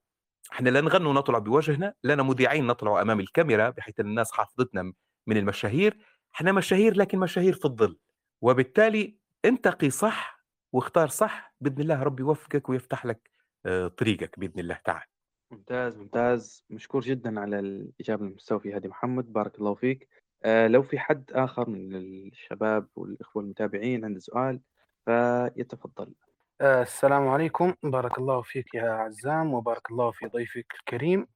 إحنا 0.54 0.70
لا 0.70 0.82
نغنوا 0.82 1.14
نطلع 1.14 1.38
بوجهنا 1.40 1.94
لنا 2.04 2.24
مذيعين 2.24 2.68
نطلع 2.68 3.02
أمام 3.02 3.20
الكاميرا 3.20 3.70
بحيث 3.70 4.00
الناس 4.00 4.32
حافظتنا 4.32 4.94
من 5.28 5.38
المشاهير. 5.38 5.98
إحنا 6.36 6.52
مشاهير 6.52 6.98
لكن 6.98 7.20
مشاهير 7.20 7.54
في 7.54 7.66
الظل. 7.66 7.98
وبالتالي 8.42 9.18
انتقي 9.46 9.90
صح 9.90 10.44
واختار 10.74 11.08
صح. 11.08 11.56
بإذن 11.62 11.82
الله 11.82 12.04
ربي 12.04 12.22
يوفقك 12.24 12.70
ويفتح 12.70 13.06
لك 13.06 13.30
آه، 13.66 13.88
طريقك 13.88 14.40
بإذن 14.40 14.60
الله 14.60 14.80
تعالى 14.86 15.06
ممتاز 15.52 15.98
ممتاز. 15.98 16.64
مشكور 16.70 17.02
جدا 17.02 17.40
على 17.40 17.60
الإجابة 17.60 18.26
المستوفية 18.26 18.78
هذه 18.78 18.88
محمد. 18.88 19.34
بارك 19.34 19.60
الله 19.60 19.76
فيك. 19.76 20.10
آه 20.44 20.68
لو 20.68 20.84
في 20.84 21.00
حد 21.00 21.32
آخر 21.32 21.70
من 21.70 21.96
الشباب 21.96 22.88
والإخوة 22.96 23.44
المتابعين 23.44 24.06
عنده 24.06 24.20
سؤال 24.20 24.60
فيتفضل. 25.06 26.14
آه، 26.62 26.82
السلام 26.82 27.28
عليكم. 27.28 27.74
بارك 27.84 28.18
الله 28.18 28.42
فيك 28.42 28.74
يا 28.74 28.90
عزام 28.92 29.54
وبارك 29.54 29.92
الله 29.92 30.12
في 30.12 30.26
ضيفك 30.28 30.74
الكريم. 30.80 31.28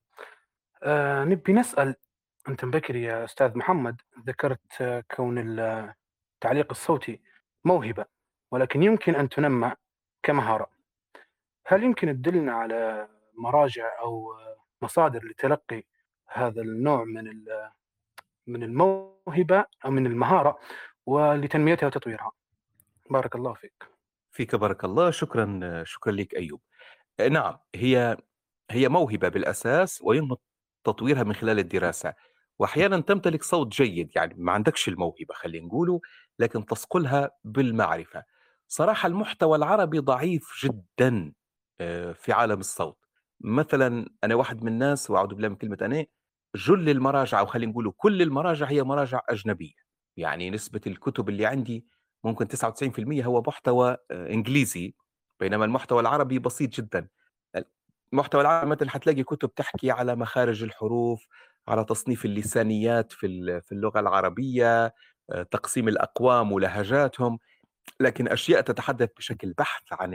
آه، 0.84 1.24
نبي 1.24 1.54
نسأل 1.54 1.96
أنت 2.50 2.66
بكري 2.66 3.04
يا 3.04 3.26
أستاذ 3.26 3.58
محمد 3.58 4.02
ذكرت 4.28 5.04
كون 5.16 5.60
التعليق 5.60 6.68
الصوتي 6.72 7.22
موهبة 7.66 8.06
ولكن 8.52 8.84
يمكن 8.84 9.16
أن 9.16 9.30
تنمى 9.30 9.74
كمهارة. 10.24 10.70
هل 11.68 11.84
يمكن 11.84 12.08
تدلنا 12.08 12.54
على 12.54 13.08
مراجع 13.41 13.99
أو 14.01 14.35
مصادر 14.81 15.26
لتلقي 15.26 15.84
هذا 16.27 16.61
النوع 16.61 17.03
من 17.03 17.43
من 18.47 18.63
الموهبة 18.63 19.65
أو 19.85 19.91
من 19.91 20.05
المهارة 20.05 20.59
ولتنميتها 21.05 21.88
وتطويرها. 21.88 22.31
بارك 23.09 23.35
الله 23.35 23.53
فيك. 23.53 23.84
فيك 24.31 24.55
بارك 24.55 24.84
الله. 24.85 25.11
شكرا 25.11 25.84
شكرا 25.85 26.11
لك 26.11 26.35
أيوب. 26.35 26.61
نعم 27.30 27.57
هي 27.76 28.18
هي 28.72 28.89
موهبة 28.89 29.30
بالأساس 29.30 30.01
ويمكن 30.03 30.41
تطويرها 30.84 31.23
من 31.23 31.34
خلال 31.34 31.59
الدراسة. 31.59 32.13
واحيانا 32.59 32.99
تمتلك 32.99 33.43
صوت 33.43 33.68
جيد 33.68 34.11
يعني 34.15 34.35
ما 34.38 34.51
عندكش 34.51 34.88
الموهبة 34.88 35.34
خلينا 35.34 35.65
نقوله 35.65 36.01
لكن 36.39 36.65
تصقلها 36.65 37.31
بالمعرفة. 37.43 38.23
صراحة 38.68 39.07
المحتوى 39.07 39.57
العربي 39.57 39.99
ضعيف 39.99 40.43
جدا 40.63 41.34
آه، 41.81 42.11
في 42.11 42.34
عالم 42.34 42.59
الصوت. 42.59 43.01
مثلا 43.43 44.09
أنا 44.23 44.35
واحد 44.35 44.63
من 44.63 44.72
الناس 44.72 45.09
وأعوذ 45.09 45.34
بالله 45.35 45.49
من 45.49 45.55
كلمة 45.55 45.77
أنا 45.81 46.05
جل 46.55 46.89
المراجع 46.89 47.39
أو 47.39 47.45
خلينا 47.45 47.72
نقول 47.72 47.93
كل 47.97 48.22
المراجع 48.22 48.65
هي 48.65 48.84
مراجع 48.84 49.22
أجنبية. 49.30 49.73
يعني 50.18 50.49
نسبة 50.49 50.81
الكتب 50.88 51.30
اللي 51.30 51.45
عندي 51.45 51.85
ممكن 52.23 52.47
99% 52.47 53.26
هو 53.26 53.43
محتوى 53.47 53.97
آه، 54.11 54.30
إنجليزي 54.30 54.95
بينما 55.39 55.65
المحتوى 55.65 56.01
العربي 56.01 56.39
بسيط 56.39 56.69
جدا. 56.69 57.07
المحتوى 58.13 58.41
العربي 58.41 58.72
مثلا 58.72 58.89
حتلاقي 58.89 59.23
كتب 59.23 59.55
تحكي 59.55 59.91
على 59.91 60.15
مخارج 60.15 60.63
الحروف 60.63 61.27
على 61.68 61.85
تصنيف 61.85 62.26
اللسانيات 62.26 63.11
في 63.11 63.61
في 63.61 63.72
اللغة 63.72 63.99
العربية 63.99 64.93
آه، 65.31 65.43
تقسيم 65.43 65.88
الأقوام 65.88 66.51
ولهجاتهم 66.51 67.39
لكن 67.99 68.27
أشياء 68.27 68.61
تتحدث 68.61 69.09
بشكل 69.18 69.53
بحث 69.53 69.84
عن 69.91 70.13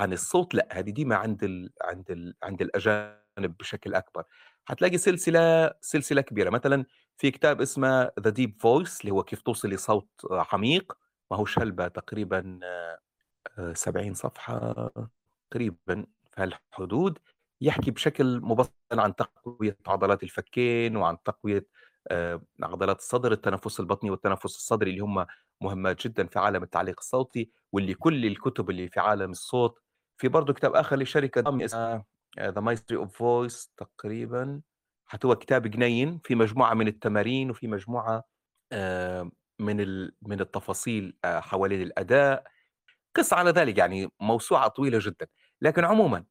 عن 0.00 0.12
الصوت 0.12 0.54
لأ 0.54 0.68
هذه 0.72 0.90
ديما 0.90 1.16
عند 1.16 1.44
ال 1.44 1.70
عند 1.82 2.10
ال 2.10 2.34
عند 2.42 2.62
الأجانب 2.62 3.56
بشكل 3.58 3.94
أكبر. 3.94 4.24
حتلاقي 4.64 4.98
سلسلة 4.98 5.74
سلسلة 5.80 6.20
كبيرة. 6.20 6.50
مثلا 6.50 6.84
في 7.16 7.30
كتاب 7.30 7.60
اسمه 7.60 8.10
The 8.20 8.30
Deep 8.30 8.56
Voice 8.60 9.00
اللي 9.00 9.12
هو 9.12 9.22
كيف 9.22 9.42
توصل 9.42 9.68
لصوت 9.68 10.08
عميق. 10.30 10.92
ما 11.30 11.36
هوش 11.36 11.58
هلبة 11.58 11.88
تقريبا 11.88 12.60
70 13.72 14.14
صفحة 14.14 14.90
تقريبا 15.50 16.06
في 16.32 16.42
هالحدود. 16.42 17.18
يحكي 17.60 17.90
بشكل 17.90 18.40
مبسط 18.40 18.72
عن 18.92 19.14
تقوية 19.16 19.78
عضلات 19.86 20.22
الفكين 20.22 20.96
وعن 20.96 21.22
تقوية 21.22 21.66
عضلات 22.62 22.98
الصدر 22.98 23.32
التنفس 23.32 23.80
البطني 23.80 24.10
والتنفس 24.10 24.44
الصدري 24.56 24.90
اللي 24.90 25.00
هم 25.00 25.26
مهمات 25.60 26.06
جدا 26.06 26.26
في 26.26 26.38
عالم 26.38 26.62
التعليق 26.62 26.96
الصوتي 26.98 27.50
واللي 27.72 27.94
كل 27.94 28.26
الكتب 28.26 28.70
اللي 28.70 28.88
في 28.88 29.00
عالم 29.00 29.30
الصوت 29.30 29.78
في 30.16 30.28
برضه 30.28 30.52
كتاب 30.52 30.74
آخر 30.74 30.96
لشركة 30.96 31.64
اسمها 31.64 32.04
The 32.40 32.60
Mastery 32.60 32.98
of 32.98 33.16
Voice 33.18 33.70
تقريبا. 33.76 34.62
حتى 35.06 35.26
هو 35.26 35.34
كتاب 35.36 35.66
جميل 35.66 36.20
في 36.24 36.34
مجموعة 36.34 36.74
من 36.74 36.88
التمارين 36.88 37.50
وفي 37.50 37.68
مجموعة 37.68 38.24
من 39.60 39.76
من 40.22 40.40
التفاصيل 40.40 41.16
آه، 41.24 41.40
حوالين 41.40 41.82
الأداء. 41.82 42.44
قص 43.16 43.32
على 43.32 43.50
ذلك 43.50 43.78
يعني 43.78 44.08
موسوعة 44.20 44.68
طويلة 44.68 44.98
جدا. 45.02 45.26
لكن 45.60 45.84
عموما 45.84 46.24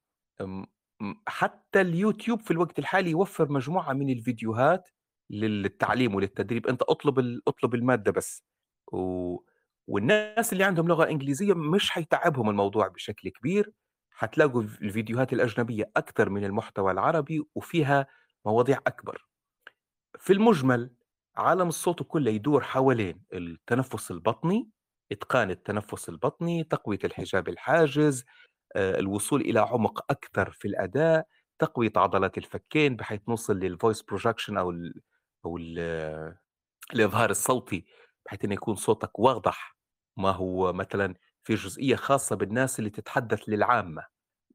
حتى 1.28 1.82
اليوتيوب 1.82 2.42
في 2.42 2.52
الوقت 2.52 2.80
الحالي 2.80 3.12
يوفر 3.12 3.52
مجموعة 3.52 3.94
من 3.94 4.10
الفيديوهات 4.10 4.90
للتعليم 5.30 6.16
وللتدريب. 6.16 6.68
أنت 6.68 6.82
اطلب 6.82 7.40
اطلب 7.48 7.76
المادة 7.76 8.12
بس. 8.12 8.44
و... 8.94 9.38
والناس 9.88 10.54
اللي 10.54 10.64
عندهم 10.64 10.88
لغة 10.88 11.10
إنجليزية 11.10 11.54
مش 11.54 11.92
حيتعبهم 11.92 12.50
الموضوع 12.50 12.88
بشكل 12.88 13.30
كبير 13.30 13.72
حتلاقوا 14.12 14.62
الفيديوهات 14.62 15.34
الأجنبية 15.34 15.92
أكثر 15.98 16.30
من 16.30 16.44
المحتوى 16.46 16.92
العربي 16.92 17.44
وفيها 17.56 18.08
مواضيع 18.46 18.80
أكبر. 18.88 19.26
في 20.20 20.34
المجمل 20.34 20.92
عالم 21.38 21.68
الصوت 21.68 22.04
كله 22.04 22.32
يدور 22.32 22.64
حوالين 22.64 23.22
التنفس 23.34 24.12
البطني 24.12 24.70
إتقان 25.12 25.52
التنفس 25.52 26.10
البطني 26.10 26.64
تقوية 26.64 27.00
الحجاب 27.04 27.50
الحاجز 27.50 28.26
آه، 28.76 29.00
الوصول 29.00 29.42
إلى 29.42 29.60
عمق 29.60 30.12
أكثر 30.12 30.52
في 30.52 30.68
الأداء 30.68 31.28
تقوية 31.60 31.92
عضلات 31.96 32.38
الفكين 32.38 32.96
بحيث 32.96 33.22
نوصل 33.30 33.60
لل 33.60 33.72
voice 33.72 34.02
projection 34.02 34.58
أو 34.58 34.72
ال 34.72 35.02
أو 35.46 35.58
ال 35.58 35.80
الإظهار 36.94 37.30
الصوتي 37.30 37.86
بحيث 38.26 38.46
أن 38.46 38.52
يكون 38.52 38.76
صوتك 38.76 39.20
واضح 39.20 39.75
ما 40.18 40.32
هو 40.32 40.74
مثلا 40.74 41.16
في 41.44 41.56
جزئية 41.56 41.96
خاصة 41.96 42.36
بالناس 42.36 42.80
اللي 42.80 42.90
تتحدث 42.90 43.40
للعامة. 43.50 44.04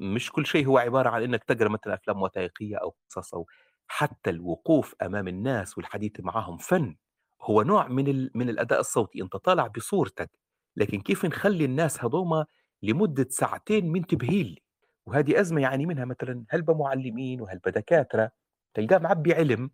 مش 0.00 0.32
كل 0.32 0.46
شيء 0.46 0.66
هو 0.66 0.78
عبارة 0.78 1.08
عن 1.10 1.22
أنك 1.22 1.44
تقرأ 1.44 1.68
مثلا 1.68 1.94
أفلام 1.94 2.22
وثائقية 2.22 2.76
أو 2.76 2.94
قصص 3.10 3.34
أو 3.34 3.46
حتى 3.86 4.30
الوقوف 4.30 4.94
أمام 5.02 5.28
الناس 5.28 5.78
والحديث 5.78 6.12
معهم 6.20 6.56
فن. 6.58 6.96
هو 7.42 7.62
نوع 7.62 7.88
من. 7.88 8.30
من 8.34 8.48
الأداء 8.48 8.80
الصوتي. 8.80 9.22
أنت 9.22 9.36
طالع 9.36 9.66
بصورتك. 9.66 10.30
لكن 10.76 11.00
كيف 11.00 11.24
نخلي 11.24 11.64
الناس 11.64 12.04
هذوما 12.04 12.46
لمدة 12.82 13.26
ساعتين 13.30 13.92
منتبهين 13.92 14.46
لي 14.46 14.62
وهذه 15.06 15.40
أزمة 15.40 15.60
يعاني 15.60 15.86
منها 15.86 16.04
مثلا 16.04 16.44
هلبة 16.50 16.74
معلمين 16.74 17.40
وهلبة 17.40 17.70
دكاتره 17.70 18.30
تلقاه 18.74 18.98
معبي 18.98 19.34
علم 19.34 19.70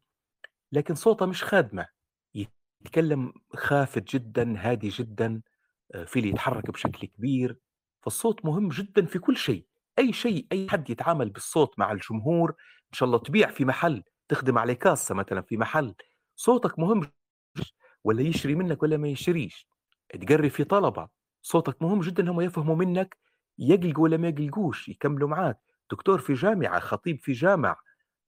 لكن 0.72 0.94
صوته 0.94 1.26
مش 1.26 1.44
خادمة. 1.44 1.86
يتكلم 2.84 3.32
خافت 3.54 4.02
جدا 4.16 4.54
هادي 4.58 4.88
جدا. 4.88 5.42
في 6.06 6.18
اللي 6.18 6.28
يتحرك 6.28 6.70
بشكل 6.70 7.06
كبير 7.06 7.58
فالصوت 8.02 8.44
مهم 8.44 8.68
جدا 8.68 9.06
في 9.06 9.18
كل 9.18 9.36
شيء. 9.36 9.66
أي 9.98 10.12
شيء 10.12 10.46
أي 10.52 10.68
حد 10.70 10.90
يتعامل 10.90 11.30
بالصوت 11.30 11.78
مع 11.78 11.92
الجمهور 11.92 12.50
إن 12.88 12.92
شاء 12.92 13.06
الله 13.06 13.18
تبيع 13.18 13.50
في 13.50 13.64
محل 13.64 14.02
تخدم 14.28 14.58
عليه 14.58 14.74
كاسة 14.74 15.14
مثلا 15.14 15.42
في 15.42 15.56
محل 15.56 15.94
صوتك 16.36 16.78
مهم 16.78 17.10
ولا 18.04 18.22
يشري 18.22 18.54
منك 18.54 18.82
ولا 18.82 18.96
ما 18.96 19.08
يشريش. 19.08 19.68
تقري 20.20 20.50
في 20.50 20.64
طلبة 20.64 21.08
صوتك 21.42 21.82
مهم 21.82 22.00
جدا 22.00 22.30
هم 22.30 22.40
يفهموا 22.40 22.76
منك 22.76 23.16
يقلقوا 23.58 24.04
ولا 24.04 24.16
ما 24.16 24.28
يقلقوش 24.28 24.88
يكملوا 24.88 25.28
معاك. 25.28 25.58
دكتور 25.90 26.18
في 26.18 26.34
جامعة 26.34 26.80
خطيب 26.80 27.20
في 27.22 27.32
جامع 27.32 27.76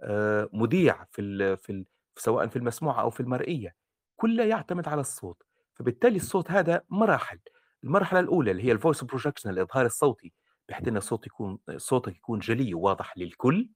آه، 0.01 0.49
مذيع 0.53 1.05
في 1.11 1.57
في 1.57 1.85
سواء 2.17 2.47
في 2.49 2.57
المسموعة 2.57 3.01
أو 3.01 3.11
في 3.11 3.21
المرئية 3.21 3.75
كله 4.17 4.45
يعتمد 4.45 4.89
على 4.89 5.01
الصوت. 5.01 5.43
فبالتالي 5.79 6.17
الصوت 6.17 6.51
هذا 6.51 6.83
مراحل. 6.89 7.39
المرحلة 7.85 8.21
الأولى 8.21 8.51
اللي 8.51 8.65
هي 8.65 8.73
ال 8.73 8.78
voice 8.78 9.05
projection 9.05 9.51
الإظهار 9.51 9.87
الصوتي 9.87 10.33
بحيث 10.69 10.89
إن 10.89 10.97
الصوت 10.97 11.27
يكون 11.27 11.59
صوتك 11.77 12.17
يكون 12.17 12.39
جلي 12.39 12.75
وواضح 12.75 13.19
للكل. 13.19 13.69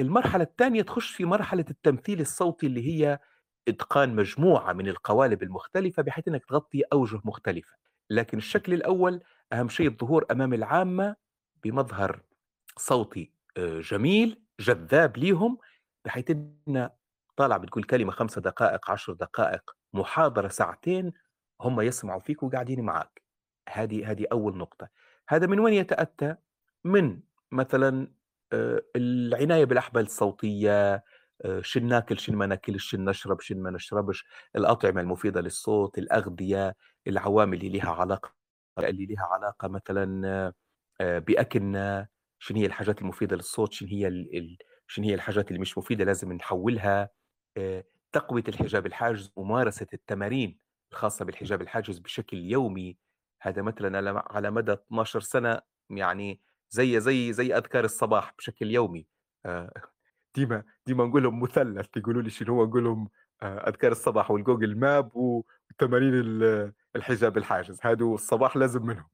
المرحلة 0.00 0.44
الثانية 0.44 0.82
تخش 0.82 1.10
في 1.10 1.24
مرحلة 1.24 1.64
التمثيل 1.70 2.20
الصوتي 2.20 2.66
اللي 2.66 2.86
هي 2.88 3.18
إتقان 3.68 4.16
مجموعة 4.16 4.72
من 4.72 4.88
القوالب 4.88 5.42
المختلفة 5.42 6.02
بحيث 6.02 6.28
أنك 6.28 6.44
تغطي 6.44 6.82
أوجه 6.92 7.20
مختلفة. 7.24 7.72
لكن 8.10 8.38
الشكل 8.38 8.74
الأول 8.74 9.20
أهم 9.52 9.68
شيء 9.68 9.88
الظهور 9.88 10.24
أمام 10.30 10.54
العامة 10.54 11.16
بمظهر 11.64 12.22
صوتي 12.76 13.32
آه، 13.56 13.80
جميل 13.80 14.42
جذاب 14.60 15.16
ليهم 15.16 15.58
بحيث 16.04 16.30
أن 16.30 16.90
طالع 17.36 17.56
بتقول 17.56 17.84
كلمة 17.84 18.12
خمسة 18.12 18.40
دقائق 18.40 18.90
عشر 18.90 19.12
دقائق 19.12 19.77
محاضرة 19.92 20.48
ساعتين 20.48 21.12
هم 21.60 21.80
يسمعوا 21.80 22.20
فيك 22.20 22.42
وقاعدين 22.42 22.80
معك 22.80 23.22
هذه 23.68 24.10
هذه 24.10 24.26
أول 24.32 24.56
نقطة 24.56 24.88
هذا 25.28 25.46
من 25.46 25.60
وين 25.60 25.74
يتأتى؟ 25.74 26.36
من 26.84 27.20
مثلا 27.52 28.12
آه، 28.52 28.82
العناية 28.96 29.64
بالأحبال 29.64 30.02
الصوتية 30.02 31.04
آه، 31.44 31.60
شن 31.62 31.86
ناكل 31.86 32.18
شن 32.18 32.36
ما 32.36 32.46
ناكلش 32.46 32.90
شن 32.90 33.04
نشرب 33.04 33.40
شن 33.40 33.62
ما 33.62 33.70
نشربش 33.70 34.26
الأطعمة 34.56 35.00
المفيدة 35.00 35.40
للصوت 35.40 35.98
الأغذية 35.98 36.76
العوامل 37.06 37.58
اللي 37.62 37.78
لها 37.78 37.90
علاقة 37.90 38.34
اللي 38.78 39.06
لها 39.06 39.24
علاقة 39.24 39.68
مثلا 39.68 40.26
آه، 41.00 41.18
بأكلنا 41.18 42.08
شنو 42.38 42.58
هي 42.58 42.66
الحاجات 42.66 43.02
المفيدة 43.02 43.36
للصوت 43.36 43.72
شنو 43.72 43.88
هي. 43.88 44.26
شنو 44.86 45.04
هي 45.06 45.14
الحاجات 45.14 45.48
اللي 45.48 45.58
مش 45.60 45.78
مفيدة 45.78 46.04
لازم 46.04 46.32
نحولها 46.32 47.10
تقوية 48.12 48.44
الحجاب 48.48 48.86
الحاجز 48.86 49.32
ممارسة 49.36 49.86
التمارين 49.94 50.58
الخاصة 50.92 51.24
بالحجاب 51.24 51.62
الحاجز 51.62 51.98
بشكل 51.98 52.36
يومي. 52.38 52.98
هذا 53.42 53.62
مثلا 53.62 54.22
على 54.30 54.50
مدى 54.50 54.72
12 54.72 55.20
سنة 55.20 55.60
يعني 55.90 56.40
زي 56.70 57.00
زي 57.00 57.32
زي 57.32 57.54
أذكار 57.56 57.84
الصباح 57.84 58.34
بشكل 58.38 58.70
يومي. 58.70 59.06
آه، 59.46 59.72
ديما 60.36 60.64
ديما 60.86 61.04
نقول 61.04 61.22
لهم 61.22 61.40
مثلث 61.42 61.96
يقولوا 61.96 62.22
لي 62.22 62.30
شنو 62.30 62.54
هو 62.54 62.66
نقول 62.66 62.84
لهم 62.84 63.08
آه، 63.42 63.68
أذكار 63.68 63.92
الصباح 63.92 64.30
وال 64.30 64.42
Google 64.42 64.76
Map 64.78 65.10
وتمارين 65.16 66.14
ال- 66.14 66.72
الحجاب 66.96 67.38
الحاجز. 67.38 67.78
هادو 67.82 68.14
الصباح 68.14 68.56
لازم 68.56 68.86
منهم. 68.86 69.08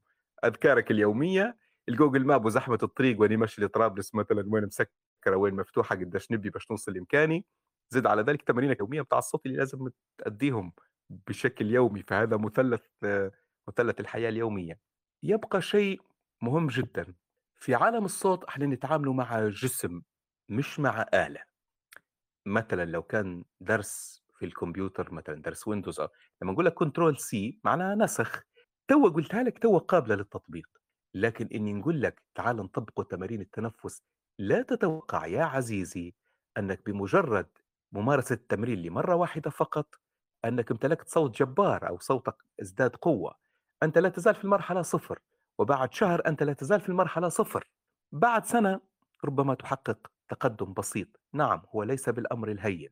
أذكارك 0.45 0.91
اليومية 0.91 1.57
ال 1.89 1.94
Google 1.94 2.25
Map 2.27 2.45
وزحمة 2.45 2.79
الطريق 2.83 3.21
وأني 3.21 3.37
ماشي 3.37 3.63
لطرابلس 3.63 4.15
مثلا 4.15 4.45
وين 4.49 4.65
مسكرة 4.67 5.37
وين 5.37 5.55
مفتوحة 5.55 5.97
قديش 5.97 6.33
نبي 6.33 6.51
باش 6.51 6.71
نوصل 6.71 6.93
لإمكاني. 6.93 7.45
زد 7.91 8.07
على 8.07 8.23
ذلك 8.23 8.43
تمارينك 8.43 8.77
اليومية 8.77 9.03
بتاع 9.03 9.19
الصوت 9.19 9.47
اللي 9.47 9.57
لازم 9.59 9.91
تأديهم 10.19 10.73
بشكل 11.11 11.71
يومي 11.71 12.03
فهذا 12.03 12.37
مثلث 12.37 12.83
مثلث 13.69 14.01
الحياة 14.01 14.29
اليومية. 14.29 14.79
يبقى 15.23 15.63
شيء 15.63 16.01
مهم 16.43 16.67
جدا. 16.67 17.15
في 17.61 17.75
عالم 17.75 18.05
الصوت 18.05 18.45
إحنا 18.45 18.67
نتعامل 18.67 19.09
مع 19.09 19.49
جسم 19.49 20.03
مش 20.49 20.81
مع 20.81 21.07
آلة. 21.15 21.43
مثلا 22.47 22.85
لو 22.85 23.03
كان 23.03 23.45
درس 23.61 24.25
في 24.39 24.45
الكمبيوتر 24.47 25.13
مثلا 25.13 25.43
درس 25.43 25.69
Windows 25.69 26.01
أو 26.01 26.09
لما 26.43 26.53
نقول 26.53 26.65
لك 26.65 26.75
control 26.75 27.19
C 27.19 27.61
معناها 27.65 27.95
نسخ. 27.95 28.43
تو 28.89 29.09
قلتها 29.09 29.43
لك 29.43 29.59
تو 29.59 29.79
قابلة 29.79 30.15
للتطبيق. 30.15 30.69
لكن 31.15 31.49
إني 31.55 31.73
نقول 31.73 32.03
لك 32.03 32.23
تعال 32.35 32.57
نطبق 32.57 33.03
تمارين 33.07 33.41
التنفس 33.41 34.03
لا 34.39 34.63
تتوقع 34.63 35.27
يا 35.27 35.43
عزيزي 35.45 36.15
إنك 36.59 36.87
بمجرد 36.87 37.49
ممارسة 37.95 38.35
التمرين 38.35 38.83
لمرة 38.83 39.15
واحدة 39.15 39.51
فقط 39.51 39.95
أنك 40.45 40.71
امتلكت 40.71 41.09
صوت 41.09 41.39
جبار 41.39 41.89
أو 41.89 41.99
صوتك 41.99 42.37
ازداد 42.63 42.97
قوة 42.97 43.35
أنت 43.83 43.99
لا 43.99 44.09
تزال 44.09 44.35
في 44.35 44.45
المرحلة 44.45 44.83
صفر 44.83 45.19
وبعد 45.59 45.95
شهر 45.95 46.23
أنت 46.27 46.43
لا 46.43 46.53
تزال 46.53 46.81
في 46.81 46.89
المرحلة 46.89 47.29
صفر. 47.29 47.69
بعد 48.13 48.47
سنة 48.47 48.81
ربما 49.25 49.55
تحقق 49.55 50.11
تقدم 50.29 50.73
بسيط 50.73 51.09
نعم 51.33 51.63
هو 51.75 51.83
ليس 51.83 52.09
بالأمر 52.09 52.51
الهين. 52.51 52.89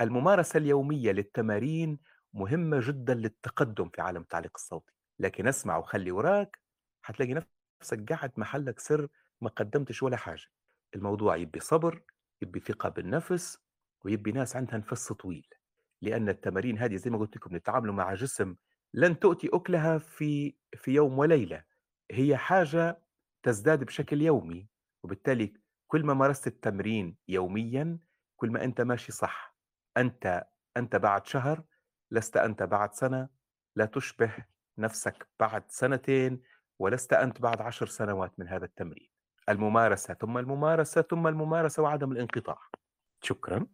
الممارسة 0.00 0.58
اليومية 0.58 1.12
للتمارين 1.12 1.98
مهمة 2.34 2.80
جدا 2.82 3.14
للتقدم 3.14 3.88
في 3.88 4.02
عالم 4.02 4.22
التعليق 4.22 4.52
الصوتي 4.54 4.92
لكن 5.18 5.48
اسمع 5.48 5.76
وخلي 5.76 6.10
وراك 6.10 6.58
حتلاقي 7.02 7.34
نفسك 7.82 8.12
قاعد 8.12 8.32
محلك 8.36 8.80
سر 8.80 9.08
ما 9.40 9.48
قدمتش 9.48 10.02
ولا 10.02 10.16
حاجة. 10.16 10.46
الموضوع 10.94 11.36
يبي 11.36 11.60
صبر 11.60 12.02
يبي 12.42 12.60
ثقة 12.60 12.88
بالنفس 12.88 13.58
ويبي 14.04 14.32
ناس 14.32 14.56
عندها 14.56 14.78
نفس 14.78 15.12
طويل 15.12 15.46
لأن 16.02 16.28
التمارين 16.28 16.78
هذه 16.78 16.96
زي 16.96 17.10
ما 17.10 17.18
قلت 17.18 17.36
لكم 17.36 17.56
نتعاملوا 17.56 17.94
مع 17.94 18.14
جسم 18.14 18.56
لن 18.94 19.18
تؤتي 19.18 19.48
أكلها 19.52 19.98
في 19.98 20.56
في 20.76 20.90
يوم 20.90 21.18
وليلة 21.18 21.64
هي 22.10 22.36
حاجة 22.36 23.02
تزداد 23.42 23.84
بشكل 23.84 24.22
يومي 24.22 24.68
وبالتالي 25.02 25.54
كل 25.86 26.04
ما 26.04 26.14
مارست 26.14 26.46
التمرين 26.46 27.16
يوميا 27.28 27.98
كل 28.36 28.50
ما 28.50 28.64
أنت 28.64 28.80
ماشي 28.80 29.12
صح 29.12 29.56
أنت 29.96 30.44
أنت 30.76 30.96
بعد 30.96 31.26
شهر 31.26 31.62
لست 32.10 32.36
أنت 32.36 32.62
بعد 32.62 32.94
سنة 32.94 33.28
لا 33.76 33.84
تشبه 33.84 34.34
نفسك 34.78 35.28
بعد 35.40 35.64
سنتين 35.68 36.42
ولست 36.78 37.12
أنت 37.12 37.40
بعد 37.40 37.60
عشر 37.60 37.86
سنوات 37.86 38.38
من 38.38 38.48
هذا 38.48 38.64
التمرين. 38.64 39.10
الممارسة 39.48 40.14
ثم 40.14 40.38
الممارسة 40.38 41.02
ثم 41.02 41.26
الممارسة 41.26 41.82
وعدم 41.82 42.12
الانقطاع. 42.12 42.58
شكرا. 43.22 43.66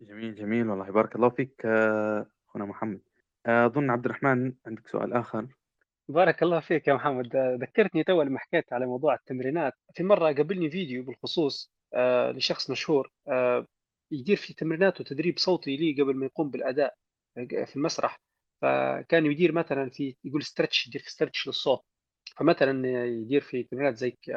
جميل 0.00 0.34
جميل 0.34 0.68
والله 0.70 0.90
بارك 0.90 1.16
الله 1.16 1.28
فيك 1.28 1.66
آه، 1.66 2.26
أخونا 2.48 2.64
محمد. 2.64 3.00
آه، 3.46 3.66
أظن 3.66 3.90
عبد 3.90 4.04
الرحمن 4.04 4.52
عندك 4.66 4.88
سؤال 4.88 5.12
آخر. 5.12 5.46
بارك 6.08 6.42
الله 6.42 6.60
فيك 6.60 6.88
يا 6.88 6.94
محمد. 6.94 7.36
آه، 7.36 7.54
ذكرتني 7.60 8.04
تو 8.04 8.22
لما 8.22 8.38
حكيت 8.38 8.72
على 8.72 8.86
موضوع 8.86 9.14
التمرينات. 9.14 9.72
في 9.94 10.02
مرة 10.02 10.32
قابلني 10.32 10.70
فيديو 10.70 11.02
بالخصوص 11.04 11.72
لشخص 12.34 12.70
مشهور 12.70 13.10
يدير 14.12 14.36
في 14.36 14.54
تمرينات 14.54 15.00
وتدريب 15.00 15.38
صوتي 15.38 15.76
لي 15.76 16.02
قبل 16.02 16.14
ما 16.16 16.26
يقوم 16.26 16.50
بالأداء 16.50 16.94
في 17.48 17.76
المسرح. 17.76 18.20
فكان 18.62 19.26
يدير 19.26 19.52
مثلا 19.52 19.90
في 19.90 20.16
يقول 20.24 20.42
stretch 20.42 20.86
يدير 20.86 21.00
في 21.02 21.10
stretch 21.10 21.46
للصوت. 21.46 21.80
فمثلا 22.36 22.86
يدير 23.06 23.40
في 23.40 23.62
تمرينات 23.62 23.94
زي 23.96 24.10
ك- 24.10 24.30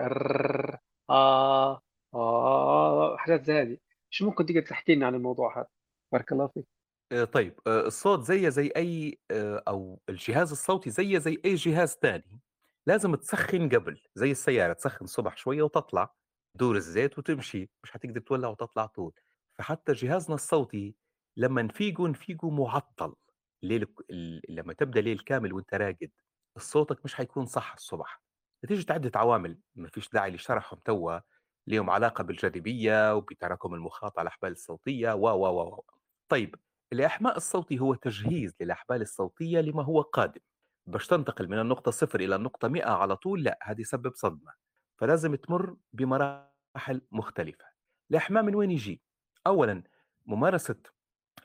آه 1.10 1.82
آه 2.14 3.18
حاجات 3.18 3.44
زي 3.46 3.54
هذه. 3.62 3.78
شو 4.14 4.26
ممكن 4.26 4.46
تقدر 4.46 4.62
تحكي 4.62 4.96
لنا 4.96 5.06
عن 5.08 5.16
الموضوع 5.16 5.58
هذا؟ 5.60 5.68
بارك 6.12 6.32
الله 6.32 6.48
فيك. 6.48 6.66
آه، 7.12 7.24
طيب 7.24 7.60
آه، 7.68 7.82
الصوت 7.88 8.24
زي 8.24 8.52
زي 8.52 8.72
أي 8.76 9.20
آه، 9.32 9.64
أو 9.68 10.02
الجهاز 10.10 10.52
الصوتي 10.52 10.90
زي 10.90 11.20
زي 11.20 11.42
أي 11.46 11.56
جهاز 11.56 11.96
تاني 11.96 12.40
لازم 12.88 13.16
تسخن 13.16 13.70
قبل 13.70 14.02
زي 14.16 14.32
السيارة 14.32 14.74
تسخن 14.74 15.06
الصبح 15.06 15.38
شوية 15.38 15.62
وتطلع 15.64 16.14
دور 16.56 16.76
الزيت 16.76 17.18
وتمشي 17.20 17.70
مش 17.84 17.96
هتقدر 17.98 18.20
تولع 18.22 18.48
وتطلع 18.50 18.86
طول. 18.86 19.14
فحتى 19.58 19.94
جهازنا 19.94 20.36
الصوتي 20.36 20.96
لما 21.38 21.62
نفيقه 21.62 22.08
نفيقه 22.08 22.50
معطل 22.50 23.16
ليل 23.64 23.88
ال- 24.10 24.42
لما 24.50 24.74
تبدأ 24.74 25.02
ليل 25.02 25.20
كامل 25.20 25.54
وأنت 25.54 25.74
راقد 25.74 26.12
صوتك 26.58 27.06
مش 27.06 27.16
حيكون 27.16 27.46
صح 27.46 27.74
الصبح. 27.74 28.22
نتيجة 28.66 28.94
عدة 28.94 29.12
عوامل 29.20 29.60
ما 29.76 29.88
فيش 29.88 30.10
داعي 30.10 30.32
لشرحهم 30.32 30.80
توا. 30.86 31.20
ليهم 31.68 31.90
علاقة 31.90 32.24
بالجاذبية 32.24 33.16
وبتراكم 33.16 33.74
المخاط 33.74 34.20
على 34.20 34.28
الأحبال 34.28 34.52
الصوتية 34.52 35.14
و 35.14 35.28
و 35.30 35.62
و. 35.62 35.84
طيب 36.30 36.56
الإحماء 36.94 37.38
الصوتي 37.38 37.80
هو 37.80 37.94
تجهيز 37.96 38.56
للأحبال 38.62 39.02
الصوتية 39.02 39.60
لما 39.60 39.84
هو 39.84 40.02
قادم. 40.02 40.42
باش 40.88 41.08
تنتقل 41.08 41.48
من 41.50 41.60
النقطة 41.60 41.92
صفر 41.92 42.20
إلى 42.20 42.36
النقطة 42.36 42.68
100 42.68 42.84
على 42.86 43.16
طول 43.16 43.44
لا 43.44 43.60
هذه 43.64 43.82
يسبب 43.82 44.12
صدمة. 44.16 44.54
فلازم 45.00 45.36
تمر 45.36 45.76
بمراحل 45.94 47.02
مختلفة. 47.12 47.66
الإحماء 48.12 48.44
من 48.44 48.56
وين 48.56 48.72
يجي؟ 48.72 49.02
أولا 49.48 49.84
ممارسة 50.26 50.76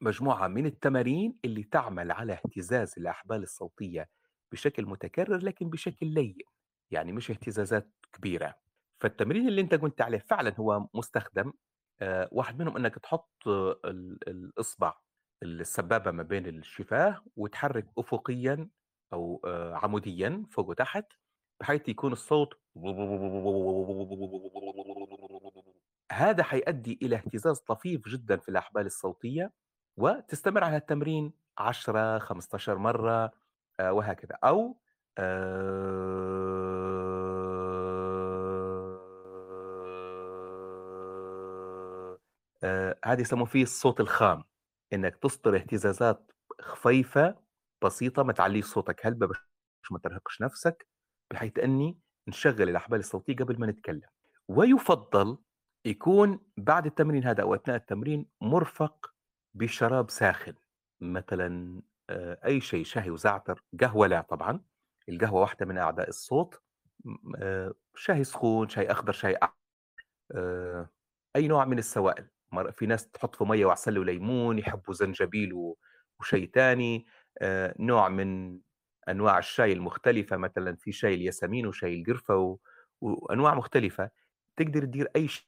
مجموعة 0.00 0.48
من 0.48 0.66
التمارين 0.66 1.38
اللي 1.44 1.62
تعمل 1.64 2.10
على 2.10 2.32
اهتزاز 2.32 2.94
الأحبال 2.98 3.42
الصوتية 3.42 4.08
بشكل 4.52 4.86
متكرر 4.86 5.36
لكن 5.36 5.70
بشكل 5.70 6.06
لين. 6.06 6.38
يعني 6.90 7.12
مش 7.12 7.30
اهتزازات 7.30 7.90
كبيرة. 8.12 8.65
فالتمرين 9.00 9.48
اللي 9.48 9.60
أنت 9.60 9.74
قلت 9.74 10.00
عليه 10.00 10.18
فعلا 10.18 10.54
هو 10.60 10.86
مستخدم 10.94 11.52
آه، 12.00 12.28
واحد 12.32 12.58
منهم 12.58 12.76
إنك 12.76 12.98
تحط 12.98 13.30
ال- 13.48 14.28
الإصبع 14.28 14.94
السبابة 15.42 16.10
ما 16.10 16.22
بين 16.22 16.46
الشفاه 16.46 17.24
وتحرك 17.36 17.86
افقيا 17.98 18.68
أو 19.12 19.40
آه، 19.44 19.74
عموديا 19.74 20.46
فوق 20.50 20.68
وتحت 20.68 21.06
بحيث 21.60 21.88
يكون 21.88 22.12
الصوت 22.12 22.48
هذا 26.12 26.42
حيؤدي 26.42 26.98
إلى 27.02 27.16
اهتزاز 27.16 27.58
طفيف 27.60 28.08
جدا 28.08 28.36
في 28.36 28.48
الأحبال 28.48 28.86
الصوتية 28.86 29.52
وتستمر 29.98 30.64
على 30.64 30.76
التمرين 30.76 31.32
10 31.58 32.18
15 32.18 32.78
مرة 32.78 33.30
آه، 33.80 33.92
وهكذا. 33.92 34.38
أو 34.44 34.76
هذا 43.04 43.20
يسموه 43.20 43.46
فيه 43.46 43.62
الصوت 43.62 44.00
الخام. 44.00 44.44
إنك 44.92 45.16
تصدر 45.16 45.56
اهتزازات 45.56 46.32
خفيفة 46.60 47.34
بسيطة 47.84 48.22
ما 48.22 48.32
تعليش 48.32 48.64
صوتك. 48.64 49.06
هلبة 49.06 49.26
باش 49.26 49.38
ما 49.90 49.98
ترهقش 49.98 50.42
نفسك؟ 50.42 50.86
بحيث 51.30 51.58
إني 51.58 51.98
نشغل 52.28 52.68
الأحبال 52.68 52.98
الصوتية 52.98 53.36
قبل 53.36 53.60
ما 53.60 53.66
نتكلم. 53.66 54.08
ويفضل 54.48 55.38
يكون 55.84 56.40
بعد 56.56 56.86
التمرين 56.86 57.24
هذا 57.24 57.42
أو 57.42 57.54
أثناء 57.54 57.76
التمرين 57.76 58.26
مرفق 58.40 59.14
بشراب 59.54 60.10
ساخن. 60.10 60.54
مثلا 61.00 61.82
آه، 62.10 62.38
أي 62.44 62.60
شيء 62.60 62.84
شاي 62.84 63.10
وزعتر 63.10 63.64
قهوة 63.80 64.06
لا 64.06 64.20
طبعا. 64.20 64.60
القهوة 65.08 65.40
واحدة 65.40 65.66
من 65.66 65.78
اعداء 65.78 66.08
الصوت. 66.08 66.60
آه، 67.36 67.74
شاي 67.96 68.24
سخون 68.24 68.68
شاي 68.68 68.90
أخضر 68.90 69.12
شاي 69.12 69.38
آه، 70.34 70.90
أي 71.36 71.48
نوع 71.48 71.64
من 71.64 71.78
السوائل. 71.78 72.28
في 72.72 72.86
ناس 72.86 73.10
تحط 73.10 73.36
في 73.36 73.44
مية 73.44 73.66
وعسل 73.66 73.98
وليمون 73.98 74.58
يحبوا 74.58 74.94
زنجبيل 74.94 75.74
وشيء 76.20 76.50
تاني 76.50 77.06
آه، 77.38 77.74
نوع 77.78 78.08
من 78.08 78.60
أنواع 79.08 79.38
الشاي 79.38 79.72
المختلفة 79.72 80.36
مثلا 80.36 80.76
في 80.76 80.92
شاي 80.92 81.14
الياسمين 81.14 81.66
وشاي 81.66 82.00
القرفة 82.00 82.36
و... 82.36 82.58
وأنواع 83.00 83.54
مختلفة. 83.54 84.10
تقدر 84.56 84.84
تدير 84.84 85.08
أي 85.16 85.28
شيء 85.28 85.46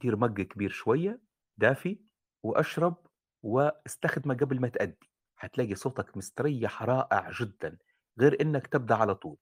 دير 0.00 0.16
مج 0.16 0.40
كبير 0.40 0.70
شوية 0.70 1.20
دافي 1.58 2.00
وأشرب 2.42 2.96
واستخدمه 3.42 4.34
قبل 4.34 4.60
ما 4.60 4.68
تأدي. 4.68 5.10
حتلاقي 5.36 5.74
صوتك 5.74 6.16
مستريح 6.16 6.82
رائع 6.82 7.30
جدا 7.40 7.78
غير 8.20 8.40
إنك 8.40 8.66
تبدأ 8.66 8.94
على 8.94 9.14
طول. 9.14 9.36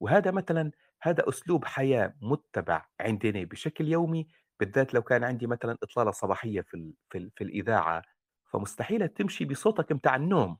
وهذا 0.00 0.30
مثلا 0.30 0.70
هذا 1.02 1.28
أسلوب 1.28 1.64
حياة 1.64 2.14
متبع 2.22 2.86
عندنا 3.00 3.44
بشكل 3.44 3.88
يومي 3.88 4.28
بالذات 4.60 4.94
لو 4.94 5.02
كان 5.02 5.24
عندي 5.24 5.46
مثلا 5.46 5.76
إطلالة 5.82 6.10
صباحية 6.10 6.60
في. 6.60 6.92
في. 7.10 7.30
في 7.36 7.44
الإذاعة 7.44 8.02
فمستحيل 8.52 9.08
تمشي 9.08 9.44
بصوتك 9.44 9.92
متاع 9.92 10.16
النوم 10.16 10.58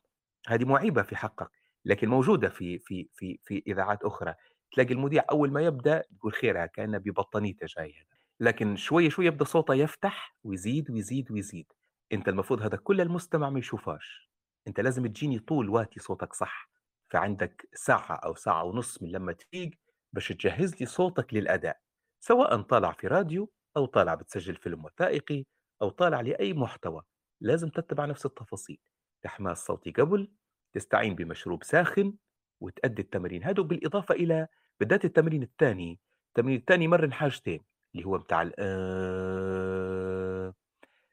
هذه 0.49 0.65
معيبة 0.65 1.03
في 1.03 1.17
حقك 1.17 1.51
لكن 1.85 2.09
موجودة 2.09 2.49
في 2.49 2.79
في 2.79 3.09
في 3.15 3.39
في 3.45 3.63
إذاعات 3.67 4.03
أخرى 4.03 4.35
تلاقي 4.73 4.95
المذيع 4.95 5.25
أول 5.31 5.53
ما 5.53 5.61
يبدأ 5.61 6.05
يقول 6.13 6.33
خيرها 6.33 6.67
كأنه 6.67 6.99
ببطانيته 6.99 7.67
جاي 7.77 7.95
لكن 8.41 8.77
شوي 8.77 9.11
شوي 9.11 9.27
يبدأ 9.27 9.45
صوته 9.45 9.75
يفتح 9.75 10.37
ويزيد 10.45 10.91
ويزيد 10.91 11.33
ويزيد 11.33 11.73
أنت 12.13 12.29
المفروض 12.29 12.63
هذا 12.63 12.77
كل 12.77 13.01
المستمع 13.01 13.51
ما 13.51 13.59
يشوفاش 13.59 14.31
أنت 14.69 14.81
لازم 14.81 15.07
تجيني 15.07 15.39
طول 15.39 15.69
واتي 15.69 16.01
صوتك 16.01 16.35
صح 16.35 16.71
فعندك 17.11 17.69
ساعة 17.75 18.15
أو 18.15 18.35
ساعة 18.35 18.65
ونص 18.65 19.03
من 19.03 19.11
لما 19.11 19.33
تفيق 19.33 19.71
باش 20.13 20.29
تجهز 20.29 20.81
لي 20.81 20.87
صوتك 20.87 21.35
للأداء 21.35 21.81
سواء 22.21 22.61
طالع 22.63 22.93
في 22.93 23.07
راديو 23.07 23.51
أو 23.77 23.87
طالع 23.87 24.15
بتسجل 24.15 24.57
فيلم 24.57 24.85
وثائقي 24.85 25.45
أو 25.83 25.89
طالع 25.91 26.21
لأي 26.21 26.53
محتوى. 26.53 27.03
لازم 27.41 27.69
تتبع 27.69 28.05
نفس 28.05 28.27
التفاصيل. 28.27 28.79
تحماس 29.23 29.65
صوتي 29.67 29.91
قبل 29.91 30.33
تستعين 30.73 31.15
بمشروب 31.15 31.65
ساخن 31.65 32.15
وتأدي 32.61 33.03
التمرين. 33.03 33.45
هذا 33.45 33.63
بالإضافة 33.63 34.15
إلى 34.15 34.49
بداية 34.81 35.01
التمرين 35.05 35.43
الثاني. 35.43 36.01
التمرين 36.29 36.57
الثاني 36.59 36.85
يمرن 36.85 37.13
حاجتين 37.13 37.65
اللي 37.95 38.07
هو 38.07 38.19
بتاع 38.19 38.43
ال 38.43 38.55
آه، 38.59 40.55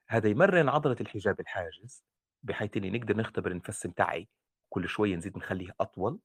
هذا 0.07 0.29
يمرن 0.29 0.69
عضلة 0.69 0.95
الحجاب 1.01 1.39
الحاجز 1.39 2.03
بحيث 2.43 2.77
إني 2.77 2.89
نقدر 2.89 3.17
نختبر 3.17 3.51
النفس 3.51 3.85
متاعي. 3.85 4.29
كل 4.69 4.87
شوية 4.89 5.15
نزيد 5.15 5.37
نخليه 5.37 5.75
أطول 5.79 6.19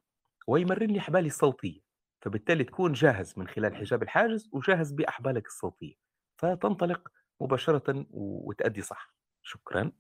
ويمرن 0.48 0.86
لي 0.86 0.98
أحبالي 0.98 1.26
الصوتية. 1.26 1.80
فبالتالي 2.22 2.64
تكون 2.64 2.92
جاهز 2.92 3.34
من 3.38 3.48
خلال 3.48 3.76
حجاب 3.76 4.02
الحاجز 4.02 4.48
وجاهز 4.52 4.92
بأحبالك 4.92 5.46
الصوتية. 5.46 6.11
فتنطلق 6.42 7.08
مباشرة 7.40 8.06
وتأدي 8.10 8.82
صح. 8.82 9.14
شكرا. 9.42 9.92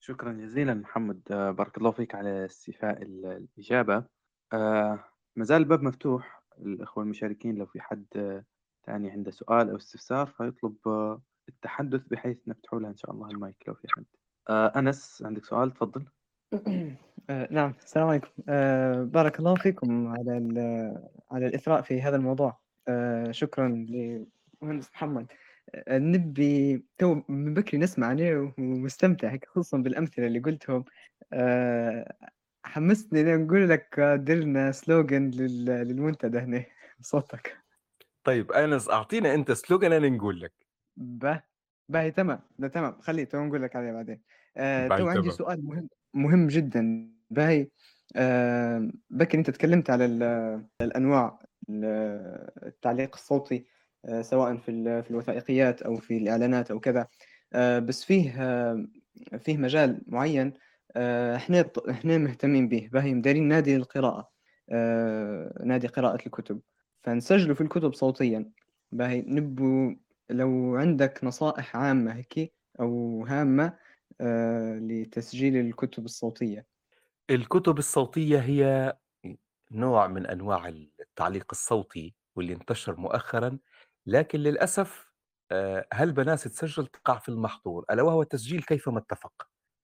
شكرا 0.00 0.32
جزيلا 0.32 0.74
محمد. 0.74 1.20
آه، 1.30 1.50
بارك 1.50 1.78
الله 1.78 1.90
فيك 1.90 2.14
على 2.14 2.44
استيفاء 2.44 3.02
الإجابة. 3.02 4.04
آه، 4.52 5.04
ما 5.36 5.44
زال 5.44 5.62
الباب 5.62 5.82
مفتوح. 5.82 6.42
الأخوة 6.58 7.04
المشاركين 7.04 7.54
لو 7.54 7.66
في 7.66 7.80
حد 7.80 8.06
آه، 8.16 8.44
تاني 8.82 9.10
عنده 9.10 9.30
سؤال 9.30 9.70
أو 9.70 9.76
استفسار 9.76 10.26
فيطلب 10.26 10.76
التحدث 11.48 12.06
بحيث 12.06 12.38
نفتحوا 12.46 12.80
له 12.80 12.88
إن 12.88 12.96
شاء 12.96 13.10
الله 13.10 13.30
المايك 13.30 13.56
لو 13.68 13.74
في 13.74 13.88
حد. 13.88 14.04
أنس 14.50 15.22
عندك 15.26 15.44
سؤال؟ 15.44 15.70
تفضل. 15.70 16.04
نعم 17.50 17.74
السلام 17.84 18.08
عليكم. 18.08 18.28
بارك 19.04 19.38
الله 19.38 19.54
فيكم 19.54 20.08
على 20.08 20.32
على 21.30 21.46
الإثراء 21.46 21.82
في 21.82 22.02
هذا 22.02 22.16
الموضوع. 22.16 22.60
شكرا 23.30 23.68
لمهندس 23.68 24.90
محمد. 24.94 25.32
نبي 25.88 26.84
تو 26.98 27.22
من 27.28 27.54
بكري 27.54 27.78
نسمع 27.78 28.06
عليه 28.06 28.54
ومستمتع 28.58 29.36
خصوصا 29.46 29.78
بالأمثلة 29.78 30.26
اللي 30.26 30.38
قلتهم. 30.38 30.84
آه، 31.32 32.16
حمستني 32.64 33.36
نقول 33.36 33.68
لك 33.70 34.00
درنا 34.00 34.72
سلوغن 34.72 35.30
للمنتدى 35.30 36.38
هنا 36.38 36.64
بصوتك. 37.00 37.58
طيب 38.24 38.52
أنس 38.52 38.90
أعطينا 38.90 39.34
أنت 39.34 39.52
slogan 39.52 39.92
أنا 39.92 40.08
نقول 40.08 40.40
لك. 40.40 40.52
به 40.96 41.42
باهي 41.88 42.10
تمام 42.10 42.40
ده 42.58 42.68
تمام. 42.68 43.00
خليه 43.00 43.24
تو 43.24 43.44
نقول 43.44 43.62
لك 43.62 43.76
عليه 43.76 43.92
بعدين. 43.92 44.22
آه 44.56 44.88
تو 44.88 45.08
عندي 45.08 45.30
سؤال 45.30 45.64
مهم 45.64 45.88
مهم 46.14 46.46
جدا. 46.46 47.12
باهي 47.30 47.68
آه 48.16 48.90
بكر 49.10 49.38
أنت 49.38 49.50
تكلمت 49.50 49.90
على 49.90 50.04
الأنواع 50.82 51.38
التعليق 52.66 53.14
الصوتي. 53.16 53.56
آه، 53.56 53.81
سواء 54.20 54.56
في 54.56 55.02
في 55.02 55.10
الوثائقيات 55.10 55.82
أو 55.82 55.96
في 55.96 56.16
الإعلانات 56.16 56.70
أو 56.70 56.80
كذا. 56.80 57.06
آه، 57.52 57.78
بس 57.78 58.04
فيه 58.04 58.34
آه، 58.42 58.86
فيه 59.38 59.56
مجال 59.56 60.02
معين 60.06 60.52
إحنا 60.96 61.70
إحنا 61.90 62.18
مهتمين 62.18 62.68
به. 62.68 62.88
باهي 62.92 63.14
مدارين 63.14 63.48
نادي 63.48 63.76
القراءة 63.76 64.30
نادي 65.64 65.86
قراءة 65.86 66.26
الكتب. 66.26 66.60
فنسجله 67.02 67.54
في 67.54 67.60
الكتب 67.60 67.94
صوتيا. 67.94 68.50
باهي 68.92 69.24
نبو 69.26 69.94
لو 70.30 70.76
عندك 70.76 71.24
نصائح 71.24 71.76
عامة 71.76 72.12
هيك 72.12 72.52
أو 72.80 73.24
هامة 73.26 73.78
لتسجيل 74.80 75.56
الكتب 75.56 76.04
الصوتية. 76.04 76.66
الكتب 77.30 77.78
الصوتية 77.78 78.38
هي 78.38 78.92
نوع 79.72 80.06
من 80.06 80.26
أنواع 80.26 80.68
التعليق 81.00 81.46
الصوتي 81.50 82.14
واللي 82.36 82.52
انتشر 82.52 82.96
مؤخرا 82.96 83.58
لكن 84.06 84.38
للأسف 84.38 85.12
آه، 85.50 85.86
هالبناس 85.92 86.44
تسجل 86.44 86.86
تقع 86.86 87.18
في 87.18 87.28
المحظور؟ 87.28 87.84
ألا 87.90 88.02
وهو 88.02 88.22
تسجيل 88.22 88.62
كيفما 88.62 88.98
اتفق؟ 88.98 89.32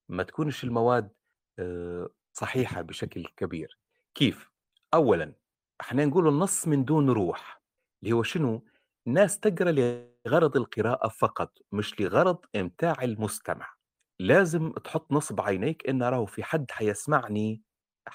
ما 0.09 0.23
تكونش 0.23 0.63
المواد 0.63 1.11
آه، 1.59 2.09
صحيحة 2.33 2.81
بشكل 2.81 3.25
كبير. 3.37 3.79
كيف؟ 4.15 4.51
أولا 4.93 5.33
إحنا 5.81 6.05
نقول 6.05 6.27
النص 6.27 6.67
من 6.67 6.85
دون 6.85 7.09
روح 7.09 7.61
اللي 8.03 8.13
هو 8.15 8.23
شنو؟ 8.23 8.65
ناس 9.07 9.39
تقرأ 9.39 9.71
لغرض 9.71 10.57
القراءة 10.57 11.07
فقط 11.07 11.57
مش 11.71 12.01
لغرض 12.01 12.45
إمتاع 12.55 13.03
المستمع. 13.03 13.73
لازم 14.19 14.71
تحط 14.71 15.11
نصب 15.11 15.41
عينيك 15.41 15.89
إن 15.89 16.03
راهو 16.03 16.25
في 16.25 16.43
حد 16.43 16.71
حيسمعني 16.71 17.61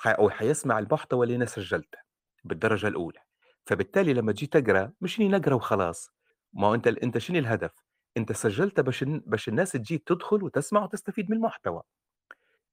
أو 0.07 0.31
حيسمع 0.31 0.79
المحتوى 0.79 1.27
اللي 1.27 1.37
أنا 1.37 1.47
سجلته 1.47 1.99
بالدرجة 2.45 2.89
الأولى. 2.89 3.24
فبالتالي 3.65 4.13
لما 4.15 4.33
تجي 4.33 4.47
تقرأ 4.47 4.93
مش 5.01 5.21
إني 5.21 5.29
نقرأ 5.29 5.55
وخلاص. 5.55 6.11
ما 6.53 6.67
هو 6.67 6.75
أنت 6.75 6.87
أنت 6.87 7.19
شنو 7.19 7.39
الهدف؟ 7.39 7.85
أنت 8.17 8.33
سجلت 8.33 8.81
باش 8.81 9.05
باش 9.07 9.49
الناس 9.49 9.73
تجي 9.73 9.99
تدخل 9.99 10.45
وتسمع 10.45 10.85
وتستفيد 10.85 11.31
من 11.31 11.37
المحتوى. 11.37 11.83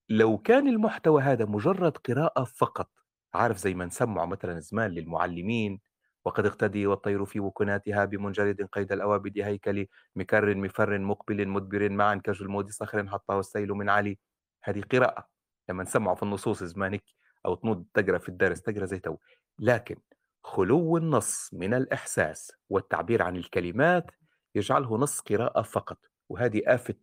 لو 0.09 0.37
كان 0.37 0.67
المحتوى 0.67 1.21
هذا 1.21 1.45
مجرد 1.45 1.97
قراءة 1.97 2.43
فقط 2.43 2.89
عارف 3.33 3.57
زي 3.57 3.73
ما 3.73 3.85
نسمعه 3.85 4.25
مثلا 4.25 4.59
زمان 4.59 4.91
للمعلمين 4.91 5.79
وقد 6.25 6.45
أغتدي 6.45 6.87
والطير 6.87 7.25
في 7.25 7.39
وكناتها 7.39 8.05
بمنجرد 8.05 8.61
قيد 8.71 8.91
الأوابد 8.91 9.39
هيكل 9.39 9.87
مكر 10.15 10.55
مفر 10.55 10.99
مقبل 10.99 11.47
مدبر 11.47 11.89
معا 11.89 12.15
كجلمود 12.15 12.69
صخر 12.71 13.07
حطه 13.07 13.39
السيل 13.39 13.69
من 13.69 13.89
عل. 13.89 14.19
هذه 14.63 14.81
قراءة. 14.91 15.27
لما 15.69 15.83
نسمعه 15.83 16.15
في 16.15 16.23
النصوص 16.23 16.63
زمانك 16.63 17.03
أو 17.45 17.55
تنوض 17.55 17.85
تقرأ 17.93 18.17
في 18.17 18.29
الدرس 18.29 18.61
تقرأ 18.61 18.85
زي 18.85 18.99
تو. 18.99 19.17
لكن 19.59 19.95
خلو 20.43 20.97
النص 20.97 21.49
من 21.53 21.73
الإحساس 21.73 22.51
والتعبير 22.69 23.23
عن 23.23 23.35
الكلمات 23.37 24.11
يجعله 24.55 24.97
نص 24.97 25.19
قراءة 25.19 25.61
فقط 25.61 25.97
وهذه 26.29 26.61
آفة 26.65 26.95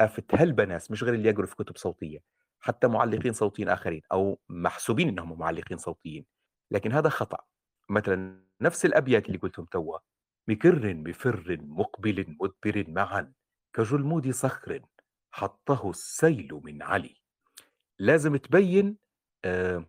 آفة 0.00 0.22
هالبناس 0.34 0.90
مش 0.90 1.04
غير 1.04 1.14
اللي 1.14 1.28
يقروا 1.28 1.46
في 1.46 1.56
كتب 1.56 1.76
صوتية 1.76 2.18
حتى 2.60 2.86
معلقين 2.88 3.32
صوتيين 3.32 3.68
آخرين 3.68 4.02
أو 4.12 4.40
محسوبين 4.48 5.08
أنهم 5.08 5.38
معلقين 5.38 5.78
صوتيين. 5.78 6.26
لكن 6.70 6.92
هذا 6.92 7.08
خطأ. 7.08 7.38
مثلا 7.88 8.46
نفس 8.60 8.84
الأبيات 8.84 9.26
اللي 9.26 9.38
قلتهم 9.38 9.66
توا. 9.66 9.98
مكر 10.48 10.92
بفر 10.92 11.58
مقبل 11.60 12.36
مدبر 12.40 12.84
معا 12.88 13.32
كجلمود 13.72 14.30
صخر 14.30 14.80
حطه 15.30 15.90
السيل 15.90 16.60
من 16.64 16.82
علي. 16.82 17.16
لازم 17.98 18.36
تبين 18.36 18.96
آه، 19.44 19.86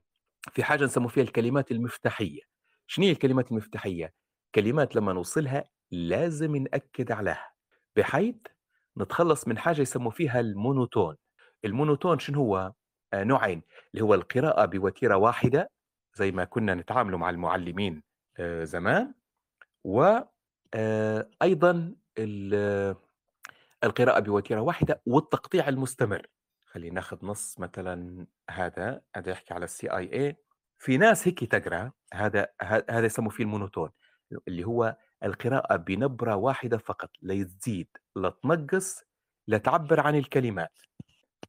في 0.54 0.64
حاجة 0.64 0.86
نسمو 0.86 1.08
فيها 1.08 1.24
الكلمات 1.24 1.72
المفتاحية. 1.72 2.53
شنو 2.88 3.06
هي 3.06 3.12
الكلمات 3.12 3.52
المفتاحية؟ 3.52 4.14
كلمات 4.56 4.96
لما 4.96 5.14
نوصلها 5.14 5.70
لازم 5.92 6.56
نأكد 6.56 7.12
عليها 7.12 7.52
بحيث 7.96 8.36
نتخلص 8.98 9.48
من 9.48 9.58
حاجة 9.58 9.82
يسموا 9.82 10.12
فيها 10.12 10.40
ال 10.40 10.48
monotone 10.48 11.16
ال 11.66 11.72
monotone 11.72 12.20
شنو 12.20 12.40
هو؟ 12.40 12.74
آه 13.14 13.24
نوعين 13.24 13.62
اللي 13.94 14.04
هو 14.04 14.14
القراءة 14.14 14.66
بوتيرة 14.66 15.16
واحدة 15.16 15.70
زي 16.16 16.32
ما 16.32 16.44
كنا 16.44 16.76
نتعاملوا 16.76 17.20
مع 17.20 17.30
المعلمين 17.30 18.04
آه 18.40 18.64
زمان 18.64 19.14
وأيضا 19.84 21.96
آه، 22.54 22.96
القراءة 23.84 24.20
بوتيرة 24.20 24.62
واحدة 24.62 25.02
والتقطيع 25.06 25.70
المستمر 25.70 26.28
خلينا 26.66 26.96
ناخذ 26.96 27.26
نص 27.26 27.60
مثلا 27.60 28.28
هذا 28.50 29.02
هذا 29.16 29.32
يحكي 29.32 29.54
على 29.54 29.66
ال 29.66 29.88
CIA 29.88 30.38
في 30.84 30.98
ناس 30.98 31.28
هيك 31.28 31.44
تقرا 31.44 31.92
هذا 32.14 32.48
هذا 32.62 33.06
يسموه 33.06 33.30
فيه 33.30 33.44
المونوتون 33.44 33.90
اللي 34.48 34.64
هو 34.64 34.98
القراءة 35.24 35.76
بنبرة 35.76 36.36
واحدة 36.36 36.78
فقط 36.78 37.10
لا 37.22 37.44
تزيد 37.44 37.88
لا 38.16 38.30
تنقص 38.30 39.02
لا 39.48 39.58
تعبر 39.58 40.00
عن 40.00 40.16
الكلمات. 40.16 40.72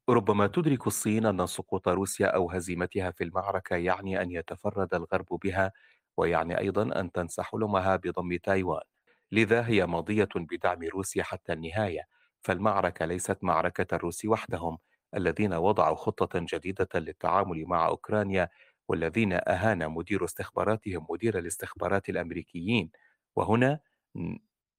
ربما 0.09 0.47
تدرك 0.47 0.87
الصين 0.87 1.25
أن 1.25 1.47
سقوط 1.47 1.87
روسيا 1.87 2.27
أو 2.27 2.51
هزيمتها 2.51 3.11
في 3.11 3.23
المعركة 3.23 3.75
يعني 3.75 4.21
أن 4.21 4.31
يتفرد 4.31 4.93
الغرب 4.93 5.27
بها 5.43 5.71
ويعني 6.17 6.59
أيضا 6.59 6.99
أن 7.01 7.11
تنسى 7.11 7.43
حلمها 7.43 7.95
بضم 7.95 8.37
تايوان. 8.37 8.83
لذا 9.31 9.67
هي 9.67 9.85
ماضية 9.85 10.29
بدعم 10.35 10.83
روسيا 10.83 11.23
حتى 11.23 11.53
النهاية. 11.53 12.01
فالمعركة 12.41 13.05
ليست 13.05 13.37
معركة 13.43 13.95
الروس 13.95 14.25
وحدهم 14.25 14.77
الذين 15.15 15.53
وضعوا 15.53 15.95
خطة 15.95 16.39
جديدة 16.53 16.89
للتعامل 16.95 17.65
مع 17.65 17.87
أوكرانيا 17.87 18.49
والذين 18.87 19.33
أهان 19.33 19.89
مدير 19.89 20.25
استخباراتهم 20.25 21.07
مدير 21.09 21.37
الاستخبارات 21.39 22.09
الأمريكيين. 22.09 22.91
وهنا 23.35 23.79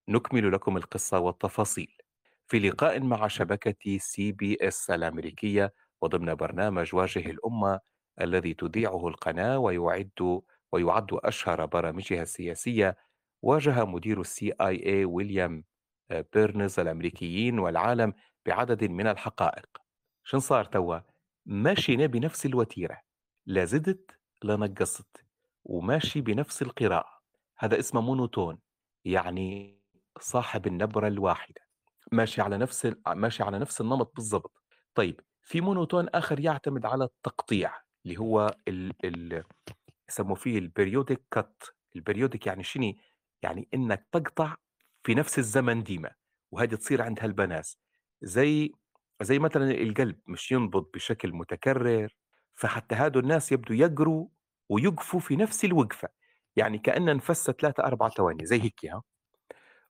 نكمل 0.09 0.53
لكم 0.53 0.77
القصة 0.77 1.19
والتفاصيل. 1.19 1.97
في 2.47 2.59
لقاء 2.59 3.01
مع 3.01 3.29
شبكة 3.29 3.99
CBS 3.99 4.91
الأمريكية 4.91 5.75
وضمن 6.03 6.35
برنامج 6.35 6.95
واجه 6.95 7.31
الأمة 7.31 7.81
الذي 8.21 8.55
تذيعه 8.55 9.09
القناة 9.09 9.59
ويعد 9.59 10.43
ويعد 10.73 11.09
أشهر 11.13 11.67
برامجها 11.67 12.23
السياسية 12.23 12.97
واجه 13.43 13.85
مدير 13.85 14.21
ال 14.21 14.53
CIA 14.61 15.05
ويليام 15.05 15.65
بيرنز 16.35 16.81
الأمريكيين 16.81 17.59
والعالم 17.59 18.15
بعدد 18.47 18.85
من 18.85 19.07
الحقائق. 19.07 19.67
شن 20.25 20.39
صار 20.39 20.65
توا 20.65 20.99
ماشينا 21.47 22.07
بنفس 22.07 22.47
الوتيرة. 22.47 23.06
لا 23.47 23.65
زدت 23.65 24.11
لا 24.43 24.57
نقصت 24.57 25.25
وماشي 25.65 26.21
بنفس 26.21 26.63
القراءة. 26.63 27.21
هذا 27.59 27.79
اسمه 27.79 28.01
monotone 28.01 28.59
يعني 29.05 29.79
صاحب 30.21 30.67
النبرة 30.67 31.09
الواحدة. 31.09 31.61
ماشي 32.13 32.43
على 32.43 32.59
نفس 32.59 32.93
ماشي 33.09 33.43
على 33.43 33.59
نفس 33.59 33.81
النمط 33.81 34.13
بالضبط. 34.15 34.63
طيب 34.95 35.21
في 35.43 35.61
monotone 35.61 36.09
آخر 36.09 36.41
يعتمد 36.41 36.87
على 36.87 37.05
التقطيع 37.05 37.75
اللي 38.07 38.19
هو 38.19 38.57
ال 38.69 38.93
ال 39.07 39.45
يسموا 40.09 40.37
فيه 40.37 40.59
ال 40.59 40.66
periodic 40.66 41.23
cut. 41.31 41.63
البريودك 41.97 42.47
يعني 42.47 42.63
شنو؟ 42.63 42.93
يعني 43.43 43.69
إنك 43.75 44.07
تقطع 44.13 44.57
في 45.05 45.15
نفس 45.15 45.39
الزمن 45.39 45.83
ديما 45.83 46.11
وهذه 46.53 46.75
تصير 46.75 47.03
عند 47.03 47.21
هالبناس 47.21 47.79
زي 48.23 48.73
زي 49.23 49.39
مثلا 49.39 49.71
القلب 49.71 50.21
مش 50.27 50.53
ينبض 50.53 50.91
بشكل 50.95 51.33
متكرر. 51.33 52.17
فحتى 52.57 52.95
هادو 52.95 53.21
الناس 53.21 53.53
يبدو 53.53 53.75
يقروا 53.75 54.27
ويقفوا 54.69 55.21
في 55.21 55.37
نفس 55.37 55.65
الوقفة 55.65 56.09
يعني 56.57 56.79
كأن 56.79 57.17
نفس 57.17 57.51
ثلاثة 57.51 57.85
أربعة 57.85 58.11
ثواني 58.11 58.47
زي 58.47 58.63
هيك 58.63 58.87
ها. 58.87 59.03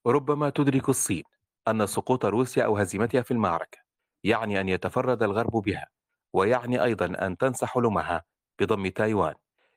ربما 0.07 0.51
تدرك 0.51 0.89
الصين 0.89 1.25
أن 1.69 1.87
سقوط 1.87 2.25
روسيا 2.27 2.65
أو 2.65 2.77
هزيمتها 2.77 3.23
في 3.23 3.31
المعركة 3.31 3.79
يعني 4.25 4.61
أن 4.61 4.69
يتفرد 4.69 5.23
الغرب 5.23 5.53
بها 5.53 5.87
ويعني 6.33 6.83
أيضا 6.85 7.07
أن 7.27 7.37
تنسى 7.37 7.67
حلمها 7.67 8.25
بضم 8.61 8.87
تايوان 8.89 9.35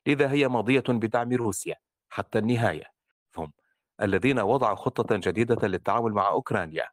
لذا 0.08 0.32
هي 0.32 0.48
ماضية 0.48 0.84
بدعم 0.90 1.34
روسيا 1.34 1.76
حتى 2.10 2.40
النهاية. 2.40 2.86
هم 3.38 3.52
الذين 4.02 4.40
وضعوا 4.40 4.76
خطة 4.76 5.16
جديدة 5.18 5.68
للتعامل 5.68 6.12
مع 6.14 6.30
أوكرانيا 6.30 6.88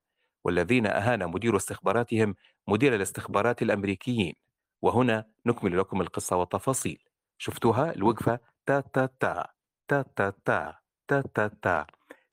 والذين 0.44 0.86
أهان 0.86 1.27
مدير 1.31 1.56
استخباراتهم 1.56 2.35
مدير 2.68 2.94
الاستخبارات 2.94 3.62
الأمريكيين. 3.62 4.35
وهنا 4.82 5.24
نكمل 5.47 5.78
لكم 5.78 6.01
القصة 6.01 6.36
والتفاصيل. 6.36 7.03
شفتوها؟ 7.39 7.94
الوقفة 7.94 8.40
تا 8.66 8.81
تا 8.81 9.07
تا 9.20 9.47
تا 9.89 10.03
تا 10.19 10.40
تا 10.48 10.74
تا 11.09 11.23
تا 11.35 11.51
تا. 11.62 11.86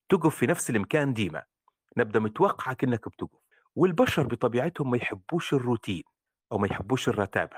تقف 0.09 0.35
في 0.35 0.47
نفس 0.47 0.69
المكان 0.69 1.13
ديما. 1.13 1.43
نبدأ 1.97 2.19
متوقعة 2.19 2.73
كأنك 2.73 3.09
بتقف. 3.09 3.39
والبشر 3.75 4.23
بطبيعتهم 4.23 4.91
ما 4.91 4.97
يحبوش 4.97 5.53
الروتين 5.53 6.03
أو 6.51 6.57
ما 6.57 6.67
يحبوش 6.67 7.09
الرتابة. 7.09 7.57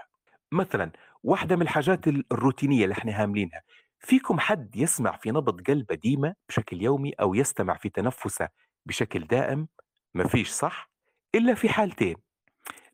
مثلا 0.51 0.91
واحدة 1.23 1.55
من 1.55 1.61
الحاجات 1.61 2.07
الروتينية 2.07 2.83
اللي 2.83 2.93
إحنا 2.93 3.23
هاملينها. 3.23 3.61
فيكم 3.99 4.39
حد 4.39 4.75
يسمع 4.75 5.17
في 5.17 5.31
نبض 5.31 5.61
قلبه 5.67 5.95
ديما 5.95 6.35
بشكل 6.49 6.81
يومي 6.81 7.11
أو 7.13 7.35
يستمع 7.35 7.77
في 7.77 7.89
تنفسه 7.89 8.49
بشكل 8.85 9.27
دائم؟ 9.27 9.67
ما 10.13 10.27
فيش 10.27 10.49
صح؟ 10.49 10.91
إلا 11.35 11.53
في 11.53 11.69
حالتين. 11.69 12.15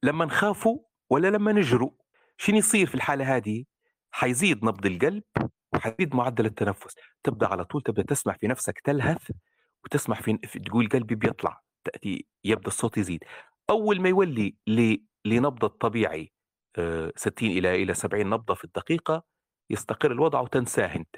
لما 0.04 0.26
نخافوا 0.26 0.80
ولا 1.12 1.28
لما 1.28 1.52
نجروا 1.52 1.92
شنو 2.38 2.58
يصير 2.58 2.88
في 2.88 2.96
الحالة 2.96 3.36
هذه؟ 3.36 3.66
حيزيد 4.12 4.66
نبض 4.66 4.86
القلب 4.86 5.24
وحيزيد 5.74 6.16
معدل 6.16 6.46
التنفس. 6.46 6.96
تبدأ 7.24 7.48
على 7.48 7.66
طول 7.66 7.82
تبدأ 7.82 8.04
تسمع 8.04 8.34
في 8.34 8.48
نفسك 8.48 8.80
تلهث 8.80 9.32
وتسمع 9.84 10.16
في 10.16 10.60
تقول 10.66 10.90
قلبي 10.90 11.16
بيطلع 11.16 11.62
تأتي 11.84 12.26
يبدأ 12.44 12.68
الصوت 12.68 12.98
يزيد. 12.98 13.24
أول 13.70 14.02
ما 14.02 14.10
يولي 14.10 14.56
لنبض 15.26 15.66
الطبيعي 15.66 16.32
60 17.16 17.50
آه، 17.50 17.54
إلى 17.58 17.84
إلى 17.84 17.94
70 17.94 18.30
نبضة 18.30 18.54
في 18.54 18.64
الدقيقة 18.64 19.24
يستقر 19.70 20.12
الوضع 20.12 20.40
وتنساه 20.40 20.96
أنت. 20.96 21.16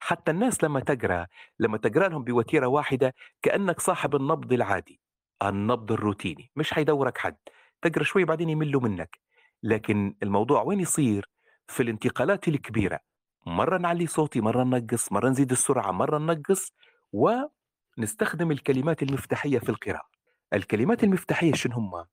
حتى 0.00 0.30
الناس 0.30 0.64
لما 0.64 0.80
تقرأ 0.80 1.26
لما 1.58 1.78
تقرأ 1.78 2.08
لهم 2.08 2.24
بوتيرة 2.24 2.66
واحدة 2.66 3.14
كأنك 3.42 3.80
صاحب 3.80 4.16
النبض 4.16 4.52
العادي 4.52 5.00
النبض 5.42 5.92
الروتيني. 5.92 6.50
مش 6.56 6.74
حيدورك 6.74 7.18
حد. 7.18 7.36
تقرأ 7.82 8.04
شوي 8.04 8.24
بعدين 8.24 8.48
يملوا 8.48 8.80
منك. 8.80 9.23
لكن 9.64 10.14
الموضوع 10.22 10.62
وين 10.62 10.80
يصير؟ 10.80 11.28
في 11.68 11.82
الانتقالات 11.82 12.48
الكبيرة. 12.48 13.00
مرة 13.46 13.78
نعلي 13.78 14.06
صوتي 14.06 14.40
مرة 14.40 14.64
ننقص 14.64 15.12
مرة 15.12 15.28
نزيد 15.28 15.50
السرعة 15.50 15.90
مرة 15.92 16.18
ننقص 16.18 16.72
ونستخدم 17.12 18.50
الكلمات 18.50 19.02
المفتاحية 19.02 19.58
في 19.58 19.68
القراءة. 19.68 20.08
الكلمات 20.52 21.04
المفتاحية 21.04 21.52
شنو 21.52 21.74
هم؟ 21.74 22.04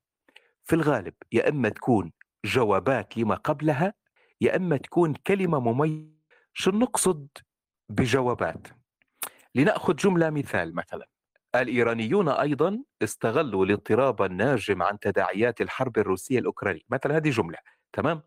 في 0.64 0.76
الغالب 0.76 1.14
يا 1.32 1.50
إما 1.50 1.70
تكون 1.70 2.12
جوابات 2.46 3.18
لما 3.18 3.36
قبلها 3.36 3.94
يا 4.42 4.56
إما 4.56 4.78
تكون 4.78 5.14
كلمة 5.14 5.60
مميزة. 5.60 6.12
شو 6.54 6.72
نقصد 6.72 7.28
بجوابات؟ 7.90 8.68
لنأخذ 9.56 9.96
جملة 9.96 10.30
مثال 10.30 10.76
مثلا. 10.76 11.11
الإيرانيون 11.56 12.30
أيضا 12.30 12.84
استغلوا 13.04 13.66
الاضطراب 13.66 14.22
الناجم 14.22 14.84
عن 14.84 15.00
تداعيات 15.00 15.62
الحرب 15.62 15.98
الروسية 15.98 16.40
الأوكرانية. 16.40 16.82
مثلا 16.90 17.18
هذه 17.18 17.30
جملة 17.30 17.58
تمام؟ 17.94 18.22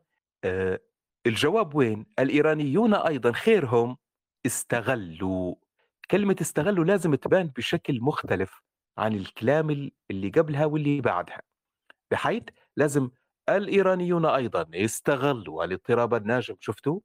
آه 0.45 0.81
الجواب 1.27 1.75
وين؟ 1.75 2.07
الإيرانيون 2.19 2.95
أيضا 2.95 3.33
خيرهم 3.33 3.97
استغلوا. 4.47 5.55
كلمة 6.11 6.37
استغلوا 6.41 6.85
لازم 6.85 7.15
تبان 7.15 7.47
بشكل 7.57 8.01
مختلف 8.01 8.63
عن 8.99 9.15
الكلام 9.15 9.91
اللي 10.11 10.29
قبلها 10.29 10.65
واللي 10.65 11.01
بعدها. 11.01 11.43
بحيث 12.11 12.43
لازم 12.77 13.11
الإيرانيون 13.49 14.27
أيضا 14.27 14.67
استغلوا 14.75 15.65
الاضطراب 15.65 16.15
الناجم. 16.15 16.57
شفتوا؟ 16.61 17.01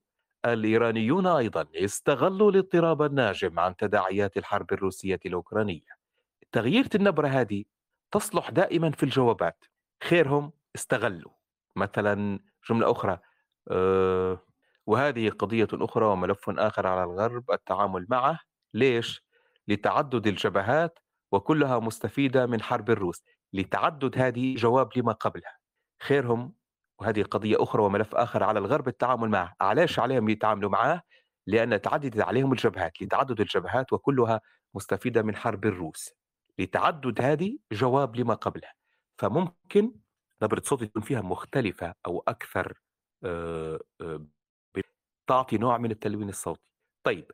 الإيرانيون 0.45 1.27
أيضا 1.27 1.65
استغلوا 1.75 2.51
الاضطراب 2.51 3.01
الناجم 3.01 3.59
عن 3.59 3.75
تداعيات 3.75 4.37
الحرب 4.37 4.73
الروسية 4.73 5.19
الأوكرانية. 5.25 5.98
تغيير 6.51 6.87
النبرة 6.95 7.27
هذه 7.27 7.63
تصلح 8.11 8.49
دائما 8.49 8.91
في 8.91 9.03
الجوابات. 9.03 9.65
خيرهم 10.03 10.51
استغلوا. 10.75 11.31
مثلا 11.75 12.39
جملة 12.69 12.91
أخرى 12.91 13.19
أه 13.71 14.39
وهذه 14.85 15.29
قضية 15.29 15.67
أخرى 15.73 16.05
وملف 16.05 16.49
آخر 16.49 16.87
على 16.87 17.03
الغرب 17.03 17.51
التعامل 17.51 18.05
معه. 18.09 18.39
ليش؟ 18.73 19.25
لتعدد 19.67 20.27
الجبهات 20.27 20.99
وكلها 21.31 21.79
مستفيدة 21.79 22.45
من 22.45 22.61
حرب 22.61 22.89
الروس. 22.89 23.23
لتعدد 23.53 24.17
هذه 24.19 24.55
جواب 24.55 24.89
لما 24.97 25.11
قبلها. 25.13 25.57
خيرهم 26.01 26.53
وهذه 26.99 27.23
قضية 27.23 27.55
أخرى 27.59 27.83
وملف 27.83 28.15
آخر 28.15 28.43
على 28.43 28.59
الغرب 28.59 28.87
التعامل 28.87 29.29
معه. 29.29 29.55
علاش 29.61 29.99
عليهم 29.99 30.29
يتعاملوا 30.29 30.69
معه؟ 30.69 31.01
لأن 31.47 31.81
تعددت 31.81 32.21
عليهم 32.21 32.51
الجبهات. 32.51 33.01
لتعدد 33.01 33.41
الجبهات 33.41 33.93
وكلها 33.93 34.41
مستفيدة 34.73 35.21
من 35.21 35.35
حرب 35.35 35.65
الروس. 35.65 36.09
لتعدد 36.59 37.21
هذه 37.21 37.57
جواب 37.71 38.15
لما 38.15 38.33
قبلها. 38.33 38.73
فممكن 39.17 39.91
نبرة 40.43 40.61
صوت 40.65 40.81
يكون 40.81 41.01
فيها 41.01 41.21
مختلفة 41.21 41.95
أو 42.05 42.23
أكثر 42.27 42.79
تعطي 45.27 45.57
نوع 45.57 45.77
من 45.77 45.91
التلوين 45.91 46.29
الصوتي. 46.29 46.61
طيب 47.03 47.31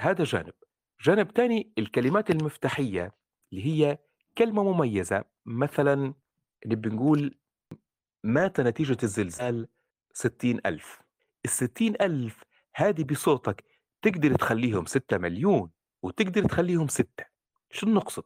هذا 0.00 0.24
جانب. 0.24 0.54
جانب 1.00 1.30
ثاني 1.30 1.72
الكلمات 1.78 2.30
المفتاحية 2.30 3.14
اللي 3.52 3.66
هي 3.66 3.98
كلمة 4.38 4.72
مميزة. 4.72 5.24
مثلا 5.46 6.14
اللي 6.64 6.76
بنقول 6.76 7.38
مات 8.24 8.60
نتيجة 8.60 8.96
الزلزال 9.02 9.68
ستين 10.12 10.60
ألف. 10.66 11.00
الستين 11.44 11.94
ألف 12.00 12.44
هذه 12.74 13.04
بصوتك 13.04 13.64
تقدر 14.02 14.34
تخليهم 14.34 14.86
ستة 14.86 15.18
مليون 15.18 15.70
وتقدر 16.02 16.44
تخليهم 16.44 16.88
ستة. 16.88 17.24
شو 17.70 17.86
نقصد؟ 17.86 18.24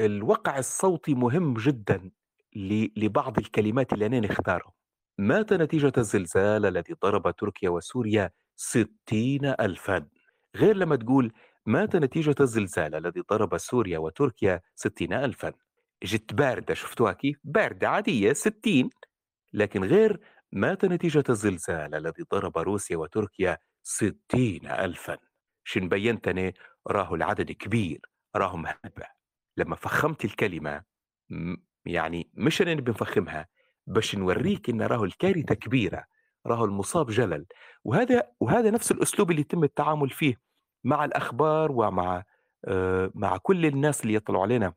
الوقع 0.00 0.58
الصوتي 0.58 1.14
مهم 1.14 1.54
جدا 1.54 2.10
لبعض 2.96 3.38
الكلمات 3.38 3.92
اللي 3.92 4.06
أنا 4.06 4.20
نختارهم. 4.20 4.72
مات 5.18 5.52
نتيجة 5.52 5.92
الزلزال 5.98 6.66
الذي 6.66 6.94
ضرب 7.02 7.36
تركيا 7.36 7.70
وسوريا 7.70 8.30
ستين 8.56 9.44
ألفا؟ 9.44 10.08
غير 10.56 10.76
لما 10.76 10.96
تقول 10.96 11.32
مات 11.66 11.96
نتيجة 11.96 12.34
الزلزال 12.40 12.94
الذي 12.94 13.20
ضرب 13.20 13.56
سوريا 13.58 13.98
وتركيا 13.98 14.60
ستين 14.74 15.12
ألفا؟ 15.12 15.52
جت 16.02 16.34
باردة 16.34 16.74
شفتوها 16.74 17.12
كيف؟ 17.12 17.38
باردة 17.44 17.88
عادية 17.88 18.32
60 18.32 18.90
لكن 19.52 19.84
غير 19.84 20.20
مات 20.52 20.84
نتيجة 20.84 21.24
الزلزال 21.28 21.94
الذي 21.94 22.24
ضرب 22.32 22.58
روسيا 22.58 22.96
وتركيا 22.96 23.58
60 23.82 24.16
ألفا؟ 24.66 25.18
شن 25.64 25.88
بينتني؟ 25.88 26.54
راه 26.86 27.14
العدد 27.14 27.52
كبير 27.52 28.00
راه 28.36 28.56
مهبة 28.56 29.15
لما 29.56 29.76
فخمت 29.76 30.24
الكلمة 30.24 30.82
يعني 31.86 32.30
مش 32.34 32.62
أنا 32.62 32.74
بنفخمها 32.74 33.48
باش 33.86 34.14
نوريك 34.16 34.70
إن 34.70 34.82
راه 34.82 35.04
الكارثة 35.04 35.54
كبيرة 35.54 36.04
راهو 36.46 36.64
المصاب 36.64 37.10
جلل. 37.10 37.46
وهذا 37.84 38.22
وهذا 38.40 38.70
نفس 38.70 38.92
الأسلوب 38.92 39.30
اللي 39.30 39.40
يتم 39.40 39.64
التعامل 39.64 40.10
فيه 40.10 40.40
مع 40.84 41.04
الأخبار 41.04 41.72
ومع 41.72 42.24
آه، 42.64 43.10
مع 43.14 43.36
كل 43.36 43.66
الناس 43.66 44.02
اللي 44.02 44.14
يطلعوا 44.14 44.42
علينا 44.42 44.72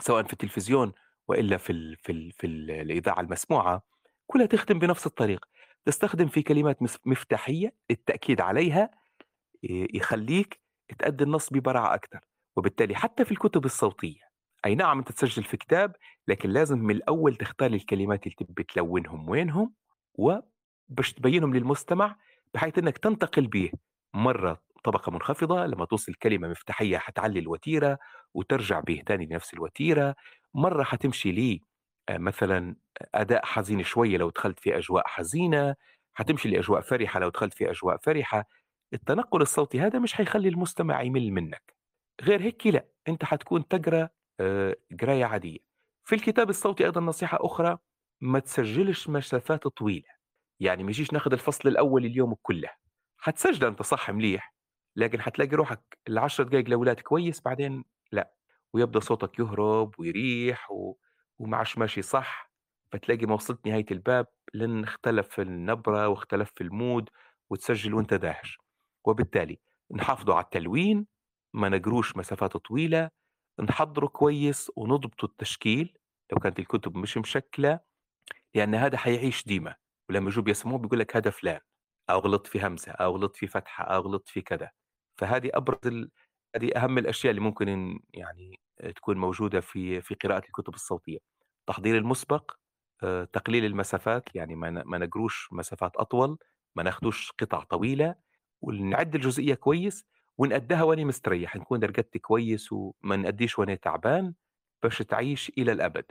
سواء 0.00 0.22
في 0.22 0.32
التلفزيون 0.32 0.92
وإلا 1.28 1.56
في 1.56 1.72
ال 1.72 1.96
في 1.96 2.12
ال 2.12 2.32
في 2.32 2.46
ال 2.46 2.70
الإذاعة 2.70 3.20
المسموعة 3.20 3.82
كلها 4.26 4.46
تخدم 4.46 4.78
بنفس 4.78 5.06
الطريقة 5.06 5.48
تستخدم 5.84 6.28
في 6.28 6.42
كلمات 6.42 6.78
مفتاحية 7.04 7.74
التأكيد 7.90 8.40
عليها 8.40 8.90
يخليك 9.94 10.60
تأدي 10.98 11.24
النص 11.24 11.52
ببراعة 11.52 11.94
أكثر 11.94 12.20
وبالتالي 12.58 12.94
حتى 12.96 13.24
في 13.24 13.32
الكتب 13.32 13.64
الصوتية. 13.64 14.20
أي 14.66 14.74
نعم 14.74 14.98
أنت 14.98 15.12
تسجل 15.12 15.44
في 15.44 15.56
كتاب 15.56 15.96
لكن 16.28 16.50
لازم 16.50 16.78
من 16.78 16.94
الأول 16.94 17.36
تختار 17.36 17.72
الكلمات 17.72 18.26
اللي 18.26 18.36
تبي 18.38 18.62
تلونهم 18.62 19.28
وينهم 19.28 19.74
وباش 20.14 21.12
تبينهم 21.16 21.54
للمستمع 21.54 22.16
بحيث 22.54 22.78
إنك 22.78 22.98
تنتقل 22.98 23.46
به 23.46 23.70
مرة 24.14 24.62
طبقة 24.84 25.12
منخفضة. 25.12 25.66
لما 25.66 25.84
توصل 25.84 26.14
كلمة 26.14 26.48
مفتاحية 26.48 26.98
حتعلي 26.98 27.38
الوتيرة 27.40 27.98
وترجع 28.34 28.80
به 28.80 29.02
ثاني 29.08 29.26
لنفس 29.26 29.54
الوتيرة. 29.54 30.14
مرة 30.54 30.82
حتمشي 30.84 31.32
لي 31.32 31.62
آه، 32.08 32.18
مثلا 32.18 32.76
أداء 33.14 33.44
حزين 33.46 33.82
شوية 33.84 34.16
لو 34.18 34.30
دخلت 34.30 34.60
في 34.60 34.78
أجواء 34.78 35.04
حزينة 35.08 35.74
حتمشي 36.14 36.48
لأجواء 36.48 36.80
فرحة 36.80 37.20
لو 37.20 37.28
دخلت 37.28 37.54
في 37.54 37.70
أجواء 37.70 37.96
فرحة. 38.02 38.44
التنقل 38.92 39.42
الصوتي 39.42 39.80
هذا 39.80 39.98
مش 39.98 40.14
حيخلي 40.14 40.48
المستمع 40.48 41.02
يمل 41.02 41.32
منك. 41.32 41.77
غير 42.22 42.42
هيك 42.42 42.66
لأ 42.66 42.86
أنت 43.08 43.24
حتكون 43.24 43.68
تقرأ 43.68 44.08
آه، 44.40 44.76
قراية 45.00 45.24
عادية. 45.24 45.58
في 46.04 46.14
الكتاب 46.14 46.50
الصوتي 46.50 46.84
أيضا 46.84 47.00
نصيحة 47.00 47.38
أخرى 47.40 47.78
ما 48.20 48.38
تسجلش 48.38 49.08
مسافات 49.08 49.68
طويلة. 49.68 50.08
يعني 50.60 50.82
ما 50.82 50.90
يجيش 50.90 51.12
ناخذ 51.12 51.32
الفصل 51.32 51.68
الأول 51.68 52.04
اليوم 52.04 52.34
كله. 52.42 52.68
حتسجل 53.18 53.66
أنت 53.66 53.82
صح 53.82 54.10
مليح 54.10 54.54
لكن 54.96 55.20
حتلاقي 55.20 55.56
روحك 55.56 55.98
العشر 56.08 56.44
دقائق 56.44 56.66
الاولاد 56.66 57.00
كويس 57.00 57.40
بعدين 57.40 57.84
لأ 58.12 58.32
ويبدأ 58.72 59.00
صوتك 59.00 59.38
يهرب 59.38 59.94
ويريح 59.98 60.70
و... 60.70 60.94
ومعش 61.38 61.78
ماشي 61.78 62.02
صح 62.02 62.52
فتلاقي 62.92 63.26
ما 63.26 63.34
وصلت 63.34 63.66
نهاية 63.66 63.86
الباب 63.90 64.26
لأن 64.54 64.84
اختلف 64.84 65.40
النبرة 65.40 66.08
واختلف 66.08 66.52
المود 66.60 67.10
وتسجل 67.50 67.94
وأنت 67.94 68.14
داهش. 68.14 68.58
وبالتالي 69.04 69.58
نحافظوا 69.94 70.34
على 70.34 70.44
التلوين 70.44 71.06
ما 71.54 71.68
نقروش 71.68 72.16
مسافات 72.16 72.56
طويلة 72.56 73.10
نحضره 73.60 74.06
كويس 74.06 74.70
ونضبطوا 74.76 75.28
التشكيل 75.28 75.98
لو 76.32 76.38
كانت 76.38 76.58
الكتب 76.58 76.96
مش 76.96 77.18
مشكلة 77.18 77.80
لأن 78.54 78.74
هذا 78.74 78.96
حيعيش 78.96 79.44
ديما. 79.46 79.76
ولما 80.08 80.28
يجوا 80.28 80.42
بيسموه 80.42 80.78
بيقول 80.78 80.98
لك 80.98 81.16
هذا 81.16 81.30
فلان 81.30 81.60
أو 82.10 82.18
غلط 82.18 82.46
في 82.46 82.66
همزة 82.66 82.92
أو 82.92 83.16
غلط 83.16 83.36
في 83.36 83.46
فتحة 83.46 83.84
أو 83.84 84.00
غلط 84.02 84.28
في 84.28 84.42
كذا. 84.42 84.70
فهذه 85.18 85.50
أبرز 85.54 85.86
ال... 85.86 86.10
هذه 86.56 86.72
أهم 86.76 86.98
الأشياء 86.98 87.30
اللي 87.30 87.40
ممكن 87.40 88.00
يعني 88.14 88.60
تكون 88.96 89.16
موجودة 89.18 89.60
في 89.60 90.00
في 90.00 90.14
قراءة 90.14 90.46
الكتب 90.46 90.74
الصوتية. 90.74 91.18
التحضير 91.60 91.96
المسبق 91.98 92.52
آه، 93.02 93.24
تقليل 93.24 93.64
المسافات 93.64 94.24
يعني 94.34 94.56
ما 94.56 94.98
نقروش 94.98 95.48
مسافات 95.52 95.96
أطول 95.96 96.38
ما 96.76 96.82
ناخدوش 96.82 97.32
قطع 97.38 97.64
طويلة 97.64 98.14
ونعد 98.62 99.14
الجزئية 99.14 99.54
كويس 99.54 100.04
ونأديها 100.38 100.82
وأنا 100.82 101.04
مستريح 101.04 101.56
نكون 101.56 101.84
رقدت 101.84 102.16
كويس 102.16 102.72
وما 102.72 103.16
نأديش 103.16 103.58
وأنا 103.58 103.74
تعبان 103.74 104.34
باش 104.82 104.98
تعيش 104.98 105.52
إلى 105.58 105.72
الأبد. 105.72 106.04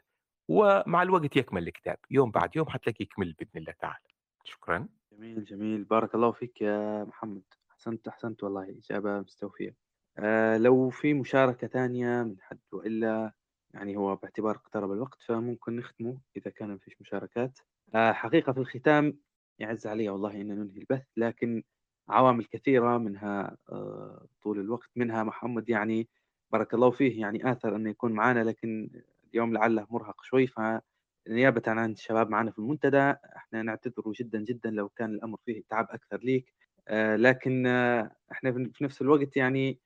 ومع 0.50 1.02
الوقت 1.02 1.36
يكمل 1.36 1.68
الكتاب 1.68 1.98
يوم 2.12 2.32
بعد 2.32 2.56
يوم 2.56 2.70
حتلاقي 2.70 2.98
يكمل 3.04 3.34
بإذن 3.34 3.52
الله 3.56 3.74
تعالى. 3.80 4.06
شكرا. 4.44 4.88
جميل 5.14 5.44
جميل. 5.46 5.84
بارك 5.84 6.16
الله 6.16 6.32
فيك 6.32 6.62
يا 6.62 7.04
محمد. 7.04 7.44
أحسنت 7.72 8.08
أحسنت 8.08 8.44
والله. 8.44 8.70
إجابة 8.70 9.20
مستوفية. 9.20 9.76
آه 10.18 10.58
لو 10.58 10.90
في 10.90 11.14
مشاركة 11.14 11.68
ثانية 11.68 12.24
من 12.24 12.36
حد 12.42 12.60
وإلا 12.72 13.32
يعني 13.74 13.98
هو 13.98 14.16
باعتبار 14.16 14.56
اقترب 14.56 14.92
الوقت 14.92 15.22
فممكن 15.24 15.76
نختمه 15.76 16.22
إذا 16.38 16.52
كان 16.52 16.70
ما 16.70 16.78
فيش 16.78 17.02
مشاركات. 17.02 17.60
آه 17.96 18.12
حقيقة 18.12 18.54
في 18.54 18.60
الختام 18.60 19.20
يعز 19.60 19.88
علي 19.88 20.10
والله 20.10 20.42
أن 20.42 20.48
ننهي 20.48 20.78
البث 20.80 21.04
لكن 21.18 21.64
عوامل 22.10 22.46
كثيرة 22.46 22.98
منها 22.98 23.58
آه، 23.70 24.28
طول 24.44 24.60
الوقت 24.60 24.90
منها 24.96 25.24
محمد 25.24 25.70
يعني 25.70 26.08
بارك 26.52 26.74
الله 26.74 26.92
فيه 26.92 27.22
يعني 27.22 27.52
آثر 27.52 27.76
أنه 27.76 27.90
يكون 27.90 28.12
معنا 28.12 28.44
لكن 28.44 28.90
اليوم 29.34 29.54
لعله 29.54 29.88
مرهق 29.90 30.24
شوي. 30.24 30.48
فنيابة 30.48 31.62
عن 31.68 31.92
الشباب 31.92 32.30
معنا 32.30 32.52
في 32.52 32.60
المنتدى 32.60 33.14
إحنا 33.36 33.62
نعتذر 33.64 34.12
جدا 34.12 34.40
جدا 34.40 34.70
لو 34.70 34.90
كان 34.90 35.10
الأمر 35.14 35.38
فيه 35.46 35.64
تعب 35.70 35.88
أكثر 35.92 36.18
ليك. 36.24 36.54
آه، 36.88 37.16
لكن 37.16 37.68
آه، 37.68 38.12
إحنا 38.32 38.52
في 38.52 38.84
نفس 38.84 39.02
الوقت 39.02 39.38
يعني 39.38 39.80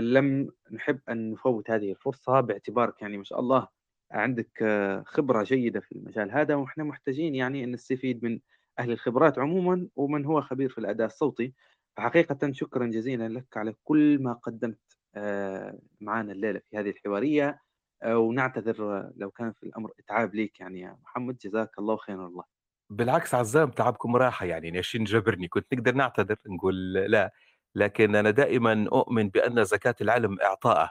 لم 0.00 0.50
نحب 0.72 1.00
أن 1.08 1.30
نفوت 1.32 1.70
هذه 1.70 1.90
الفرصة 1.90 2.40
باعتبارك 2.40 3.02
يعني 3.02 3.16
ما 3.18 3.24
شاء 3.24 3.40
الله 3.40 3.68
عندك 4.10 4.64
خبرة 5.06 5.42
جيدة 5.42 5.80
في 5.80 5.92
المجال 5.92 6.30
هذا 6.32 6.54
وإحنا 6.54 6.84
محتاجين 6.84 7.34
يعني 7.34 7.64
أن 7.64 7.72
نستفيد 7.72 8.24
من 8.24 8.40
أهل 8.78 8.90
الخبرات 8.92 9.38
عموما 9.38 9.88
ومن 9.96 10.24
هو 10.24 10.40
خبير 10.40 10.68
في 10.68 10.78
الأداء 10.78 11.06
الصوتي. 11.06 11.54
فحقيقة 11.96 12.52
شكرا 12.52 12.86
جزيلا 12.86 13.28
لك 13.28 13.56
على 13.56 13.74
كل 13.84 14.22
ما 14.22 14.32
قدمت 14.32 14.78
آه، 15.14 15.78
معنا 16.00 16.32
الليلة 16.32 16.60
في 16.70 16.78
هذه 16.78 16.90
الحوارية. 16.90 17.60
آه، 18.02 18.18
ونعتذر 18.18 19.10
لو 19.16 19.30
كان 19.30 19.52
في 19.52 19.62
الأمر 19.62 19.92
إتعاب 19.98 20.34
ليك 20.34 20.60
يعني 20.60 20.80
يا 20.80 20.98
محمد. 21.02 21.38
جزاك 21.38 21.78
الله 21.78 21.96
خير 21.96 22.26
الله 22.26 22.44
بالعكس 22.90 23.34
عزام 23.34 23.70
تعبكم 23.70 24.16
راحة 24.16 24.46
يعني 24.46 24.70
ناشين 24.70 25.04
جبرني. 25.04 25.48
كنت 25.48 25.74
نقدر 25.74 25.94
نعتذر 25.94 26.36
نقول 26.46 26.92
لا. 26.92 27.32
لكن 27.74 28.14
أنا 28.16 28.30
دائما 28.30 28.86
أؤمن 28.92 29.28
بأن 29.28 29.64
زكاة 29.64 29.94
العلم 30.00 30.40
إعطاءه 30.40 30.90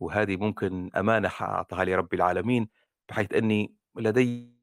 وهذه 0.00 0.36
ممكن 0.36 0.90
أمانة 0.96 1.28
أعطاها 1.40 1.84
لي 1.84 1.94
رب 1.94 2.14
العالمين 2.14 2.68
بحيث 3.08 3.32
أني 3.32 3.74
لدي 3.96 4.58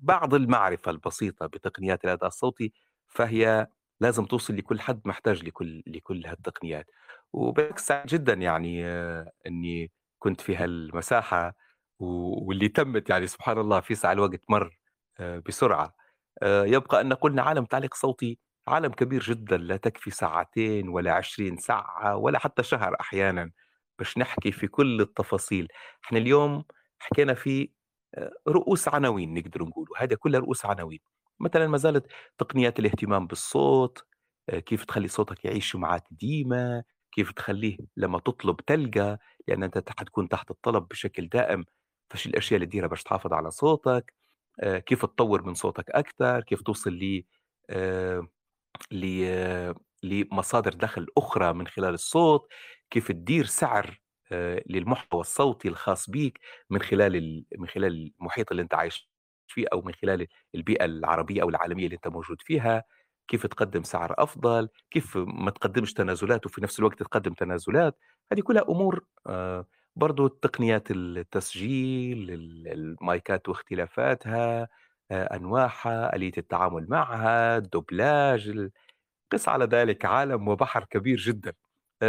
بعض 0.00 0.34
المعرفة 0.34 0.90
البسيطة 0.90 1.46
بتقنيات 1.46 2.04
الأداء 2.04 2.26
الصوتي 2.28 2.72
فهي 3.08 3.66
لازم 4.00 4.24
توصل 4.24 4.56
لكل 4.56 4.80
حد 4.80 5.00
محتاج 5.04 5.44
لكل 5.44 5.82
لكل 5.86 6.26
هالتقنيات. 6.26 6.86
وبالعكس 7.32 7.86
سعيد 7.86 8.06
جدا 8.06 8.32
يعني 8.34 8.86
آه، 8.86 9.32
إني 9.46 9.90
كنت 10.18 10.40
في 10.40 10.56
هالمساحة 10.56 11.54
واللي 11.98 12.68
تمت 12.68 13.10
يعني 13.10 13.26
سبحان 13.26 13.58
الله 13.58 13.80
في 13.80 13.94
ساعة 13.94 14.12
الوقت 14.12 14.40
مر 14.48 14.78
آه، 15.20 15.42
بسرعة. 15.46 15.94
آه، 16.42 16.64
يبقى 16.64 17.00
أن 17.00 17.12
قلنا 17.12 17.42
عالم 17.42 17.64
تعليق 17.64 17.94
صوتي 17.94 18.38
عالم 18.68 18.92
كبير 18.92 19.22
جدا 19.22 19.56
لا 19.56 19.76
تكفي 19.76 20.10
ساعتين 20.10 20.88
ولا 20.88 21.12
عشرين 21.12 21.56
ساعة 21.56 22.16
ولا 22.16 22.38
حتى 22.38 22.62
شهر 22.62 22.96
أحيانا. 23.00 23.50
باش 23.98 24.18
نحكي 24.18 24.52
في 24.52 24.66
كل 24.68 25.00
التفاصيل. 25.00 25.68
إحنا 26.04 26.18
اليوم 26.18 26.64
حكينا 26.98 27.34
في 27.34 27.70
رؤوس 28.48 28.88
عناوين 28.88 29.34
نقدر 29.34 29.62
نقول 29.64 29.88
وهذا 29.90 30.16
كلها 30.16 30.40
رؤوس 30.40 30.66
عناوين. 30.66 31.00
مثلا 31.40 31.66
ما 31.66 31.78
زالت 31.78 32.06
تقنيات 32.38 32.78
الاهتمام 32.78 33.26
بالصوت 33.26 34.04
آه، 34.48 34.58
كيف 34.58 34.84
تخلي 34.84 35.08
صوتك 35.08 35.44
يعيش 35.44 35.76
معك 35.76 36.04
ديما 36.10 36.82
كيف 37.12 37.32
تخليه 37.32 37.78
لما 37.96 38.18
تطلب 38.18 38.56
تلقى 38.56 39.18
لأن 39.48 39.62
أنت 39.62 39.90
حتكون 39.98 40.28
تحت 40.28 40.50
الطلب 40.50 40.88
بشكل 40.88 41.28
دائم 41.28 41.64
فش 42.10 42.26
الأشياء 42.26 42.56
اللي 42.56 42.66
تديرها 42.66 42.88
باش 42.88 43.02
تحافظ 43.02 43.32
على 43.32 43.50
صوتك 43.50 44.14
آه، 44.60 44.78
كيف 44.78 45.02
تطور 45.06 45.42
من 45.42 45.54
صوتك 45.54 45.90
أكثر 45.90 46.42
كيف 46.42 46.62
توصل 46.62 46.90
ل 46.92 47.22
آه، 47.70 48.28
لمصادر 50.02 50.74
دخل 50.74 51.06
أخرى 51.18 51.52
من 51.52 51.66
خلال 51.66 51.94
الصوت 51.94 52.48
كيف 52.90 53.08
تدير 53.12 53.44
سعر 53.46 53.86
آه، 53.86 54.05
للمحتوى 54.66 55.20
الصوتي 55.20 55.68
الخاص 55.68 56.10
بيك 56.10 56.40
من 56.70 56.82
خلال 56.82 57.44
من 57.58 57.68
خلال 57.68 58.12
المحيط 58.20 58.50
اللي 58.50 58.62
انت 58.62 58.74
عايش 58.74 59.10
فيه 59.46 59.66
أو 59.72 59.82
من 59.82 59.92
خلال 59.94 60.26
البيئة 60.54 60.84
العربية 60.84 61.42
أو 61.42 61.48
العالمية 61.48 61.84
اللي 61.84 61.96
انت 61.96 62.08
موجود 62.08 62.42
فيها. 62.42 62.84
كيف 63.28 63.46
تقدم 63.46 63.82
سعر 63.82 64.14
أفضل 64.18 64.68
كيف 64.90 65.16
ما 65.16 65.50
تقدمش 65.50 65.92
تنازلات 65.92 66.46
وفي 66.46 66.62
نفس 66.62 66.78
الوقت 66.78 67.02
تقدم 67.02 67.32
تنازلات. 67.32 67.98
هذه 68.32 68.40
كلها 68.40 68.64
أمور 68.68 69.04
برضو 69.96 70.26
تقنيات 70.26 70.90
التسجيل 70.90 72.30
المايكات 72.66 73.48
واختلافاتها 73.48 74.68
أنواعها 75.12 76.16
آلية 76.16 76.32
التعامل 76.38 76.86
معها 76.88 77.56
الدوبلاج 77.56 78.70
قس 79.30 79.48
على 79.48 79.64
ذلك 79.64 80.04
عالم 80.04 80.48
وبحر 80.48 80.84
كبير 80.84 81.18
جدا. 81.18 81.52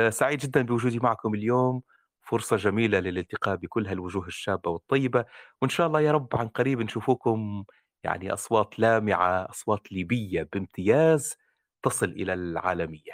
سعيد 0.10 0.39
جدا 0.39 0.61
بوجودي 0.61 0.99
معكم 0.99 1.34
اليوم. 1.34 1.81
فرصة 2.28 2.56
جميلة 2.58 2.99
للالتقاء 2.99 3.56
بكل 3.56 3.88
هالوجوه 3.88 4.28
الشابة 4.28 4.72
والطيبة 4.72 5.26
وإن 5.62 5.70
شاء 5.70 5.88
الله 5.88 6.02
يا 6.02 6.12
رب 6.12 6.30
عن 6.36 6.48
قريب 6.48 6.82
نشوفكم 6.82 7.64
يعني 8.04 8.34
أصوات 8.34 8.80
لامعة 8.80 9.48
أصوات 9.49 9.91
ليبية 9.91 10.49
بامتياز 10.54 11.36
تصل 11.84 12.06
إلى 12.10 12.34
العالمية 12.34 13.12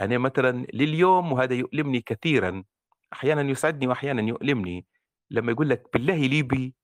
أنا 0.00 0.18
مثلا 0.18 0.66
لليوم 0.74 1.32
وهذا 1.32 1.54
يؤلمني 1.54 2.00
كثيرا 2.00 2.64
أحيانا 3.12 3.42
يسعدني 3.50 3.86
وأحيانا 3.88 4.22
يؤلمني 4.22 4.86
لما 5.30 5.52
يقول 5.52 5.68
لك 5.70 5.84
بالله 5.94 6.16
ليبي 6.26 6.74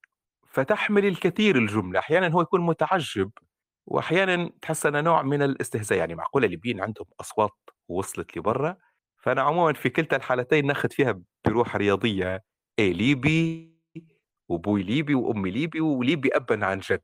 فتحمل 0.48 1.07
الكثير 1.07 1.57
الجملة 1.59 1.98
أحيانا 2.01 2.28
هو 2.28 2.43
يكون 2.43 2.61
متعجب 2.61 3.31
وأحيانًا 3.86 4.51
تحس 4.62 4.86
أنها 4.86 5.01
نوع 5.01 5.23
من 5.23 5.43
الاستهزاء، 5.43 5.98
يعني 5.98 6.15
معقولة 6.15 6.47
الليبيين 6.47 6.81
عندهم 6.82 7.07
أصوات 7.20 7.53
وصلت 7.89 8.36
لبرّا؟ 8.39 8.77
فأنا 9.27 9.43
عمومًا 9.43 9.73
في 9.73 9.90
كلتا 9.90 10.16
الحالتين 10.16 10.66
ناخد 10.66 10.93
فيها 10.93 11.20
بروح 11.47 11.77
رياضية، 11.77 12.44
إيه 12.78 12.93
ليبي 12.93 13.70
وأبوي 14.51 14.82
ليبي 14.82 15.15
وأمي 15.15 15.51
ليبي 15.51 15.81
وليبي 15.81 16.31
أبًا 16.36 16.66
عن 16.66 16.78
جد، 16.81 17.03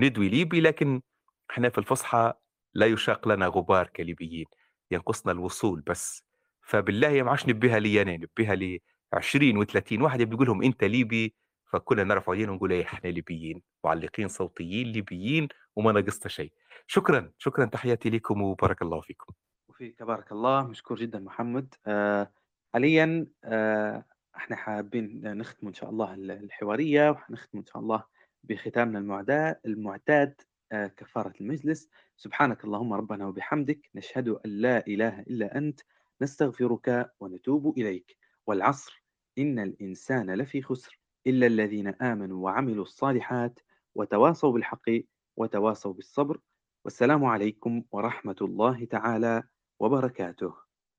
ندوي 0.00 0.28
ليبي 0.28 0.60
لكن 0.60 1.02
إحنا 1.50 1.68
في 1.70 1.78
الفصحى 1.78 2.34
لا 2.74 2.86
يشاق 2.86 3.28
لنا 3.28 3.46
غبار 3.46 3.86
كليبيين، 3.88 4.46
ينقصنا 4.90 5.32
الوصول 5.32 5.80
بس، 5.80 6.24
فبالله 6.62 7.22
ما 7.22 7.30
عادش 7.30 7.48
نبيها 7.48 7.78
لي 7.78 8.02
أنا 8.02 8.16
نبيها 8.16 8.56
ل20 8.56 9.58
و30 9.66 10.02
واحد 10.02 10.20
يقول 10.20 10.46
لهم 10.46 10.62
أنت 10.62 10.84
ليبي، 10.84 11.34
فكلنا 11.72 12.04
نرفع 12.04 12.32
ايدينا 12.32 12.52
ونقول 12.52 12.72
إيه 12.72 12.84
إحنا 12.84 13.08
ليبيين، 13.10 13.62
معلقين 13.84 14.28
صوتيين 14.28 14.86
ليبيين 14.92 15.48
وما 15.76 15.92
ناقصنا 15.92 16.28
شيء. 16.28 16.52
شكرًا، 16.86 17.32
شكرًا 17.38 17.64
تحياتي 17.66 18.10
ليكم 18.10 18.42
وبارك 18.42 18.82
الله 18.82 19.00
فيكم. 19.00 19.34
وفيك 19.78 20.02
بارك 20.02 20.32
الله، 20.32 20.62
مشكور 20.66 20.98
جدًا 20.98 21.18
محمد. 21.18 21.74
آآ 21.86 22.32
حاليًا 22.74 23.26
آآ 23.44 24.04
إحنا 24.36 24.56
حابين 24.56 25.36
نختم 25.38 25.66
إن 25.66 25.74
شاء 25.74 25.90
الله 25.90 26.14
ال 26.14 26.30
الحوارية، 26.30 27.10
وحنختم 27.10 27.58
إن 27.58 27.66
شاء 27.66 27.78
الله 27.82 28.04
بختامنا 28.44 28.98
المعتاد 29.66 30.40
آآ 30.72 30.86
كفارة 30.86 31.32
المجلس. 31.40 31.88
سبحانك 32.16 32.64
اللهم 32.64 32.92
ربنا 32.92 33.26
وبحمدك، 33.26 33.90
نشهد 33.94 34.28
أن 34.28 34.50
لا 34.50 34.86
إله 34.86 35.20
إلا 35.20 35.58
أنت، 35.58 35.80
نستغفرك 36.22 37.12
ونتوب 37.20 37.78
إليك. 37.78 38.16
والعصر 38.46 39.04
إن 39.38 39.58
الإنسان 39.58 40.30
لفي 40.34 40.62
خسر 40.62 41.00
إلا 41.26 41.46
الذين 41.46 41.88
آمنوا 41.88 42.44
وعملوا 42.44 42.84
الصالحات 42.84 43.60
وتواصوا 43.94 44.52
بالحق 44.52 44.90
وتواصوا 45.36 45.92
بالصبر. 45.92 46.40
والسلام 46.84 47.24
عليكم 47.24 47.84
ورحمة 47.92 48.36
الله 48.40 48.84
تعالى 48.84 49.42
وبركاته. 49.80 50.67